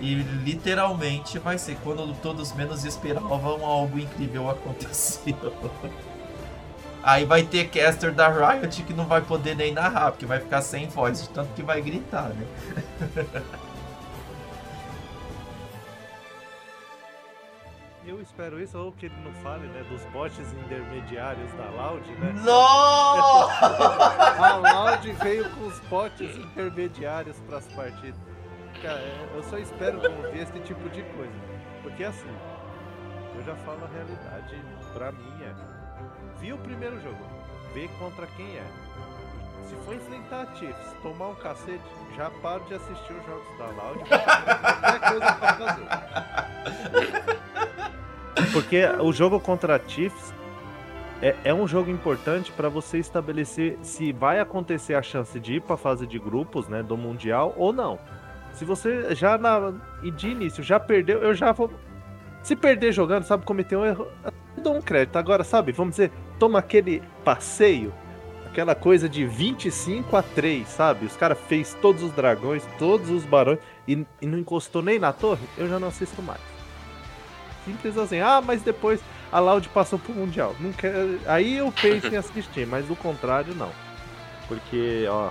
e 0.00 0.14
literalmente 0.14 1.38
vai 1.38 1.58
ser 1.58 1.76
quando 1.84 2.14
todos 2.20 2.52
menos 2.54 2.84
esperavam 2.84 3.64
algo 3.64 3.98
incrível 3.98 4.48
aconteceu. 4.48 5.36
Aí 7.02 7.24
vai 7.24 7.42
ter 7.42 7.68
caster 7.68 8.12
da 8.12 8.28
Riot 8.28 8.82
que 8.82 8.92
não 8.92 9.06
vai 9.06 9.22
poder 9.22 9.54
nem 9.54 9.72
narrar, 9.72 10.10
porque 10.10 10.26
vai 10.26 10.38
ficar 10.38 10.60
sem 10.60 10.86
voz, 10.88 11.22
de 11.22 11.30
tanto 11.30 11.52
que 11.54 11.62
vai 11.62 11.80
gritar, 11.80 12.28
né? 12.30 12.46
Eu 18.06 18.20
espero 18.20 18.60
isso, 18.60 18.76
ou 18.76 18.90
que 18.92 19.06
ele 19.06 19.14
não 19.22 19.32
fale, 19.34 19.68
né, 19.68 19.84
dos 19.88 20.02
bots 20.06 20.52
intermediários 20.64 21.52
da 21.52 21.70
Loud, 21.70 22.10
né? 22.12 22.32
Nossa! 22.42 23.66
A 24.42 24.56
Loud 24.56 25.12
veio 25.22 25.48
com 25.50 25.66
os 25.66 25.78
bots 25.80 26.36
intermediários 26.36 27.36
pras 27.46 27.66
partidas. 27.68 28.29
Cara, 28.82 29.02
eu 29.34 29.42
só 29.42 29.58
espero 29.58 30.00
não 30.02 30.22
ver 30.22 30.42
esse 30.42 30.58
tipo 30.60 30.88
de 30.88 31.02
coisa. 31.02 31.34
Porque 31.82 32.02
assim, 32.02 32.34
eu 33.34 33.42
já 33.42 33.54
falo 33.56 33.84
a 33.84 33.88
realidade, 33.88 34.56
pra 34.94 35.12
mim 35.12 35.42
é. 35.42 35.54
Vi 36.40 36.52
o 36.52 36.58
primeiro 36.58 36.98
jogo, 37.02 37.18
vê 37.74 37.88
contra 37.98 38.26
quem 38.28 38.56
é. 38.56 38.64
Se 39.64 39.74
for 39.84 39.94
enfrentar 39.94 40.42
a 40.42 40.54
Chiefs, 40.54 40.94
tomar 41.02 41.28
um 41.28 41.34
cacete, 41.34 41.84
já 42.16 42.30
paro 42.42 42.64
de 42.64 42.74
assistir 42.74 43.12
os 43.12 43.26
jogos 43.26 43.58
da 43.58 43.66
Loud, 43.66 43.98
qualquer 44.08 45.00
coisa 45.10 45.32
pra 45.32 45.52
fazer. 45.54 45.86
Porque 48.52 48.86
o 49.00 49.12
jogo 49.12 49.38
contra 49.38 49.76
a 49.76 49.80
Chiefs 49.86 50.32
é, 51.20 51.36
é 51.44 51.54
um 51.54 51.68
jogo 51.68 51.90
importante 51.90 52.50
para 52.52 52.70
você 52.70 52.96
estabelecer 52.98 53.78
se 53.82 54.12
vai 54.12 54.40
acontecer 54.40 54.94
a 54.94 55.02
chance 55.02 55.38
de 55.38 55.56
ir 55.56 55.60
para 55.60 55.74
a 55.74 55.78
fase 55.78 56.06
de 56.06 56.18
grupos, 56.18 56.66
né, 56.66 56.82
do 56.82 56.96
mundial 56.96 57.52
ou 57.56 57.72
não. 57.72 57.98
Se 58.54 58.64
você 58.64 59.14
já 59.14 59.38
na 59.38 59.72
e 60.02 60.10
de 60.10 60.28
início 60.28 60.62
já 60.62 60.78
perdeu, 60.78 61.22
eu 61.22 61.34
já 61.34 61.52
vou 61.52 61.70
se 62.42 62.56
perder 62.56 62.92
jogando, 62.92 63.24
sabe, 63.24 63.44
cometer 63.44 63.76
um 63.76 63.84
erro, 63.84 64.06
eu 64.56 64.62
dou 64.62 64.76
um 64.76 64.82
crédito. 64.82 65.16
Agora, 65.16 65.44
sabe, 65.44 65.72
vamos 65.72 65.92
dizer, 65.92 66.10
toma 66.38 66.58
aquele 66.58 67.02
passeio, 67.24 67.92
aquela 68.46 68.74
coisa 68.74 69.08
de 69.08 69.26
25 69.26 70.16
a 70.16 70.22
3, 70.22 70.66
sabe? 70.66 71.06
Os 71.06 71.16
caras 71.16 71.38
fez 71.48 71.76
todos 71.80 72.02
os 72.02 72.12
dragões, 72.12 72.66
todos 72.78 73.10
os 73.10 73.24
barões 73.24 73.58
e, 73.86 74.06
e 74.20 74.26
não 74.26 74.38
encostou 74.38 74.82
nem 74.82 74.98
na 74.98 75.12
torre, 75.12 75.44
eu 75.56 75.68
já 75.68 75.78
não 75.78 75.88
assisto 75.88 76.22
mais. 76.22 76.40
Simples 77.64 77.96
assim. 77.96 78.20
Ah, 78.20 78.40
mas 78.40 78.62
depois 78.62 79.00
a 79.30 79.38
Loud 79.38 79.68
passou 79.68 79.98
pro 79.98 80.12
Mundial. 80.12 80.54
Não 80.58 80.72
quer... 80.72 80.94
Aí 81.26 81.58
eu 81.58 81.72
penso 81.72 82.08
em 82.08 82.16
assistir, 82.18 82.66
mas 82.66 82.86
do 82.86 82.96
contrário, 82.96 83.54
não. 83.54 83.70
Porque, 84.48 85.06
ó, 85.08 85.30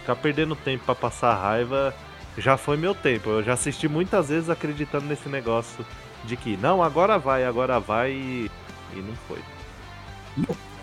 ficar 0.00 0.16
perdendo 0.16 0.56
tempo 0.56 0.84
para 0.84 0.94
passar 0.94 1.34
raiva 1.34 1.94
já 2.40 2.56
foi 2.56 2.76
meu 2.76 2.94
tempo. 2.94 3.30
Eu 3.30 3.42
já 3.42 3.52
assisti 3.54 3.88
muitas 3.88 4.28
vezes 4.28 4.50
acreditando 4.50 5.06
nesse 5.06 5.28
negócio 5.28 5.84
de 6.24 6.36
que 6.36 6.56
não, 6.56 6.82
agora 6.82 7.18
vai, 7.18 7.44
agora 7.44 7.78
vai 7.80 8.10
e, 8.12 8.50
e 8.92 8.96
não 8.96 9.14
foi. 9.28 9.38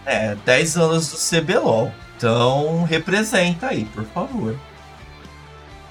É, 0.06 0.36
10 0.36 0.78
anos 0.78 1.12
do 1.12 1.18
CBLOL. 1.18 1.92
Então 2.16 2.84
representa 2.84 3.68
aí, 3.68 3.86
por 3.86 4.06
favor. 4.06 4.58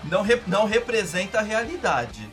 Não, 0.05 0.23
re- 0.23 0.43
não 0.47 0.67
representa 0.67 1.39
a 1.39 1.43
realidade. 1.43 2.29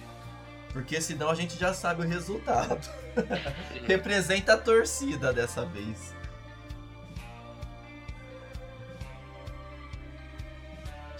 Porque 0.71 0.99
senão 0.99 1.29
a 1.29 1.35
gente 1.35 1.57
já 1.57 1.73
sabe 1.73 2.03
o 2.03 2.07
resultado. 2.07 2.89
representa 3.85 4.53
a 4.53 4.57
torcida 4.57 5.31
dessa 5.31 5.65
vez. 5.65 6.12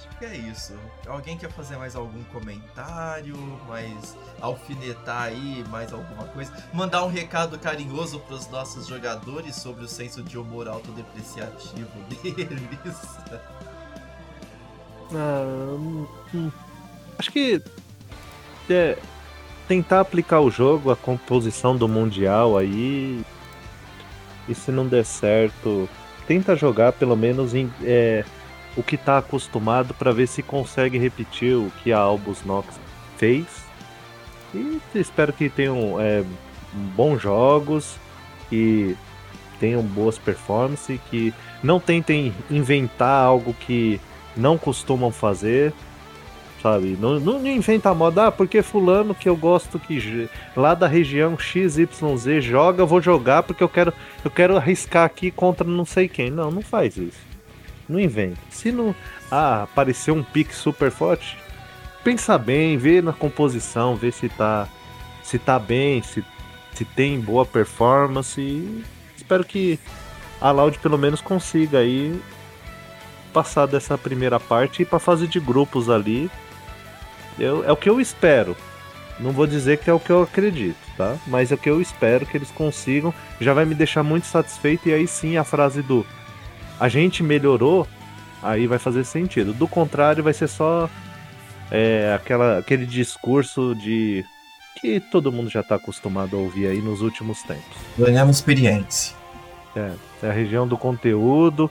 Acho 0.08 0.18
que 0.20 0.26
é 0.26 0.36
isso. 0.36 0.74
Alguém 1.08 1.38
quer 1.38 1.50
fazer 1.52 1.78
mais 1.78 1.96
algum 1.96 2.24
comentário? 2.26 3.38
Mais 3.68 4.18
alfinetar 4.42 5.24
aí, 5.24 5.64
mais 5.70 5.94
alguma 5.94 6.26
coisa? 6.26 6.52
Mandar 6.74 7.06
um 7.06 7.10
recado 7.10 7.58
carinhoso 7.58 8.20
para 8.20 8.36
os 8.36 8.48
nossos 8.50 8.88
jogadores 8.88 9.56
sobre 9.56 9.86
o 9.86 9.88
senso 9.88 10.22
de 10.22 10.38
humor 10.38 10.68
autodepreciativo 10.68 11.90
deles? 12.22 12.98
Ah, 15.14 15.78
hum. 16.34 16.52
Acho 17.18 17.32
que 17.32 17.62
é, 18.70 18.98
tentar 19.68 20.02
aplicar 20.02 20.42
o 20.42 20.52
jogo, 20.52 20.92
a 20.92 20.96
composição 20.96 21.76
do 21.76 21.88
Mundial 21.88 22.58
aí. 22.58 23.24
E 24.48 24.54
se 24.54 24.72
não 24.72 24.86
der 24.86 25.06
certo, 25.06 25.88
tenta 26.28 26.56
jogar 26.56 26.92
pelo 26.94 27.16
menos 27.16 27.54
em, 27.54 27.72
é, 27.82 28.26
o 28.76 28.84
que 28.84 28.98
tá 28.98 29.18
acostumado 29.18 29.94
para 29.94 30.12
ver 30.12 30.28
se 30.28 30.42
consegue 30.42 30.98
repetir 30.98 31.56
o 31.56 31.72
que 31.84 31.92
a 31.92 32.00
Albus 32.00 32.44
Nox 32.44 32.80
fez. 33.18 33.46
E 34.54 34.80
espero 34.96 35.34
que 35.34 35.50
tenham 35.50 36.00
é, 36.00 36.24
bons 36.96 37.22
jogos 37.22 37.98
e 38.52 38.96
tenham 39.60 39.82
boas 39.82 40.18
performances, 40.18 41.00
que 41.10 41.34
não 41.64 41.80
tentem 41.80 42.34
inventar 42.50 43.24
algo 43.26 43.54
que 43.54 44.00
não 44.36 44.58
costumam 44.58 45.12
fazer, 45.12 45.74
sabe? 46.62 46.98
Não, 47.00 47.20
não 47.20 47.46
inventa 47.48 47.94
moda, 47.94 48.28
ah, 48.28 48.32
porque 48.32 48.62
fulano 48.62 49.16
que 49.16 49.30
eu 49.30 49.36
gosto 49.36 49.80
que 49.80 50.30
lá 50.56 50.74
da 50.74 50.88
região 50.88 51.38
XYZ 51.38 51.88
joga, 52.42 52.86
vou 52.86 53.02
jogar 53.02 53.44
porque 53.44 53.64
eu 53.64 53.70
quero, 53.70 53.94
eu 54.24 54.32
quero 54.32 54.58
arriscar 54.58 55.06
aqui 55.06 55.32
contra 55.32 55.68
não 55.68 55.86
sei 55.86 56.08
quem. 56.08 56.30
Não, 56.30 56.52
não 56.52 56.62
faz 56.62 56.98
isso. 56.98 57.33
Não 57.88 58.00
inventa. 58.00 58.40
Se 58.50 58.72
não 58.72 58.96
ah, 59.32 59.64
apareceu 59.64 60.14
um 60.14 60.24
pique 60.24 60.56
super 60.56 60.92
forte, 60.92 61.38
pensa 62.04 62.38
bem, 62.38 62.78
vê 62.78 63.02
na 63.02 63.14
composição, 63.14 63.96
vê 63.96 64.12
se 64.12 64.30
tá 64.30 64.68
se 65.24 65.40
tá 65.40 65.58
bem, 65.58 66.02
se, 66.02 66.24
se 66.74 66.86
tem 66.86 67.20
boa 67.20 67.46
performance. 67.46 68.84
Espero 69.16 69.44
que 69.44 69.80
a 70.40 70.52
Loud 70.52 70.78
pelo 70.80 70.98
menos 70.98 71.22
consiga 71.22 71.80
aí 71.80 72.20
passar 73.32 73.66
dessa 73.66 73.98
primeira 73.98 74.40
parte 74.40 74.82
e 74.82 74.86
pra 74.86 75.00
fase 75.00 75.28
de 75.28 75.40
grupos 75.40 75.90
ali. 75.90 76.30
Eu, 77.40 77.64
é 77.66 77.72
o 77.72 77.78
que 77.78 77.90
eu 77.90 78.00
espero. 78.00 78.56
Não 79.20 79.32
vou 79.32 79.48
dizer 79.48 79.78
que 79.78 79.90
é 79.90 79.94
o 79.94 80.00
que 80.00 80.10
eu 80.10 80.24
acredito, 80.24 80.78
tá? 80.98 81.16
Mas 81.26 81.52
é 81.52 81.56
o 81.56 81.58
que 81.58 81.70
eu 81.70 81.82
espero 81.82 82.26
que 82.26 82.36
eles 82.38 82.52
consigam. 82.52 83.14
Já 83.40 83.54
vai 83.54 83.66
me 83.66 83.76
deixar 83.76 84.04
muito 84.04 84.28
satisfeito. 84.28 84.90
E 84.90 84.94
aí 84.94 85.08
sim 85.08 85.38
a 85.38 85.44
frase 85.44 85.82
do 85.82 86.06
a 86.80 86.90
gente 86.90 87.24
melhorou, 87.24 87.88
aí 88.42 88.68
vai 88.68 88.80
fazer 88.80 89.04
sentido. 89.04 89.54
Do 89.54 89.68
contrário, 89.68 90.24
vai 90.24 90.34
ser 90.34 90.48
só 90.48 90.90
é, 91.72 92.14
aquela, 92.16 92.60
aquele 92.60 92.86
discurso 92.86 93.76
de 93.76 94.26
que 94.80 95.00
todo 95.00 95.32
mundo 95.32 95.50
já 95.50 95.64
tá 95.64 95.76
acostumado 95.76 96.36
a 96.36 96.40
ouvir 96.40 96.68
aí 96.68 96.82
nos 96.82 97.02
últimos 97.02 97.42
tempos. 97.44 97.78
Ganhamos 97.98 98.38
experiência. 98.38 99.16
É 99.76 100.30
a 100.30 100.32
região 100.32 100.68
do 100.68 100.78
conteúdo 100.78 101.70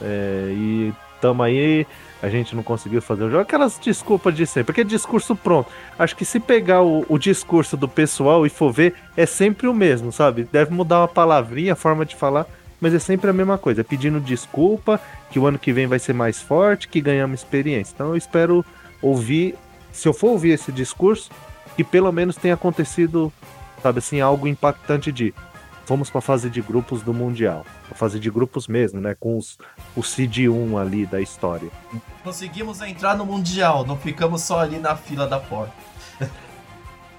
é, 0.00 0.52
e 0.56 0.92
tamo 1.20 1.42
aí, 1.42 1.86
a 2.20 2.28
gente 2.28 2.56
não 2.56 2.62
conseguiu 2.62 3.00
fazer 3.00 3.24
o 3.24 3.30
jogo. 3.30 3.42
Aquelas 3.42 3.78
desculpas 3.78 4.34
de 4.34 4.46
sempre, 4.46 4.72
aquele 4.72 4.88
discurso 4.88 5.36
pronto. 5.36 5.70
Acho 5.98 6.16
que 6.16 6.24
se 6.24 6.40
pegar 6.40 6.82
o, 6.82 7.06
o 7.08 7.18
discurso 7.18 7.76
do 7.76 7.88
pessoal 7.88 8.44
e 8.44 8.48
for 8.48 8.72
ver, 8.72 8.94
é 9.16 9.24
sempre 9.24 9.68
o 9.68 9.74
mesmo, 9.74 10.10
sabe? 10.10 10.48
Deve 10.50 10.72
mudar 10.72 11.00
uma 11.00 11.08
palavrinha, 11.08 11.74
a 11.74 11.76
forma 11.76 12.04
de 12.04 12.16
falar, 12.16 12.46
mas 12.82 12.92
é 12.92 12.98
sempre 12.98 13.30
a 13.30 13.32
mesma 13.32 13.56
coisa. 13.56 13.84
Pedindo 13.84 14.20
desculpa, 14.20 15.00
que 15.30 15.38
o 15.38 15.46
ano 15.46 15.56
que 15.56 15.72
vem 15.72 15.86
vai 15.86 16.00
ser 16.00 16.12
mais 16.12 16.42
forte, 16.42 16.88
que 16.88 17.00
ganhamos 17.00 17.38
experiência. 17.38 17.92
Então 17.94 18.08
eu 18.08 18.16
espero 18.16 18.64
ouvir, 19.00 19.54
se 19.92 20.08
eu 20.08 20.12
for 20.12 20.30
ouvir 20.30 20.50
esse 20.50 20.72
discurso, 20.72 21.30
que 21.76 21.84
pelo 21.84 22.10
menos 22.10 22.34
tenha 22.34 22.54
acontecido, 22.54 23.32
sabe 23.80 24.00
assim, 24.00 24.20
algo 24.20 24.48
impactante 24.48 25.12
de 25.12 25.32
fomos 25.86 26.10
para 26.10 26.18
a 26.18 26.22
fase 26.22 26.50
de 26.50 26.60
grupos 26.60 27.02
do 27.02 27.14
Mundial. 27.14 27.64
A 27.88 27.94
fase 27.94 28.18
de 28.18 28.28
grupos 28.28 28.66
mesmo, 28.66 29.00
né? 29.00 29.14
Com 29.18 29.38
os, 29.38 29.58
o 29.94 30.02
Cid 30.02 30.48
1 30.48 30.76
ali 30.76 31.06
da 31.06 31.20
história. 31.20 31.70
Conseguimos 32.24 32.80
entrar 32.82 33.16
no 33.16 33.24
Mundial, 33.24 33.86
não 33.86 33.96
ficamos 33.96 34.42
só 34.42 34.58
ali 34.58 34.80
na 34.80 34.96
fila 34.96 35.26
da 35.28 35.38
porta. 35.38 35.72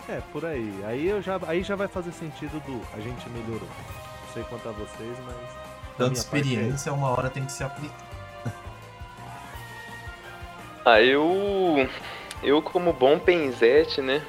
É, 0.10 0.19
por 0.34 0.45
aí. 0.45 0.69
Aí, 0.85 1.07
eu 1.07 1.22
já, 1.22 1.40
aí 1.48 1.64
já 1.64 1.77
vai 1.77 1.88
fazer 1.88 2.11
sentido 2.11 2.61
do 2.65 2.81
a 2.94 2.99
gente 2.99 3.26
melhorou. 3.30 3.69
Não 4.34 4.41
sei 4.41 4.43
quanto 4.45 4.68
a 4.68 4.72
vocês, 4.72 5.18
mas. 5.27 5.35
Tanta 5.95 5.97
parte 5.97 6.10
é 6.10 6.14
experiência, 6.14 6.91
uma 6.91 7.10
hora 7.10 7.30
tem 7.30 7.45
que 7.45 7.51
se 7.51 7.64
aplicar. 7.64 7.95
Ah, 10.84 10.99
eu. 10.99 11.88
Eu, 12.41 12.61
como 12.61 12.91
bom 12.91 13.19
Penzete, 13.19 14.01
né? 14.01 14.22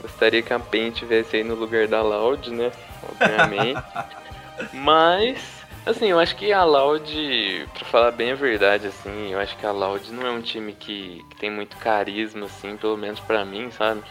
Gostaria 0.00 0.42
que 0.42 0.52
a 0.52 0.58
Pen 0.58 0.90
tivesse 0.90 1.36
aí 1.36 1.44
no 1.44 1.54
lugar 1.54 1.86
da 1.86 2.02
Loud, 2.02 2.50
né? 2.50 2.72
Obviamente. 3.02 3.82
Mas, 4.74 5.64
assim, 5.86 6.08
eu 6.08 6.18
acho 6.18 6.34
que 6.34 6.52
a 6.52 6.64
Loud, 6.64 7.68
pra 7.72 7.84
falar 7.86 8.10
bem 8.10 8.32
a 8.32 8.34
verdade, 8.34 8.88
assim, 8.88 9.32
eu 9.32 9.38
acho 9.38 9.56
que 9.56 9.64
a 9.64 9.70
Loud 9.70 10.12
não 10.12 10.26
é 10.26 10.30
um 10.30 10.42
time 10.42 10.72
que, 10.74 11.24
que 11.30 11.36
tem 11.36 11.50
muito 11.50 11.76
carisma, 11.76 12.46
assim, 12.46 12.76
pelo 12.76 12.96
menos 12.96 13.20
pra 13.20 13.44
mim, 13.44 13.70
sabe? 13.70 14.02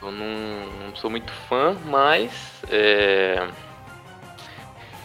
Eu 0.00 0.10
não, 0.10 0.86
não 0.86 0.96
sou 0.96 1.10
muito 1.10 1.30
fã, 1.48 1.76
mas. 1.84 2.32
É... 2.70 3.46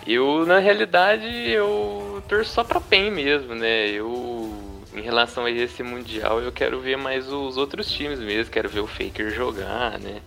Eu, 0.08 0.46
na 0.46 0.58
realidade, 0.60 1.28
eu 1.50 2.24
torço 2.30 2.54
só 2.54 2.64
pra 2.64 2.80
PEN 2.80 3.12
mesmo, 3.12 3.54
né? 3.54 3.90
Eu, 3.90 4.82
em 4.94 5.02
relação 5.02 5.44
a 5.44 5.52
esse 5.52 5.84
Mundial, 5.84 6.40
eu 6.40 6.50
quero 6.50 6.80
ver 6.80 6.98
mais 6.98 7.30
os 7.30 7.58
outros 7.58 7.92
times 7.92 8.18
mesmo, 8.18 8.50
quero 8.50 8.70
ver 8.70 8.80
o 8.80 8.88
Faker 8.88 9.30
jogar, 9.32 10.00
né? 10.00 10.22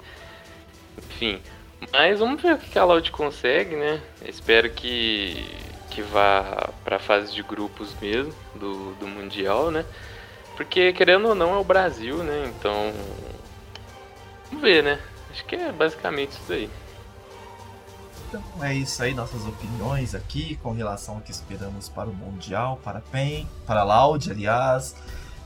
Enfim, 0.98 1.40
mas 1.90 2.20
vamos 2.20 2.43
ver 2.43 2.57
o 2.57 2.59
que 2.59 2.78
a 2.78 2.85
Loud 2.85 3.11
consegue, 3.11 3.74
né? 3.74 4.02
Espero 4.23 4.69
que, 4.69 5.47
que 5.89 6.02
vá 6.02 6.69
para 6.85 6.97
a 6.97 7.01
fase 7.01 7.32
de 7.35 7.43
grupos 7.43 7.94
mesmo 8.02 8.35
do, 8.55 8.94
do 8.97 9.07
Mundial, 9.07 9.70
né? 9.70 9.86
Porque, 10.59 10.93
querendo 10.93 11.28
ou 11.28 11.35
não, 11.35 11.55
é 11.55 11.59
o 11.59 11.65
Brasil, 11.65 12.19
né? 12.19 12.52
Então. 12.55 12.93
Vamos 14.48 14.61
ver, 14.61 14.82
né? 14.82 15.01
Acho 15.31 15.43
que 15.47 15.57
é 15.57 15.73
basicamente 15.73 16.32
isso 16.32 16.52
aí. 16.52 16.69
Então 18.31 18.43
é 18.62 18.73
isso 18.73 19.02
aí, 19.02 19.12
nossas 19.12 19.44
opiniões 19.44 20.15
aqui 20.15 20.55
com 20.62 20.70
relação 20.70 21.16
ao 21.16 21.20
que 21.20 21.32
esperamos 21.32 21.89
para 21.89 22.09
o 22.09 22.15
Mundial, 22.15 22.81
para 22.85 23.01
PEN, 23.01 23.44
para 23.66 23.82
Loud, 23.82 24.31
aliás. 24.31 24.94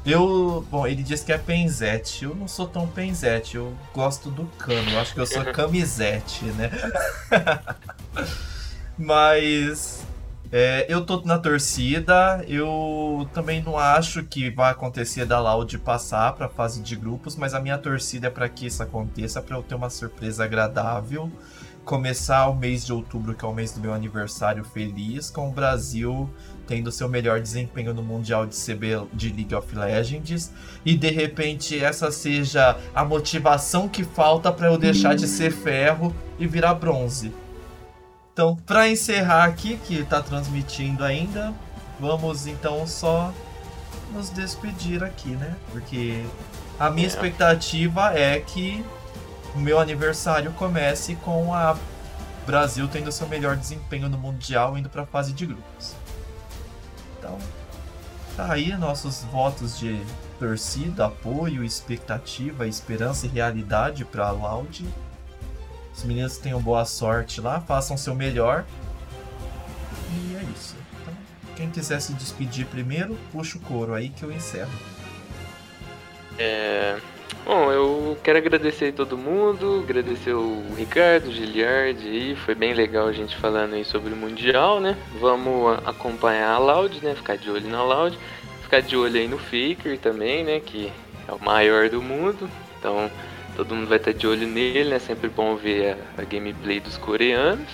Eu. 0.04 0.66
Bom, 0.70 0.86
ele 0.86 1.02
diz 1.02 1.24
que 1.24 1.32
é 1.32 1.38
Penzete. 1.38 2.24
Eu 2.24 2.34
não 2.34 2.46
sou 2.46 2.68
tão 2.68 2.86
Penzete, 2.86 3.56
eu 3.56 3.74
gosto 3.94 4.30
do 4.30 4.44
Cano. 4.58 4.90
Eu 4.90 5.00
acho 5.00 5.14
que 5.14 5.20
eu 5.20 5.26
sou 5.26 5.42
camisete, 5.50 6.44
né? 6.44 6.70
Mas. 8.98 10.04
É, 10.52 10.84
eu 10.88 11.04
tô 11.04 11.20
na 11.22 11.38
torcida, 11.38 12.44
eu 12.46 13.28
também 13.32 13.60
não 13.60 13.76
acho 13.76 14.22
que 14.22 14.50
vai 14.50 14.70
acontecer 14.70 15.24
da 15.24 15.40
Loud 15.40 15.76
passar 15.78 16.32
para 16.34 16.48
fase 16.48 16.80
de 16.80 16.94
grupos, 16.94 17.34
mas 17.34 17.54
a 17.54 17.60
minha 17.60 17.76
torcida 17.76 18.28
é 18.28 18.30
para 18.30 18.48
que 18.48 18.66
isso 18.66 18.80
aconteça, 18.80 19.42
para 19.42 19.56
eu 19.56 19.64
ter 19.64 19.74
uma 19.74 19.90
surpresa 19.90 20.44
agradável 20.44 21.32
começar 21.84 22.48
o 22.48 22.54
mês 22.54 22.84
de 22.84 22.92
outubro, 22.92 23.34
que 23.34 23.44
é 23.44 23.48
o 23.48 23.52
mês 23.52 23.72
do 23.72 23.80
meu 23.80 23.92
aniversário 23.92 24.64
feliz, 24.64 25.30
com 25.30 25.48
o 25.48 25.52
Brasil 25.52 26.28
tendo 26.66 26.90
seu 26.90 27.08
melhor 27.08 27.40
desempenho 27.40 27.92
no 27.92 28.02
Mundial 28.02 28.46
de 28.46 28.56
CB 28.56 29.06
de 29.12 29.30
League 29.30 29.54
of 29.54 29.74
Legends 29.74 30.50
e 30.84 30.94
de 30.96 31.10
repente 31.10 31.78
essa 31.82 32.10
seja 32.10 32.76
a 32.94 33.04
motivação 33.04 33.88
que 33.88 34.02
falta 34.02 34.50
para 34.50 34.68
eu 34.68 34.78
deixar 34.78 35.14
de 35.14 35.26
ser 35.26 35.52
ferro 35.52 36.14
e 36.38 36.46
virar 36.46 36.74
bronze. 36.74 37.32
Então, 38.32 38.56
para 38.56 38.88
encerrar 38.88 39.44
aqui, 39.44 39.78
que 39.86 40.00
está 40.00 40.20
transmitindo 40.20 41.04
ainda, 41.04 41.54
vamos 42.00 42.46
então 42.46 42.84
só 42.86 43.32
nos 44.12 44.28
despedir 44.30 45.04
aqui, 45.04 45.30
né? 45.30 45.54
Porque 45.70 46.24
a 46.78 46.90
minha 46.90 47.06
é. 47.06 47.08
expectativa 47.08 48.12
é 48.12 48.40
que 48.40 48.84
o 49.54 49.58
meu 49.58 49.78
aniversário 49.78 50.52
comece 50.52 51.14
com 51.16 51.54
a 51.54 51.76
Brasil 52.44 52.88
tendo 52.88 53.10
seu 53.12 53.28
melhor 53.28 53.56
desempenho 53.56 54.08
no 54.08 54.18
Mundial 54.18 54.76
indo 54.76 54.90
para 54.90 55.02
a 55.02 55.06
fase 55.06 55.32
de 55.32 55.46
grupos. 55.46 55.94
Então, 57.18 57.38
tá 58.36 58.52
aí 58.52 58.76
nossos 58.76 59.22
votos 59.24 59.78
de 59.78 60.04
torcida, 60.38 61.06
apoio, 61.06 61.64
expectativa, 61.64 62.66
esperança 62.66 63.26
e 63.26 63.28
realidade 63.28 64.04
para 64.04 64.26
a 64.26 64.30
Loud. 64.30 64.86
Os 65.96 66.02
meninos 66.02 66.36
tenham 66.38 66.60
boa 66.60 66.84
sorte 66.84 67.40
lá, 67.40 67.60
façam 67.60 67.96
seu 67.96 68.14
melhor. 68.14 68.64
E 70.12 70.36
é 70.36 70.42
isso. 70.54 70.74
Então, 71.00 71.14
quem 71.54 71.70
quiser 71.70 72.00
se 72.00 72.12
despedir 72.14 72.66
primeiro, 72.66 73.16
puxa 73.30 73.56
o 73.56 73.60
couro 73.60 73.94
aí 73.94 74.08
que 74.08 74.24
eu 74.24 74.32
encerro. 74.32 74.72
É, 76.36 77.00
Bom, 77.44 77.70
eu 77.70 78.16
quero 78.24 78.38
agradecer 78.38 78.92
todo 78.92 79.18
mundo, 79.18 79.82
agradecer 79.84 80.32
o 80.32 80.64
Ricardo, 80.78 81.28
o 81.28 81.30
Giliard 81.30 82.02
aí, 82.02 82.34
foi 82.34 82.54
bem 82.54 82.72
legal 82.72 83.06
a 83.06 83.12
gente 83.12 83.36
falando 83.36 83.74
aí 83.74 83.84
sobre 83.84 84.14
o 84.14 84.16
Mundial, 84.16 84.80
né? 84.80 84.96
Vamos 85.20 85.78
acompanhar 85.84 86.52
a 86.52 86.58
Loud, 86.58 87.04
né? 87.04 87.14
Ficar 87.14 87.36
de 87.36 87.50
olho 87.50 87.68
na 87.68 87.84
Loud, 87.84 88.18
ficar 88.62 88.80
de 88.80 88.96
olho 88.96 89.20
aí 89.20 89.28
no 89.28 89.36
Faker 89.36 89.98
também, 89.98 90.42
né? 90.42 90.58
Que 90.58 90.90
é 91.28 91.32
o 91.32 91.44
maior 91.44 91.90
do 91.90 92.00
mundo, 92.00 92.48
então 92.78 93.10
todo 93.54 93.74
mundo 93.74 93.88
vai 93.88 93.98
estar 93.98 94.12
de 94.12 94.26
olho 94.26 94.46
nele, 94.46 94.88
né? 94.88 94.98
Sempre 94.98 95.28
bom 95.28 95.54
ver 95.54 95.98
a, 96.16 96.22
a 96.22 96.24
gameplay 96.24 96.80
dos 96.80 96.96
coreanos. 96.96 97.68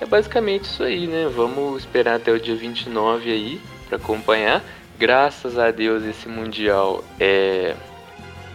É 0.00 0.06
basicamente 0.06 0.66
isso 0.66 0.84
aí, 0.84 1.08
né? 1.08 1.28
Vamos 1.34 1.80
esperar 1.80 2.14
até 2.14 2.30
o 2.30 2.38
dia 2.38 2.54
29 2.54 3.32
aí 3.32 3.60
para 3.88 3.96
acompanhar. 3.96 4.62
Graças 4.96 5.58
a 5.58 5.72
Deus 5.72 6.04
esse 6.04 6.28
Mundial 6.28 7.02
é 7.18 7.74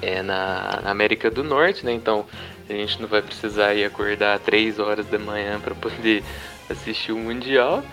é 0.04 0.22
na, 0.22 0.82
na, 0.84 0.92
América 0.92 1.30
do 1.32 1.44
Norte, 1.44 1.86
né? 1.86 1.94
Então 1.94 2.26
a 2.70 2.74
gente 2.74 3.02
não 3.02 3.08
vai 3.08 3.22
precisar 3.22 3.74
ir 3.74 3.86
acordar 3.86 4.40
3 4.40 4.80
horas 4.80 5.06
da 5.08 5.20
manhã 5.20 5.60
para 5.64 5.76
poder 5.76 6.24
assistir 6.70 7.12
o 7.12 7.18
Mundial. 7.18 7.84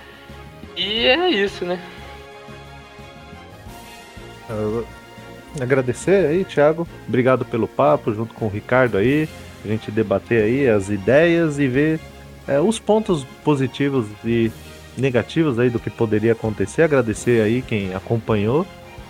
E 0.76 1.06
é 1.06 1.28
isso, 1.28 1.64
né? 1.64 1.80
agradecer 5.60 6.26
aí, 6.26 6.44
Thiago. 6.44 6.86
Obrigado 7.06 7.44
pelo 7.44 7.68
papo 7.68 8.12
junto 8.12 8.34
com 8.34 8.46
o 8.46 8.48
Ricardo 8.48 8.98
aí. 8.98 9.28
A 9.64 9.68
gente 9.68 9.90
debater 9.90 10.42
aí 10.42 10.68
as 10.68 10.88
ideias 10.88 11.58
e 11.58 11.68
ver 11.68 12.00
é, 12.48 12.58
os 12.60 12.78
pontos 12.78 13.24
positivos 13.44 14.06
e 14.24 14.50
negativos 14.96 15.58
aí 15.58 15.70
do 15.70 15.78
que 15.78 15.90
poderia 15.90 16.32
acontecer. 16.32 16.82
Agradecer 16.82 17.42
aí 17.42 17.62
quem 17.62 17.94
acompanhou. 17.94 18.66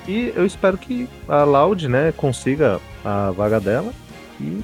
E 0.09 0.32
eu 0.35 0.44
espero 0.44 0.77
que 0.78 1.09
a 1.28 1.44
Loud, 1.44 1.89
né, 1.89 2.12
consiga 2.16 2.81
a 3.05 3.31
vaga 3.31 3.60
dela. 3.60 3.93
E 4.40 4.62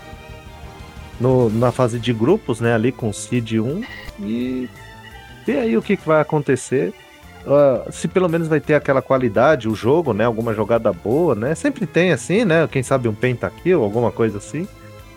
no, 1.20 1.50
na 1.50 1.72
fase 1.72 1.98
de 1.98 2.12
grupos, 2.12 2.60
né, 2.60 2.74
ali 2.74 2.92
com 2.92 3.08
o 3.08 3.14
Seed 3.14 3.52
1. 3.52 3.82
E 4.20 4.68
ver 5.46 5.58
aí 5.58 5.76
o 5.76 5.82
que, 5.82 5.96
que 5.96 6.06
vai 6.06 6.20
acontecer. 6.20 6.92
Uh, 7.46 7.90
se 7.92 8.08
pelo 8.08 8.28
menos 8.28 8.48
vai 8.48 8.58
ter 8.58 8.74
aquela 8.74 9.00
qualidade, 9.00 9.68
o 9.68 9.74
jogo, 9.74 10.12
né? 10.12 10.24
Alguma 10.24 10.52
jogada 10.52 10.92
boa, 10.92 11.34
né? 11.34 11.54
Sempre 11.54 11.86
tem 11.86 12.10
assim, 12.10 12.44
né? 12.44 12.66
Quem 12.66 12.82
sabe 12.82 13.08
um 13.08 13.14
pentakill, 13.14 13.84
alguma 13.84 14.10
coisa 14.10 14.38
assim. 14.38 14.66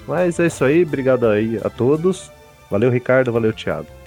Mas 0.08 0.40
é 0.40 0.46
isso 0.46 0.64
aí, 0.64 0.84
obrigado 0.84 1.28
aí 1.28 1.60
a 1.64 1.70
todos. 1.70 2.32
Valeu, 2.70 2.91
Ricardo, 2.91 3.32
valeu, 3.32 3.52
Thiago. 3.52 3.99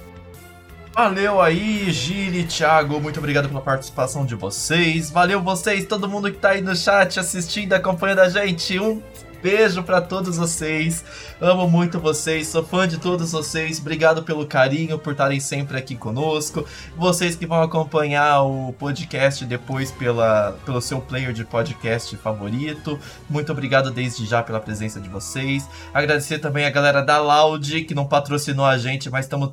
Valeu 0.95 1.41
aí, 1.41 1.91
Gili 1.91 2.45
Thiago, 2.45 3.01
muito 3.01 3.19
obrigado 3.19 3.49
pela 3.49 3.63
participação 3.63 4.27
de 4.27 4.35
vocês. 4.35 5.11
Valeu 5.11 5.41
vocês, 5.41 5.87
todo 5.87 6.07
mundo 6.07 6.31
que 6.31 6.37
tá 6.37 6.51
aí 6.51 6.61
no 6.61 6.77
chat 6.77 7.19
assistindo, 7.19 7.73
acompanhando 7.73 8.19
a 8.19 8.29
gente. 8.29 8.79
Um 8.79 9.03
beijo 9.43 9.83
para 9.83 10.01
todos 10.01 10.37
vocês. 10.37 11.05
Amo 11.41 11.69
muito 11.69 11.99
vocês, 11.99 12.47
sou 12.47 12.65
fã 12.65 12.87
de 12.87 12.99
todos 12.99 13.33
vocês. 13.33 13.81
Obrigado 13.81 14.23
pelo 14.23 14.47
carinho, 14.47 14.99
por 14.99 15.13
estarem 15.13 15.41
sempre 15.41 15.77
aqui 15.77 15.97
conosco. 15.97 16.65
Vocês 16.97 17.35
que 17.35 17.45
vão 17.45 17.61
acompanhar 17.61 18.43
o 18.43 18.73
podcast 18.75 19.45
depois 19.45 19.91
pela, 19.91 20.57
pelo 20.65 20.81
seu 20.81 21.01
player 21.01 21.33
de 21.33 21.45
podcast 21.45 22.17
favorito. 22.19 22.99
Muito 23.29 23.51
obrigado 23.51 23.91
desde 23.91 24.25
já 24.25 24.43
pela 24.45 24.61
presença 24.61 25.01
de 25.01 25.09
vocês. 25.09 25.69
Agradecer 25.93 26.39
também 26.39 26.65
a 26.65 26.71
galera 26.71 27.03
da 27.03 27.19
Loud 27.19 27.85
que 27.85 27.95
não 27.95 28.07
patrocinou 28.07 28.65
a 28.65 28.79
gente, 28.79 29.11
mas 29.11 29.25
estamos 29.25 29.51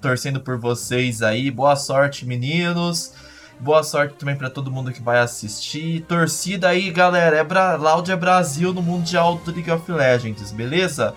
torcendo 0.00 0.40
por 0.40 0.58
vocês 0.58 1.20
aí. 1.20 1.50
Boa 1.50 1.76
sorte, 1.76 2.24
meninos. 2.24 3.12
Boa 3.60 3.82
sorte 3.82 4.14
também 4.14 4.36
para 4.36 4.48
todo 4.48 4.70
mundo 4.70 4.92
que 4.92 5.02
vai 5.02 5.18
assistir. 5.18 6.02
Torcida 6.02 6.68
aí, 6.68 6.90
galera. 6.90 7.36
É 7.36 7.42
Bra 7.42 7.74
Loud 7.74 8.10
é 8.10 8.14
Brasil 8.14 8.72
no 8.72 8.80
Mundial 8.80 9.36
do 9.44 9.50
League 9.50 9.70
of 9.70 9.90
Legends, 9.90 10.52
beleza? 10.52 11.12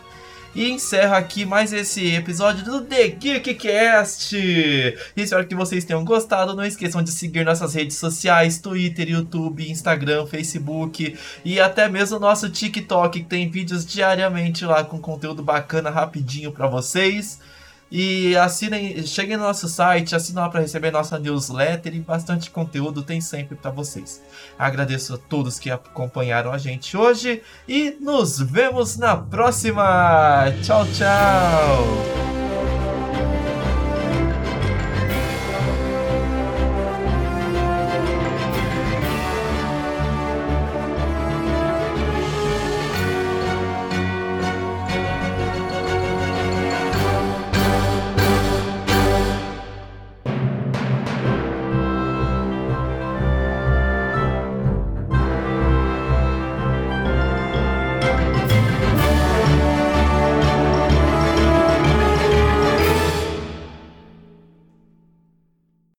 E 0.56 0.68
encerro 0.68 1.14
aqui 1.14 1.46
mais 1.46 1.72
esse 1.72 2.14
episódio 2.16 2.66
do 2.66 2.82
The 2.82 3.10
Geekcast. 3.10 4.36
Espero 5.16 5.48
que 5.48 5.54
vocês 5.54 5.86
tenham 5.86 6.04
gostado. 6.04 6.56
Não 6.56 6.66
esqueçam 6.66 7.04
de 7.04 7.12
seguir 7.12 7.46
nossas 7.46 7.76
redes 7.76 7.98
sociais: 7.98 8.60
Twitter, 8.60 9.08
YouTube, 9.08 9.70
Instagram, 9.70 10.26
Facebook 10.26 11.16
e 11.46 11.60
até 11.60 11.88
mesmo 11.88 12.20
nosso 12.20 12.50
TikTok, 12.50 13.20
que 13.20 13.26
tem 13.26 13.50
vídeos 13.52 13.86
diariamente 13.86 14.66
lá 14.66 14.84
com 14.84 15.00
conteúdo 15.00 15.44
bacana 15.44 15.92
rapidinho 15.92 16.52
para 16.52 16.68
vocês. 16.68 17.40
E 17.92 18.38
assinem, 18.38 19.06
cheguem 19.06 19.36
no 19.36 19.44
nosso 19.44 19.68
site, 19.68 20.16
assinem 20.16 20.42
lá 20.42 20.50
para 20.50 20.62
receber 20.62 20.92
nossa 20.92 21.20
newsletter 21.20 21.94
e 21.94 22.00
bastante 22.00 22.50
conteúdo 22.50 23.04
tem 23.04 23.20
sempre 23.20 23.58
para 23.58 23.70
vocês. 23.70 24.22
Agradeço 24.58 25.16
a 25.16 25.18
todos 25.18 25.60
que 25.60 25.70
acompanharam 25.70 26.54
a 26.54 26.58
gente 26.58 26.96
hoje 26.96 27.42
e 27.68 27.98
nos 28.00 28.40
vemos 28.40 28.98
na 28.98 29.18
próxima. 29.18 30.46
Tchau, 30.64 30.86
tchau. 30.94 32.41